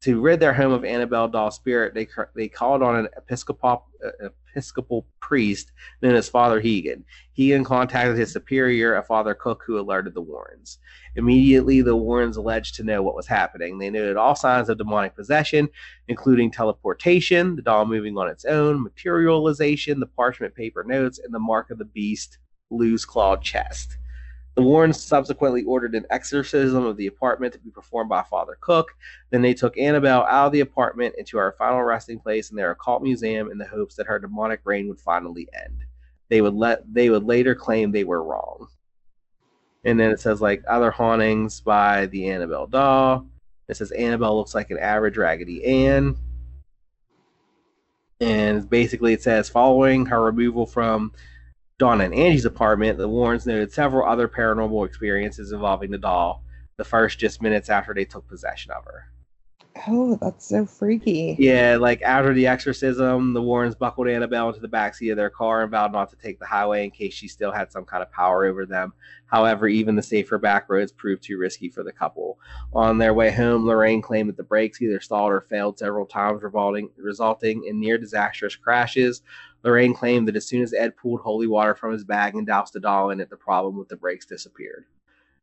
to 0.01 0.21
rid 0.21 0.39
their 0.39 0.53
home 0.53 0.71
of 0.71 0.85
Annabelle 0.85 1.27
doll 1.27 1.51
spirit, 1.51 1.93
they 1.93 2.07
they 2.35 2.47
called 2.47 2.83
on 2.83 2.95
an 2.95 3.07
episcopal 3.17 3.85
uh, 4.05 4.29
episcopal 4.51 5.05
priest 5.19 5.71
known 6.01 6.15
as 6.15 6.29
Father 6.29 6.59
Hegan. 6.59 7.03
Hegan 7.33 7.63
contacted 7.63 8.17
his 8.17 8.31
superior, 8.31 8.95
a 8.95 9.03
Father 9.03 9.33
Cook, 9.33 9.63
who 9.65 9.79
alerted 9.79 10.13
the 10.13 10.21
Warrens. 10.21 10.79
Immediately, 11.15 11.81
the 11.81 11.95
Warrens 11.95 12.37
alleged 12.37 12.75
to 12.75 12.83
know 12.83 13.01
what 13.01 13.15
was 13.15 13.27
happening. 13.27 13.77
They 13.77 13.89
noted 13.89 14.17
all 14.17 14.35
signs 14.35 14.69
of 14.69 14.77
demonic 14.77 15.15
possession, 15.15 15.69
including 16.07 16.51
teleportation, 16.51 17.55
the 17.55 17.61
doll 17.61 17.85
moving 17.85 18.17
on 18.17 18.29
its 18.29 18.45
own, 18.45 18.83
materialization, 18.83 19.99
the 19.99 20.07
parchment 20.07 20.55
paper 20.55 20.83
notes, 20.83 21.19
and 21.19 21.33
the 21.33 21.39
mark 21.39 21.69
of 21.69 21.77
the 21.77 21.85
beast, 21.85 22.37
Lou's 22.69 23.05
clawed 23.05 23.43
chest. 23.43 23.97
The 24.57 24.63
Warrens 24.63 24.99
subsequently 24.99 25.63
ordered 25.65 25.93
an 25.93 26.07
exorcism 26.09 26.83
of 26.83 26.97
the 26.97 27.05
apartment 27.05 27.53
to 27.53 27.59
be 27.59 27.69
performed 27.69 28.09
by 28.09 28.23
Father 28.23 28.57
Cook. 28.59 28.87
Then 29.29 29.43
they 29.43 29.53
took 29.53 29.77
Annabelle 29.77 30.23
out 30.23 30.47
of 30.47 30.51
the 30.51 30.61
apartment 30.61 31.13
into 31.15 31.37
her 31.37 31.53
final 31.59 31.83
resting 31.83 32.17
place 32.19 32.49
in 32.49 32.57
their 32.57 32.71
occult 32.71 33.03
museum 33.03 33.51
in 33.51 33.59
the 33.59 33.67
hopes 33.67 33.93
that 33.95 34.07
her 34.07 34.17
demonic 34.17 34.61
reign 34.63 34.87
would 34.87 34.99
finally 34.99 35.47
end. 35.53 35.85
They 36.29 36.41
would 36.41 36.55
let 36.55 36.91
they 36.91 37.11
would 37.11 37.23
later 37.23 37.53
claim 37.53 37.91
they 37.91 38.03
were 38.03 38.23
wrong. 38.23 38.67
And 39.85 39.99
then 39.99 40.09
it 40.09 40.19
says 40.19 40.41
like 40.41 40.63
other 40.67 40.89
hauntings 40.89 41.61
by 41.61 42.07
the 42.07 42.27
Annabelle 42.31 42.65
doll. 42.65 43.27
It 43.67 43.77
says 43.77 43.91
Annabelle 43.91 44.37
looks 44.37 44.55
like 44.55 44.71
an 44.71 44.79
average 44.79 45.17
Raggedy 45.17 45.63
Ann. 45.65 46.17
And 48.19 48.67
basically, 48.67 49.13
it 49.13 49.21
says 49.21 49.49
following 49.49 50.07
her 50.07 50.23
removal 50.23 50.65
from 50.65 51.11
Dawn 51.79 52.01
and 52.01 52.13
Angie's 52.13 52.45
apartment, 52.45 52.97
the 52.97 53.07
Warrens 53.07 53.45
noted 53.45 53.71
several 53.71 54.09
other 54.09 54.27
paranormal 54.27 54.83
experiences 54.87 55.51
involving 55.51 55.91
the 55.91 55.99
doll. 55.99 56.43
The 56.77 56.83
first 56.83 57.19
just 57.19 57.39
minutes 57.39 57.69
after 57.69 57.93
they 57.93 58.05
took 58.05 58.27
possession 58.27 58.71
of 58.71 58.83
her. 58.85 59.11
Oh, 59.87 60.17
that's 60.19 60.47
so 60.47 60.65
freaky. 60.65 61.35
Yeah, 61.37 61.77
like 61.79 62.01
after 62.01 62.33
the 62.33 62.47
exorcism, 62.47 63.33
the 63.33 63.43
Warrens 63.43 63.75
buckled 63.75 64.07
Annabelle 64.07 64.49
into 64.49 64.59
the 64.59 64.67
backseat 64.67 65.11
of 65.11 65.17
their 65.17 65.29
car 65.29 65.61
and 65.61 65.69
vowed 65.69 65.91
not 65.91 66.09
to 66.09 66.15
take 66.15 66.39
the 66.39 66.47
highway 66.47 66.83
in 66.83 66.89
case 66.89 67.13
she 67.13 67.27
still 67.27 67.51
had 67.51 67.71
some 67.71 67.85
kind 67.85 68.01
of 68.01 68.11
power 68.11 68.45
over 68.45 68.65
them. 68.65 68.93
However, 69.27 69.67
even 69.67 69.95
the 69.95 70.01
safer 70.01 70.39
back 70.39 70.69
roads 70.69 70.91
proved 70.91 71.21
too 71.21 71.37
risky 71.37 71.69
for 71.69 71.83
the 71.83 71.91
couple. 71.91 72.39
On 72.73 72.97
their 72.97 73.13
way 73.13 73.29
home, 73.29 73.67
Lorraine 73.67 74.01
claimed 74.01 74.29
that 74.29 74.37
the 74.37 74.43
brakes 74.43 74.81
either 74.81 74.99
stalled 74.99 75.31
or 75.31 75.41
failed 75.41 75.77
several 75.77 76.07
times, 76.07 76.41
resulting 76.97 77.63
in 77.65 77.79
near 77.79 77.99
disastrous 77.99 78.55
crashes. 78.55 79.21
Lorraine 79.63 79.93
claimed 79.93 80.27
that 80.27 80.35
as 80.35 80.47
soon 80.47 80.61
as 80.61 80.73
Ed 80.73 80.95
pulled 80.97 81.21
holy 81.21 81.47
water 81.47 81.75
from 81.75 81.91
his 81.91 82.03
bag 82.03 82.35
and 82.35 82.45
doused 82.45 82.73
the 82.73 82.79
doll 82.79 83.09
in 83.09 83.19
it, 83.19 83.29
the 83.29 83.37
problem 83.37 83.77
with 83.77 83.89
the 83.89 83.97
brakes 83.97 84.25
disappeared. 84.25 84.85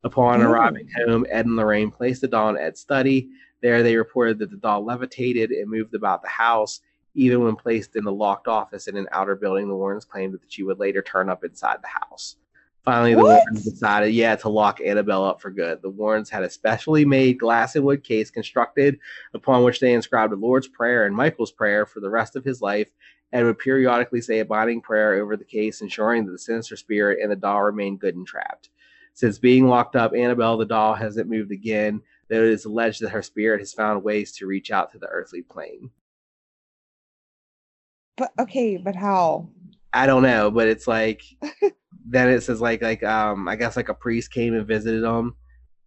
Upon 0.04 0.42
Ooh. 0.42 0.46
arriving 0.46 0.88
home, 0.96 1.26
Ed 1.30 1.46
and 1.46 1.56
Lorraine 1.56 1.90
placed 1.90 2.20
the 2.20 2.28
doll 2.28 2.50
in 2.50 2.58
Ed's 2.58 2.80
study. 2.80 3.28
There, 3.62 3.82
they 3.82 3.96
reported 3.96 4.38
that 4.38 4.50
the 4.50 4.56
doll 4.56 4.84
levitated 4.84 5.50
and 5.50 5.70
moved 5.70 5.94
about 5.94 6.22
the 6.22 6.28
house. 6.28 6.80
Even 7.14 7.44
when 7.44 7.56
placed 7.56 7.96
in 7.96 8.04
the 8.04 8.12
locked 8.12 8.48
office 8.48 8.88
in 8.88 8.96
an 8.96 9.08
outer 9.12 9.36
building, 9.36 9.68
the 9.68 9.74
Warrens 9.74 10.04
claimed 10.04 10.34
that 10.34 10.40
she 10.48 10.62
would 10.62 10.78
later 10.78 11.00
turn 11.00 11.28
up 11.28 11.44
inside 11.44 11.78
the 11.80 11.88
house. 11.88 12.36
Finally, 12.84 13.14
the 13.14 13.22
What? 13.22 13.42
Warrens 13.46 13.64
decided, 13.64 14.12
yeah, 14.12 14.36
to 14.36 14.48
lock 14.50 14.80
Annabelle 14.80 15.24
up 15.24 15.40
for 15.40 15.50
good. 15.50 15.80
The 15.80 15.88
Warrens 15.88 16.28
had 16.28 16.42
a 16.42 16.50
specially 16.50 17.06
made 17.06 17.38
glass 17.38 17.76
and 17.76 17.84
wood 17.84 18.04
case 18.04 18.30
constructed 18.30 18.98
upon 19.32 19.64
which 19.64 19.80
they 19.80 19.94
inscribed 19.94 20.32
the 20.32 20.36
Lord's 20.36 20.68
Prayer 20.68 21.06
and 21.06 21.16
Michael's 21.16 21.52
Prayer 21.52 21.86
for 21.86 22.00
the 22.00 22.10
rest 22.10 22.36
of 22.36 22.44
his 22.44 22.60
life 22.60 22.90
and 23.34 23.44
would 23.44 23.58
periodically 23.58 24.20
say 24.20 24.38
a 24.38 24.44
binding 24.44 24.80
prayer 24.80 25.14
over 25.14 25.36
the 25.36 25.44
case, 25.44 25.80
ensuring 25.80 26.24
that 26.24 26.30
the 26.30 26.38
sinister 26.38 26.76
spirit 26.76 27.18
and 27.20 27.32
the 27.32 27.36
doll 27.36 27.62
remained 27.62 27.98
good 27.98 28.14
and 28.14 28.24
trapped. 28.24 28.70
Since 29.12 29.38
being 29.38 29.66
locked 29.66 29.96
up, 29.96 30.14
Annabelle 30.14 30.56
the 30.56 30.64
doll 30.64 30.94
hasn't 30.94 31.28
moved 31.28 31.50
again, 31.50 32.00
though 32.28 32.42
it 32.42 32.52
is 32.52 32.64
alleged 32.64 33.02
that 33.02 33.10
her 33.10 33.22
spirit 33.22 33.58
has 33.58 33.72
found 33.72 34.04
ways 34.04 34.30
to 34.36 34.46
reach 34.46 34.70
out 34.70 34.92
to 34.92 34.98
the 34.98 35.08
earthly 35.08 35.42
plane. 35.42 35.90
But 38.16 38.30
okay, 38.38 38.76
but 38.76 38.94
how? 38.94 39.48
I 39.92 40.06
don't 40.06 40.22
know, 40.22 40.52
but 40.52 40.68
it's 40.68 40.86
like 40.86 41.24
then 42.06 42.28
it 42.28 42.42
says 42.42 42.60
like 42.60 42.82
like 42.82 43.02
um 43.02 43.48
I 43.48 43.56
guess 43.56 43.76
like 43.76 43.88
a 43.88 43.94
priest 43.94 44.30
came 44.30 44.54
and 44.54 44.66
visited 44.66 45.02
them, 45.02 45.34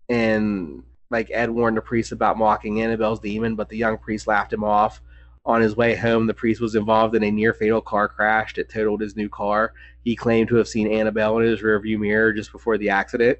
and 0.09 0.83
like 1.09 1.31
Ed 1.31 1.49
warned 1.49 1.77
the 1.77 1.81
priest 1.81 2.11
about 2.11 2.37
mocking 2.37 2.81
Annabelle's 2.81 3.21
demon, 3.21 3.55
but 3.55 3.69
the 3.69 3.77
young 3.77 3.97
priest 3.97 4.27
laughed 4.27 4.51
him 4.51 4.65
off. 4.65 5.01
On 5.47 5.61
his 5.61 5.77
way 5.77 5.95
home, 5.95 6.27
the 6.27 6.33
priest 6.33 6.59
was 6.59 6.75
involved 6.75 7.15
in 7.15 7.23
a 7.23 7.31
near 7.31 7.53
fatal 7.53 7.79
car 7.79 8.09
crash 8.09 8.53
that 8.55 8.69
totaled 8.69 8.99
his 8.99 9.15
new 9.15 9.29
car. 9.29 9.73
He 10.03 10.13
claimed 10.13 10.49
to 10.49 10.57
have 10.57 10.67
seen 10.67 10.91
Annabelle 10.91 11.39
in 11.39 11.45
his 11.45 11.61
rearview 11.61 11.97
mirror 11.97 12.33
just 12.33 12.51
before 12.51 12.77
the 12.77 12.89
accident. 12.89 13.39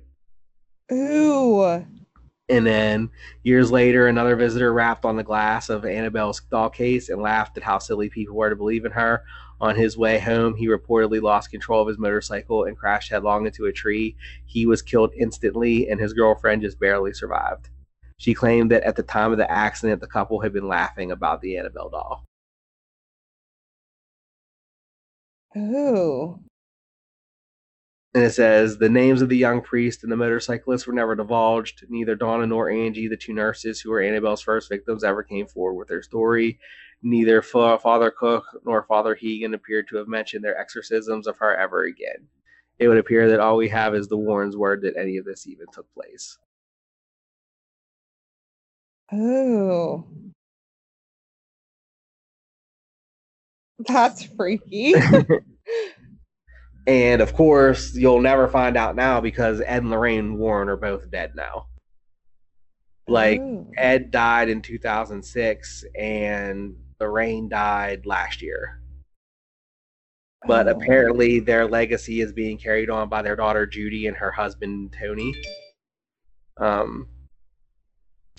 Ooh. 0.90 1.86
And 2.50 2.66
then 2.66 3.10
years 3.44 3.72
later, 3.72 4.08
another 4.08 4.38
visitor 4.38 4.72
rapped 4.72 5.04
on 5.04 5.18
the 5.18 5.24
glass 5.24 5.68
of 5.68 5.84
Annabelle's 5.84 6.40
doll 6.50 6.70
case 6.70 7.10
and 7.10 7.22
laughed 7.22 7.58
at 7.58 7.64
how 7.64 7.78
silly 7.78 8.10
people 8.10 8.38
were 8.38 8.50
to 8.50 8.56
believe 8.56 8.86
in 8.86 8.94
her. 8.94 9.24
On 9.60 9.76
his 9.76 9.98
way 9.98 10.18
home, 10.18 10.56
he 10.56 10.68
reportedly 10.68 11.22
lost 11.22 11.52
control 11.52 11.82
of 11.82 11.90
his 11.90 11.98
motorcycle 11.98 12.64
and 12.64 12.78
crashed 12.78 13.12
headlong 13.12 13.46
into 13.48 13.66
a 13.66 13.74
tree. 13.74 14.16
He 14.46 14.66
was 14.66 14.82
killed 14.82 15.12
instantly, 15.18 15.90
and 15.90 16.00
his 16.00 16.14
girlfriend 16.14 16.62
just 16.62 16.80
barely 16.80 17.12
survived. 17.12 17.68
She 18.20 18.34
claimed 18.34 18.72
that 18.72 18.84
at 18.84 18.96
the 18.96 19.04
time 19.04 19.32
of 19.32 19.38
the 19.38 19.50
accident, 19.50 20.02
the 20.02 20.08
couple 20.08 20.42
had 20.42 20.52
been 20.52 20.68
laughing 20.68 21.12
about 21.12 21.42
the 21.42 21.58
Annabelle 21.58 21.90
doll. 21.90 22.26
Ooh. 25.56 26.40
And 28.14 28.24
it 28.24 28.32
says 28.32 28.78
the 28.78 28.90
names 28.90 29.22
of 29.22 29.30
the 29.30 29.38
young 29.38 29.62
priest 29.62 30.02
and 30.02 30.12
the 30.12 30.18
motorcyclist 30.18 30.88
were 30.88 30.94
never 30.94 31.16
divulged. 31.16 31.86
Neither 31.90 32.16
Donna 32.16 32.48
nor 32.48 32.70
Angie, 32.70 33.08
the 33.08 33.18
two 33.18 33.34
nurses 33.34 33.80
who 33.80 33.92
were 33.92 34.02
Annabelle's 34.02 34.42
first 34.42 34.70
victims, 34.70 35.04
ever 35.04 35.22
came 35.22 35.46
forward 35.46 35.76
with 35.76 35.88
their 35.88 36.02
story. 36.02 36.60
Neither 37.04 37.44
Father 37.44 38.12
Cook 38.12 38.46
nor 38.66 38.84
Father 38.84 39.14
Hegan 39.14 39.54
appeared 39.54 39.88
to 39.90 39.98
have 39.98 40.08
mentioned 40.08 40.44
their 40.44 40.60
exorcisms 40.60 41.28
of 41.28 41.38
her 41.38 41.56
ever 41.56 41.84
again. 41.84 42.28
It 42.80 42.88
would 42.88 42.98
appear 42.98 43.30
that 43.30 43.40
all 43.40 43.58
we 43.58 43.70
have 43.70 43.94
is 43.94 44.08
the 44.08 44.18
Warren's 44.18 44.58
word 44.58 44.82
that 44.82 44.98
any 44.98 45.18
of 45.18 45.26
this 45.26 45.46
even 45.46 45.68
took 45.72 45.92
place. 45.94 46.40
Oh. 49.12 50.06
That's 53.88 54.24
freaky. 54.24 54.94
And 56.88 57.22
of 57.22 57.34
course, 57.34 57.94
you'll 57.96 58.22
never 58.22 58.48
find 58.48 58.78
out 58.78 58.96
now 58.96 59.20
because 59.20 59.60
Ed 59.60 59.80
and 59.80 59.92
Lorraine 59.92 60.38
Warren 60.38 60.70
are 60.70 60.78
both 60.78 61.12
dead 61.12 61.34
now. 61.36 61.68
Like, 63.10 63.42
Ooh. 63.42 63.70
Ed 63.78 64.10
died 64.10 64.48
in 64.48 64.62
2006 64.62 65.84
and 66.00 66.78
Lorraine 67.02 67.50
died 67.50 68.06
last 68.06 68.42
year. 68.42 68.82
But 70.48 70.70
Oh. 70.70 70.72
apparently, 70.72 71.40
their 71.40 71.68
legacy 71.68 72.22
is 72.22 72.32
being 72.32 72.58
carried 72.58 72.90
on 72.90 73.10
by 73.10 73.22
their 73.22 73.36
daughter 73.36 73.66
Judy 73.66 74.08
and 74.08 74.16
her 74.16 74.32
husband 74.32 74.96
Tony. 74.98 75.36
Um, 76.56 77.10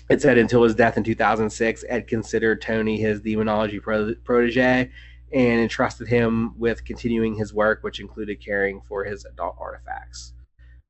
it 0.09 0.21
said 0.21 0.37
until 0.37 0.63
his 0.63 0.75
death 0.75 0.97
in 0.97 1.03
2006, 1.03 1.85
Ed 1.87 2.07
considered 2.07 2.61
Tony 2.61 2.97
his 2.97 3.21
demonology 3.21 3.79
pro- 3.79 4.15
protege 4.23 4.89
and 5.31 5.61
entrusted 5.61 6.07
him 6.07 6.57
with 6.57 6.83
continuing 6.83 7.35
his 7.35 7.53
work, 7.53 7.83
which 7.83 7.99
included 7.99 8.43
caring 8.43 8.81
for 8.87 9.03
his 9.03 9.25
occult 9.25 9.55
artifacts. 9.59 10.33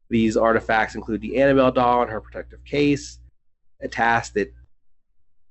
These 0.10 0.38
artifacts 0.38 0.96
include 0.96 1.22
the 1.22 1.42
Annabelle 1.42 1.72
doll 1.72 2.02
and 2.02 2.12
her 2.12 2.22
protective 2.22 2.64
case, 2.64 3.20
a 3.82 3.88
task 3.90 4.34
that 4.34 4.54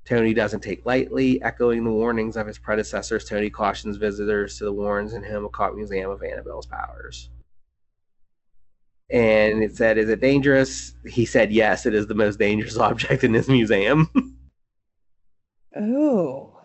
Tony 0.06 0.32
doesn't 0.32 0.60
take 0.60 0.86
lightly, 0.86 1.40
echoing 1.42 1.84
the 1.84 1.90
warnings 1.90 2.38
of 2.38 2.46
his 2.46 2.58
predecessors. 2.58 3.26
Tony 3.26 3.50
cautions 3.50 3.98
visitors 3.98 4.56
to 4.56 4.64
the 4.64 4.72
Warrens 4.72 5.12
and 5.12 5.22
Himmelcott 5.22 5.76
Museum 5.76 6.10
of 6.10 6.22
Annabelle's 6.22 6.64
powers. 6.64 7.28
And 9.10 9.62
it 9.62 9.76
said, 9.76 9.98
Is 9.98 10.08
it 10.08 10.20
dangerous? 10.20 10.94
He 11.06 11.24
said, 11.24 11.52
Yes, 11.52 11.86
it 11.86 11.94
is 11.94 12.06
the 12.06 12.14
most 12.14 12.38
dangerous 12.38 12.76
object 12.78 13.24
in 13.24 13.32
this 13.32 13.48
museum. 13.48 14.10
Oh. 15.76 16.58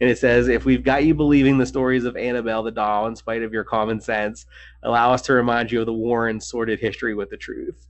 And 0.00 0.08
it 0.08 0.18
says, 0.18 0.48
if 0.48 0.64
we've 0.64 0.84
got 0.84 1.04
you 1.04 1.14
believing 1.14 1.58
the 1.58 1.66
stories 1.66 2.04
of 2.04 2.16
Annabelle 2.16 2.62
the 2.62 2.70
doll 2.70 3.08
in 3.08 3.16
spite 3.16 3.42
of 3.42 3.52
your 3.52 3.64
common 3.64 4.00
sense, 4.00 4.46
allow 4.84 5.12
us 5.12 5.22
to 5.22 5.32
remind 5.32 5.72
you 5.72 5.80
of 5.80 5.86
the 5.86 5.92
Warren's 5.92 6.46
sordid 6.46 6.78
history 6.78 7.14
with 7.14 7.30
the 7.30 7.36
truth. 7.36 7.86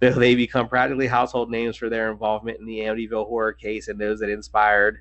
Though 0.00 0.12
they 0.12 0.34
become 0.34 0.68
practically 0.68 1.06
household 1.06 1.50
names 1.50 1.76
for 1.76 1.90
their 1.90 2.10
involvement 2.10 2.58
in 2.60 2.64
the 2.64 2.78
Amityville 2.78 3.26
horror 3.26 3.52
case 3.52 3.88
and 3.88 4.00
those 4.00 4.20
that 4.20 4.30
inspired 4.30 5.00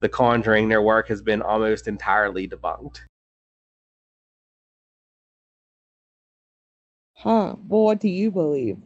The 0.00 0.10
Conjuring, 0.10 0.68
their 0.68 0.82
work 0.82 1.08
has 1.08 1.22
been 1.22 1.40
almost 1.40 1.88
entirely 1.88 2.46
debunked. 2.46 3.00
Huh. 7.16 7.56
Well, 7.68 7.82
what 7.84 8.00
do 8.00 8.08
you 8.08 8.30
believe? 8.30 8.78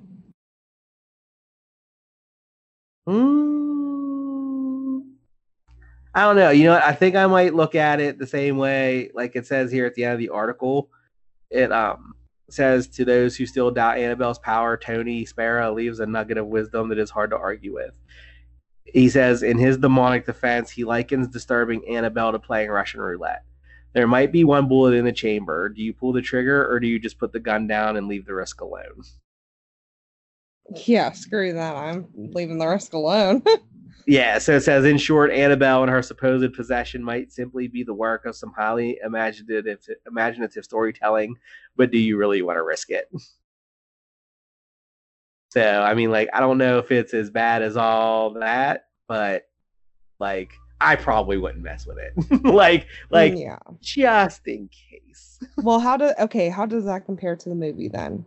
Mm, 3.09 5.03
I 6.15 6.23
don't 6.23 6.37
know. 6.37 6.51
You 6.51 6.65
know 6.65 6.75
what? 6.75 6.83
I 6.85 6.93
think 6.93 7.17
I 7.17 7.27
might 7.27 7.55
look 7.55 7.75
at 7.75 8.01
it 8.01 8.19
the 8.19 8.27
same 8.27 8.57
way, 8.57 9.11
like 9.15 9.37
it 9.37 9.47
says 9.47 9.73
here 9.73 9.87
at 9.87 9.95
the 9.95 10.05
end 10.05 10.15
of 10.15 10.19
the 10.21 10.29
article. 10.31 10.91
It 11.51 11.73
um 11.73 12.15
says 12.51 12.89
to 12.89 13.05
those 13.05 13.37
who 13.37 13.47
still 13.47 13.71
doubt 13.71 13.99
Annabelle's 13.99 14.39
power, 14.39 14.77
Tony 14.77 15.25
Spera 15.25 15.71
leaves 15.73 16.01
a 16.01 16.07
nugget 16.07 16.39
of 16.39 16.47
wisdom 16.47 16.89
that 16.91 16.99
is 16.99 17.11
hard 17.11 17.31
to 17.31 17.37
argue 17.37 17.75
with. 17.75 17.93
He 18.85 19.09
says 19.09 19.43
in 19.43 19.59
his 19.59 19.79
demonic 19.79 20.27
defense, 20.27 20.71
he 20.71 20.85
likens 20.85 21.29
disturbing 21.29 21.89
Annabelle 21.89 22.33
to 22.33 22.39
playing 22.39 22.71
Russian 22.71 23.01
roulette. 23.01 23.45
There 23.93 24.07
might 24.07 24.33
be 24.33 24.45
one 24.45 24.69
bullet 24.69 24.95
in 24.95 25.05
the 25.05 25.13
chamber. 25.13 25.69
Do 25.69 25.83
you 25.83 25.93
pull 25.93 26.13
the 26.13 26.23
trigger 26.23 26.71
or 26.71 26.79
do 26.79 26.87
you 26.87 26.99
just 26.99 27.19
put 27.19 27.33
the 27.33 27.41
gun 27.41 27.67
down 27.67 27.97
and 27.97 28.07
leave 28.07 28.27
the 28.27 28.35
risk 28.35 28.61
alone? 28.61 29.03
Yeah, 30.87 31.11
screw 31.13 31.53
that. 31.55 31.75
I'm 31.75 32.09
leaving 32.15 32.59
the 32.59 32.69
risk 32.69 32.93
alone. 32.93 33.43
Yeah, 34.07 34.39
so 34.39 34.57
it 34.57 34.63
says 34.63 34.85
in 34.87 34.99
short, 34.99 35.31
Annabelle 35.31 35.83
and 35.83 35.91
her 35.91 36.03
supposed 36.03 36.53
possession 36.55 37.05
might 37.05 37.33
simply 37.33 37.69
be 37.69 37.85
the 37.85 37.95
work 37.95 38.27
of 38.27 38.35
some 38.35 38.53
highly 38.53 38.99
imaginative 39.05 39.79
imaginative 40.07 40.65
storytelling, 40.65 41.37
but 41.77 41.93
do 41.93 41.99
you 41.99 42.17
really 42.17 42.43
want 42.43 42.57
to 42.57 42.65
risk 42.65 42.91
it? 42.91 43.09
So 45.51 45.83
I 45.83 45.95
mean, 45.95 46.11
like, 46.11 46.29
I 46.33 46.41
don't 46.41 46.59
know 46.59 46.79
if 46.79 46.91
it's 46.91 47.15
as 47.15 47.31
bad 47.31 47.63
as 47.63 47.77
all 47.77 48.31
that, 48.35 48.87
but 49.07 49.49
like, 50.19 50.53
I 50.81 50.97
probably 50.97 51.37
wouldn't 51.37 51.63
mess 51.63 51.87
with 51.87 51.99
it. 51.99 52.45
like, 52.45 52.87
like 53.11 53.35
yeah. 53.37 53.59
just 53.81 54.47
in 54.47 54.69
case. 54.69 55.39
Well, 55.57 55.81
how 55.81 55.97
do 55.97 56.13
okay, 56.19 56.51
how 56.51 56.67
does 56.67 56.85
that 56.85 57.07
compare 57.07 57.35
to 57.35 57.49
the 57.49 57.55
movie 57.55 57.89
then? 57.89 58.27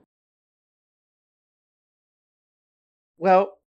Well, 3.20 3.60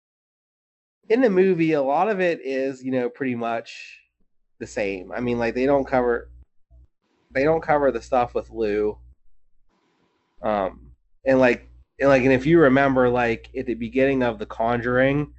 in 1.09 1.21
the 1.21 1.29
movie, 1.29 1.73
a 1.73 1.83
lot 1.83 2.09
of 2.09 2.21
it 2.21 2.41
is, 2.43 2.83
you 2.83 2.91
know, 2.91 3.11
pretty 3.11 3.35
much 3.35 4.01
the 4.61 4.67
same. 4.67 5.13
I 5.13 5.21
mean, 5.21 5.39
like 5.39 5.55
they 5.55 5.67
don't 5.67 5.87
cover 5.87 6.31
they 7.31 7.45
don't 7.45 7.61
cover 7.61 7.91
the 7.91 8.01
stuff 8.01 8.35
with 8.35 8.51
Lou. 8.51 8.97
Um, 10.43 10.93
and 11.27 11.39
like 11.39 11.69
and 12.01 12.09
like 12.09 12.23
and 12.23 12.33
if 12.33 12.47
you 12.47 12.61
remember, 12.61 13.09
like 13.09 13.51
at 13.57 13.67
the 13.67 13.75
beginning 13.75 14.23
of 14.23 14.39
The 14.39 14.47
Conjuring, 14.47 15.33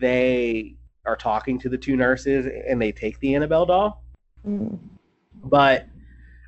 they 0.00 0.76
are 1.06 1.16
talking 1.16 1.58
to 1.58 1.68
the 1.68 1.78
two 1.78 1.96
nurses 1.96 2.46
and 2.68 2.80
they 2.80 2.92
take 2.92 3.18
the 3.20 3.34
Annabelle 3.34 3.66
doll. 3.66 4.04
Mm. 4.46 4.78
But 5.44 5.86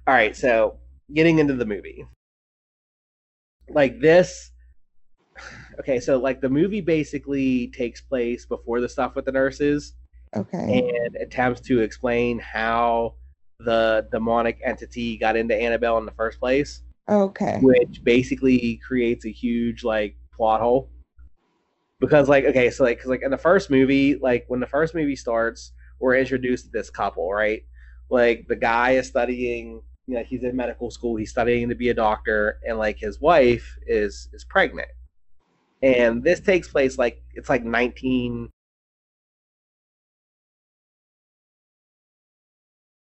all 0.06 0.14
right, 0.14 0.36
so 0.36 0.78
getting 1.12 1.38
into 1.38 1.54
the 1.54 1.66
movie. 1.66 2.06
Like 3.68 4.00
this 4.00 4.50
okay, 5.80 5.98
so 5.98 6.18
like 6.18 6.40
the 6.40 6.48
movie 6.48 6.80
basically 6.80 7.68
takes 7.68 8.00
place 8.00 8.44
before 8.44 8.80
the 8.80 8.88
stuff 8.88 9.14
with 9.14 9.24
the 9.24 9.32
nurses 9.32 9.94
Okay. 10.34 10.86
and 11.04 11.16
attempts 11.16 11.60
to 11.62 11.80
explain 11.80 12.38
how 12.38 13.14
the 13.60 14.06
demonic 14.10 14.60
entity 14.64 15.16
got 15.16 15.36
into 15.36 15.54
Annabelle 15.54 15.98
in 15.98 16.06
the 16.06 16.12
first 16.12 16.40
place, 16.40 16.82
Okay. 17.08 17.58
which 17.62 18.02
basically 18.02 18.80
creates 18.86 19.24
a 19.24 19.30
huge 19.30 19.84
like 19.84 20.16
plot 20.34 20.60
hole. 20.60 20.90
Because 22.02 22.28
like 22.28 22.44
okay, 22.44 22.68
so 22.68 22.82
like 22.82 22.98
cuz 22.98 23.06
like 23.06 23.22
in 23.22 23.30
the 23.30 23.38
first 23.38 23.70
movie, 23.70 24.16
like 24.16 24.44
when 24.48 24.58
the 24.58 24.66
first 24.66 24.92
movie 24.92 25.14
starts, 25.14 25.70
we're 26.00 26.16
introduced 26.16 26.64
to 26.66 26.72
this 26.72 26.90
couple, 26.90 27.32
right? 27.32 27.62
Like 28.10 28.48
the 28.48 28.56
guy 28.56 28.90
is 28.92 29.06
studying, 29.06 29.82
you 30.08 30.16
know, 30.16 30.24
he's 30.24 30.42
in 30.42 30.56
medical 30.56 30.90
school, 30.90 31.14
he's 31.14 31.30
studying 31.30 31.68
to 31.68 31.76
be 31.76 31.90
a 31.90 31.94
doctor 31.94 32.58
and 32.66 32.76
like 32.76 32.98
his 32.98 33.20
wife 33.20 33.78
is 33.86 34.28
is 34.32 34.44
pregnant. 34.44 34.88
And 35.80 36.24
this 36.24 36.40
takes 36.40 36.66
place 36.66 36.98
like 36.98 37.22
it's 37.34 37.48
like 37.48 37.62
19 37.64 38.50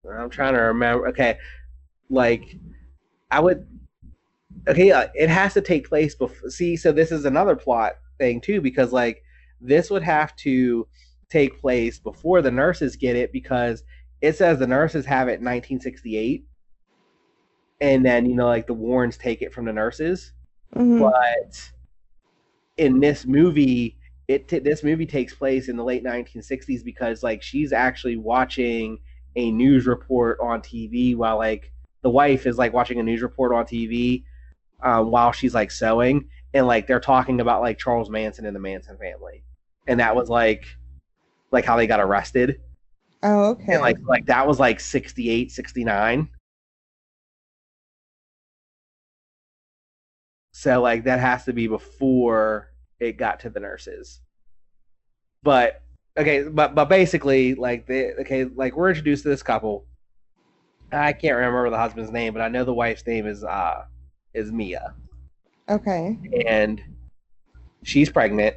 I'm 0.10 0.30
trying 0.30 0.54
to 0.54 0.62
remember. 0.62 1.10
Okay, 1.10 1.38
like 2.10 2.56
I 3.32 3.42
would. 3.42 3.68
Okay, 4.66 4.90
it 5.14 5.30
has 5.30 5.54
to 5.56 5.62
take 5.62 5.90
place 5.90 6.16
before. 6.16 6.50
See, 6.50 6.78
so 6.78 6.94
this 6.94 7.12
is 7.12 7.26
another 7.26 7.56
plot 7.58 7.98
thing 8.18 8.42
too, 8.42 8.62
because 8.62 8.92
like 8.92 9.24
this 9.62 9.90
would 9.90 10.04
have 10.04 10.36
to 10.38 10.88
take 11.30 11.60
place 11.60 12.00
before 12.00 12.42
the 12.42 12.52
nurses 12.52 12.96
get 12.96 13.16
it, 13.16 13.32
because 13.32 13.84
it 14.22 14.36
says 14.36 14.60
the 14.60 14.68
nurses 14.68 15.06
have 15.06 15.28
it 15.28 15.40
in 15.40 15.46
1968, 15.46 16.46
and 17.82 18.06
then 18.06 18.26
you 18.26 18.36
know 18.36 18.48
like 18.48 18.68
the 18.68 18.74
Warrens 18.74 19.18
take 19.18 19.42
it 19.42 19.54
from 19.54 19.66
the 19.66 19.74
nurses, 19.74 20.34
Mhm. 20.76 21.00
but 21.00 21.72
in 22.78 23.00
this 23.00 23.26
movie 23.26 23.98
it 24.28 24.48
t- 24.48 24.60
this 24.60 24.84
movie 24.84 25.06
takes 25.06 25.34
place 25.34 25.70
in 25.70 25.78
the 25.78 25.84
late 25.84 26.04
1960s 26.04 26.84
because 26.84 27.24
like 27.24 27.42
she's 27.42 27.72
actually 27.72 28.18
watching 28.18 29.00
a 29.36 29.52
news 29.52 29.88
report 29.88 30.38
on 30.42 30.62
TV 30.62 31.16
while 31.16 31.38
like 31.38 31.72
the 32.02 32.10
wife 32.10 32.46
is 32.46 32.58
like 32.58 32.74
watching 32.74 33.00
a 33.00 33.04
news 33.04 33.22
report 33.22 33.54
on 33.54 33.66
TV 33.66 34.24
um, 34.84 35.10
while 35.12 35.32
she's 35.32 35.56
like 35.56 35.72
sewing 35.72 36.28
and 36.54 36.68
like 36.68 36.88
they're 36.88 37.00
talking 37.00 37.40
about 37.42 37.62
like 37.62 37.78
Charles 37.78 38.10
Manson 38.10 38.46
and 38.46 38.56
the 38.56 38.60
Manson 38.60 38.98
family. 38.98 39.44
And 39.88 40.00
that 40.00 40.16
was 40.16 40.30
like 40.30 40.66
like 41.52 41.66
how 41.66 41.78
they 41.78 41.88
got 41.88 42.00
arrested. 42.00 42.62
Oh, 43.24 43.52
okay. 43.52 43.74
and 43.74 43.82
like 43.82 43.98
like 44.06 44.26
that 44.28 44.48
was 44.48 44.60
like 44.60 44.80
68 44.80 45.52
69 45.52 46.30
so 50.52 50.82
like 50.82 51.04
that 51.06 51.20
has 51.20 51.46
to 51.46 51.54
be 51.54 51.68
before 51.68 52.72
it 53.00 53.14
got 53.18 53.40
to 53.42 53.50
the 53.50 53.60
nurses. 53.60 54.22
But 55.44 55.82
okay 56.18 56.44
but 56.44 56.76
but 56.76 56.90
basically 56.90 57.56
like 57.56 57.86
the 57.88 58.20
okay 58.22 58.46
like 58.46 58.76
we're 58.76 58.90
introduced 58.90 59.24
to 59.24 59.30
this 59.30 59.44
couple. 59.44 59.86
I 60.92 61.14
can't 61.14 61.36
remember 61.36 61.70
the 61.70 61.78
husband's 61.78 62.12
name 62.12 62.34
but 62.34 62.42
i 62.42 62.48
know 62.48 62.64
the 62.64 62.74
wife's 62.74 63.06
name 63.06 63.28
is 63.28 63.44
uh 63.44 63.84
is 64.34 64.54
mia 64.54 64.96
okay. 65.70 66.18
and 66.48 66.82
she's 67.84 68.10
pregnant 68.10 68.56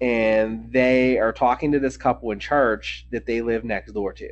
and 0.00 0.72
they 0.72 1.18
are 1.18 1.32
talking 1.32 1.72
to 1.72 1.78
this 1.78 1.96
couple 1.96 2.30
in 2.32 2.38
church 2.40 3.06
that 3.12 3.24
they 3.24 3.40
live 3.40 3.64
next 3.64 3.92
door 3.92 4.12
to 4.12 4.30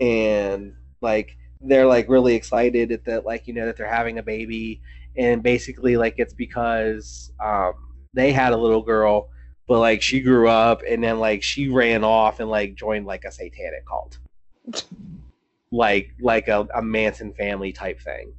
and 0.00 0.74
like 1.00 1.36
they're 1.62 1.86
like 1.86 2.08
really 2.08 2.34
excited 2.34 2.92
at 2.92 3.04
that 3.04 3.24
like 3.24 3.46
you 3.46 3.54
know 3.54 3.66
that 3.66 3.76
they're 3.76 3.90
having 3.92 4.18
a 4.18 4.22
baby 4.22 4.80
and 5.16 5.42
basically 5.42 5.96
like 5.96 6.14
it's 6.18 6.34
because 6.34 7.32
um 7.44 7.72
they 8.14 8.32
had 8.32 8.52
a 8.52 8.56
little 8.56 8.82
girl 8.82 9.28
but 9.66 9.80
like 9.80 10.02
she 10.02 10.20
grew 10.20 10.48
up 10.48 10.82
and 10.88 11.02
then 11.02 11.18
like 11.18 11.42
she 11.42 11.68
ran 11.68 12.04
off 12.04 12.38
and 12.40 12.48
like 12.50 12.74
joined 12.74 13.06
like 13.06 13.24
a 13.24 13.32
satanic 13.32 13.84
cult 13.88 14.18
like 15.72 16.14
like 16.20 16.48
a, 16.48 16.66
a 16.74 16.82
manson 16.82 17.32
family 17.32 17.72
type 17.72 18.00
thing 18.00 18.32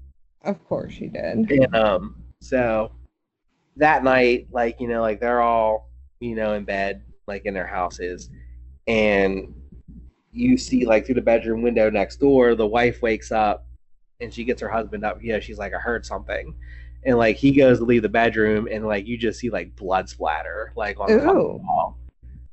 Of 0.43 0.63
course 0.65 0.93
she 0.93 1.07
did. 1.07 1.51
and 1.51 1.75
um, 1.75 2.15
so 2.41 2.91
that 3.75 4.03
night, 4.03 4.47
like 4.51 4.79
you 4.79 4.87
know, 4.87 5.01
like 5.01 5.19
they're 5.19 5.41
all 5.41 5.89
you 6.19 6.35
know 6.35 6.53
in 6.53 6.63
bed, 6.63 7.03
like 7.27 7.45
in 7.45 7.53
their 7.53 7.67
houses, 7.67 8.29
and 8.87 9.53
you 10.31 10.57
see 10.57 10.85
like 10.85 11.05
through 11.05 11.15
the 11.15 11.21
bedroom 11.21 11.61
window 11.61 11.89
next 11.89 12.17
door, 12.17 12.55
the 12.55 12.67
wife 12.67 13.01
wakes 13.01 13.31
up 13.31 13.65
and 14.21 14.33
she 14.33 14.43
gets 14.43 14.61
her 14.61 14.69
husband 14.69 15.03
up. 15.05 15.21
You 15.23 15.33
know, 15.33 15.39
she's 15.39 15.57
like, 15.57 15.73
I 15.73 15.79
heard 15.79 16.05
something, 16.05 16.53
and 17.03 17.17
like 17.17 17.35
he 17.37 17.51
goes 17.51 17.79
to 17.79 17.85
leave 17.85 18.01
the 18.01 18.09
bedroom, 18.09 18.67
and 18.71 18.85
like 18.85 19.07
you 19.07 19.17
just 19.17 19.39
see 19.39 19.49
like 19.49 19.75
blood 19.75 20.09
splatter 20.09 20.73
like 20.75 20.99
on 20.99 21.09
the 21.09 21.17
the 21.17 21.33
wall, 21.33 21.97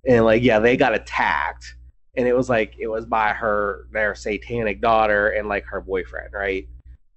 and 0.07 0.25
like 0.25 0.43
yeah, 0.43 0.59
they 0.59 0.77
got 0.77 0.95
attacked. 0.95 1.75
And 2.19 2.27
it 2.27 2.35
was 2.35 2.49
like 2.49 2.75
it 2.79 2.87
was 2.87 3.05
by 3.05 3.35
her 3.35 3.89
their 3.93 4.15
satanic 4.15 4.81
daughter 4.81 5.29
and 5.29 5.49
like 5.49 5.67
her 5.67 5.83
boyfriend, 5.83 6.33
right? 6.33 6.67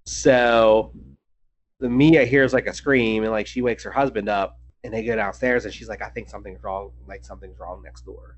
So 0.06 0.92
the 1.80 1.90
Mia 1.90 2.26
hears 2.26 2.54
like 2.54 2.68
a 2.68 2.74
scream 2.74 3.24
and 3.24 3.32
like 3.32 3.48
she 3.48 3.62
wakes 3.62 3.84
her 3.84 3.92
husband 3.92 4.30
up 4.30 4.60
and 4.84 4.94
they 4.94 5.04
go 5.04 5.16
downstairs 5.16 5.66
and 5.66 5.74
she's 5.74 5.90
like, 5.90 6.02
I 6.02 6.10
think 6.10 6.30
something's 6.30 6.62
wrong, 6.64 6.92
like 7.08 7.24
something's 7.24 7.60
wrong 7.60 7.82
next 7.84 8.02
door. 8.06 8.38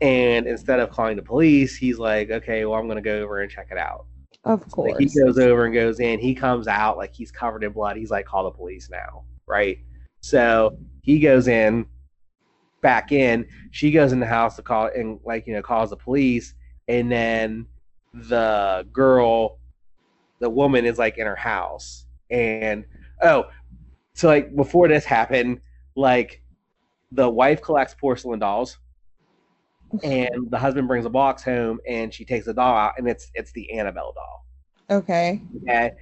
And 0.00 0.46
instead 0.46 0.80
of 0.80 0.90
calling 0.90 1.16
the 1.16 1.22
police, 1.22 1.76
he's 1.76 1.98
like, 1.98 2.30
Okay, 2.30 2.64
well 2.64 2.78
I'm 2.78 2.88
gonna 2.88 3.02
go 3.02 3.20
over 3.20 3.40
and 3.40 3.50
check 3.50 3.68
it 3.70 3.78
out. 3.78 4.06
Of 4.44 4.60
Like 4.60 4.70
course. 4.70 4.98
he 4.98 5.20
goes 5.20 5.38
over 5.38 5.64
and 5.66 5.74
goes 5.74 6.00
in, 6.00 6.18
he 6.18 6.34
comes 6.34 6.66
out 6.66 6.96
like 6.96 7.14
he's 7.14 7.30
covered 7.30 7.62
in 7.64 7.72
blood. 7.72 7.96
He's 7.96 8.10
like, 8.10 8.26
Call 8.26 8.44
the 8.44 8.50
police 8.50 8.88
now, 8.90 9.24
right? 9.46 9.78
So 10.20 10.78
he 11.02 11.20
goes 11.20 11.48
in, 11.48 11.86
back 12.80 13.12
in, 13.12 13.46
she 13.70 13.90
goes 13.90 14.12
in 14.12 14.20
the 14.20 14.26
house 14.26 14.56
to 14.56 14.62
call 14.62 14.86
and 14.94 15.20
like, 15.24 15.46
you 15.46 15.52
know, 15.52 15.62
calls 15.62 15.90
the 15.90 15.96
police, 15.96 16.54
and 16.88 17.10
then 17.12 17.66
the 18.14 18.86
girl 18.92 19.58
the 20.38 20.48
woman 20.48 20.84
is 20.86 20.98
like 20.98 21.18
in 21.18 21.26
her 21.26 21.36
house 21.36 22.05
and 22.30 22.84
oh 23.22 23.44
so 24.14 24.28
like 24.28 24.54
before 24.56 24.88
this 24.88 25.04
happened 25.04 25.60
like 25.94 26.42
the 27.12 27.28
wife 27.28 27.62
collects 27.62 27.94
porcelain 27.94 28.38
dolls 28.38 28.78
and 30.02 30.50
the 30.50 30.58
husband 30.58 30.88
brings 30.88 31.06
a 31.06 31.10
box 31.10 31.42
home 31.42 31.78
and 31.88 32.12
she 32.12 32.24
takes 32.24 32.46
the 32.46 32.54
doll 32.54 32.76
out 32.76 32.94
and 32.98 33.08
it's 33.08 33.30
it's 33.34 33.52
the 33.52 33.78
annabelle 33.78 34.12
doll. 34.14 34.44
Okay. 34.98 35.40
okay? 35.62 35.92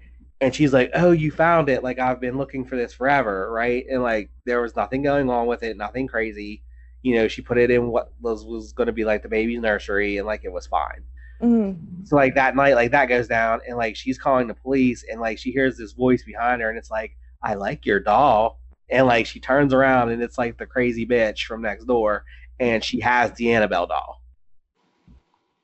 And 0.41 0.55
she's 0.55 0.73
like 0.73 0.91
oh 0.95 1.13
you 1.13 1.31
found 1.31 1.69
it. 1.69 1.83
Like 1.83 1.99
i've 1.99 2.21
been 2.21 2.39
looking 2.39 2.65
for 2.65 2.77
this 2.77 2.93
forever 2.93 3.51
right? 3.53 3.85
And 3.91 4.03
like 4.03 4.31
there 4.45 4.61
was 4.61 4.77
nothing 4.77 5.03
going 5.03 5.31
on 5.31 5.47
with 5.47 5.63
it 5.63 5.77
nothing 5.77 6.07
crazy. 6.07 6.63
You 7.03 7.17
know 7.17 7.29
she 7.29 7.43
put 7.43 7.59
it 7.59 7.71
in 7.71 7.89
what 7.89 8.13
was 8.21 8.45
was 8.45 8.73
going 8.73 8.87
to 8.87 8.93
be 8.93 9.05
like 9.05 9.23
the 9.23 9.29
baby's 9.29 9.61
nursery 9.61 10.19
and 10.19 10.27
like 10.27 10.45
it 10.45 10.53
was 10.53 10.67
fine 10.67 11.05
Mhm. 11.45 12.07
so 12.07 12.17
like 12.17 12.35
that 12.37 12.57
night, 12.57 12.75
like 12.75 12.91
that 12.93 13.07
goes 13.07 13.29
down, 13.29 13.61
and 13.69 13.77
like 13.77 13.97
she's 13.97 14.19
calling 14.19 14.47
the 14.47 14.55
police, 14.55 15.05
and 15.11 15.21
like 15.21 15.39
she 15.39 15.51
hears 15.53 15.77
this 15.77 15.93
voice 15.93 16.23
behind 16.25 16.63
her, 16.63 16.69
and 16.69 16.79
it's 16.79 16.91
like, 16.91 17.17
"I 17.43 17.55
like 17.55 17.85
your 17.85 18.01
doll," 18.01 18.61
and 18.89 19.07
like 19.07 19.27
she 19.27 19.41
turns 19.41 19.75
around, 19.75 20.11
and 20.11 20.23
it's 20.23 20.39
like 20.39 20.57
the 20.59 20.67
crazy 20.67 21.07
bitch 21.07 21.45
from 21.45 21.63
next 21.63 21.85
door, 21.85 22.25
and 22.59 22.83
she 22.83 23.01
has 23.01 23.33
the 23.33 23.53
Annabelle 23.53 23.87
doll, 23.87 24.23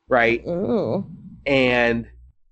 right? 0.09 0.43
Ooh. 0.47 1.05
And 1.47 2.07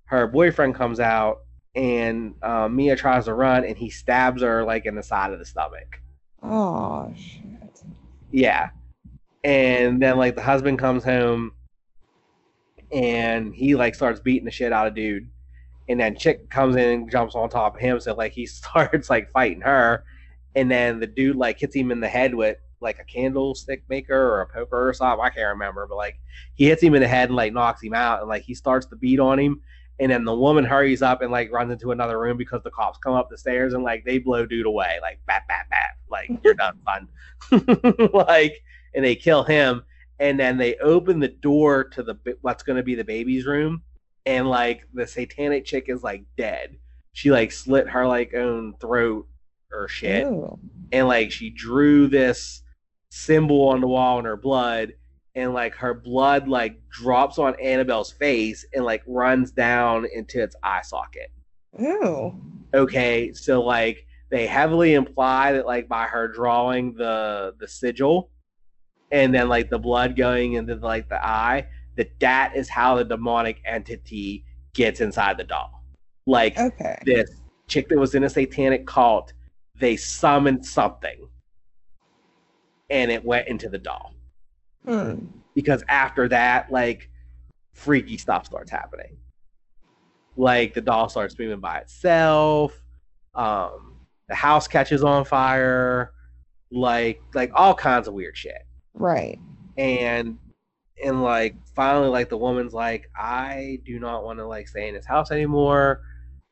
her 0.05 0.25
boyfriend 0.27 0.73
comes 0.75 0.99
out, 0.99 1.41
and 1.75 2.33
uh, 2.41 2.67
Mia 2.67 2.95
tries 2.95 3.25
to 3.25 3.33
run, 3.33 3.63
and 3.63 3.77
he 3.77 3.89
stabs 3.89 4.41
her 4.41 4.63
like 4.63 4.85
in 4.85 4.95
the 4.95 5.03
side 5.03 5.31
of 5.31 5.39
the 5.39 5.45
stomach. 5.45 6.01
Oh 6.41 7.13
shit. 7.15 7.83
Yeah. 8.31 8.69
And 9.43 10.01
then 10.01 10.17
like 10.17 10.35
the 10.35 10.41
husband 10.41 10.79
comes 10.79 11.03
home 11.03 11.51
and 12.91 13.53
he 13.53 13.75
like 13.75 13.95
starts 13.95 14.19
beating 14.19 14.45
the 14.45 14.51
shit 14.51 14.73
out 14.73 14.87
of 14.87 14.95
dude. 14.95 15.29
And 15.87 15.99
then 15.99 16.15
chick 16.15 16.49
comes 16.49 16.75
in 16.75 16.87
and 16.87 17.11
jumps 17.11 17.35
on 17.35 17.49
top 17.49 17.75
of 17.75 17.81
him, 17.81 17.99
so 17.99 18.13
like 18.13 18.31
he 18.31 18.45
starts 18.45 19.09
like 19.09 19.31
fighting 19.31 19.61
her. 19.61 20.03
And 20.55 20.69
then 20.69 20.99
the 20.99 21.07
dude 21.07 21.35
like 21.35 21.59
hits 21.59 21.75
him 21.75 21.91
in 21.91 21.99
the 21.99 22.09
head 22.09 22.33
with 22.33 22.57
like 22.81 22.99
a 22.99 23.03
candlestick 23.03 23.83
maker 23.89 24.15
or 24.15 24.41
a 24.41 24.47
poker 24.47 24.89
or 24.89 24.93
something. 24.93 25.23
I 25.23 25.29
can't 25.29 25.49
remember, 25.49 25.85
but 25.87 25.95
like 25.97 26.19
he 26.55 26.65
hits 26.65 26.81
him 26.81 26.95
in 26.95 27.01
the 27.01 27.07
head 27.07 27.29
and 27.29 27.35
like 27.35 27.53
knocks 27.53 27.83
him 27.83 27.93
out 27.93 28.21
and 28.21 28.29
like 28.29 28.43
he 28.43 28.53
starts 28.53 28.85
to 28.87 28.95
beat 28.95 29.19
on 29.19 29.39
him. 29.39 29.61
And 29.99 30.09
then 30.09 30.23
the 30.23 30.33
woman 30.33 30.63
hurries 30.63 31.01
up 31.01 31.21
and 31.21 31.29
like 31.29 31.51
runs 31.51 31.71
into 31.73 31.91
another 31.91 32.19
room 32.19 32.37
because 32.37 32.63
the 32.63 32.71
cops 32.71 32.97
come 32.99 33.13
up 33.13 33.29
the 33.29 33.37
stairs 33.37 33.73
and 33.73 33.83
like 33.83 34.05
they 34.05 34.17
blow 34.17 34.45
dude 34.45 34.65
away, 34.65 34.97
like 35.01 35.19
bat 35.25 35.43
bat 35.49 35.65
bat, 35.69 35.97
like 36.09 36.31
you're 36.43 36.53
done, 36.53 36.79
son. 36.85 38.09
like 38.13 38.63
and 38.93 39.03
they 39.03 39.15
kill 39.15 39.43
him 39.43 39.83
and 40.19 40.39
then 40.39 40.57
they 40.57 40.75
open 40.77 41.19
the 41.19 41.27
door 41.27 41.83
to 41.85 42.03
the 42.03 42.15
what's 42.41 42.63
going 42.63 42.77
to 42.77 42.83
be 42.83 42.95
the 42.95 43.03
baby's 43.03 43.45
room, 43.45 43.81
and 44.25 44.49
like 44.49 44.81
the 44.93 45.07
satanic 45.07 45.65
chick 45.65 45.85
is 45.87 46.03
like 46.03 46.23
dead. 46.37 46.77
She 47.13 47.31
like 47.31 47.51
slit 47.51 47.89
her 47.89 48.07
like 48.07 48.33
own 48.33 48.75
throat 48.79 49.27
or 49.71 49.87
shit, 49.87 50.25
Ew. 50.25 50.59
and 50.91 51.07
like 51.07 51.31
she 51.31 51.49
drew 51.49 52.07
this 52.07 52.61
symbol 53.11 53.69
on 53.69 53.81
the 53.81 53.87
wall 53.87 54.19
in 54.19 54.25
her 54.25 54.37
blood, 54.37 54.93
and 55.35 55.53
like 55.53 55.75
her 55.75 55.93
blood 55.93 56.47
like 56.47 56.79
drops 56.89 57.39
on 57.39 57.55
Annabelle's 57.61 58.11
face 58.11 58.65
and 58.73 58.83
like 58.83 59.03
runs 59.07 59.51
down 59.51 60.05
into 60.13 60.41
its 60.41 60.55
eye 60.63 60.81
socket 60.81 61.31
Ew. 61.77 62.39
okay 62.73 63.31
so 63.33 63.61
like 63.61 64.05
they 64.31 64.45
heavily 64.45 64.93
imply 64.93 65.53
that 65.53 65.65
like 65.65 65.87
by 65.87 66.05
her 66.05 66.27
drawing 66.27 66.93
the 66.95 67.53
the 67.59 67.67
sigil 67.67 68.29
and 69.11 69.33
then 69.33 69.49
like 69.49 69.69
the 69.69 69.79
blood 69.79 70.15
going 70.15 70.53
into 70.53 70.75
like 70.75 71.07
the 71.09 71.23
eye 71.25 71.65
that 71.97 72.09
that 72.19 72.55
is 72.55 72.69
how 72.69 72.95
the 72.95 73.03
demonic 73.03 73.61
entity 73.65 74.45
gets 74.73 75.01
inside 75.01 75.37
the 75.37 75.43
doll 75.43 75.83
like 76.27 76.57
Okay. 76.57 76.97
this 77.05 77.29
chick 77.67 77.89
that 77.89 77.97
was 77.97 78.15
in 78.15 78.23
a 78.23 78.29
satanic 78.29 78.85
cult 78.87 79.33
they 79.75 79.95
summoned 79.97 80.65
something 80.65 81.27
and 82.89 83.11
it 83.11 83.23
went 83.23 83.47
into 83.47 83.69
the 83.69 83.77
doll 83.77 84.13
Hmm. 84.85 85.25
because 85.53 85.83
after 85.89 86.29
that, 86.29 86.71
like 86.71 87.09
freaky 87.73 88.17
stuff 88.17 88.45
starts 88.45 88.71
happening. 88.71 89.17
Like 90.37 90.73
the 90.73 90.79
doll 90.81 91.09
starts 91.09 91.37
moving 91.37 91.59
by 91.59 91.79
itself. 91.79 92.81
Um, 93.35 93.97
the 94.29 94.35
house 94.35 94.67
catches 94.69 95.03
on 95.03 95.25
fire. 95.25 96.13
Like 96.71 97.21
like 97.33 97.51
all 97.53 97.75
kinds 97.75 98.07
of 98.07 98.13
weird 98.13 98.37
shit. 98.37 98.65
Right. 98.93 99.39
And 99.77 100.37
and 101.03 101.23
like 101.23 101.55
finally, 101.75 102.09
like 102.09 102.29
the 102.29 102.37
woman's 102.37 102.73
like, 102.73 103.09
I 103.15 103.79
do 103.85 103.99
not 103.99 104.23
want 104.23 104.39
to 104.39 104.45
like 104.47 104.67
stay 104.67 104.87
in 104.89 104.95
his 104.95 105.05
house 105.05 105.31
anymore. 105.31 106.01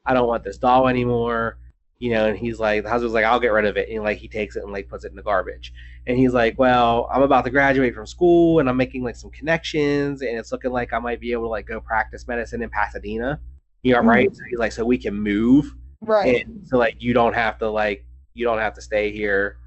I 0.06 0.14
don't 0.14 0.28
want 0.28 0.44
this 0.44 0.58
doll 0.58 0.88
anymore. 0.88 1.58
You 2.00 2.12
know, 2.12 2.28
and 2.28 2.38
he's 2.38 2.60
like, 2.60 2.84
the 2.84 2.90
husband's 2.90 3.16
like, 3.16 3.26
I'll 3.26 3.40
get 3.40 3.52
rid 3.52 3.66
of 3.66 3.76
it. 3.76 3.90
And 3.90 4.04
like 4.04 4.20
he 4.20 4.28
takes 4.28 4.56
it 4.56 4.64
and 4.64 4.72
like 4.72 4.88
puts 4.88 5.04
it 5.04 5.10
in 5.10 5.16
the 5.16 5.24
garbage. 5.24 5.74
And 6.06 6.18
he's 6.18 6.34
like, 6.34 6.58
Well, 6.58 7.10
I'm 7.12 7.24
about 7.24 7.44
to 7.46 7.52
graduate 7.52 7.96
from 7.96 8.06
school 8.06 8.60
and 8.60 8.70
I'm 8.70 8.78
making 8.78 9.04
like 9.04 9.16
some 9.16 9.32
connections 9.32 10.22
and 10.22 10.38
it's 10.38 10.52
looking 10.52 10.72
like 10.72 10.94
I 10.94 11.00
might 11.00 11.20
be 11.20 11.32
able 11.32 11.44
to 11.46 11.50
like 11.50 11.66
go 11.68 11.82
practice 11.82 12.28
medicine 12.28 12.62
in 12.62 12.70
Pasadena. 12.70 13.42
You 13.84 13.94
know, 13.94 14.02
right? 14.02 14.28
Mm-hmm. 14.30 14.36
So 14.36 14.44
he's 14.50 14.60
like, 14.60 14.72
so 14.72 14.86
we 14.86 14.98
can 14.98 15.16
move 15.16 15.74
Right. 16.02 16.46
and 16.46 16.68
so 16.68 16.78
like 16.78 16.98
you 17.00 17.14
don't 17.14 17.34
have 17.34 17.58
to 17.58 17.70
like 17.70 18.06
you 18.36 18.46
don't 18.46 18.60
have 18.60 18.76
to 18.76 18.82
stay 18.82 19.12
here 19.12 19.58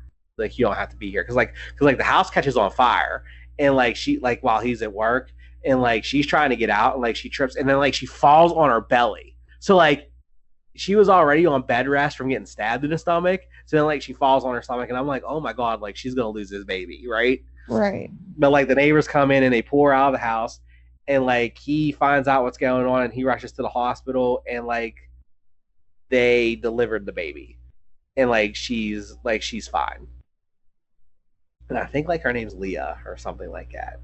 like 0.41 0.59
you 0.59 0.65
don't 0.65 0.77
have 0.77 0.91
to 0.91 0.97
be 0.97 1.11
here. 1.11 1.23
Because 1.23 1.37
like 1.37 1.55
because 1.71 1.85
like 1.85 1.99
the 1.99 2.05
house 2.05 2.31
catches 2.31 2.57
on 2.57 2.71
fire 2.71 3.25
and 3.59 3.77
like 3.77 3.95
she 3.95 4.19
like 4.19 4.43
while 4.43 4.61
he's 4.61 4.83
at 4.83 4.93
work 4.93 5.33
and 5.65 5.81
like 5.81 6.05
she's 6.05 6.27
trying 6.27 6.51
to 6.51 6.57
get 6.57 6.71
out 6.71 6.95
and 6.95 7.03
like 7.03 7.15
she 7.15 7.29
trips 7.29 7.57
and 7.57 7.69
then 7.69 7.79
like 7.79 7.95
she 7.95 8.07
falls 8.07 8.53
on 8.53 8.71
her 8.71 8.81
belly. 8.81 9.37
So 9.61 9.77
like 9.77 10.11
she 10.77 10.97
was 10.97 11.09
already 11.09 11.47
on 11.47 11.63
bed 11.63 11.89
rest 11.89 12.17
from 12.17 12.29
getting 12.29 12.47
stabbed 12.47 12.85
in 12.85 12.91
the 12.91 12.99
stomach. 12.99 13.43
So 13.67 13.77
then 13.77 13.85
like 13.85 14.03
she 14.03 14.13
falls 14.13 14.45
on 14.45 14.55
her 14.55 14.63
stomach 14.63 14.89
and 14.89 14.99
i'm 14.99 15.07
like 15.07 15.23
oh 15.27 15.39
my 15.41 15.53
god 15.53 15.81
like 15.81 15.97
she's 15.97 16.15
gonna 16.15 16.31
lose 16.31 16.51
this 16.51 16.65
baby 16.65 17.07
right? 17.09 17.43
Right. 17.69 18.11
but 18.37 18.51
like 18.51 18.67
the 18.67 18.75
neighbors 18.75 19.07
come 19.07 19.31
in 19.31 19.45
and 19.45 19.55
they 19.55 19.63
pour 19.63 19.93
out 19.93 20.09
of 20.09 20.13
the 20.15 20.19
house 20.19 20.59
and 21.07 21.25
like 21.25 21.57
he 21.59 21.93
finds 21.93 22.27
out 22.27 22.43
what's 22.43 22.59
going 22.59 22.87
on 22.87 23.03
and 23.03 23.13
he 23.13 23.23
rushes 23.23 23.53
to 23.53 23.63
the 23.63 23.69
hospital 23.69 24.43
and 24.51 24.67
like 24.67 24.97
they 26.09 26.57
delivered 26.57 27.07
the 27.07 27.13
baby. 27.13 27.59
And 28.17 28.29
like 28.29 28.57
she's 28.57 29.17
like 29.23 29.43
she's 29.43 29.69
fine 29.69 30.09
and 31.71 31.79
i 31.79 31.87
think 31.87 32.07
like 32.09 32.23
her 32.23 32.33
name's 32.33 32.55
leah 32.55 32.99
or 33.07 33.17
something 33.17 33.51
like 33.51 33.73
that 33.73 34.01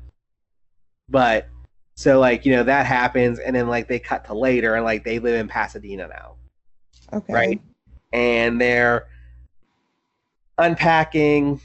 but 1.09 1.48
so 1.94 2.18
like 2.18 2.47
you 2.47 2.52
know 2.55 2.62
that 2.62 2.86
happens 2.86 3.38
and 3.38 3.55
then 3.55 3.68
like 3.68 3.88
they 3.88 3.98
cut 3.98 4.24
to 4.24 4.34
later 4.34 4.74
and 4.74 4.84
like 4.84 5.05
they 5.05 5.18
live 5.18 5.38
in 5.38 5.47
pasadena 5.47 6.09
now 6.09 6.36
Okay. 7.12 7.32
right? 7.32 7.60
And 8.12 8.60
they're 8.60 9.06
unpacking 10.59 11.60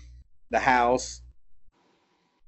the 0.50 0.60
house. 0.60 1.22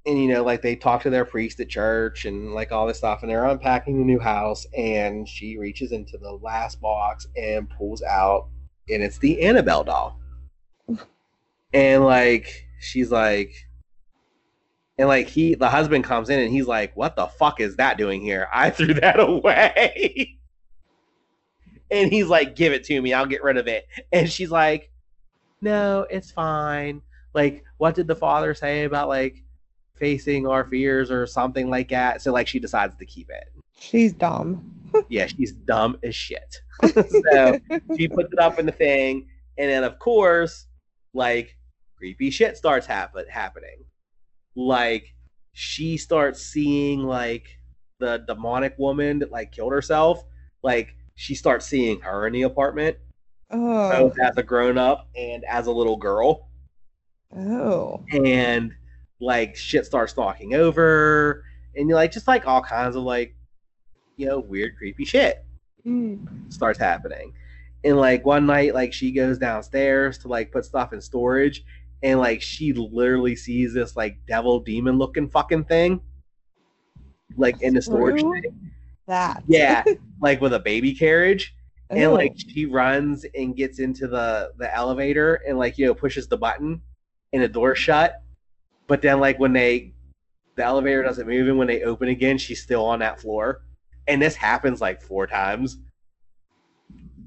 And 0.05 0.21
you 0.21 0.27
know, 0.27 0.43
like 0.43 0.61
they 0.61 0.75
talk 0.75 1.01
to 1.03 1.09
their 1.09 1.23
priest 1.23 1.59
at 1.61 1.69
church 1.69 2.25
and 2.25 2.53
like 2.53 2.71
all 2.73 2.85
this 2.87 2.97
stuff, 2.97 3.21
and 3.21 3.31
they're 3.31 3.45
unpacking 3.45 3.97
the 3.97 4.03
new 4.05 4.19
house. 4.19 4.65
And 4.77 5.27
she 5.27 5.57
reaches 5.57 5.93
into 5.93 6.17
the 6.17 6.33
last 6.33 6.81
box 6.81 7.27
and 7.37 7.69
pulls 7.69 8.01
out, 8.03 8.47
and 8.89 9.01
it's 9.01 9.17
the 9.17 9.41
Annabelle 9.43 9.85
doll. 9.85 10.19
and 11.73 12.03
like 12.03 12.67
she's 12.83 13.11
like, 13.11 13.53
and 14.97 15.07
like 15.07 15.27
he, 15.27 15.55
the 15.55 15.69
husband 15.69 16.03
comes 16.03 16.29
in 16.29 16.39
and 16.39 16.51
he's 16.51 16.67
like, 16.67 16.95
"What 16.95 17.15
the 17.15 17.27
fuck 17.27 17.59
is 17.59 17.77
that 17.77 17.97
doing 17.97 18.21
here? 18.21 18.47
I 18.53 18.69
threw 18.71 18.93
that 18.95 19.19
away." 19.19 20.37
and 21.91 22.11
he's 22.11 22.27
like, 22.27 22.55
"Give 22.55 22.73
it 22.73 22.83
to 22.85 23.01
me. 23.01 23.13
I'll 23.13 23.25
get 23.25 23.43
rid 23.43 23.57
of 23.57 23.67
it." 23.67 23.87
And 24.11 24.29
she's 24.29 24.51
like, 24.51 24.91
"No, 25.61 26.05
it's 26.09 26.31
fine. 26.31 27.01
Like, 27.33 27.63
what 27.77 27.95
did 27.95 28.07
the 28.07 28.15
father 28.15 28.53
say 28.53 28.83
about 28.83 29.07
like 29.07 29.43
facing 29.95 30.47
our 30.47 30.65
fears 30.65 31.11
or 31.11 31.25
something 31.25 31.69
like 31.69 31.89
that?" 31.89 32.21
So 32.21 32.31
like, 32.31 32.47
she 32.47 32.59
decides 32.59 32.95
to 32.97 33.05
keep 33.05 33.29
it. 33.29 33.45
She's 33.79 34.13
dumb. 34.13 34.69
Yeah, 35.09 35.25
she's 35.25 35.53
dumb 35.53 35.97
as 36.03 36.13
shit. 36.13 36.61
so 36.93 37.59
she 37.97 38.07
puts 38.07 38.31
it 38.31 38.37
up 38.37 38.59
in 38.59 38.67
the 38.67 38.71
thing, 38.71 39.27
and 39.57 39.67
then 39.67 39.83
of 39.83 39.97
course, 39.97 40.67
like 41.15 41.57
creepy 42.03 42.29
shit 42.29 42.57
starts 42.57 42.85
happen 42.85 43.23
happening. 43.29 43.77
Like 44.57 45.15
she 45.53 45.95
starts 45.95 46.45
seeing 46.45 46.99
like 46.99 47.47
the 47.99 48.17
demonic 48.27 48.75
woman 48.77 49.19
that 49.19 49.31
like 49.31 49.53
killed 49.53 49.71
herself. 49.71 50.21
Like 50.63 50.95
she 51.15 51.33
starts 51.33 51.65
seeing 51.65 52.01
her 52.01 52.27
in 52.27 52.33
the 52.33 52.41
apartment, 52.41 52.97
Oh. 53.51 53.89
both 53.89 54.19
as 54.19 54.35
a 54.35 54.43
grown 54.43 54.77
up 54.77 55.07
and 55.15 55.45
as 55.45 55.67
a 55.67 55.71
little 55.71 55.95
girl. 55.95 56.49
Oh. 57.33 58.03
And 58.11 58.73
like 59.21 59.55
shit 59.55 59.85
starts 59.85 60.17
knocking 60.17 60.55
over, 60.55 61.45
and 61.73 61.87
you're 61.87 61.95
like 61.95 62.11
just 62.11 62.27
like 62.27 62.45
all 62.45 62.61
kinds 62.61 62.97
of 62.97 63.03
like 63.03 63.33
you 64.17 64.25
know 64.27 64.39
weird 64.41 64.75
creepy 64.77 65.05
shit 65.05 65.45
Mm. 65.87 66.51
starts 66.51 66.77
happening. 66.79 67.31
And 67.85 67.97
like 67.97 68.25
one 68.25 68.45
night, 68.45 68.73
like 68.73 68.91
she 68.93 69.11
goes 69.11 69.37
downstairs 69.37 70.17
to 70.19 70.27
like 70.29 70.51
put 70.51 70.63
stuff 70.65 70.91
in 70.93 71.01
storage, 71.01 71.63
and 72.03 72.19
like 72.19 72.41
she 72.41 72.73
literally 72.73 73.35
sees 73.35 73.73
this 73.73 73.95
like 73.95 74.17
devil 74.27 74.59
demon 74.59 74.97
looking 74.97 75.29
fucking 75.29 75.63
thing, 75.63 76.01
like 77.37 77.61
in 77.61 77.73
the 77.73 77.81
storage 77.81 78.21
thing. 78.21 78.71
That. 79.07 79.43
Yeah, 79.47 79.83
like 80.21 80.41
with 80.41 80.53
a 80.53 80.59
baby 80.59 80.93
carriage, 80.93 81.55
and 81.89 82.13
like 82.13 82.35
she 82.37 82.65
runs 82.65 83.25
and 83.33 83.55
gets 83.55 83.79
into 83.79 84.07
the 84.07 84.51
the 84.57 84.73
elevator 84.75 85.35
and 85.47 85.57
like 85.57 85.77
you 85.77 85.85
know 85.85 85.95
pushes 85.95 86.27
the 86.27 86.37
button, 86.37 86.81
and 87.31 87.41
the 87.41 87.47
door 87.47 87.73
shut. 87.73 88.21
But 88.87 89.01
then 89.01 89.21
like 89.21 89.39
when 89.39 89.53
they 89.53 89.93
the 90.55 90.63
elevator 90.63 91.03
doesn't 91.03 91.27
move, 91.27 91.47
and 91.47 91.57
when 91.57 91.67
they 91.67 91.83
open 91.83 92.09
again, 92.09 92.37
she's 92.37 92.61
still 92.61 92.85
on 92.85 92.99
that 92.99 93.21
floor. 93.21 93.61
And 94.07 94.21
this 94.21 94.35
happens 94.35 94.81
like 94.81 95.01
four 95.01 95.25
times. 95.25 95.77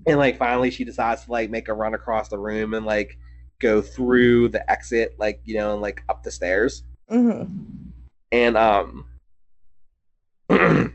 And 0.06 0.18
like 0.18 0.36
finally 0.36 0.70
she 0.70 0.84
decides 0.84 1.24
to 1.24 1.32
like 1.32 1.48
make 1.48 1.68
a 1.68 1.74
run 1.74 1.94
across 1.94 2.28
the 2.28 2.38
room 2.38 2.74
and 2.74 2.84
like 2.84 3.18
go 3.60 3.80
through 3.80 4.48
the 4.48 4.68
exit, 4.70 5.14
like, 5.18 5.40
you 5.44 5.54
know, 5.56 5.72
and 5.72 5.82
like 5.82 6.02
up 6.08 6.22
the 6.22 6.30
stairs. 6.30 6.82
Mhm. 7.10 7.48
And 8.32 8.56
um 8.56 9.06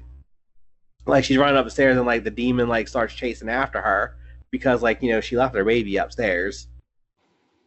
like 1.05 1.23
she's 1.23 1.38
running 1.38 1.57
up 1.57 1.65
the 1.65 1.71
stairs 1.71 1.97
and 1.97 2.05
like 2.05 2.23
the 2.23 2.31
demon 2.31 2.67
like 2.67 2.88
starts 2.88 3.13
chasing 3.13 3.49
after 3.49 3.81
her 3.81 4.15
because 4.51 4.81
like, 4.81 5.01
you 5.01 5.11
know, 5.11 5.21
she 5.21 5.38
left 5.38 5.55
her 5.55 5.63
baby 5.65 5.97
upstairs. 5.97 6.67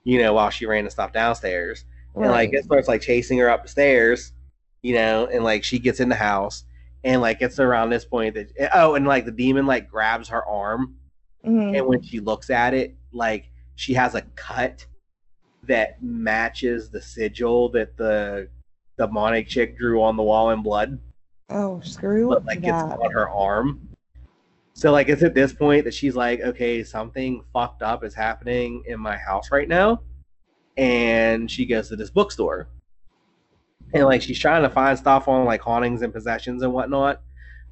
You 0.05 0.19
know, 0.21 0.35
while 0.35 0.51
she 0.51 0.66
ran 0.66 0.85
the 0.85 0.91
stuff 0.91 1.12
downstairs 1.12 1.85
and 2.15 2.31
like 2.31 2.53
it 2.53 2.65
starts 2.65 2.89
like 2.89 3.01
chasing 3.01 3.39
her 3.39 3.49
up 3.49 3.62
the 3.62 3.69
stairs, 3.69 4.33
you 4.83 4.95
know, 4.95 5.27
and 5.27 5.43
like 5.43 5.65
she 5.65 5.79
gets 5.79 5.99
in 5.99 6.11
the 6.11 6.15
house 6.15 6.65
and 7.03 7.23
like 7.23 7.41
it's 7.41 7.59
around 7.59 7.89
this 7.91 8.05
point 8.05 8.35
that 8.35 8.51
oh, 8.75 8.95
and 8.95 9.07
like 9.07 9.25
the 9.25 9.33
demon 9.33 9.66
like 9.66 9.91
grabs 9.91 10.29
her 10.29 10.45
arm 10.45 10.97
Mhm. 11.45 11.77
and 11.77 11.87
when 11.87 12.03
she 12.03 12.21
looks 12.21 12.49
at 12.51 12.73
it, 12.75 12.95
like 13.12 13.51
she 13.77 13.95
has 13.95 14.15
a 14.15 14.23
cut 14.37 14.87
that 15.65 16.03
matches 16.03 16.91
the 16.91 17.01
sigil 17.01 17.69
that 17.71 17.97
the 17.97 18.49
demonic 18.99 19.49
chick 19.49 19.77
drew 19.79 20.03
on 20.03 20.17
the 20.17 20.23
wall 20.23 20.51
in 20.51 20.63
blood, 20.63 20.99
Oh, 21.51 21.81
screw 21.81 22.29
but 22.29 22.45
like 22.47 22.59
it's 22.59 22.71
on 22.71 23.11
her 23.11 23.29
arm. 23.29 23.89
So 24.73 24.91
like 24.91 25.09
it's 25.09 25.23
at 25.23 25.35
this 25.35 25.53
point 25.53 25.85
that 25.85 25.95
she's 25.95 26.17
like, 26.17 26.41
okay, 26.41 26.83
something 26.83 27.45
fucked 27.53 27.83
up 27.83 28.03
is 28.03 28.15
happening 28.15 28.83
in 28.87 28.99
my 28.99 29.17
house 29.17 29.51
right 29.53 29.69
now, 29.69 30.03
and 30.77 31.51
she 31.51 31.67
goes 31.67 31.89
to 31.89 31.97
this 31.97 32.11
bookstore, 32.11 32.69
and 33.93 34.05
like 34.05 34.23
she's 34.23 34.39
trying 34.39 34.63
to 34.63 34.71
find 34.71 34.99
stuff 34.99 35.29
on 35.29 35.45
like 35.45 35.61
hauntings 35.61 36.03
and 36.03 36.13
possessions 36.13 36.63
and 36.63 36.73
whatnot, 36.73 37.21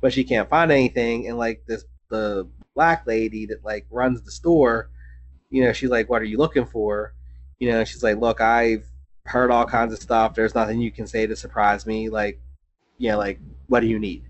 but 0.01 0.13
she 0.13 0.23
can't 0.23 0.49
find 0.49 0.71
anything. 0.71 1.29
And 1.29 1.39
like 1.39 1.63
this, 1.67 1.85
the 2.09 2.49
black 2.75 3.07
lady 3.07 3.47
that 3.47 3.65
like 3.65 3.87
runs 3.91 4.23
the 4.23 4.31
store, 4.31 4.91
you 5.53 5.63
know, 5.63 5.73
she's 5.73 5.91
like, 5.91 6.09
"What 6.09 6.23
are 6.23 6.27
you 6.27 6.39
looking 6.39 6.65
for?" 6.65 7.13
You 7.61 7.71
know, 7.71 7.85
she's 7.85 8.03
like, 8.03 8.19
"Look, 8.19 8.41
I've 8.41 8.85
heard 9.27 9.51
all 9.51 9.67
kinds 9.67 9.93
of 9.93 10.01
stuff. 10.01 10.35
There's 10.35 10.55
nothing 10.55 10.81
you 10.81 10.91
can 10.91 11.07
say 11.07 11.27
to 11.27 11.37
surprise 11.37 11.87
me. 11.87 12.09
Like, 12.09 12.41
you 12.99 13.11
know, 13.11 13.19
like, 13.19 13.39
what 13.69 13.81
do 13.81 13.87
you 13.87 13.99
need? 13.99 14.25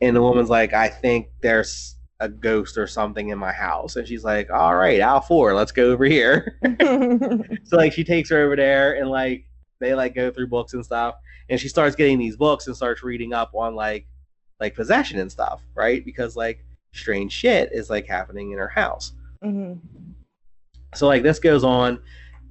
And 0.00 0.16
the 0.16 0.22
woman's 0.22 0.48
like, 0.48 0.72
I 0.72 0.88
think 0.88 1.28
there's 1.42 1.96
a 2.20 2.28
ghost 2.28 2.78
or 2.78 2.86
something 2.86 3.28
in 3.30 3.38
my 3.38 3.52
house. 3.52 3.96
And 3.96 4.06
she's 4.06 4.24
like, 4.24 4.50
All 4.50 4.74
right, 4.76 5.00
Al 5.00 5.20
four, 5.20 5.54
let's 5.54 5.72
go 5.72 5.90
over 5.90 6.04
here. 6.04 6.58
so 7.64 7.76
like 7.76 7.92
she 7.92 8.04
takes 8.04 8.30
her 8.30 8.38
over 8.38 8.56
there 8.56 8.94
and 8.94 9.10
like 9.10 9.44
they 9.80 9.94
like 9.94 10.14
go 10.14 10.30
through 10.30 10.46
books 10.46 10.72
and 10.74 10.84
stuff. 10.84 11.16
And 11.48 11.58
she 11.58 11.68
starts 11.68 11.96
getting 11.96 12.18
these 12.18 12.36
books 12.36 12.68
and 12.68 12.76
starts 12.76 13.02
reading 13.02 13.32
up 13.32 13.50
on 13.54 13.74
like 13.74 14.06
like 14.60 14.74
possession 14.76 15.18
and 15.18 15.30
stuff, 15.30 15.60
right? 15.74 16.04
Because 16.04 16.36
like 16.36 16.64
strange 16.92 17.32
shit 17.32 17.70
is 17.72 17.90
like 17.90 18.06
happening 18.06 18.52
in 18.52 18.58
her 18.58 18.68
house. 18.68 19.12
Mhm. 19.44 19.78
So 20.94 21.06
like 21.06 21.22
this 21.22 21.38
goes 21.38 21.64
on, 21.64 22.00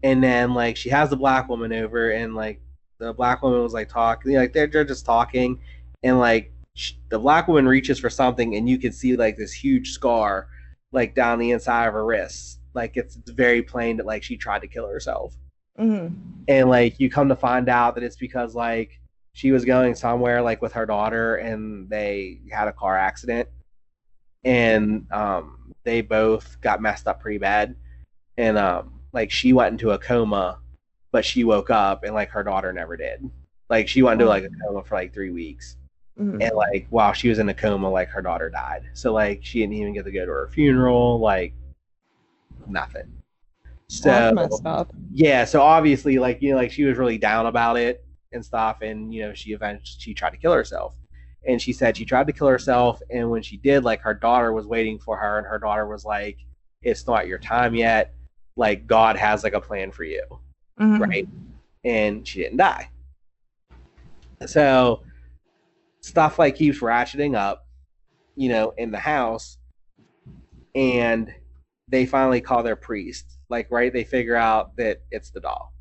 and 0.04 0.24
then 0.24 0.54
like 0.54 0.78
she 0.78 0.90
has 0.90 1.10
the 1.10 1.18
black 1.18 1.48
woman 1.50 1.72
over, 1.74 2.12
and 2.12 2.36
like 2.36 2.60
the 3.00 3.14
black 3.14 3.42
woman 3.42 3.62
was 3.62 3.74
like 3.74 3.90
talking, 3.90 4.36
like 4.36 4.54
they're, 4.54 4.68
they're 4.68 4.84
just 4.86 5.06
talking, 5.06 5.60
and 6.04 6.20
like 6.20 6.52
sh- 6.76 6.94
the 7.10 7.20
black 7.20 7.48
woman 7.48 7.68
reaches 7.68 8.00
for 8.00 8.10
something, 8.10 8.56
and 8.56 8.68
you 8.68 8.78
can 8.78 8.92
see 8.92 9.16
like 9.16 9.38
this 9.38 9.54
huge 9.54 9.92
scar, 9.92 10.48
like 10.92 11.14
down 11.16 11.40
the 11.40 11.52
inside 11.52 11.88
of 11.88 11.94
her 11.94 12.06
wrist. 12.06 12.60
Like 12.74 12.96
it's, 12.96 13.16
it's 13.18 13.32
very 13.32 13.62
plain 13.62 13.98
that 13.98 14.06
like 14.06 14.24
she 14.24 14.38
tried 14.38 14.62
to 14.62 14.68
kill 14.68 14.88
herself, 14.88 15.36
Mhm. 15.80 16.16
and 16.48 16.70
like 16.70 17.00
you 17.00 17.10
come 17.10 17.30
to 17.30 17.36
find 17.36 17.70
out 17.70 17.96
that 17.96 18.04
it's 18.04 18.16
because 18.16 18.56
like 18.56 19.00
she 19.34 19.52
was 19.52 19.66
going 19.66 19.96
somewhere 19.96 20.42
like 20.42 20.62
with 20.62 20.74
her 20.74 20.86
daughter, 20.86 21.36
and 21.36 21.90
they 21.90 22.40
had 22.52 22.68
a 22.68 22.74
car 22.74 22.98
accident, 22.98 23.50
and 24.44 25.06
um 25.12 25.74
they 25.84 26.02
both 26.02 26.60
got 26.62 26.82
messed 26.82 27.08
up 27.08 27.20
pretty 27.20 27.38
bad 27.38 27.76
and 28.42 28.58
um 28.58 28.92
like 29.14 29.30
she 29.32 29.54
went 29.54 29.72
into 29.74 29.92
a 29.92 29.98
coma 30.00 30.58
but 31.12 31.24
she 31.26 31.44
woke 31.44 31.70
up 31.70 32.04
and 32.04 32.14
like 32.14 32.30
her 32.30 32.42
daughter 32.44 32.72
never 32.72 32.96
did. 32.96 33.30
Like 33.70 33.88
she 33.90 34.02
went 34.02 34.14
into 34.22 34.30
like 34.30 34.46
a 34.46 34.50
coma 34.66 34.82
for 34.84 34.96
like 34.96 35.14
three 35.14 35.32
weeks. 35.32 35.76
Mhm. 36.20 36.42
and 36.44 36.56
like 36.56 36.88
while 36.90 37.14
she 37.14 37.30
was 37.30 37.40
in 37.40 37.48
a 37.50 37.54
coma 37.54 37.90
like 37.90 38.10
her 38.10 38.22
daughter 38.22 38.50
died. 38.50 38.84
So 38.94 39.14
like 39.14 39.40
she 39.44 39.60
didn't 39.60 39.74
even 39.76 39.94
get 39.94 40.06
to 40.06 40.12
go 40.12 40.26
to 40.26 40.32
her 40.32 40.50
funeral 40.54 41.20
like 41.20 41.54
nothing. 42.68 43.12
So 43.88 44.10
That's 44.10 44.36
messed 44.36 44.66
up. 44.66 44.94
yeah 45.14 45.44
so 45.46 45.62
obviously 45.62 46.18
like 46.18 46.42
you 46.42 46.52
know 46.52 46.58
like 46.58 46.72
she 46.72 46.84
was 46.86 46.98
really 46.98 47.18
down 47.18 47.46
about 47.46 47.78
it 47.78 48.04
and 48.32 48.44
stuff 48.44 48.82
and 48.82 49.14
you 49.14 49.22
know 49.24 49.34
she 49.34 49.52
eventually 49.52 49.98
she 50.00 50.14
tried 50.14 50.32
to 50.32 50.38
kill 50.38 50.54
herself. 50.54 50.96
And 51.48 51.60
she 51.62 51.74
said 51.74 51.98
she 51.98 52.06
tried 52.06 52.28
to 52.28 52.34
kill 52.34 52.48
herself 52.48 53.02
and 53.10 53.30
when 53.30 53.42
she 53.42 53.58
did 53.58 53.84
like 53.84 54.00
her 54.02 54.14
daughter 54.14 54.54
was 54.54 54.66
waiting 54.66 54.98
for 55.00 55.18
her 55.18 55.38
and 55.40 55.48
her 55.48 55.60
daughter 55.60 55.88
was 55.88 56.06
like 56.06 56.38
it's 56.84 57.06
not 57.08 57.28
your 57.28 57.40
time 57.40 57.74
yet 57.76 58.14
like 58.56 58.86
god 58.88 59.15
has 59.18 59.44
like 59.44 59.53
a 59.53 59.61
plan 59.61 59.91
for 59.91 60.03
you 60.03 60.23
Mhm. 60.80 60.99
right? 60.99 61.28
And 61.84 62.28
she 62.28 62.40
didn't 62.41 62.57
die. 62.57 62.90
So 64.45 65.03
stuff 66.02 66.40
like 66.40 66.56
keeps 66.56 66.80
ratcheting 66.80 67.36
up 67.36 67.68
you 68.36 68.49
know 68.49 68.73
in 68.78 68.90
the 68.91 68.98
house 68.99 69.57
and 70.73 71.34
they 71.88 72.06
finally 72.06 72.41
call 72.41 72.64
their 72.64 72.76
priest. 72.76 73.38
Like 73.49 73.69
right 73.69 73.91
they 73.91 74.03
figure 74.03 74.36
out 74.36 74.76
that 74.78 75.02
it's 75.11 75.30
the 75.32 75.40
doll. 75.41 75.73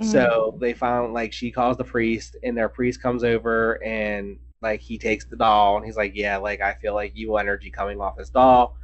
Mhm. 0.00 0.06
so 0.06 0.56
they 0.60 0.72
found 0.74 1.12
like 1.14 1.32
she 1.32 1.50
calls 1.50 1.76
the 1.76 1.84
priest 1.84 2.36
and 2.42 2.56
their 2.56 2.68
priest 2.68 3.00
comes 3.00 3.22
over 3.24 3.82
and 3.84 4.38
like 4.60 4.80
he 4.80 4.98
takes 4.98 5.24
the 5.26 5.36
doll 5.36 5.76
and 5.76 5.84
he's 5.86 5.96
like 5.96 6.12
yeah 6.14 6.36
like 6.38 6.60
i 6.60 6.72
feel 6.74 6.94
like 6.94 7.12
evil 7.14 7.38
energy 7.38 7.70
coming 7.70 8.00
off 8.00 8.16
this 8.16 8.30
doll. 8.30 8.76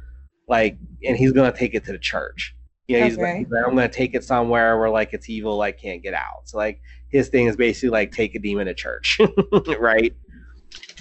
Like 0.47 0.77
and 1.03 1.15
he's 1.17 1.31
gonna 1.31 1.51
take 1.51 1.73
it 1.75 1.83
to 1.85 1.91
the 1.91 1.99
church 1.99 2.55
you 2.89 2.97
know 2.97 3.05
he's, 3.05 3.17
like, 3.17 3.27
Okay. 3.27 3.37
he's 3.39 3.51
like, 3.51 3.63
i'm 3.65 3.75
gonna 3.75 3.87
take 3.87 4.15
it 4.15 4.23
somewhere 4.23 4.77
where 4.79 4.89
like 4.89 5.13
it's 5.13 5.29
evil 5.29 5.55
like 5.57 5.79
can't 5.79 6.01
get 6.01 6.13
out. 6.13 6.41
So 6.45 6.57
like 6.57 6.81
his 7.09 7.29
thing 7.29 7.45
is 7.47 7.55
basically 7.55 7.89
like 7.89 8.11
take 8.11 8.35
a 8.35 8.39
demon 8.39 8.65
to 8.65 8.73
church 8.73 9.19
right? 9.79 10.13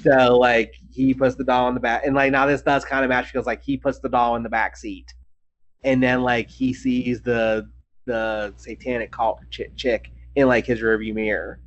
So 0.02 0.38
like 0.38 0.74
he 0.92 1.14
puts 1.14 1.34
the 1.34 1.44
doll 1.44 1.68
in 1.68 1.74
the 1.74 1.80
back 1.80 2.04
and 2.04 2.14
like 2.14 2.30
now 2.30 2.46
this 2.46 2.62
does 2.62 2.84
kind 2.84 3.04
of 3.04 3.08
match 3.08 3.32
because 3.32 3.46
like 3.46 3.62
he 3.62 3.76
puts 3.76 3.98
the 4.00 4.08
doll 4.08 4.36
in 4.36 4.42
the 4.42 4.48
back 4.48 4.76
seat. 4.76 5.12
And 5.84 6.02
then 6.02 6.22
like 6.22 6.50
he 6.50 6.72
sees 6.74 7.22
the 7.22 7.68
the 8.04 8.52
satanic 8.56 9.10
cult 9.10 9.40
ch- 9.50 9.74
chick 9.76 10.10
in 10.34 10.46
like 10.48 10.66
his 10.66 10.80
rearview 10.80 11.14
mirror. 11.14 11.60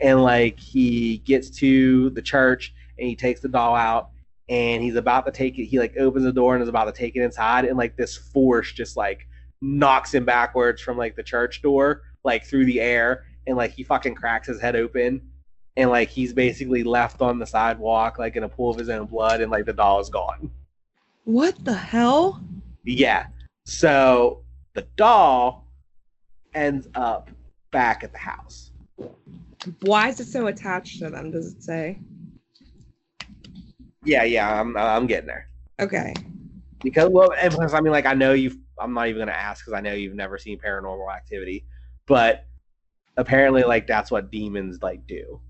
And 0.00 0.22
like 0.22 0.58
he 0.58 1.18
gets 1.18 1.50
to 1.58 2.10
the 2.10 2.22
church 2.22 2.74
and 2.98 3.08
he 3.08 3.14
takes 3.14 3.40
the 3.40 3.48
doll 3.48 3.74
out 3.76 4.10
and 4.48 4.82
he's 4.82 4.96
about 4.96 5.24
to 5.26 5.32
take 5.32 5.58
it 5.58 5.64
he 5.64 5.78
like 5.78 5.96
opens 5.96 6.24
the 6.24 6.32
door 6.32 6.54
and 6.54 6.62
is 6.62 6.68
about 6.68 6.84
to 6.84 6.92
take 6.92 7.16
it 7.16 7.22
inside 7.22 7.64
and 7.64 7.78
like 7.78 7.96
this 7.96 8.16
force 8.16 8.72
just 8.72 8.96
like 8.96 9.26
knocks 9.64 10.12
him 10.12 10.24
backwards 10.24 10.82
from 10.82 10.98
like 10.98 11.16
the 11.16 11.22
church 11.22 11.62
door 11.62 12.02
like 12.22 12.44
through 12.44 12.64
the 12.66 12.80
air 12.80 13.24
and 13.46 13.56
like 13.56 13.72
he 13.72 13.82
fucking 13.82 14.14
cracks 14.14 14.46
his 14.46 14.60
head 14.60 14.76
open 14.76 15.20
and 15.76 15.88
like 15.90 16.08
he's 16.10 16.32
basically 16.34 16.82
left 16.84 17.22
on 17.22 17.38
the 17.38 17.46
sidewalk 17.46 18.18
like 18.18 18.36
in 18.36 18.42
a 18.44 18.48
pool 18.48 18.70
of 18.70 18.76
his 18.78 18.88
own 18.90 19.06
blood 19.06 19.40
and 19.40 19.50
like 19.50 19.64
the 19.64 19.72
doll 19.72 20.00
is 20.00 20.10
gone 20.10 20.50
What 21.24 21.64
the 21.64 21.72
hell? 21.74 22.42
yeah. 22.84 23.26
So 23.64 24.42
the 24.74 24.86
doll 24.96 25.66
ends 26.54 26.86
up 26.94 27.30
back 27.70 28.04
at 28.04 28.12
the 28.12 28.18
house. 28.18 28.70
Why 29.80 30.08
is 30.10 30.20
it 30.20 30.26
so 30.26 30.48
attached 30.48 30.98
to 30.98 31.08
them? 31.08 31.30
Does 31.30 31.54
it 31.54 31.62
say? 31.62 31.98
Yeah, 34.04 34.24
yeah, 34.24 34.60
I'm 34.60 34.76
I'm 34.76 35.06
getting 35.06 35.26
there. 35.28 35.48
Okay. 35.80 36.12
Because 36.82 37.08
well, 37.10 37.30
and 37.40 37.52
plus, 37.54 37.72
I 37.72 37.80
mean, 37.80 37.92
like 37.92 38.04
I 38.04 38.12
know 38.12 38.34
you've. 38.34 38.58
I'm 38.78 38.94
not 38.94 39.08
even 39.08 39.20
gonna 39.20 39.32
ask 39.32 39.64
because 39.64 39.76
I 39.76 39.80
know 39.80 39.92
you've 39.92 40.14
never 40.14 40.38
seen 40.38 40.58
Paranormal 40.58 41.14
Activity, 41.14 41.64
but 42.06 42.46
apparently, 43.16 43.62
like 43.62 43.86
that's 43.86 44.10
what 44.10 44.30
demons 44.30 44.82
like 44.82 45.06
do. 45.06 45.40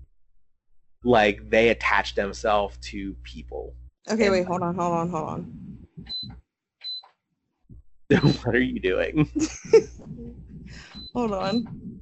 Like 1.03 1.49
they 1.49 1.69
attach 1.69 2.15
themselves 2.15 2.77
to 2.89 3.15
people. 3.23 3.75
Okay, 4.09 4.29
wait, 4.29 4.45
hold 4.45 4.61
on, 4.61 4.75
hold 4.75 4.93
on, 4.93 5.09
hold 5.09 5.29
on. 5.29 5.65
what 8.43 8.55
are 8.55 8.61
you 8.61 8.79
doing? 8.79 9.29
Hold 11.13 11.31
on. 11.31 11.94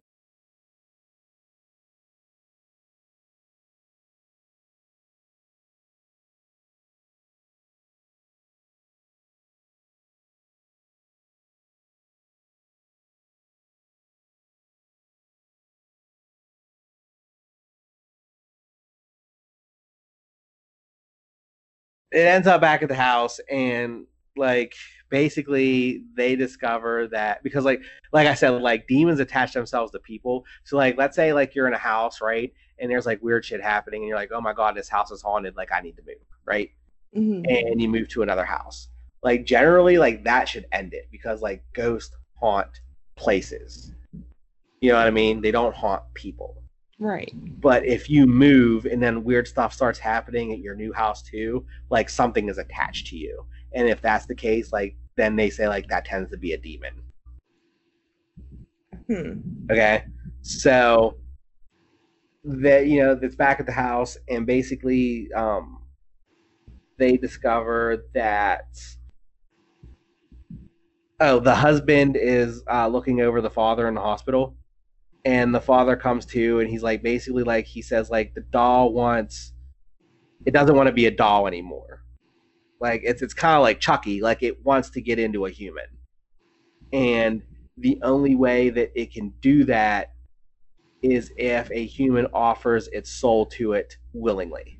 It 22.13 22.27
ends 22.27 22.47
up 22.47 22.61
back 22.61 22.81
at 22.83 22.89
the 22.89 22.95
house 22.95 23.39
and 23.49 24.05
like 24.35 24.73
basically 25.09 26.03
they 26.15 26.35
discover 26.35 27.07
that 27.07 27.43
because 27.43 27.65
like 27.65 27.81
like 28.11 28.27
i 28.27 28.33
said 28.33 28.49
like 28.49 28.87
demons 28.87 29.19
attach 29.19 29.53
themselves 29.53 29.91
to 29.91 29.99
people. 29.99 30.43
So 30.63 30.77
like 30.77 30.97
let's 30.97 31.15
say 31.15 31.33
like 31.33 31.53
you're 31.53 31.67
in 31.67 31.73
a 31.73 31.77
house 31.77 32.21
right 32.21 32.51
and 32.79 32.89
there's 32.89 33.05
like 33.05 33.21
weird 33.21 33.45
shit 33.45 33.61
happening 33.61 34.01
and 34.01 34.07
you're 34.07 34.17
like 34.17 34.31
oh 34.33 34.41
my 34.41 34.53
god 34.53 34.75
this 34.75 34.89
house 34.89 35.11
is 35.11 35.21
haunted. 35.21 35.55
Like 35.55 35.71
i 35.71 35.81
need 35.81 35.95
to 35.97 36.03
move 36.05 36.15
right? 36.45 36.69
Mhm. 37.15 37.45
and 37.47 37.79
you 37.81 37.87
move 37.87 38.09
to 38.09 38.23
another 38.23 38.45
house. 38.45 38.89
Like 39.21 39.45
generally 39.45 39.97
like 39.99 40.23
that 40.23 40.49
should 40.49 40.65
end 40.71 40.93
it 40.95 41.07
because 41.11 41.41
like 41.41 41.63
ghosts 41.73 42.15
haunt 42.35 42.81
places. 43.15 43.91
You 44.81 44.91
know 44.91 44.97
what 44.97 45.07
i 45.07 45.11
mean? 45.11 45.41
They 45.41 45.51
don't 45.51 45.75
haunt 45.75 46.01
people 46.15 46.62
Right. 47.03 47.33
but 47.59 47.85
if 47.85 48.09
you 48.09 48.25
move 48.25 48.85
and 48.85 49.03
then 49.03 49.25
weird 49.25 49.45
stuff 49.45 49.73
starts 49.73 49.99
happening 49.99 50.53
at 50.53 50.59
your 50.59 50.73
new 50.73 50.93
house 50.93 51.21
too, 51.21 51.65
like 51.89 52.09
something 52.09 52.47
is 52.47 52.57
attached 52.57 53.07
to 53.07 53.17
you. 53.17 53.45
And 53.73 53.89
if 53.89 54.01
that's 54.01 54.25
the 54.25 54.35
case, 54.35 54.71
like 54.71 54.95
then 55.17 55.35
they 55.35 55.49
say 55.49 55.67
like 55.67 55.89
that 55.89 56.05
tends 56.05 56.31
to 56.31 56.37
be 56.37 56.53
a 56.53 56.57
demon. 56.57 56.93
Hmm. 59.07 59.33
Okay. 59.69 60.05
So 60.43 61.17
that 62.45 62.87
you 62.87 63.03
know, 63.03 63.15
that's 63.15 63.35
back 63.35 63.59
at 63.59 63.65
the 63.65 63.73
house 63.73 64.15
and 64.29 64.45
basically 64.45 65.29
um 65.33 65.83
they 66.97 67.17
discover 67.17 68.05
that 68.13 68.77
oh, 71.19 71.39
the 71.39 71.55
husband 71.55 72.15
is 72.15 72.63
uh 72.71 72.87
looking 72.87 73.19
over 73.19 73.41
the 73.41 73.49
father 73.49 73.89
in 73.89 73.93
the 73.93 74.01
hospital 74.01 74.55
and 75.25 75.53
the 75.53 75.61
father 75.61 75.95
comes 75.95 76.25
to 76.25 76.59
and 76.59 76.69
he's 76.69 76.83
like 76.83 77.01
basically 77.01 77.43
like 77.43 77.65
he 77.65 77.81
says 77.81 78.09
like 78.09 78.33
the 78.33 78.41
doll 78.41 78.91
wants 78.93 79.53
it 80.45 80.51
doesn't 80.51 80.75
want 80.75 80.87
to 80.87 80.93
be 80.93 81.05
a 81.05 81.11
doll 81.11 81.47
anymore. 81.47 82.03
Like 82.81 83.01
it's 83.03 83.21
it's 83.21 83.33
kind 83.33 83.55
of 83.55 83.61
like 83.61 83.79
chucky 83.79 84.21
like 84.21 84.43
it 84.43 84.63
wants 84.65 84.89
to 84.91 85.01
get 85.01 85.19
into 85.19 85.45
a 85.45 85.49
human. 85.49 85.85
And 86.91 87.41
the 87.77 87.99
only 88.03 88.35
way 88.35 88.69
that 88.69 88.91
it 88.95 89.13
can 89.13 89.33
do 89.41 89.63
that 89.65 90.13
is 91.01 91.31
if 91.37 91.71
a 91.71 91.85
human 91.85 92.27
offers 92.33 92.87
its 92.89 93.09
soul 93.09 93.45
to 93.45 93.73
it 93.73 93.97
willingly. 94.13 94.79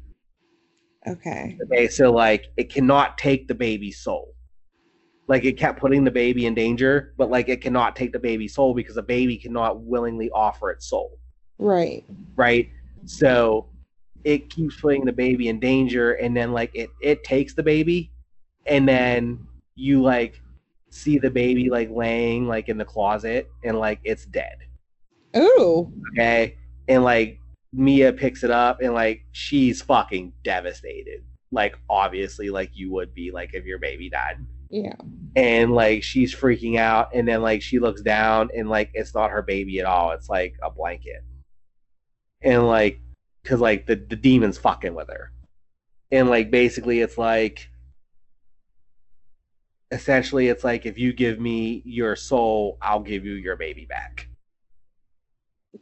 Okay. 1.08 1.58
okay 1.66 1.88
so 1.88 2.12
like 2.12 2.48
it 2.56 2.72
cannot 2.72 3.18
take 3.18 3.48
the 3.48 3.56
baby's 3.56 4.00
soul 4.00 4.34
like 5.28 5.46
it 5.46 5.54
kept 5.54 5.80
putting 5.80 6.04
the 6.04 6.12
baby 6.12 6.46
in 6.46 6.54
danger, 6.54 7.14
but 7.18 7.30
like 7.30 7.50
it 7.50 7.62
cannot 7.62 7.96
take 7.96 8.12
the 8.12 8.20
baby's 8.20 8.54
soul 8.54 8.74
because 8.74 8.96
the 8.96 9.04
baby 9.04 9.38
cannot 9.38 9.80
willingly 9.82 10.30
offer 10.32 10.70
its 10.72 10.88
soul, 10.88 11.18
Right. 11.60 12.04
right? 12.36 12.70
So 13.06 13.68
it 14.24 14.50
keeps 14.50 14.80
putting 14.80 15.06
the 15.06 15.12
baby 15.14 15.48
in 15.48 15.60
danger, 15.60 16.14
and 16.14 16.36
then 16.36 16.52
like 16.52 16.72
it 16.74 16.90
it 17.02 17.24
takes 17.24 17.54
the 17.54 17.64
baby, 17.64 18.12
and 18.66 18.88
then 18.88 19.46
you 19.76 20.02
like 20.02 20.42
see 20.90 21.18
the 21.18 21.32
baby 21.32 21.70
like 21.70 21.90
laying 21.90 22.48
like 22.48 22.70
in 22.70 22.78
the 22.78 22.86
closet, 22.86 23.50
and 23.64 23.80
like 23.80 24.00
it's 24.04 24.26
dead. 24.26 24.58
Ooh. 25.36 25.92
Okay, 26.12 26.58
and 26.88 27.04
like 27.04 27.40
Mia 27.72 28.14
picks 28.14 28.44
it 28.44 28.52
up, 28.52 28.82
and 28.82 28.94
like 28.94 29.26
she's 29.32 29.82
fucking 29.82 30.34
devastated. 30.44 31.24
Like 31.52 31.78
obviously, 31.90 32.50
like 32.50 32.72
you 32.74 32.92
would 32.92 33.14
be 33.14 33.32
like 33.32 33.54
if 33.54 33.66
your 33.66 33.80
baby 33.80 34.10
died 34.10 34.38
Yeah. 34.74 34.96
and 35.36 35.72
like 35.72 36.02
she's 36.02 36.34
freaking 36.34 36.80
out 36.80 37.10
and 37.14 37.28
then 37.28 37.44
like 37.44 37.62
she 37.62 37.78
looks 37.78 38.02
down 38.02 38.50
and 38.56 38.68
like 38.68 38.90
it's 38.96 39.14
not 39.14 39.30
her 39.30 39.44
baby 39.44 39.80
at 39.80 39.86
all 39.86 40.12
it's 40.12 40.30
like 40.30 40.56
a 40.64 40.72
blanket 40.72 41.24
and 42.42 42.66
like 42.66 43.00
because 43.44 43.60
like 43.60 43.86
the, 43.86 43.96
the 43.96 44.16
demon's 44.16 44.58
fucking 44.58 44.96
with 44.96 45.10
her 45.10 45.32
and 46.12 46.28
like 46.28 46.50
basically 46.50 47.02
it's 47.02 47.20
like 47.20 47.70
essentially 49.92 50.48
it's 50.48 50.64
like 50.64 50.88
if 50.88 50.98
you 50.98 51.14
give 51.14 51.40
me 51.40 51.84
your 51.86 52.16
soul 52.16 52.80
i'll 52.82 53.00
give 53.00 53.26
you 53.26 53.34
your 53.34 53.56
baby 53.56 53.86
back 53.86 54.28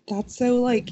That's 0.09 0.37
so 0.37 0.61
like 0.61 0.89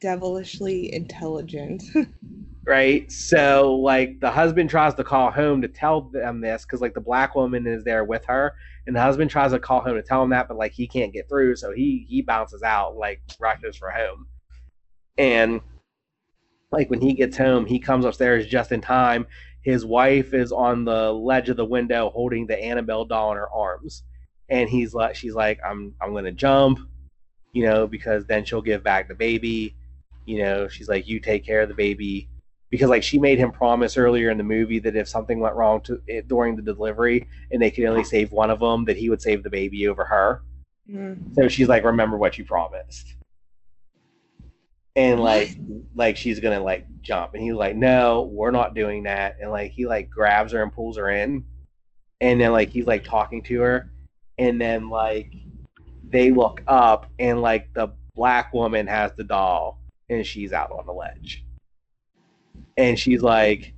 devilishly 0.00 0.92
intelligent. 0.92 1.82
right? 2.66 3.10
So 3.12 3.76
like 3.76 4.18
the 4.18 4.30
husband 4.30 4.68
tries 4.68 4.94
to 4.94 5.04
call 5.04 5.30
home 5.30 5.62
to 5.62 5.68
tell 5.68 6.00
them 6.00 6.40
this 6.40 6.64
because 6.64 6.80
like 6.80 6.94
the 6.94 7.00
black 7.00 7.36
woman 7.36 7.64
is 7.66 7.84
there 7.84 8.04
with 8.04 8.24
her 8.24 8.54
and 8.86 8.96
the 8.96 9.00
husband 9.00 9.30
tries 9.30 9.52
to 9.52 9.60
call 9.60 9.80
home 9.80 9.94
to 9.94 10.02
tell 10.02 10.22
him 10.22 10.30
that 10.30 10.48
but 10.48 10.56
like 10.56 10.72
he 10.72 10.86
can't 10.88 11.12
get 11.12 11.28
through 11.28 11.54
so 11.54 11.72
he 11.72 12.04
he 12.08 12.22
bounces 12.22 12.64
out 12.64 12.96
like 12.96 13.22
rushes 13.38 13.76
for 13.76 13.90
home. 13.90 14.26
And 15.16 15.60
like 16.72 16.90
when 16.90 17.00
he 17.00 17.14
gets 17.14 17.36
home 17.38 17.66
he 17.66 17.78
comes 17.78 18.04
upstairs 18.04 18.46
just 18.46 18.72
in 18.72 18.80
time. 18.80 19.26
His 19.62 19.84
wife 19.84 20.34
is 20.34 20.52
on 20.52 20.84
the 20.84 21.12
ledge 21.12 21.48
of 21.48 21.56
the 21.56 21.64
window 21.64 22.10
holding 22.10 22.46
the 22.46 22.58
annabelle 22.58 23.04
doll 23.04 23.30
in 23.30 23.36
her 23.36 23.50
arms. 23.50 24.02
And 24.48 24.68
he's 24.68 24.92
like 24.92 25.14
she's 25.14 25.34
like 25.34 25.60
i'm 25.64 25.94
i'm 26.00 26.12
gonna 26.12 26.32
jump 26.32 26.80
you 27.52 27.64
know 27.64 27.86
because 27.86 28.26
then 28.26 28.44
she'll 28.44 28.60
give 28.60 28.82
back 28.82 29.06
the 29.06 29.14
baby. 29.14 29.76
You 30.24 30.42
know 30.42 30.66
she's 30.66 30.88
like 30.88 31.06
you 31.06 31.20
take 31.20 31.46
care 31.46 31.60
of 31.60 31.68
the 31.68 31.74
baby 31.74 32.28
because 32.70 32.90
like 32.90 33.02
she 33.02 33.18
made 33.18 33.38
him 33.38 33.52
promise 33.52 33.96
earlier 33.96 34.30
in 34.30 34.38
the 34.38 34.44
movie 34.44 34.78
that 34.80 34.96
if 34.96 35.08
something 35.08 35.38
went 35.38 35.54
wrong 35.54 35.80
to 35.82 36.00
it 36.06 36.28
during 36.28 36.56
the 36.56 36.62
delivery 36.62 37.28
and 37.50 37.62
they 37.62 37.70
could 37.70 37.84
only 37.84 38.04
save 38.04 38.32
one 38.32 38.50
of 38.50 38.60
them 38.60 38.84
that 38.84 38.96
he 38.96 39.08
would 39.08 39.22
save 39.22 39.42
the 39.42 39.50
baby 39.50 39.86
over 39.88 40.04
her. 40.04 40.42
Mm. 40.90 41.34
so 41.34 41.48
she's 41.48 41.68
like 41.68 41.84
remember 41.84 42.16
what 42.16 42.38
you 42.38 42.44
promised. 42.44 43.14
And 44.94 45.20
like 45.20 45.56
like 45.94 46.16
she's 46.16 46.40
gonna 46.40 46.60
like 46.60 46.86
jump. 47.02 47.34
And 47.34 47.42
he's 47.42 47.54
like 47.54 47.76
no 47.76 48.30
we're 48.32 48.50
not 48.50 48.74
doing 48.74 49.04
that. 49.04 49.36
And 49.40 49.50
like 49.50 49.72
he 49.72 49.86
like 49.86 50.10
grabs 50.10 50.52
her 50.52 50.62
and 50.62 50.72
pulls 50.72 50.96
her 50.96 51.10
in. 51.10 51.44
And 52.20 52.40
then 52.40 52.52
like 52.52 52.70
he's 52.70 52.86
like 52.86 53.04
talking 53.04 53.42
to 53.44 53.60
her. 53.60 53.92
And 54.38 54.60
then 54.60 54.90
like 54.90 55.32
they 56.08 56.30
look 56.30 56.62
up 56.66 57.10
and 57.18 57.42
like 57.42 57.72
the 57.74 57.88
black 58.14 58.52
woman 58.52 58.86
has 58.86 59.12
the 59.16 59.24
doll 59.24 59.80
and 60.08 60.24
she's 60.24 60.52
out 60.52 60.70
on 60.70 60.86
the 60.86 60.92
ledge 60.92 61.45
and 62.76 62.98
she's 62.98 63.22
like 63.22 63.74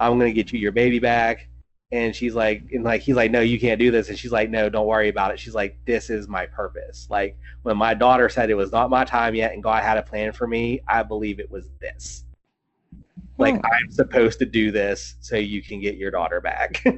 i'm 0.00 0.18
gonna 0.18 0.32
get 0.32 0.52
you 0.52 0.58
your 0.58 0.72
baby 0.72 0.98
back. 0.98 1.48
And 1.92 2.16
she's 2.16 2.34
like 2.34 2.64
and 2.72 2.82
like 2.82 3.02
he's 3.02 3.14
like 3.14 3.30
no 3.30 3.40
you 3.40 3.60
can't 3.60 3.78
do 3.78 3.92
this. 3.92 4.08
And 4.08 4.18
she's 4.18 4.32
like 4.32 4.50
no 4.50 4.68
don't 4.68 4.86
worry 4.86 5.08
about 5.08 5.30
it. 5.30 5.38
She's 5.38 5.54
like 5.54 5.78
this 5.84 6.10
is 6.10 6.26
my 6.26 6.46
purpose. 6.46 7.06
Like 7.08 7.36
when 7.62 7.76
my 7.76 7.94
daughter 7.94 8.28
said 8.28 8.50
it 8.50 8.54
was 8.54 8.72
not 8.72 8.90
my 8.90 9.04
time 9.04 9.34
yet 9.36 9.52
and 9.52 9.62
god 9.62 9.84
had 9.84 9.96
a 9.96 10.02
plan 10.02 10.32
for 10.32 10.46
me 10.48 10.80
i 10.88 11.02
believe 11.04 11.38
it 11.38 11.50
was 11.50 11.70
this. 11.80 12.24
Like 13.38 13.54
i'm 13.54 13.90
supposed 13.90 14.40
to 14.40 14.46
do 14.46 14.72
this 14.72 15.16
so 15.20 15.36
you 15.36 15.62
can 15.62 15.80
get 15.80 15.96
your 15.96 16.10
daughter 16.10 16.40
back. 16.40 16.84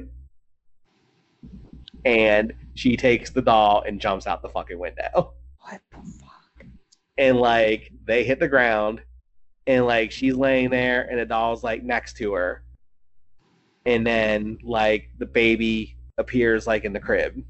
And 2.05 2.53
she 2.73 2.95
takes 2.95 3.31
the 3.31 3.41
doll 3.41 3.83
and 3.85 3.99
jumps 3.99 4.27
out 4.27 4.41
the 4.41 4.47
fucking 4.47 4.79
window. 4.79 5.33
What 5.59 5.81
the 5.91 5.97
fuck? 6.21 6.65
and 7.17 7.37
like 7.37 7.91
they 8.05 8.23
hit 8.23 8.39
the 8.39 8.47
ground 8.47 9.01
and 9.67 9.85
like 9.85 10.11
she's 10.11 10.33
laying 10.35 10.69
there 10.69 11.01
and 11.11 11.19
the 11.19 11.25
doll's 11.25 11.63
like 11.63 11.83
next 11.83 12.17
to 12.17 12.33
her 12.33 12.63
and 13.85 14.07
then 14.07 14.57
like 14.63 15.09
the 15.19 15.25
baby 15.25 15.95
appears 16.17 16.65
like 16.65 16.85
in 16.85 16.93
the 16.93 16.99
crib 16.99 17.43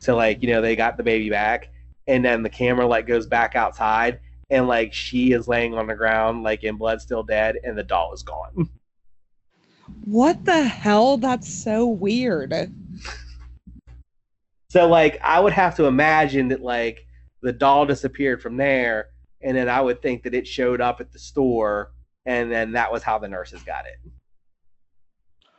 so 0.00 0.16
like 0.16 0.42
you 0.42 0.48
know 0.48 0.60
they 0.60 0.74
got 0.74 0.96
the 0.96 1.02
baby 1.02 1.30
back 1.30 1.70
and 2.06 2.24
then 2.24 2.42
the 2.42 2.50
camera 2.50 2.86
like 2.86 3.06
goes 3.06 3.26
back 3.26 3.54
outside 3.54 4.18
and 4.50 4.66
like 4.66 4.92
she 4.92 5.32
is 5.32 5.46
laying 5.46 5.74
on 5.74 5.86
the 5.86 5.94
ground 5.94 6.42
like 6.42 6.64
in 6.64 6.76
blood 6.76 7.00
still 7.00 7.22
dead 7.22 7.56
and 7.62 7.78
the 7.78 7.84
doll 7.84 8.12
is 8.12 8.22
gone 8.22 8.68
What 10.06 10.46
the 10.46 10.64
hell? 10.64 11.18
That's 11.18 11.52
so 11.52 11.86
weird. 11.86 12.72
so 14.70 14.88
like 14.88 15.20
i 15.22 15.38
would 15.38 15.52
have 15.52 15.76
to 15.76 15.84
imagine 15.84 16.48
that 16.48 16.62
like 16.62 17.06
the 17.42 17.52
doll 17.52 17.84
disappeared 17.86 18.40
from 18.42 18.56
there 18.56 19.08
and 19.44 19.56
then 19.56 19.68
i 19.68 19.80
would 19.80 20.00
think 20.02 20.22
that 20.24 20.34
it 20.34 20.46
showed 20.46 20.80
up 20.80 21.00
at 21.00 21.12
the 21.12 21.18
store 21.18 21.92
and 22.26 22.50
then 22.50 22.72
that 22.72 22.90
was 22.90 23.02
how 23.02 23.18
the 23.18 23.28
nurses 23.28 23.62
got 23.62 23.84
it 23.86 24.10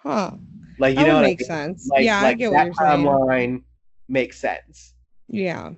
Huh. 0.04 0.32
Like 0.78 0.92
you 0.98 1.04
That 1.04 1.08
know 1.08 1.16
what 1.16 1.24
I 1.26 1.28
mean? 1.30 1.40
sense. 1.40 1.88
Like, 1.92 2.04
yeah, 2.06 2.20
I 2.20 2.24
like 2.24 2.38
get 2.38 2.52
what 2.52 2.58
that 2.58 2.66
you're 2.66 2.74
saying. 2.76 3.06
timeline 3.06 3.64
makes 4.08 4.40
sense. 4.40 4.94
Yeah. 5.28 5.72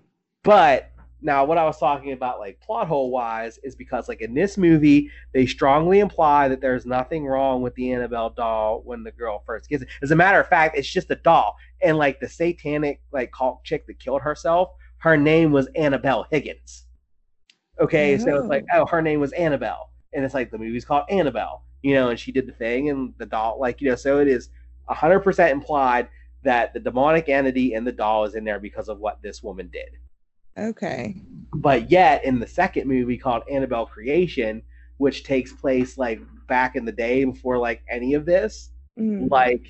But 0.43 0.91
now 1.21 1.45
what 1.45 1.57
I 1.57 1.63
was 1.63 1.79
talking 1.79 2.11
about, 2.11 2.39
like 2.39 2.59
plot 2.59 2.87
hole 2.89 3.09
wise, 3.09 3.57
is 3.63 3.73
because 3.75 4.09
like 4.09 4.19
in 4.19 4.33
this 4.33 4.57
movie, 4.57 5.09
they 5.33 5.45
strongly 5.45 5.99
imply 5.99 6.49
that 6.49 6.59
there's 6.59 6.85
nothing 6.85 7.25
wrong 7.25 7.61
with 7.61 7.73
the 7.75 7.93
Annabelle 7.93 8.31
doll 8.31 8.81
when 8.83 9.01
the 9.03 9.11
girl 9.13 9.43
first 9.45 9.69
gets 9.69 9.83
it. 9.83 9.89
As 10.01 10.11
a 10.11 10.15
matter 10.15 10.41
of 10.41 10.47
fact, 10.49 10.77
it's 10.77 10.91
just 10.91 11.09
a 11.09 11.15
doll. 11.15 11.55
And 11.81 11.97
like 11.97 12.19
the 12.19 12.27
satanic 12.27 13.01
like 13.13 13.31
cult 13.31 13.63
chick 13.63 13.87
that 13.87 13.99
killed 13.99 14.23
herself, 14.23 14.71
her 14.97 15.15
name 15.15 15.53
was 15.53 15.67
Annabelle 15.75 16.27
Higgins. 16.29 16.83
Okay, 17.79 18.17
so 18.17 18.37
it's 18.37 18.47
like, 18.47 18.65
oh, 18.73 18.85
her 18.87 19.01
name 19.01 19.19
was 19.19 19.31
Annabelle. 19.33 19.91
And 20.13 20.25
it's 20.25 20.33
like 20.33 20.49
the 20.51 20.57
movie's 20.57 20.85
called 20.85 21.05
Annabelle, 21.09 21.63
you 21.83 21.93
know, 21.93 22.09
and 22.09 22.19
she 22.19 22.31
did 22.31 22.47
the 22.47 22.51
thing 22.53 22.89
and 22.89 23.13
the 23.17 23.25
doll, 23.25 23.59
like, 23.59 23.81
you 23.81 23.89
know, 23.89 23.95
so 23.95 24.19
it 24.19 24.27
is 24.27 24.49
hundred 24.87 25.19
percent 25.19 25.51
implied 25.51 26.07
that 26.43 26.73
the 26.73 26.79
demonic 26.79 27.27
entity 27.29 27.73
in 27.73 27.83
the 27.83 27.91
doll 27.91 28.23
is 28.23 28.35
in 28.35 28.43
there 28.45 28.59
because 28.59 28.87
of 28.89 28.99
what 28.99 29.21
this 29.21 29.43
woman 29.43 29.69
did. 29.71 29.89
Okay. 30.57 31.15
But 31.53 31.91
yet, 31.91 32.23
in 32.25 32.39
the 32.39 32.47
second 32.47 32.87
movie 32.87 33.17
called 33.17 33.43
Annabelle 33.51 33.85
Creation, 33.85 34.63
which 34.97 35.23
takes 35.23 35.51
place 35.53 35.97
like 35.97 36.19
back 36.47 36.75
in 36.75 36.85
the 36.85 36.91
day 36.91 37.25
before 37.25 37.57
like 37.57 37.83
any 37.89 38.13
of 38.13 38.25
this, 38.25 38.71
Mm. 38.97 39.29
like 39.29 39.61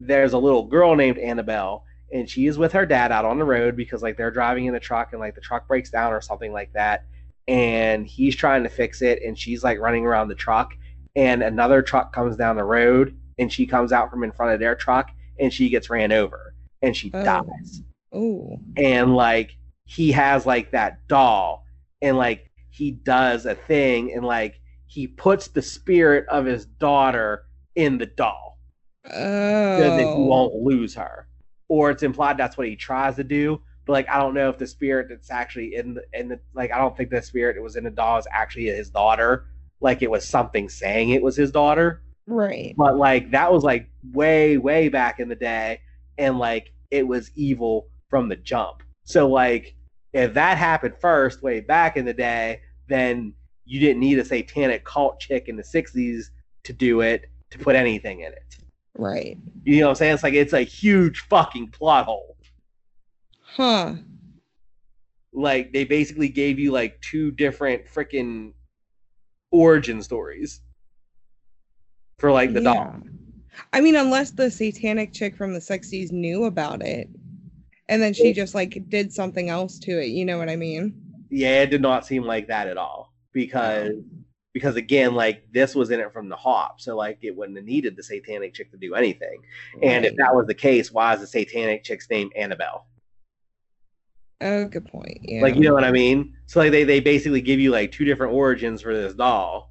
there's 0.00 0.34
a 0.34 0.38
little 0.38 0.66
girl 0.66 0.94
named 0.96 1.16
Annabelle, 1.18 1.84
and 2.12 2.28
she 2.28 2.46
is 2.46 2.58
with 2.58 2.72
her 2.72 2.86
dad 2.86 3.12
out 3.12 3.24
on 3.24 3.38
the 3.38 3.44
road 3.44 3.76
because 3.76 4.02
like 4.02 4.16
they're 4.16 4.30
driving 4.30 4.66
in 4.66 4.72
the 4.74 4.80
truck 4.80 5.12
and 5.12 5.20
like 5.20 5.34
the 5.34 5.40
truck 5.40 5.66
breaks 5.68 5.90
down 5.90 6.12
or 6.12 6.20
something 6.20 6.52
like 6.52 6.72
that, 6.72 7.04
and 7.48 8.06
he's 8.06 8.36
trying 8.36 8.62
to 8.62 8.68
fix 8.68 9.02
it, 9.02 9.22
and 9.22 9.38
she's 9.38 9.62
like 9.64 9.78
running 9.78 10.06
around 10.06 10.28
the 10.28 10.34
truck, 10.34 10.72
and 11.16 11.42
another 11.42 11.82
truck 11.82 12.12
comes 12.12 12.36
down 12.36 12.56
the 12.56 12.64
road, 12.64 13.16
and 13.38 13.52
she 13.52 13.66
comes 13.66 13.92
out 13.92 14.10
from 14.10 14.24
in 14.24 14.32
front 14.32 14.52
of 14.52 14.60
their 14.60 14.74
truck, 14.74 15.10
and 15.38 15.52
she 15.52 15.68
gets 15.68 15.90
ran 15.90 16.12
over, 16.12 16.54
and 16.82 16.96
she 16.96 17.10
Oh. 17.14 17.24
dies 17.24 17.82
Ooh. 18.14 18.58
and 18.76 19.14
like 19.14 19.56
he 19.84 20.10
has 20.12 20.44
like 20.46 20.72
that 20.72 21.06
doll 21.08 21.64
and 22.02 22.16
like 22.16 22.50
he 22.70 22.90
does 22.90 23.46
a 23.46 23.54
thing 23.54 24.12
and 24.12 24.24
like 24.24 24.60
he 24.86 25.06
puts 25.06 25.48
the 25.48 25.62
spirit 25.62 26.26
of 26.28 26.44
his 26.44 26.66
daughter 26.66 27.44
in 27.76 27.98
the 27.98 28.06
doll 28.06 28.58
Oh. 29.06 29.10
so 29.78 29.96
that 29.96 29.98
he 30.00 30.04
won't 30.22 30.52
oh. 30.54 30.60
lose 30.62 30.94
her 30.96 31.26
or 31.70 31.90
it's 31.90 32.02
implied 32.02 32.36
that's 32.36 32.58
what 32.58 32.66
he 32.66 32.76
tries 32.76 33.16
to 33.16 33.24
do 33.24 33.58
but 33.86 33.92
like 33.92 34.08
i 34.10 34.18
don't 34.18 34.34
know 34.34 34.50
if 34.50 34.58
the 34.58 34.66
spirit 34.66 35.06
that's 35.08 35.30
actually 35.30 35.74
in 35.76 35.94
the 35.94 36.02
in 36.12 36.28
the 36.28 36.38
like 36.52 36.70
i 36.72 36.76
don't 36.76 36.96
think 36.96 37.08
the 37.08 37.22
spirit 37.22 37.54
that 37.54 37.62
was 37.62 37.76
in 37.76 37.84
the 37.84 37.90
doll 37.90 38.18
is 38.18 38.26
actually 38.30 38.66
his 38.66 38.90
daughter. 38.90 39.46
Like 39.82 40.02
it 40.02 40.10
was 40.10 40.28
something 40.28 40.68
saying 40.68 41.10
it 41.10 41.22
was 41.22 41.36
his 41.36 41.50
daughter. 41.50 42.02
Right. 42.26 42.74
but 42.76 42.96
like 42.96 43.30
that 43.30 43.50
was 43.50 43.64
like 43.64 43.88
way 44.12 44.58
way 44.58 44.88
back 44.88 45.18
in 45.18 45.28
the 45.28 45.34
day 45.34 45.80
and 46.18 46.38
like 46.38 46.72
it 46.90 47.04
was 47.06 47.30
evil 47.34 47.88
from 48.08 48.28
the 48.28 48.36
jump. 48.36 48.82
So 49.04 49.28
like 49.28 49.74
if 50.12 50.34
that 50.34 50.58
happened 50.58 50.94
first 51.00 51.42
way 51.42 51.60
back 51.60 51.96
in 51.96 52.04
the 52.04 52.12
day 52.12 52.60
then 52.88 53.32
you 53.64 53.80
didn't 53.80 54.00
need 54.00 54.18
a 54.18 54.24
satanic 54.24 54.84
cult 54.84 55.18
chick 55.20 55.48
in 55.48 55.56
the 55.56 55.62
60s 55.62 56.26
to 56.64 56.72
do 56.72 57.00
it 57.00 57.30
to 57.50 57.58
put 57.58 57.74
anything 57.74 58.20
in 58.20 58.32
it 58.32 58.59
Right. 59.00 59.38
you 59.64 59.80
know 59.80 59.86
what 59.86 59.90
i'm 59.90 59.96
saying 59.96 60.14
it's 60.14 60.22
like 60.22 60.34
it's 60.34 60.52
a 60.52 60.60
huge 60.62 61.20
fucking 61.20 61.68
plot 61.68 62.04
hole 62.04 62.36
Huh. 63.42 63.94
like 65.32 65.72
they 65.72 65.84
basically 65.84 66.28
gave 66.28 66.58
you 66.58 66.70
like 66.70 67.00
two 67.00 67.30
different 67.32 67.86
freaking 67.86 68.52
origin 69.50 70.02
stories 70.02 70.60
for 72.18 72.30
like 72.30 72.52
the 72.52 72.60
doll 72.60 72.96
I 73.72 73.80
mean, 73.80 73.96
unless 73.96 74.30
the 74.30 74.50
satanic 74.50 75.12
chick 75.12 75.36
from 75.36 75.52
the 75.52 75.58
60s 75.58 76.12
knew 76.12 76.44
about 76.44 76.82
it 76.82 77.10
and 77.88 78.00
then 78.00 78.14
she 78.14 78.32
just 78.32 78.54
like 78.54 78.88
did 78.88 79.12
something 79.12 79.48
else 79.50 79.78
to 79.80 80.00
it. 80.00 80.06
You 80.06 80.24
know 80.24 80.38
what 80.38 80.48
I 80.48 80.56
mean? 80.56 80.94
Yeah, 81.28 81.62
it 81.62 81.70
did 81.70 81.82
not 81.82 82.06
seem 82.06 82.22
like 82.24 82.46
that 82.46 82.68
at 82.68 82.76
all 82.76 83.12
because 83.32 83.92
because 84.52 84.76
again, 84.76 85.14
like 85.14 85.44
this 85.52 85.74
was 85.74 85.90
in 85.90 86.00
it 86.00 86.12
from 86.12 86.28
the 86.28 86.36
hop, 86.36 86.80
so 86.80 86.96
like 86.96 87.18
it 87.22 87.36
wouldn't 87.36 87.56
have 87.56 87.66
needed 87.66 87.96
the 87.96 88.02
satanic 88.02 88.54
chick 88.54 88.70
to 88.72 88.76
do 88.76 88.94
anything. 88.94 89.42
And 89.82 90.04
if 90.04 90.16
that 90.16 90.34
was 90.34 90.46
the 90.46 90.54
case, 90.54 90.90
why 90.90 91.14
is 91.14 91.20
the 91.20 91.26
satanic 91.26 91.84
chick's 91.84 92.08
name 92.10 92.30
Annabelle? 92.36 92.86
Oh, 94.40 94.64
good 94.64 94.86
point. 94.86 95.18
Yeah. 95.22 95.42
Like 95.42 95.54
you 95.54 95.62
know 95.62 95.74
what 95.74 95.84
I 95.84 95.92
mean? 95.92 96.34
So 96.46 96.60
like 96.60 96.72
they 96.72 96.84
they 96.84 97.00
basically 97.00 97.40
give 97.40 97.60
you 97.60 97.70
like 97.70 97.92
two 97.92 98.04
different 98.04 98.32
origins 98.32 98.82
for 98.82 98.94
this 98.94 99.14
doll. 99.14 99.70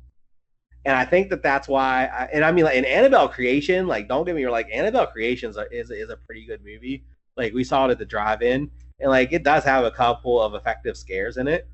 And 0.85 0.95
I 0.95 1.03
think 1.03 1.29
that 1.31 1.43
that's 1.43 1.67
why, 1.67 2.05
I, 2.05 2.29
and 2.31 2.45
I 2.45 2.53
mean, 2.53 2.63
like 2.63 2.77
in 2.77 2.85
Annabelle 2.85 3.27
Creation, 3.27 3.85
like 3.85 4.07
don't 4.07 4.25
get 4.25 4.35
me 4.35 4.45
wrong, 4.45 4.53
like 4.53 4.69
Annabelle 4.73 5.07
Creations 5.07 5.57
is 5.71 5.91
is 5.91 6.09
a 6.09 6.17
pretty 6.17 6.45
good 6.45 6.63
movie. 6.63 7.03
Like 7.35 7.53
we 7.53 7.63
saw 7.63 7.87
it 7.87 7.91
at 7.91 7.99
the 7.99 8.05
drive-in, 8.05 8.69
and 8.99 9.09
like 9.09 9.33
it 9.33 9.43
does 9.43 9.63
have 9.65 9.83
a 9.83 9.91
couple 9.91 10.41
of 10.41 10.53
effective 10.53 10.95
scares 10.95 11.37
in 11.37 11.47
it. 11.47 11.67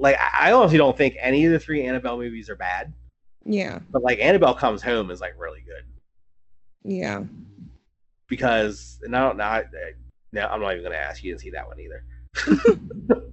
Like 0.00 0.16
I 0.18 0.52
honestly 0.52 0.78
don't 0.78 0.96
think 0.96 1.16
any 1.20 1.44
of 1.44 1.52
the 1.52 1.58
three 1.60 1.84
Annabelle 1.86 2.16
movies 2.16 2.48
are 2.48 2.56
bad, 2.56 2.92
yeah. 3.44 3.78
but 3.90 4.02
like 4.02 4.18
Annabelle 4.18 4.54
Comes 4.54 4.82
Home 4.82 5.10
is 5.10 5.20
like 5.20 5.34
really 5.38 5.60
good 5.60 5.84
Yeah. 6.90 7.24
because, 8.26 8.98
and 9.02 9.14
I 9.14 9.20
don't 9.20 9.36
know, 9.36 9.44
I, 9.44 9.64
no, 10.32 10.46
I'm 10.46 10.60
not 10.60 10.72
even 10.72 10.84
gonna 10.84 10.96
ask 10.96 11.22
you 11.22 11.32
didn't 11.32 11.42
see 11.42 11.50
that 11.50 11.66
one 11.68 11.78
either. 11.80 12.04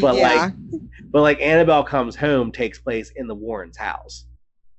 But, 0.00 0.16
yeah. 0.16 0.28
like, 0.42 0.52
But 1.10 1.22
like 1.22 1.40
Annabelle 1.40 1.84
Comes 1.84 2.16
Home 2.16 2.50
takes 2.52 2.78
place 2.78 3.12
in 3.16 3.26
the 3.28 3.34
Warrens' 3.34 3.76
house 3.76 4.26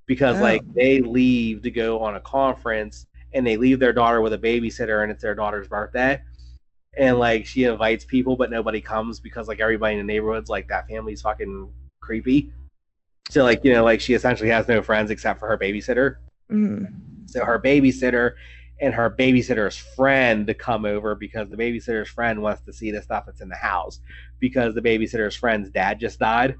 because 0.05 0.37
Oh. 0.37 0.41
like 0.43 0.61
they 0.75 0.99
leave 0.99 1.61
to 1.63 1.71
go 1.71 1.99
on 1.99 2.15
a 2.17 2.19
conference 2.19 3.07
and 3.33 3.47
they 3.47 3.57
leave 3.57 3.79
their 3.79 3.93
daughter 3.93 4.21
with 4.21 4.33
a 4.33 4.37
babysitter 4.37 5.03
and 5.03 5.11
it's 5.11 5.21
their 5.23 5.33
daughter's 5.33 5.67
birthday. 5.67 6.21
And 6.97 7.19
like 7.19 7.45
she 7.45 7.65
invites 7.65 8.05
people 8.05 8.35
but 8.35 8.49
nobody 8.49 8.81
comes 8.81 9.19
because 9.19 9.47
like 9.47 9.59
everybody 9.59 9.97
in 9.97 10.05
the 10.05 10.13
neighborhood's 10.13 10.49
like 10.49 10.67
that 10.69 10.87
family's 10.87 11.21
fucking 11.21 11.69
creepy. 11.99 12.51
So 13.29 13.43
like, 13.43 13.63
you 13.63 13.73
know, 13.73 13.83
like 13.83 14.01
she 14.01 14.13
essentially 14.13 14.49
has 14.49 14.67
no 14.67 14.81
friends 14.81 15.11
except 15.11 15.39
for 15.39 15.47
her 15.47 15.57
babysitter. 15.57 16.15
Mhm. 16.51 16.91
So 17.25 17.43
her 17.43 17.59
babysitter 17.59 18.33
and 18.79 18.93
her 18.93 19.09
babysitter's 19.09 19.77
friend 19.77 20.47
to 20.47 20.53
come 20.53 20.85
over 20.85 21.15
because 21.15 21.49
the 21.49 21.57
babysitter's 21.57 22.09
friend 22.09 22.41
wants 22.41 22.61
to 22.61 22.73
see 22.73 22.91
the 22.91 23.01
stuff 23.01 23.25
that's 23.25 23.41
in 23.41 23.49
the 23.49 23.55
house 23.55 23.99
because 24.39 24.75
the 24.75 24.81
babysitter's 24.81 25.35
friend's 25.35 25.69
dad 25.69 25.99
just 25.99 26.19
died. 26.19 26.55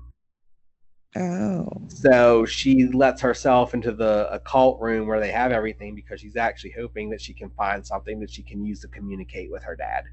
Oh. 1.16 1.68
So 1.88 2.46
she 2.46 2.88
lets 2.88 3.22
herself 3.22 3.74
into 3.74 3.92
the 3.92 4.32
occult 4.32 4.80
room 4.82 5.08
where 5.08 5.20
they 5.20 5.32
have 5.32 5.52
everything 5.52 5.96
because 5.96 6.20
she's 6.20 6.36
actually 6.36 6.74
hoping 6.78 7.10
that 7.12 7.22
she 7.22 7.34
can 7.34 7.50
find 7.52 7.86
something 7.86 8.20
that 8.20 8.30
she 8.30 8.44
can 8.44 8.64
use 8.64 8.82
to 8.82 8.88
communicate 8.88 9.52
with 9.52 9.64
her 9.64 9.76
dad. 9.76 10.04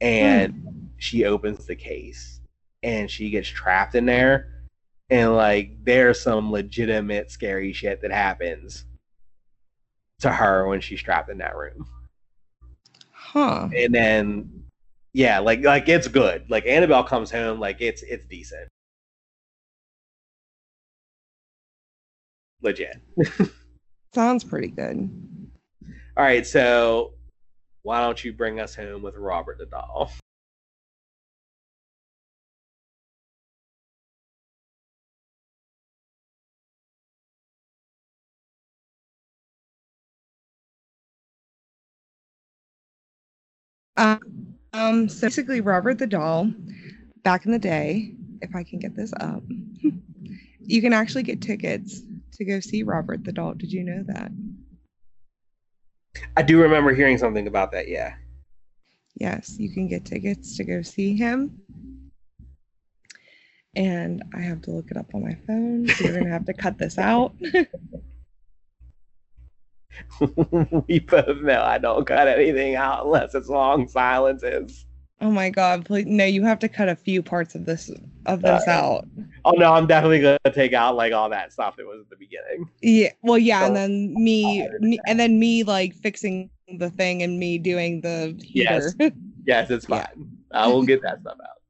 And 0.00 0.54
hmm. 0.54 0.86
she 0.96 1.24
opens 1.24 1.66
the 1.66 1.76
case 1.76 2.40
and 2.82 3.10
she 3.10 3.30
gets 3.30 3.48
trapped 3.48 3.94
in 3.94 4.06
there. 4.06 4.50
And 5.10 5.34
like 5.34 5.84
there's 5.84 6.20
some 6.20 6.50
legitimate 6.50 7.30
scary 7.30 7.72
shit 7.72 8.02
that 8.02 8.10
happens 8.10 8.84
to 10.20 10.32
her 10.32 10.66
when 10.66 10.80
she's 10.80 11.02
trapped 11.02 11.30
in 11.30 11.38
that 11.38 11.56
room. 11.56 11.86
Huh. 13.12 13.68
And 13.74 13.94
then 13.94 14.64
yeah, 15.12 15.38
like 15.38 15.62
like 15.64 15.88
it's 15.88 16.08
good. 16.08 16.44
Like 16.48 16.66
Annabelle 16.66 17.04
comes 17.04 17.30
home, 17.30 17.60
like 17.60 17.80
it's 17.80 18.02
it's 18.02 18.24
decent. 18.26 18.68
Legit. 22.62 22.96
Sounds 24.14 24.44
pretty 24.44 24.68
good. 24.68 25.10
All 26.16 26.24
right, 26.24 26.46
so 26.46 27.13
why 27.84 28.00
don't 28.02 28.24
you 28.24 28.32
bring 28.34 28.60
us 28.60 28.76
home 28.76 29.02
with 29.02 29.16
Robert 29.16 29.58
the 29.58 29.66
doll? 29.66 30.12
Um, 43.96 44.20
um, 44.72 45.08
so 45.08 45.26
basically, 45.28 45.60
Robert 45.60 45.98
the 45.98 46.06
Doll, 46.06 46.52
back 47.22 47.46
in 47.46 47.52
the 47.52 47.58
day, 47.58 48.14
if 48.42 48.54
I 48.54 48.64
can 48.64 48.78
get 48.80 48.96
this 48.96 49.12
up, 49.20 49.42
you 50.60 50.82
can 50.82 50.92
actually 50.92 51.22
get 51.24 51.42
tickets 51.42 52.02
to 52.34 52.44
go 52.44 52.60
see 52.60 52.82
Robert 52.82 53.24
the 53.24 53.32
Doll. 53.32 53.54
Did 53.54 53.72
you 53.72 53.84
know 53.84 54.02
that? 54.08 54.32
I 56.36 56.42
do 56.42 56.60
remember 56.60 56.94
hearing 56.94 57.18
something 57.18 57.46
about 57.46 57.72
that. 57.72 57.88
Yeah. 57.88 58.14
Yes, 59.16 59.56
you 59.58 59.72
can 59.72 59.88
get 59.88 60.04
tickets 60.04 60.56
to 60.56 60.64
go 60.64 60.82
see 60.82 61.16
him. 61.16 61.60
And 63.76 64.22
I 64.34 64.40
have 64.40 64.62
to 64.62 64.70
look 64.70 64.90
it 64.90 64.96
up 64.96 65.14
on 65.14 65.22
my 65.22 65.36
phone. 65.46 65.88
So 65.88 66.04
you're 66.04 66.14
going 66.14 66.26
to 66.26 66.30
have 66.30 66.46
to 66.46 66.54
cut 66.54 66.78
this 66.78 66.98
out. 66.98 67.34
we 70.88 71.00
both 71.00 71.40
know 71.42 71.62
I 71.62 71.78
don't 71.78 72.06
cut 72.06 72.28
anything 72.28 72.76
out 72.76 73.06
unless 73.06 73.34
it's 73.34 73.48
long 73.48 73.88
silences. 73.88 74.86
Oh 75.20 75.30
my 75.30 75.50
God. 75.50 75.84
Please, 75.84 76.06
no, 76.06 76.24
you 76.24 76.42
have 76.44 76.58
to 76.60 76.68
cut 76.68 76.88
a 76.88 76.96
few 76.96 77.22
parts 77.22 77.54
of 77.54 77.64
this 77.64 77.90
of 78.26 78.42
this 78.42 78.66
Alright. 78.66 78.68
out. 78.68 79.08
Oh 79.44 79.52
no, 79.52 79.72
I'm 79.72 79.86
definitely 79.86 80.20
gonna 80.20 80.38
take 80.52 80.72
out 80.72 80.96
like 80.96 81.12
all 81.12 81.28
that 81.30 81.52
stuff 81.52 81.76
that 81.76 81.86
was 81.86 82.00
at 82.00 82.10
the 82.10 82.16
beginning. 82.16 82.68
Yeah. 82.82 83.12
Well, 83.22 83.38
yeah, 83.38 83.66
and 83.66 83.76
then 83.76 84.14
me, 84.14 84.66
uh, 84.66 84.70
me 84.80 84.98
and 85.06 85.18
then 85.20 85.38
me 85.38 85.62
like 85.62 85.94
fixing 85.94 86.50
the 86.78 86.90
thing 86.90 87.22
and 87.22 87.38
me 87.38 87.58
doing 87.58 88.00
the 88.00 88.38
heater. 88.42 88.94
Yes. 88.98 89.12
Yes, 89.46 89.70
it's 89.70 89.86
Yeah. 89.88 90.06
fine. 90.06 90.30
I 90.52 90.66
will 90.68 90.84
get 90.84 91.02
that 91.02 91.20
stuff 91.20 91.36
out. 91.40 91.60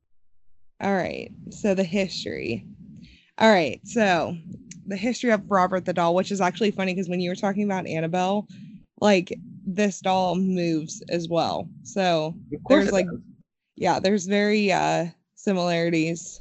All 0.86 0.94
right. 0.94 1.30
So 1.50 1.74
the 1.74 1.84
history. 1.84 2.64
All 3.38 3.50
right. 3.50 3.80
So 3.84 4.36
the 4.86 4.96
history 4.96 5.30
of 5.30 5.42
Robert 5.50 5.84
the 5.84 5.92
doll, 5.92 6.14
which 6.14 6.30
is 6.30 6.40
actually 6.40 6.70
funny 6.70 6.94
because 6.94 7.08
when 7.08 7.20
you 7.20 7.30
were 7.30 7.36
talking 7.36 7.64
about 7.64 7.86
Annabelle, 7.86 8.46
like 9.00 9.36
this 9.66 10.00
doll 10.00 10.36
moves 10.36 11.02
as 11.08 11.28
well. 11.28 11.68
So 11.82 12.34
There's, 12.68 12.92
like, 12.92 13.06
does. 13.06 13.20
Yeah, 13.76 14.00
there's 14.00 14.26
very 14.26 14.72
uh 14.72 15.06
similarities, 15.34 16.40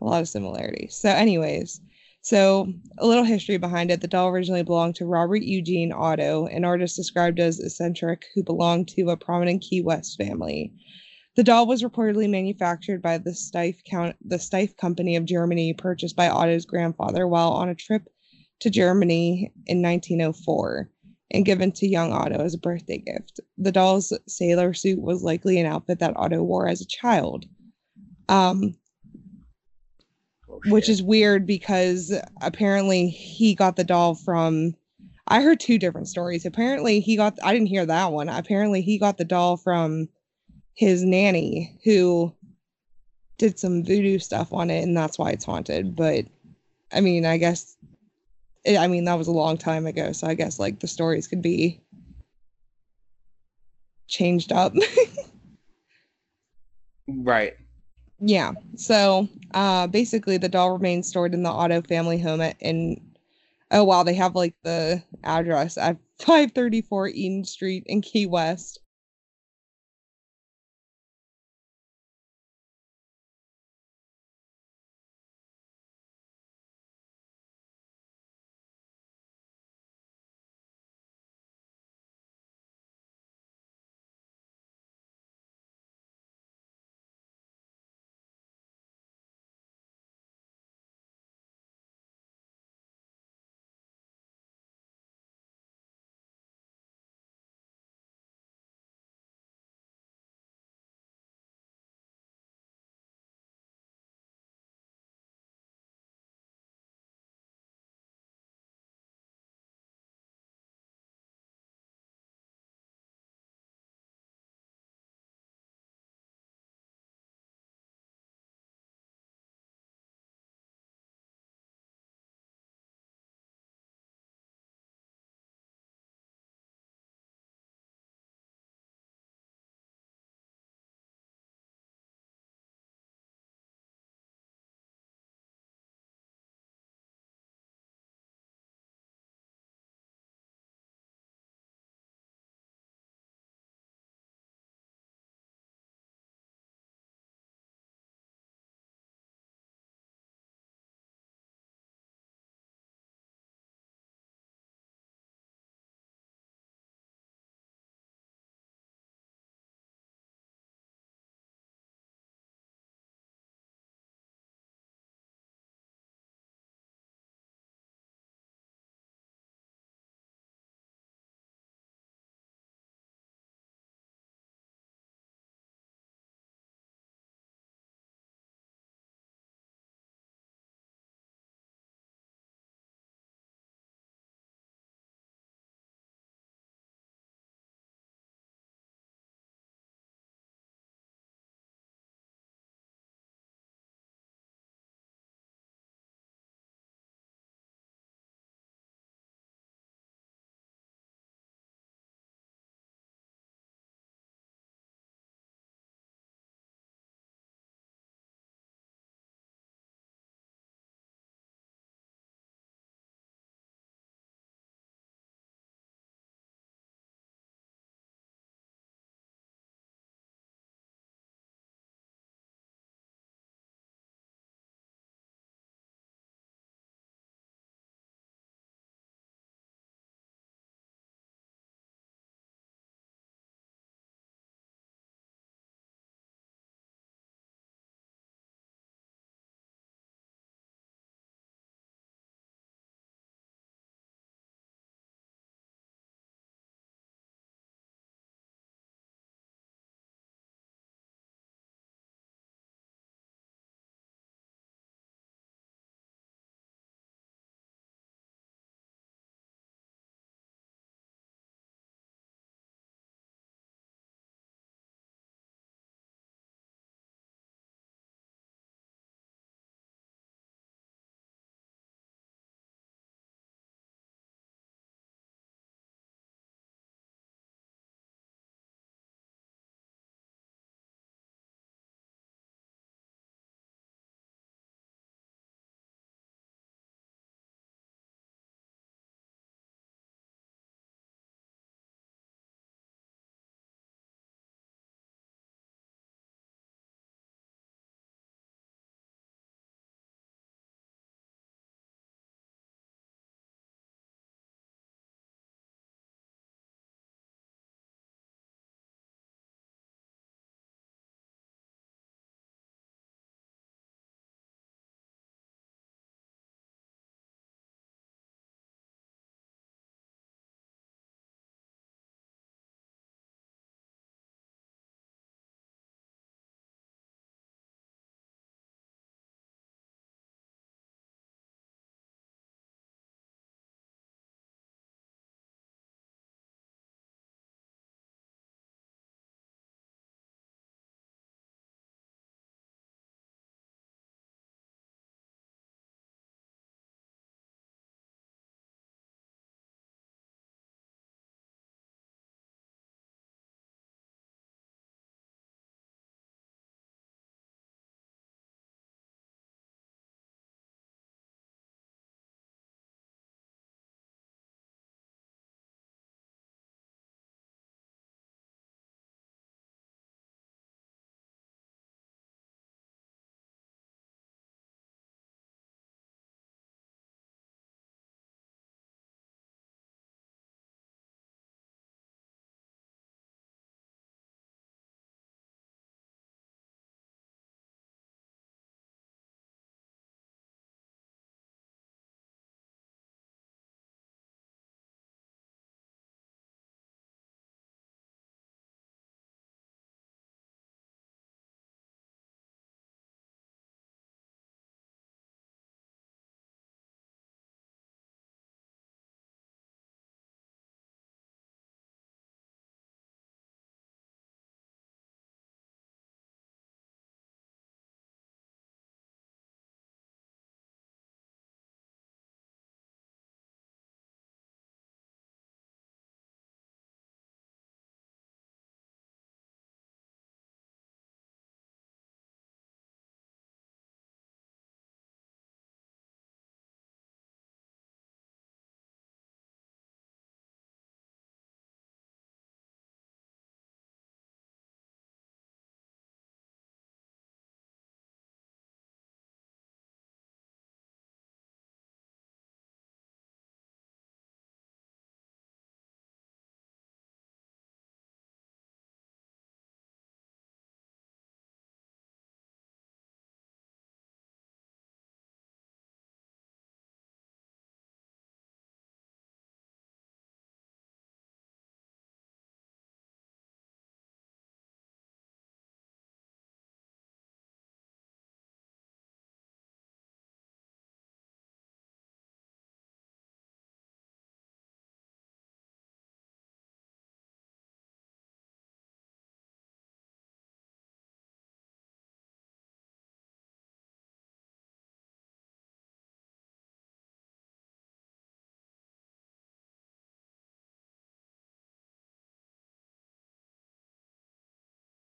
a 0.00 0.04
lot 0.04 0.20
of 0.20 0.28
similarities. 0.28 0.94
So, 0.94 1.10
anyways, 1.10 1.80
so 2.22 2.72
a 2.98 3.06
little 3.06 3.24
history 3.24 3.56
behind 3.56 3.90
it. 3.90 4.00
The 4.00 4.08
doll 4.08 4.28
originally 4.28 4.62
belonged 4.62 4.96
to 4.96 5.06
Robert 5.06 5.42
Eugene 5.42 5.92
Otto, 5.92 6.46
an 6.46 6.64
artist 6.64 6.96
described 6.96 7.40
as 7.40 7.58
eccentric 7.58 8.26
who 8.34 8.42
belonged 8.42 8.88
to 8.88 9.10
a 9.10 9.16
prominent 9.16 9.62
Key 9.62 9.80
West 9.80 10.18
family. 10.18 10.72
The 11.36 11.44
doll 11.44 11.66
was 11.66 11.82
reportedly 11.82 12.28
manufactured 12.28 13.00
by 13.00 13.18
the 13.18 13.30
Steiff 13.30 13.82
count 13.84 14.16
the 14.24 14.38
Steiff 14.38 14.76
Company 14.76 15.16
of 15.16 15.24
Germany, 15.24 15.72
purchased 15.72 16.16
by 16.16 16.28
Otto's 16.28 16.66
grandfather 16.66 17.26
while 17.26 17.52
on 17.52 17.68
a 17.68 17.74
trip 17.74 18.08
to 18.60 18.70
Germany 18.70 19.52
in 19.66 19.80
1904 19.80 20.90
and 21.30 21.44
given 21.44 21.72
to 21.72 21.86
young 21.86 22.12
Otto 22.12 22.38
as 22.38 22.54
a 22.54 22.58
birthday 22.58 22.98
gift. 22.98 23.40
The 23.58 23.72
doll's 23.72 24.12
sailor 24.26 24.72
suit 24.74 25.00
was 25.00 25.22
likely 25.22 25.58
an 25.58 25.66
outfit 25.66 25.98
that 25.98 26.16
Otto 26.16 26.42
wore 26.42 26.68
as 26.68 26.80
a 26.80 26.86
child. 26.86 27.46
Um, 28.28 28.76
Oh, 30.50 30.70
which 30.70 30.88
is 30.88 31.02
weird 31.02 31.46
because 31.46 32.12
apparently 32.40 33.08
he 33.08 33.54
got 33.54 33.76
the 33.76 33.84
doll 33.84 34.14
from 34.14 34.74
I 35.26 35.42
heard 35.42 35.60
two 35.60 35.78
different 35.78 36.08
stories. 36.08 36.46
Apparently 36.46 37.00
he 37.00 37.16
got 37.16 37.38
I 37.42 37.52
didn't 37.52 37.68
hear 37.68 37.86
that 37.86 38.12
one. 38.12 38.28
Apparently 38.28 38.80
he 38.80 38.98
got 38.98 39.18
the 39.18 39.24
doll 39.24 39.56
from 39.56 40.08
his 40.74 41.02
nanny 41.02 41.78
who 41.84 42.32
did 43.36 43.58
some 43.58 43.84
voodoo 43.84 44.18
stuff 44.18 44.52
on 44.52 44.70
it 44.70 44.82
and 44.82 44.96
that's 44.96 45.18
why 45.18 45.30
it's 45.30 45.44
haunted. 45.44 45.94
But 45.94 46.26
I 46.92 47.00
mean, 47.00 47.26
I 47.26 47.36
guess 47.36 47.76
I 48.76 48.86
mean 48.86 49.04
that 49.04 49.18
was 49.18 49.28
a 49.28 49.32
long 49.32 49.56
time 49.56 49.86
ago, 49.86 50.12
so 50.12 50.26
I 50.26 50.34
guess 50.34 50.58
like 50.58 50.80
the 50.80 50.88
stories 50.88 51.26
could 51.26 51.42
be 51.42 51.80
changed 54.08 54.52
up. 54.52 54.74
right. 57.08 57.54
Yeah. 58.20 58.52
So 58.76 59.28
uh 59.54 59.86
basically 59.86 60.38
the 60.38 60.48
doll 60.48 60.72
remains 60.72 61.08
stored 61.08 61.34
in 61.34 61.42
the 61.42 61.50
Otto 61.50 61.82
family 61.82 62.18
home 62.18 62.40
at 62.40 62.56
in 62.60 63.00
oh 63.70 63.84
wow, 63.84 64.02
they 64.02 64.14
have 64.14 64.34
like 64.34 64.54
the 64.64 65.02
address 65.24 65.78
at 65.78 65.96
534 66.18 67.08
Eaton 67.08 67.44
Street 67.44 67.84
in 67.86 68.00
Key 68.00 68.26
West. 68.26 68.80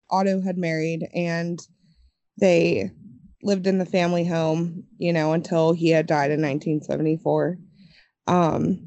Otto 0.09 0.41
had 0.41 0.57
married 0.57 1.07
and 1.13 1.59
they 2.37 2.91
lived 3.43 3.67
in 3.67 3.77
the 3.77 3.85
family 3.85 4.25
home, 4.25 4.83
you 4.97 5.13
know, 5.13 5.33
until 5.33 5.73
he 5.73 5.89
had 5.89 6.07
died 6.07 6.31
in 6.31 6.41
1974. 6.41 7.57
Um, 8.27 8.79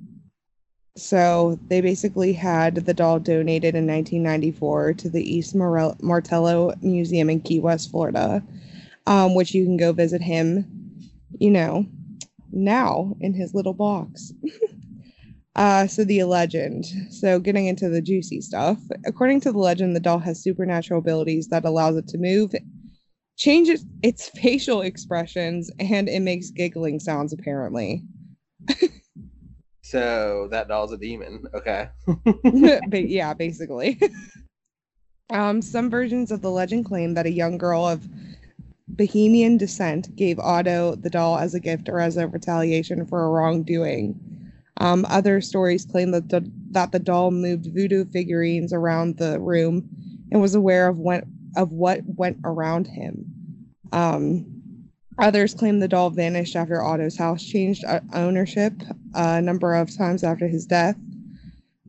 so 0.96 1.58
they 1.68 1.80
basically 1.80 2.32
had 2.32 2.74
the 2.74 2.94
doll 2.94 3.20
donated 3.20 3.76
in 3.76 3.86
1994 3.86 4.94
to 4.94 5.08
the 5.08 5.22
East 5.22 5.54
Morel- 5.54 5.96
Martello 6.02 6.74
Museum 6.82 7.30
in 7.30 7.40
Key 7.40 7.60
West, 7.60 7.90
Florida, 7.90 8.42
um, 9.06 9.34
which 9.36 9.54
you 9.54 9.64
can 9.64 9.76
go 9.76 9.92
visit 9.92 10.20
him, 10.20 10.66
you 11.38 11.50
know, 11.50 11.86
now 12.50 13.14
in 13.20 13.32
his 13.32 13.54
little 13.54 13.74
box. 13.74 14.32
uh, 15.58 15.88
so 15.88 16.04
the 16.04 16.22
legend. 16.22 16.86
So 17.10 17.40
getting 17.40 17.66
into 17.66 17.88
the 17.88 18.00
juicy 18.00 18.40
stuff. 18.40 18.78
According 19.04 19.40
to 19.40 19.52
the 19.52 19.58
legend, 19.58 19.96
the 19.96 20.00
doll 20.00 20.20
has 20.20 20.42
supernatural 20.42 21.00
abilities 21.00 21.48
that 21.48 21.64
allows 21.64 21.96
it 21.96 22.06
to 22.08 22.18
move, 22.18 22.52
changes 23.36 23.84
its 24.02 24.28
facial 24.40 24.82
expressions, 24.82 25.70
and 25.80 26.08
it 26.08 26.20
makes 26.20 26.50
giggling 26.50 27.00
sounds. 27.00 27.32
Apparently. 27.32 28.04
So 29.82 30.48
that 30.50 30.68
doll's 30.68 30.92
a 30.92 30.98
demon. 30.98 31.44
Okay. 31.54 31.88
but 32.88 33.08
yeah, 33.08 33.32
basically. 33.34 33.98
um, 35.30 35.62
some 35.62 35.88
versions 35.88 36.30
of 36.30 36.42
the 36.42 36.50
legend 36.50 36.84
claim 36.84 37.14
that 37.14 37.26
a 37.26 37.32
young 37.32 37.56
girl 37.56 37.88
of 37.88 38.06
Bohemian 38.86 39.56
descent 39.56 40.14
gave 40.14 40.38
Otto 40.38 40.94
the 40.94 41.08
doll 41.08 41.38
as 41.38 41.54
a 41.54 41.60
gift 41.60 41.88
or 41.88 42.00
as 42.00 42.18
a 42.18 42.28
retaliation 42.28 43.06
for 43.06 43.24
a 43.24 43.30
wrongdoing. 43.30 44.37
Um, 44.78 45.04
other 45.08 45.40
stories 45.40 45.84
claim 45.84 46.12
that 46.12 46.28
the, 46.28 46.50
that 46.70 46.92
the 46.92 46.98
doll 46.98 47.30
moved 47.30 47.66
voodoo 47.74 48.04
figurines 48.04 48.72
around 48.72 49.18
the 49.18 49.40
room 49.40 49.88
and 50.30 50.40
was 50.40 50.54
aware 50.54 50.88
of 50.88 50.98
what 50.98 51.24
of 51.56 51.72
what 51.72 52.00
went 52.04 52.38
around 52.44 52.86
him. 52.86 53.24
Um, 53.92 54.58
Others 55.18 55.54
claim 55.54 55.80
the 55.80 55.88
doll 55.88 56.10
vanished 56.10 56.54
after 56.54 56.80
Otto's 56.80 57.18
house 57.18 57.42
changed 57.42 57.84
uh, 57.84 58.00
ownership 58.12 58.72
a 59.14 59.42
number 59.42 59.74
of 59.74 59.94
times 59.96 60.22
after 60.22 60.46
his 60.46 60.64
death, 60.64 60.96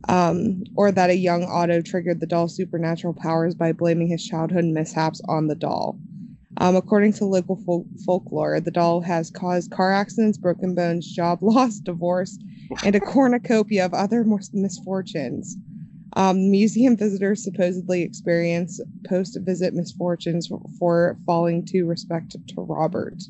um, 0.08 0.64
or 0.76 0.92
that 0.92 1.12
a 1.12 1.16
young 1.16 1.44
Otto 1.44 1.82
triggered 1.82 2.20
the 2.20 2.26
doll's 2.26 2.56
supernatural 2.56 3.14
powers 3.14 3.54
by 3.54 3.72
blaming 3.72 4.08
his 4.08 4.26
childhood 4.26 4.66
mishaps 4.66 5.22
on 5.28 5.46
the 5.46 5.56
doll. 5.56 6.00
Um, 6.58 6.76
according 6.76 7.14
to 7.14 7.26
local 7.26 7.58
fol- 7.58 7.86
folklore, 8.06 8.60
the 8.60 8.72
doll 8.72 9.02
has 9.02 9.30
caused 9.30 9.72
car 9.72 9.94
accidents, 9.94 10.38
broken 10.38 10.76
bones, 10.76 11.08
job 11.12 11.40
loss, 11.42 11.80
divorce, 11.80 12.38
and 12.84 12.96
a 12.96 13.00
cornucopia 13.00 13.86
of 13.86 13.94
other 13.94 14.24
mis- 14.24 14.52
misfortunes. 14.54 15.56
Um, 16.14 16.50
museum 16.50 16.98
visitors 16.98 17.44
supposedly 17.44 18.02
experience 18.02 18.82
post 19.08 19.38
visit 19.42 19.76
misfortunes 19.76 20.48
for, 20.48 20.60
for 20.80 21.18
falling 21.26 21.66
to 21.68 21.84
respect 21.84 22.32
to 22.32 22.62
Robert. 22.62 23.22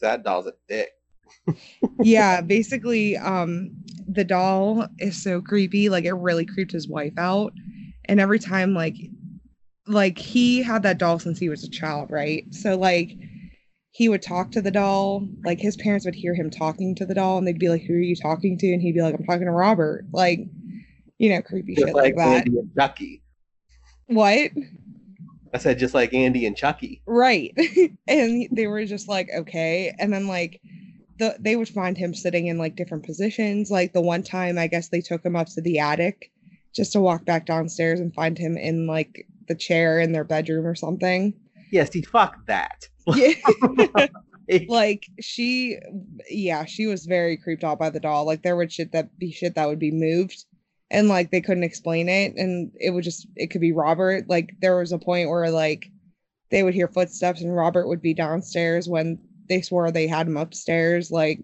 That 0.00 0.22
doll's 0.22 0.46
a 0.46 0.52
dick. 0.68 0.90
yeah, 2.00 2.42
basically, 2.42 3.16
um, 3.16 3.70
the 4.06 4.24
doll 4.24 4.86
is 4.98 5.22
so 5.22 5.40
creepy. 5.40 5.88
Like, 5.88 6.04
it 6.04 6.12
really 6.12 6.44
creeped 6.44 6.72
his 6.72 6.86
wife 6.86 7.14
out. 7.16 7.54
And 8.04 8.20
every 8.20 8.38
time, 8.38 8.74
like, 8.74 8.96
like 9.86 10.18
he 10.18 10.62
had 10.62 10.82
that 10.82 10.98
doll 10.98 11.18
since 11.18 11.38
he 11.38 11.48
was 11.48 11.64
a 11.64 11.70
child, 11.70 12.10
right? 12.10 12.44
So, 12.52 12.76
like, 12.76 13.16
he 13.90 14.08
would 14.08 14.22
talk 14.22 14.50
to 14.52 14.62
the 14.62 14.70
doll. 14.70 15.28
Like 15.44 15.60
his 15.60 15.76
parents 15.76 16.04
would 16.04 16.14
hear 16.14 16.34
him 16.34 16.50
talking 16.50 16.94
to 16.96 17.06
the 17.06 17.14
doll, 17.14 17.38
and 17.38 17.46
they'd 17.46 17.58
be 17.58 17.68
like, 17.68 17.82
"Who 17.82 17.94
are 17.94 17.98
you 17.98 18.16
talking 18.16 18.58
to?" 18.58 18.72
And 18.72 18.82
he'd 18.82 18.94
be 18.94 19.02
like, 19.02 19.14
"I'm 19.14 19.24
talking 19.24 19.46
to 19.46 19.52
Robert." 19.52 20.06
Like, 20.12 20.40
you 21.18 21.30
know, 21.30 21.42
creepy 21.42 21.74
Just 21.74 21.86
shit 21.86 21.94
like, 21.94 22.16
like 22.16 22.16
that. 22.16 22.46
Andy 22.46 22.58
and 22.58 22.70
Chucky. 22.76 23.22
What? 24.06 24.50
I 25.54 25.58
said 25.58 25.78
just 25.78 25.94
like 25.94 26.12
Andy 26.12 26.46
and 26.46 26.56
Chucky. 26.56 27.02
Right. 27.06 27.56
and 28.08 28.48
they 28.50 28.66
were 28.66 28.84
just 28.84 29.08
like, 29.08 29.28
okay. 29.34 29.94
And 29.98 30.12
then 30.12 30.26
like 30.26 30.60
the 31.18 31.36
they 31.38 31.54
would 31.54 31.68
find 31.68 31.96
him 31.96 32.12
sitting 32.12 32.48
in 32.48 32.58
like 32.58 32.74
different 32.74 33.04
positions. 33.04 33.70
Like 33.70 33.92
the 33.92 34.00
one 34.00 34.24
time 34.24 34.58
I 34.58 34.66
guess 34.66 34.88
they 34.88 35.00
took 35.00 35.24
him 35.24 35.36
up 35.36 35.46
to 35.50 35.60
the 35.60 35.78
attic 35.78 36.32
just 36.74 36.92
to 36.92 37.00
walk 37.00 37.24
back 37.24 37.46
downstairs 37.46 38.00
and 38.00 38.12
find 38.12 38.36
him 38.36 38.56
in 38.56 38.88
like 38.88 39.28
the 39.46 39.54
chair 39.54 40.00
in 40.00 40.12
their 40.12 40.24
bedroom 40.24 40.66
or 40.66 40.74
something. 40.74 41.34
Yeah, 41.70 41.84
see, 41.84 42.02
fuck 42.02 42.46
that. 42.46 42.88
Yeah. 43.06 43.34
like 44.68 45.06
she 45.20 45.78
yeah, 46.28 46.64
she 46.64 46.86
was 46.86 47.06
very 47.06 47.36
creeped 47.36 47.64
out 47.64 47.78
by 47.78 47.90
the 47.90 48.00
doll. 48.00 48.26
Like 48.26 48.42
there 48.42 48.56
would 48.56 48.72
shit 48.72 48.92
that 48.92 49.16
be 49.18 49.32
shit 49.32 49.54
that 49.54 49.68
would 49.68 49.78
be 49.78 49.90
moved 49.90 50.44
and 50.90 51.08
like 51.08 51.30
they 51.30 51.40
couldn't 51.40 51.64
explain 51.64 52.08
it 52.08 52.34
and 52.36 52.70
it 52.78 52.90
would 52.90 53.04
just 53.04 53.26
it 53.36 53.48
could 53.48 53.60
be 53.60 53.72
Robert. 53.72 54.28
Like 54.28 54.54
there 54.60 54.76
was 54.76 54.92
a 54.92 54.98
point 54.98 55.30
where 55.30 55.50
like 55.50 55.86
they 56.50 56.62
would 56.62 56.74
hear 56.74 56.88
footsteps 56.88 57.40
and 57.40 57.54
Robert 57.54 57.88
would 57.88 58.02
be 58.02 58.14
downstairs 58.14 58.88
when 58.88 59.18
they 59.48 59.60
swore 59.60 59.90
they 59.90 60.06
had 60.06 60.26
him 60.26 60.36
upstairs. 60.36 61.10
Like 61.10 61.40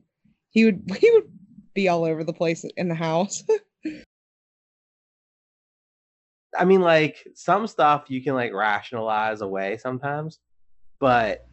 he 0.50 0.66
would 0.66 0.82
he 0.98 1.10
would 1.12 1.30
be 1.74 1.88
all 1.88 2.04
over 2.04 2.24
the 2.24 2.32
place 2.32 2.64
in 2.76 2.88
the 2.88 2.94
house. 2.94 3.42
I 6.58 6.64
mean, 6.64 6.80
like 6.80 7.26
some 7.34 7.66
stuff 7.66 8.04
you 8.08 8.22
can 8.22 8.34
like 8.34 8.52
rationalize 8.52 9.40
away 9.40 9.76
sometimes, 9.76 10.40
but 10.98 11.46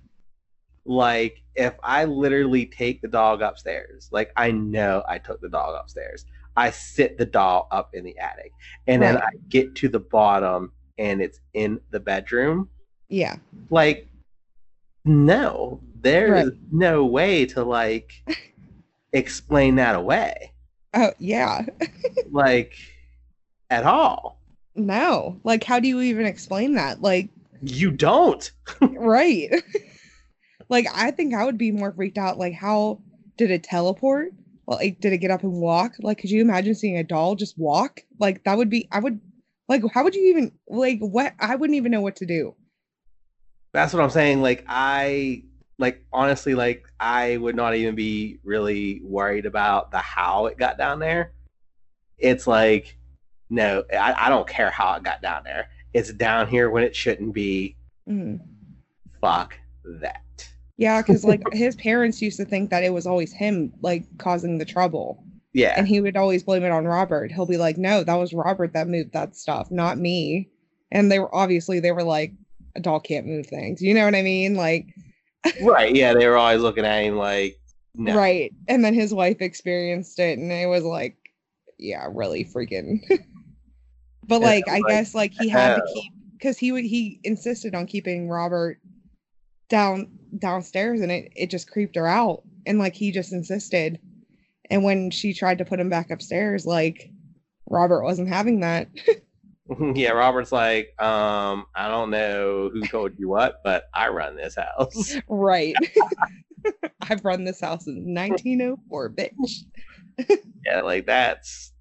like 0.86 1.44
if 1.56 1.74
I 1.84 2.06
literally 2.06 2.66
take 2.66 3.02
the 3.02 3.08
dog 3.08 3.42
upstairs, 3.42 4.10
like 4.12 4.32
I 4.36 4.52
know 4.52 5.04
I 5.08 5.18
took 5.20 5.42
the 5.42 5.50
dog 5.50 5.76
upstairs. 5.80 6.26
I 6.56 6.72
sit 6.72 7.18
the 7.20 7.26
doll 7.26 7.68
up 7.72 7.92
in 7.94 8.04
the 8.04 8.18
attic, 8.18 8.52
and 8.88 9.02
then 9.02 9.18
I 9.18 9.30
get 9.50 9.76
to 9.76 9.88
the 9.90 10.00
bottom, 10.00 10.72
and 10.98 11.22
it's 11.22 11.40
in 11.54 11.80
the 11.92 12.00
bedroom. 12.00 12.70
yeah. 13.10 13.36
Like, 13.70 14.08
no, 15.06 15.80
there 16.02 16.36
is 16.36 16.50
Right. 16.50 16.58
no 16.72 17.06
way 17.06 17.46
to 17.48 17.64
like 17.64 18.12
explain 19.14 19.76
that 19.76 19.96
away, 19.96 20.52
Oh 20.96 21.12
yeah. 21.20 21.66
like 22.32 22.74
at 23.70 23.84
all. 23.84 24.37
No. 24.78 25.40
Like 25.44 25.64
how 25.64 25.80
do 25.80 25.88
you 25.88 26.02
even 26.02 26.26
explain 26.26 26.76
that? 26.76 27.02
Like 27.02 27.30
You 27.62 27.92
don't. 27.92 28.50
right. 28.82 29.52
like 30.70 30.86
I 30.94 31.12
think 31.12 31.34
I 31.34 31.46
would 31.46 31.58
be 31.58 31.72
more 31.72 31.92
freaked 31.92 32.18
out. 32.18 32.38
Like 32.38 32.54
how 32.54 33.02
did 33.38 33.52
it 33.52 33.64
teleport? 33.64 34.32
Like 34.68 35.00
did 35.00 35.14
it 35.14 35.20
get 35.20 35.32
up 35.32 35.44
and 35.44 35.54
walk? 35.54 35.94
Like 36.00 36.20
could 36.20 36.32
you 36.32 36.42
imagine 36.42 36.76
seeing 36.76 36.98
a 36.98 37.04
doll 37.04 37.36
just 37.36 37.58
walk? 37.58 38.02
Like 38.20 38.44
that 38.44 38.58
would 38.58 38.70
be 38.70 38.88
I 38.92 39.00
would 39.00 39.20
like 39.68 39.82
how 39.94 40.04
would 40.04 40.16
you 40.16 40.30
even 40.30 40.52
like 40.68 41.00
what 41.00 41.34
I 41.40 41.56
wouldn't 41.56 41.78
even 41.78 41.92
know 41.92 42.02
what 42.02 42.18
to 42.18 42.26
do. 42.26 42.56
That's 43.74 43.94
what 43.94 44.02
I'm 44.02 44.10
saying. 44.10 44.42
Like 44.42 44.66
I 44.68 45.44
like 45.80 46.04
honestly 46.12 46.56
like 46.56 46.86
I 47.00 47.38
would 47.38 47.56
not 47.56 47.76
even 47.76 47.96
be 47.96 48.40
really 48.44 49.02
worried 49.04 49.46
about 49.46 49.92
the 49.92 50.00
how 50.00 50.48
it 50.48 50.58
got 50.58 50.78
down 50.78 51.00
there. 51.00 51.34
It's 52.18 52.48
like 52.48 52.97
no, 53.50 53.84
I, 53.94 54.14
I 54.26 54.30
don't 54.30 54.48
care 54.48 54.70
how 54.70 54.94
it 54.96 55.04
got 55.04 55.22
down 55.22 55.44
there. 55.44 55.70
It's 55.94 56.12
down 56.12 56.48
here 56.48 56.70
when 56.70 56.84
it 56.84 56.96
shouldn't 56.96 57.34
be. 57.34 57.76
Mhm. 58.08 58.40
Fuck 59.22 59.58
that. 60.02 60.48
Yeah, 60.78 61.02
because 61.02 61.24
like 61.24 61.42
his 61.54 61.76
parents 61.76 62.22
used 62.22 62.38
to 62.38 62.46
think 62.46 62.70
that 62.70 62.84
it 62.84 62.94
was 62.94 63.08
always 63.08 63.34
him 63.34 63.74
like 63.82 64.04
causing 64.18 64.58
the 64.58 64.66
trouble. 64.66 65.24
Yeah. 65.54 65.74
and 65.76 65.88
he 65.88 66.02
would 66.02 66.16
always 66.16 66.44
blame 66.44 66.64
it 66.64 66.72
on 66.72 66.86
Robert. 66.86 67.32
He'll 67.32 67.48
be 67.48 67.58
like, 67.58 67.78
"No, 67.80 68.04
that 68.04 68.14
was 68.16 68.32
Robert 68.32 68.74
that 68.74 68.88
moved 68.88 69.14
that 69.14 69.36
stuff, 69.36 69.72
not 69.72 69.98
me." 69.98 70.50
And 70.92 71.12
they 71.12 71.18
were 71.18 71.34
obviously 71.34 71.80
they 71.80 71.92
were 71.92 72.04
like, 72.04 72.34
"A 72.76 72.80
doll 72.80 73.00
can't 73.00 73.26
move 73.26 73.48
things." 73.48 73.82
You 73.82 73.96
know 73.96 74.06
what 74.06 74.14
I 74.14 74.22
mean? 74.22 74.54
Like, 74.54 74.86
right. 75.64 75.96
Yeah. 75.96 76.14
They 76.14 76.28
were 76.28 76.38
always 76.38 76.62
looking 76.62 76.86
at 76.86 77.02
him 77.02 77.18
like 77.18 77.60
no. 77.96 78.16
right. 78.16 78.54
And 78.68 78.86
then 78.86 78.94
his 78.94 79.14
wife 79.14 79.42
experienced 79.42 80.20
it, 80.20 80.38
and 80.38 80.52
it 80.52 80.68
was 80.68 80.84
like, 80.84 81.16
yeah, 81.80 82.08
really 82.12 82.46
freaking. 82.46 83.00
But 84.28 84.42
Yeah, 84.42 84.48
like, 84.48 84.68
I 84.68 84.80
like, 84.80 84.88
guess 84.88 85.16
like 85.16 85.34
he 85.34 85.50
had 85.50 85.76
to 85.76 85.82
keep 85.94 86.14
because 86.34 86.58
he 86.58 86.72
would 86.72 86.86
he 86.86 87.20
insisted 87.24 87.74
on 87.76 87.88
keeping 87.88 88.30
Robert 88.30 88.80
down 89.70 90.12
downstairs, 90.38 91.02
and 91.02 91.12
it 91.12 91.32
it 91.36 91.50
just 91.50 91.70
creeped 91.70 91.96
her 91.96 92.08
out, 92.08 92.44
and 92.66 92.80
like 92.80 92.96
he 92.96 93.12
just 93.12 93.34
insisted. 93.34 94.00
And 94.70 94.84
when 94.84 95.12
she 95.12 95.34
tried 95.34 95.60
to 95.60 95.66
put 95.66 95.80
him 95.80 95.90
back 95.90 96.12
upstairs, 96.12 96.66
like 96.66 97.10
Robert 97.70 98.04
wasn't 98.04 98.30
having 98.30 98.60
that. 98.62 98.90
yeah. 99.96 100.12
Robert's 100.12 100.52
like, 100.52 100.88
um, 101.02 101.66
I 101.76 101.88
don't 101.88 102.10
know 102.10 102.70
who 102.72 102.82
told 102.88 103.18
you 103.18 103.30
what, 103.30 103.62
but 103.64 103.86
I 103.94 104.10
run 104.10 104.36
this 104.36 104.56
house. 104.56 105.16
Right. 105.30 105.76
I've 107.10 107.24
run 107.24 107.46
this 107.46 107.62
house 107.62 107.86
since 107.86 108.04
1904, 108.06 109.10
bitch. 109.12 109.64
yeah. 110.66 110.82
Like 110.82 111.06
that's 111.06 111.72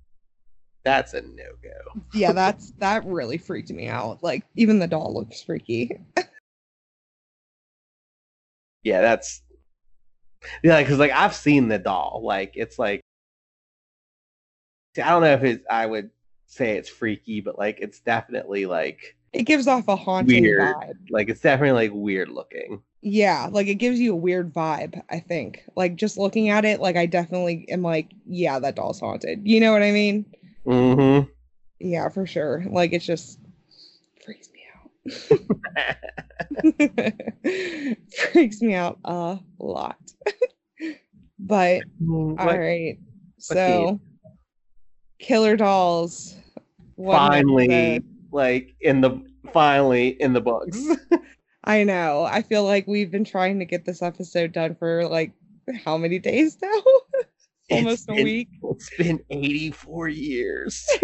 that's 0.87 1.15
a 1.15 1.21
no 1.23 1.43
go. 1.63 2.01
Yeah, 2.15 2.33
that's 2.41 2.71
that 2.79 3.05
really 3.05 3.39
freaked 3.39 3.71
me 3.71 3.89
out. 3.89 4.23
Like 4.23 4.45
even 4.55 4.79
the 4.79 4.87
doll 4.87 5.13
looks 5.13 5.43
freaky. 5.43 5.99
yeah, 8.85 9.01
that's 9.01 9.43
yeah, 10.63 10.81
because 10.81 10.99
like 10.99 11.11
I've 11.11 11.35
seen 11.35 11.69
the 11.69 11.79
doll. 11.79 12.23
Like 12.25 12.53
it's 12.55 12.79
like 12.79 13.01
I 14.97 15.11
don't 15.11 15.23
know 15.23 15.33
if 15.33 15.43
it's 15.43 15.65
I 15.69 15.85
would 15.87 16.11
say 16.47 16.77
it's 16.77 16.89
freaky, 16.89 17.41
but 17.41 17.59
like 17.59 17.79
it's 17.81 17.99
definitely 18.01 18.67
like 18.67 19.17
It 19.33 19.43
gives 19.43 19.67
off 19.67 19.89
a 19.89 19.97
haunting 19.97 20.43
Weird. 20.43 20.61
vibe. 20.61 20.95
like 21.11 21.29
it's 21.29 21.41
definitely 21.41 21.89
like 21.89 21.93
weird 21.95 22.29
looking. 22.29 22.83
Yeah, 23.03 23.49
like 23.51 23.67
it 23.67 23.75
gives 23.77 23.99
you 24.01 24.13
a 24.13 24.17
weird 24.17 24.53
vibe, 24.55 25.01
I 25.11 25.19
think. 25.21 25.63
Like 25.77 25.97
just 25.97 26.17
looking 26.17 26.49
at 26.49 26.65
it, 26.65 26.81
like 26.81 26.97
I 26.97 27.07
definitely 27.07 27.67
am 27.71 27.83
like, 27.83 28.13
yeah, 28.27 28.59
that 28.61 28.77
doll's 28.77 29.01
haunted. 29.01 29.41
You 29.45 29.61
know 29.61 29.73
what 29.73 29.83
I 29.83 29.91
mean? 29.93 30.27
Mm-hmm. 30.67 31.31
Yeah, 31.81 32.09
for 32.09 32.27
sure. 32.27 32.65
Like 32.69 32.93
it's 32.93 33.07
just 33.07 33.39
freaks 34.25 34.49
me 34.53 34.63
out. 34.75 34.91
freaks 38.33 38.61
me 38.61 38.75
out 38.75 38.99
a 39.05 39.39
lot. 39.59 39.99
but 41.39 41.83
all 42.09 42.35
right. 42.37 42.99
So 43.39 44.01
Killer 45.19 45.57
Dolls. 45.57 46.37
finally, 46.97 48.03
like 48.33 48.75
in 48.81 49.01
the 49.01 49.23
finally 49.53 50.09
in 50.21 50.33
the 50.33 50.41
books. 50.41 50.79
I 51.65 51.85
know. 51.85 52.23
I 52.23 52.43
feel 52.43 52.65
like 52.65 52.87
we've 52.87 53.11
been 53.11 53.25
trying 53.25 53.59
to 53.59 53.65
get 53.65 53.85
this 53.85 54.03
episode 54.03 54.53
done 54.53 54.77
for 54.77 55.07
like 55.09 55.33
how 55.85 55.97
many 55.97 56.19
days 56.19 56.57
now? 56.63 56.83
Almost 57.71 58.09
a 58.09 58.15
been- 58.15 58.25
week. 58.25 58.49
It's 58.63 58.91
been 58.97 59.21
84 59.31 60.09
years. 60.09 60.87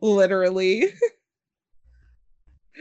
Literally. 0.00 0.92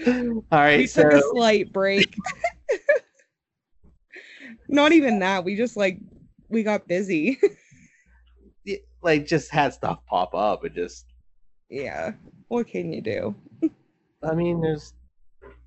All 0.08 0.44
right, 0.52 0.80
we 0.80 0.88
so 0.88 1.04
took 1.04 1.14
a 1.14 1.22
slight 1.32 1.72
break. 1.72 2.16
Not 4.68 4.94
even 4.94 5.20
that. 5.20 5.44
We 5.44 5.56
just 5.56 5.78
like 5.78 6.00
we 6.50 6.64
got 6.64 6.88
busy. 6.88 7.40
it, 8.66 8.88
like 9.02 9.28
just 9.28 9.52
had 9.52 9.74
stuff 9.74 10.00
pop 10.08 10.34
up 10.34 10.64
and 10.64 10.74
just 10.74 11.06
yeah. 11.70 12.14
What 12.48 12.68
can 12.68 12.92
you 12.92 13.02
do? 13.02 13.36
I 14.24 14.34
mean, 14.34 14.62
there's 14.62 14.94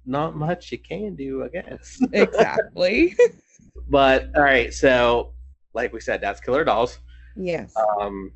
not 0.06 0.36
much 0.36 0.72
you 0.72 0.78
can 0.78 1.14
do, 1.16 1.44
I 1.44 1.48
guess. 1.48 1.98
Exactly. 2.12 3.14
but 3.88 4.30
all 4.34 4.42
right, 4.42 4.72
so 4.72 5.33
like 5.74 5.92
we 5.92 6.00
said, 6.00 6.20
that's 6.20 6.40
Killer 6.40 6.64
Dolls. 6.64 6.98
yes. 7.36 7.74
Um, 8.00 8.32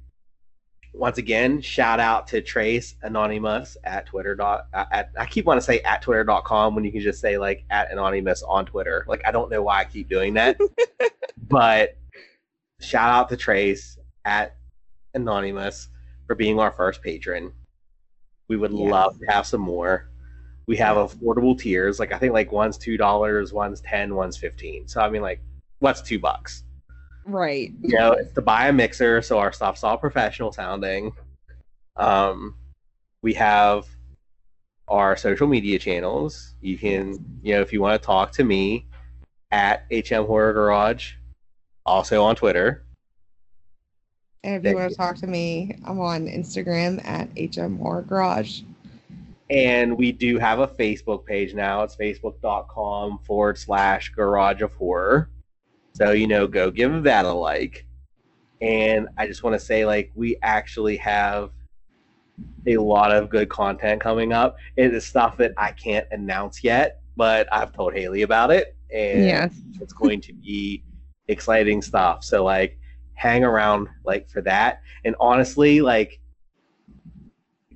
once 0.94 1.18
again, 1.18 1.60
shout 1.60 2.00
out 2.00 2.26
to 2.28 2.40
Trace 2.40 2.94
Anonymous 3.02 3.76
at 3.84 4.06
Twitter 4.06 4.34
dot 4.34 4.66
at 4.72 5.10
I 5.18 5.26
keep 5.26 5.44
want 5.44 5.58
to 5.60 5.64
say 5.64 5.80
at 5.80 6.00
twitter.com 6.02 6.74
when 6.74 6.82
you 6.82 6.90
can 6.90 7.02
just 7.02 7.20
say 7.20 7.36
like 7.38 7.64
at 7.70 7.92
anonymous 7.92 8.42
on 8.42 8.64
Twitter. 8.66 9.04
Like 9.06 9.20
I 9.26 9.30
don't 9.30 9.50
know 9.50 9.62
why 9.62 9.80
I 9.80 9.84
keep 9.84 10.08
doing 10.08 10.34
that. 10.34 10.58
but 11.48 11.96
shout 12.80 13.10
out 13.10 13.28
to 13.28 13.36
Trace 13.36 13.98
at 14.24 14.56
Anonymous 15.14 15.88
for 16.26 16.34
being 16.34 16.58
our 16.58 16.70
first 16.72 17.02
patron. 17.02 17.52
We 18.48 18.56
would 18.56 18.72
Yes. 18.72 18.90
love 18.90 19.18
to 19.20 19.26
have 19.26 19.46
some 19.46 19.60
more. 19.60 20.08
We 20.66 20.76
have 20.78 20.96
affordable 20.96 21.56
tiers. 21.58 22.00
Like 22.00 22.12
I 22.12 22.18
think 22.18 22.32
like 22.32 22.50
one's 22.50 22.78
two 22.78 22.96
dollars, 22.96 23.52
one's 23.52 23.82
ten, 23.82 24.14
one's 24.14 24.38
fifteen. 24.38 24.88
So 24.88 25.02
I 25.02 25.10
mean 25.10 25.22
like 25.22 25.40
what's 25.80 26.00
two 26.00 26.18
bucks? 26.18 26.64
Right. 27.28 27.72
you 27.80 27.96
know, 27.96 28.12
it's 28.12 28.32
to 28.34 28.42
buy 28.42 28.68
a 28.68 28.72
mixer, 28.72 29.22
so 29.22 29.38
our 29.38 29.52
stuff's 29.52 29.84
all 29.84 29.96
professional 29.96 30.52
sounding. 30.52 31.12
Um, 31.96 32.56
we 33.22 33.34
have 33.34 33.86
our 34.88 35.16
social 35.16 35.46
media 35.46 35.78
channels. 35.78 36.54
You 36.60 36.78
can, 36.78 37.24
you 37.42 37.54
know, 37.54 37.60
if 37.60 37.72
you 37.72 37.80
want 37.80 38.00
to 38.00 38.06
talk 38.06 38.32
to 38.32 38.44
me 38.44 38.86
at 39.50 39.86
HM 39.90 40.24
Horror 40.24 40.52
Garage, 40.52 41.12
also 41.84 42.22
on 42.22 42.36
Twitter. 42.36 42.84
And 44.44 44.64
if 44.64 44.70
you 44.70 44.76
want 44.76 44.90
to 44.90 44.96
talk 44.96 45.16
to 45.16 45.26
me, 45.26 45.76
I'm 45.84 46.00
on 46.00 46.26
Instagram 46.26 47.04
at 47.04 47.28
HM 47.36 47.78
Horror 47.78 48.02
Garage. 48.02 48.62
And 49.50 49.96
we 49.96 50.12
do 50.12 50.38
have 50.38 50.60
a 50.60 50.68
Facebook 50.68 51.24
page 51.24 51.54
now. 51.54 51.82
It's 51.82 51.96
facebook.com 51.96 53.20
forward 53.24 53.58
slash 53.58 54.10
garage 54.10 54.60
of 54.60 54.74
horror. 54.74 55.30
So, 55.98 56.12
you 56.12 56.28
know, 56.28 56.46
go 56.46 56.70
give 56.70 57.02
that 57.02 57.24
a 57.24 57.32
like. 57.32 57.84
And 58.60 59.08
I 59.16 59.26
just 59.26 59.42
want 59.42 59.58
to 59.58 59.60
say, 59.60 59.84
like, 59.84 60.12
we 60.14 60.36
actually 60.44 60.96
have 60.98 61.50
a 62.68 62.76
lot 62.76 63.10
of 63.10 63.28
good 63.28 63.48
content 63.48 64.00
coming 64.00 64.32
up. 64.32 64.58
It 64.76 64.94
is 64.94 65.04
stuff 65.04 65.36
that 65.38 65.54
I 65.56 65.72
can't 65.72 66.06
announce 66.12 66.62
yet, 66.62 67.00
but 67.16 67.52
I've 67.52 67.72
told 67.72 67.94
Haley 67.94 68.22
about 68.22 68.52
it. 68.52 68.76
And 68.94 69.24
Yes. 69.24 69.54
it's 69.80 69.92
going 69.92 70.20
to 70.20 70.32
be 70.32 70.84
exciting 71.26 71.82
stuff. 71.82 72.22
So, 72.22 72.44
like, 72.44 72.78
hang 73.14 73.42
around, 73.42 73.88
like, 74.04 74.30
for 74.30 74.40
that. 74.42 74.82
And 75.04 75.16
honestly, 75.18 75.80
like, 75.80 76.20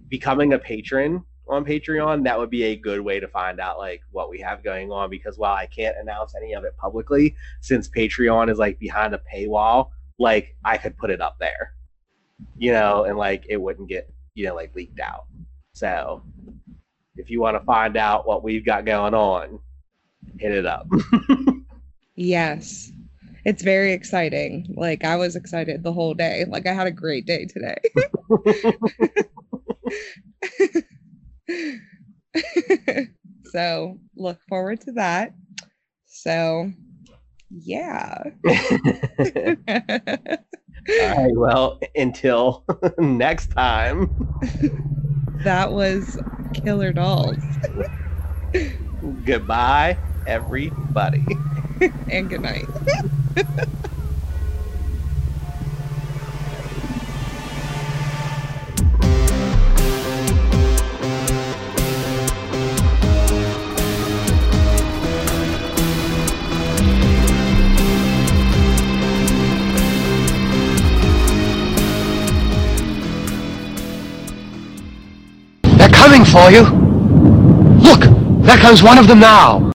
becoming 0.08 0.52
a 0.52 0.60
patron 0.60 1.24
on 1.48 1.64
Patreon, 1.64 2.24
that 2.24 2.38
would 2.38 2.50
be 2.50 2.64
a 2.64 2.76
good 2.76 3.00
way 3.00 3.20
to 3.20 3.28
find 3.28 3.60
out 3.60 3.78
like 3.78 4.02
what 4.10 4.30
we 4.30 4.40
have 4.40 4.62
going 4.62 4.92
on 4.92 5.10
because 5.10 5.38
while 5.38 5.54
I 5.54 5.66
can't 5.66 5.96
announce 5.98 6.34
any 6.34 6.54
of 6.54 6.64
it 6.64 6.76
publicly, 6.76 7.34
since 7.60 7.88
Patreon 7.88 8.50
is 8.50 8.58
like 8.58 8.78
behind 8.78 9.14
a 9.14 9.20
paywall, 9.32 9.90
like 10.18 10.56
I 10.64 10.78
could 10.78 10.96
put 10.96 11.10
it 11.10 11.20
up 11.20 11.36
there. 11.38 11.74
You 12.58 12.72
know, 12.72 13.04
and 13.04 13.16
like 13.16 13.44
it 13.48 13.56
wouldn't 13.56 13.88
get, 13.88 14.12
you 14.34 14.46
know, 14.46 14.54
like 14.54 14.74
leaked 14.74 15.00
out. 15.00 15.26
So 15.74 16.22
if 17.16 17.30
you 17.30 17.40
want 17.40 17.56
to 17.56 17.64
find 17.64 17.96
out 17.96 18.26
what 18.26 18.42
we've 18.42 18.64
got 18.64 18.84
going 18.84 19.14
on, 19.14 19.60
hit 20.38 20.52
it 20.52 20.66
up. 20.66 20.86
Yes. 22.14 22.92
It's 23.44 23.62
very 23.62 23.92
exciting. 23.92 24.72
Like 24.76 25.04
I 25.04 25.16
was 25.16 25.34
excited 25.34 25.82
the 25.82 25.92
whole 25.92 26.14
day. 26.14 26.44
Like 26.46 26.66
I 26.66 26.72
had 26.72 26.86
a 26.86 26.92
great 26.92 27.26
day 27.26 27.46
today. 27.46 27.78
so 33.52 33.98
look 34.16 34.38
forward 34.48 34.80
to 34.82 34.92
that. 34.92 35.34
So 36.06 36.70
yeah. 37.50 38.22
All 41.00 41.16
right, 41.16 41.36
well, 41.36 41.78
until 41.94 42.64
next 42.98 43.48
time. 43.48 44.16
that 45.44 45.72
was 45.72 46.18
Killer 46.54 46.92
Dolls. 46.92 47.36
Goodbye, 49.24 50.00
everybody. 50.26 51.26
and 52.08 52.28
good 52.28 52.42
night. 52.42 52.68
Coming 76.02 76.24
for 76.24 76.50
you. 76.50 76.62
Look, 77.78 78.00
there 78.42 78.58
comes 78.58 78.82
one 78.82 78.98
of 78.98 79.06
them 79.06 79.20
now. 79.20 79.62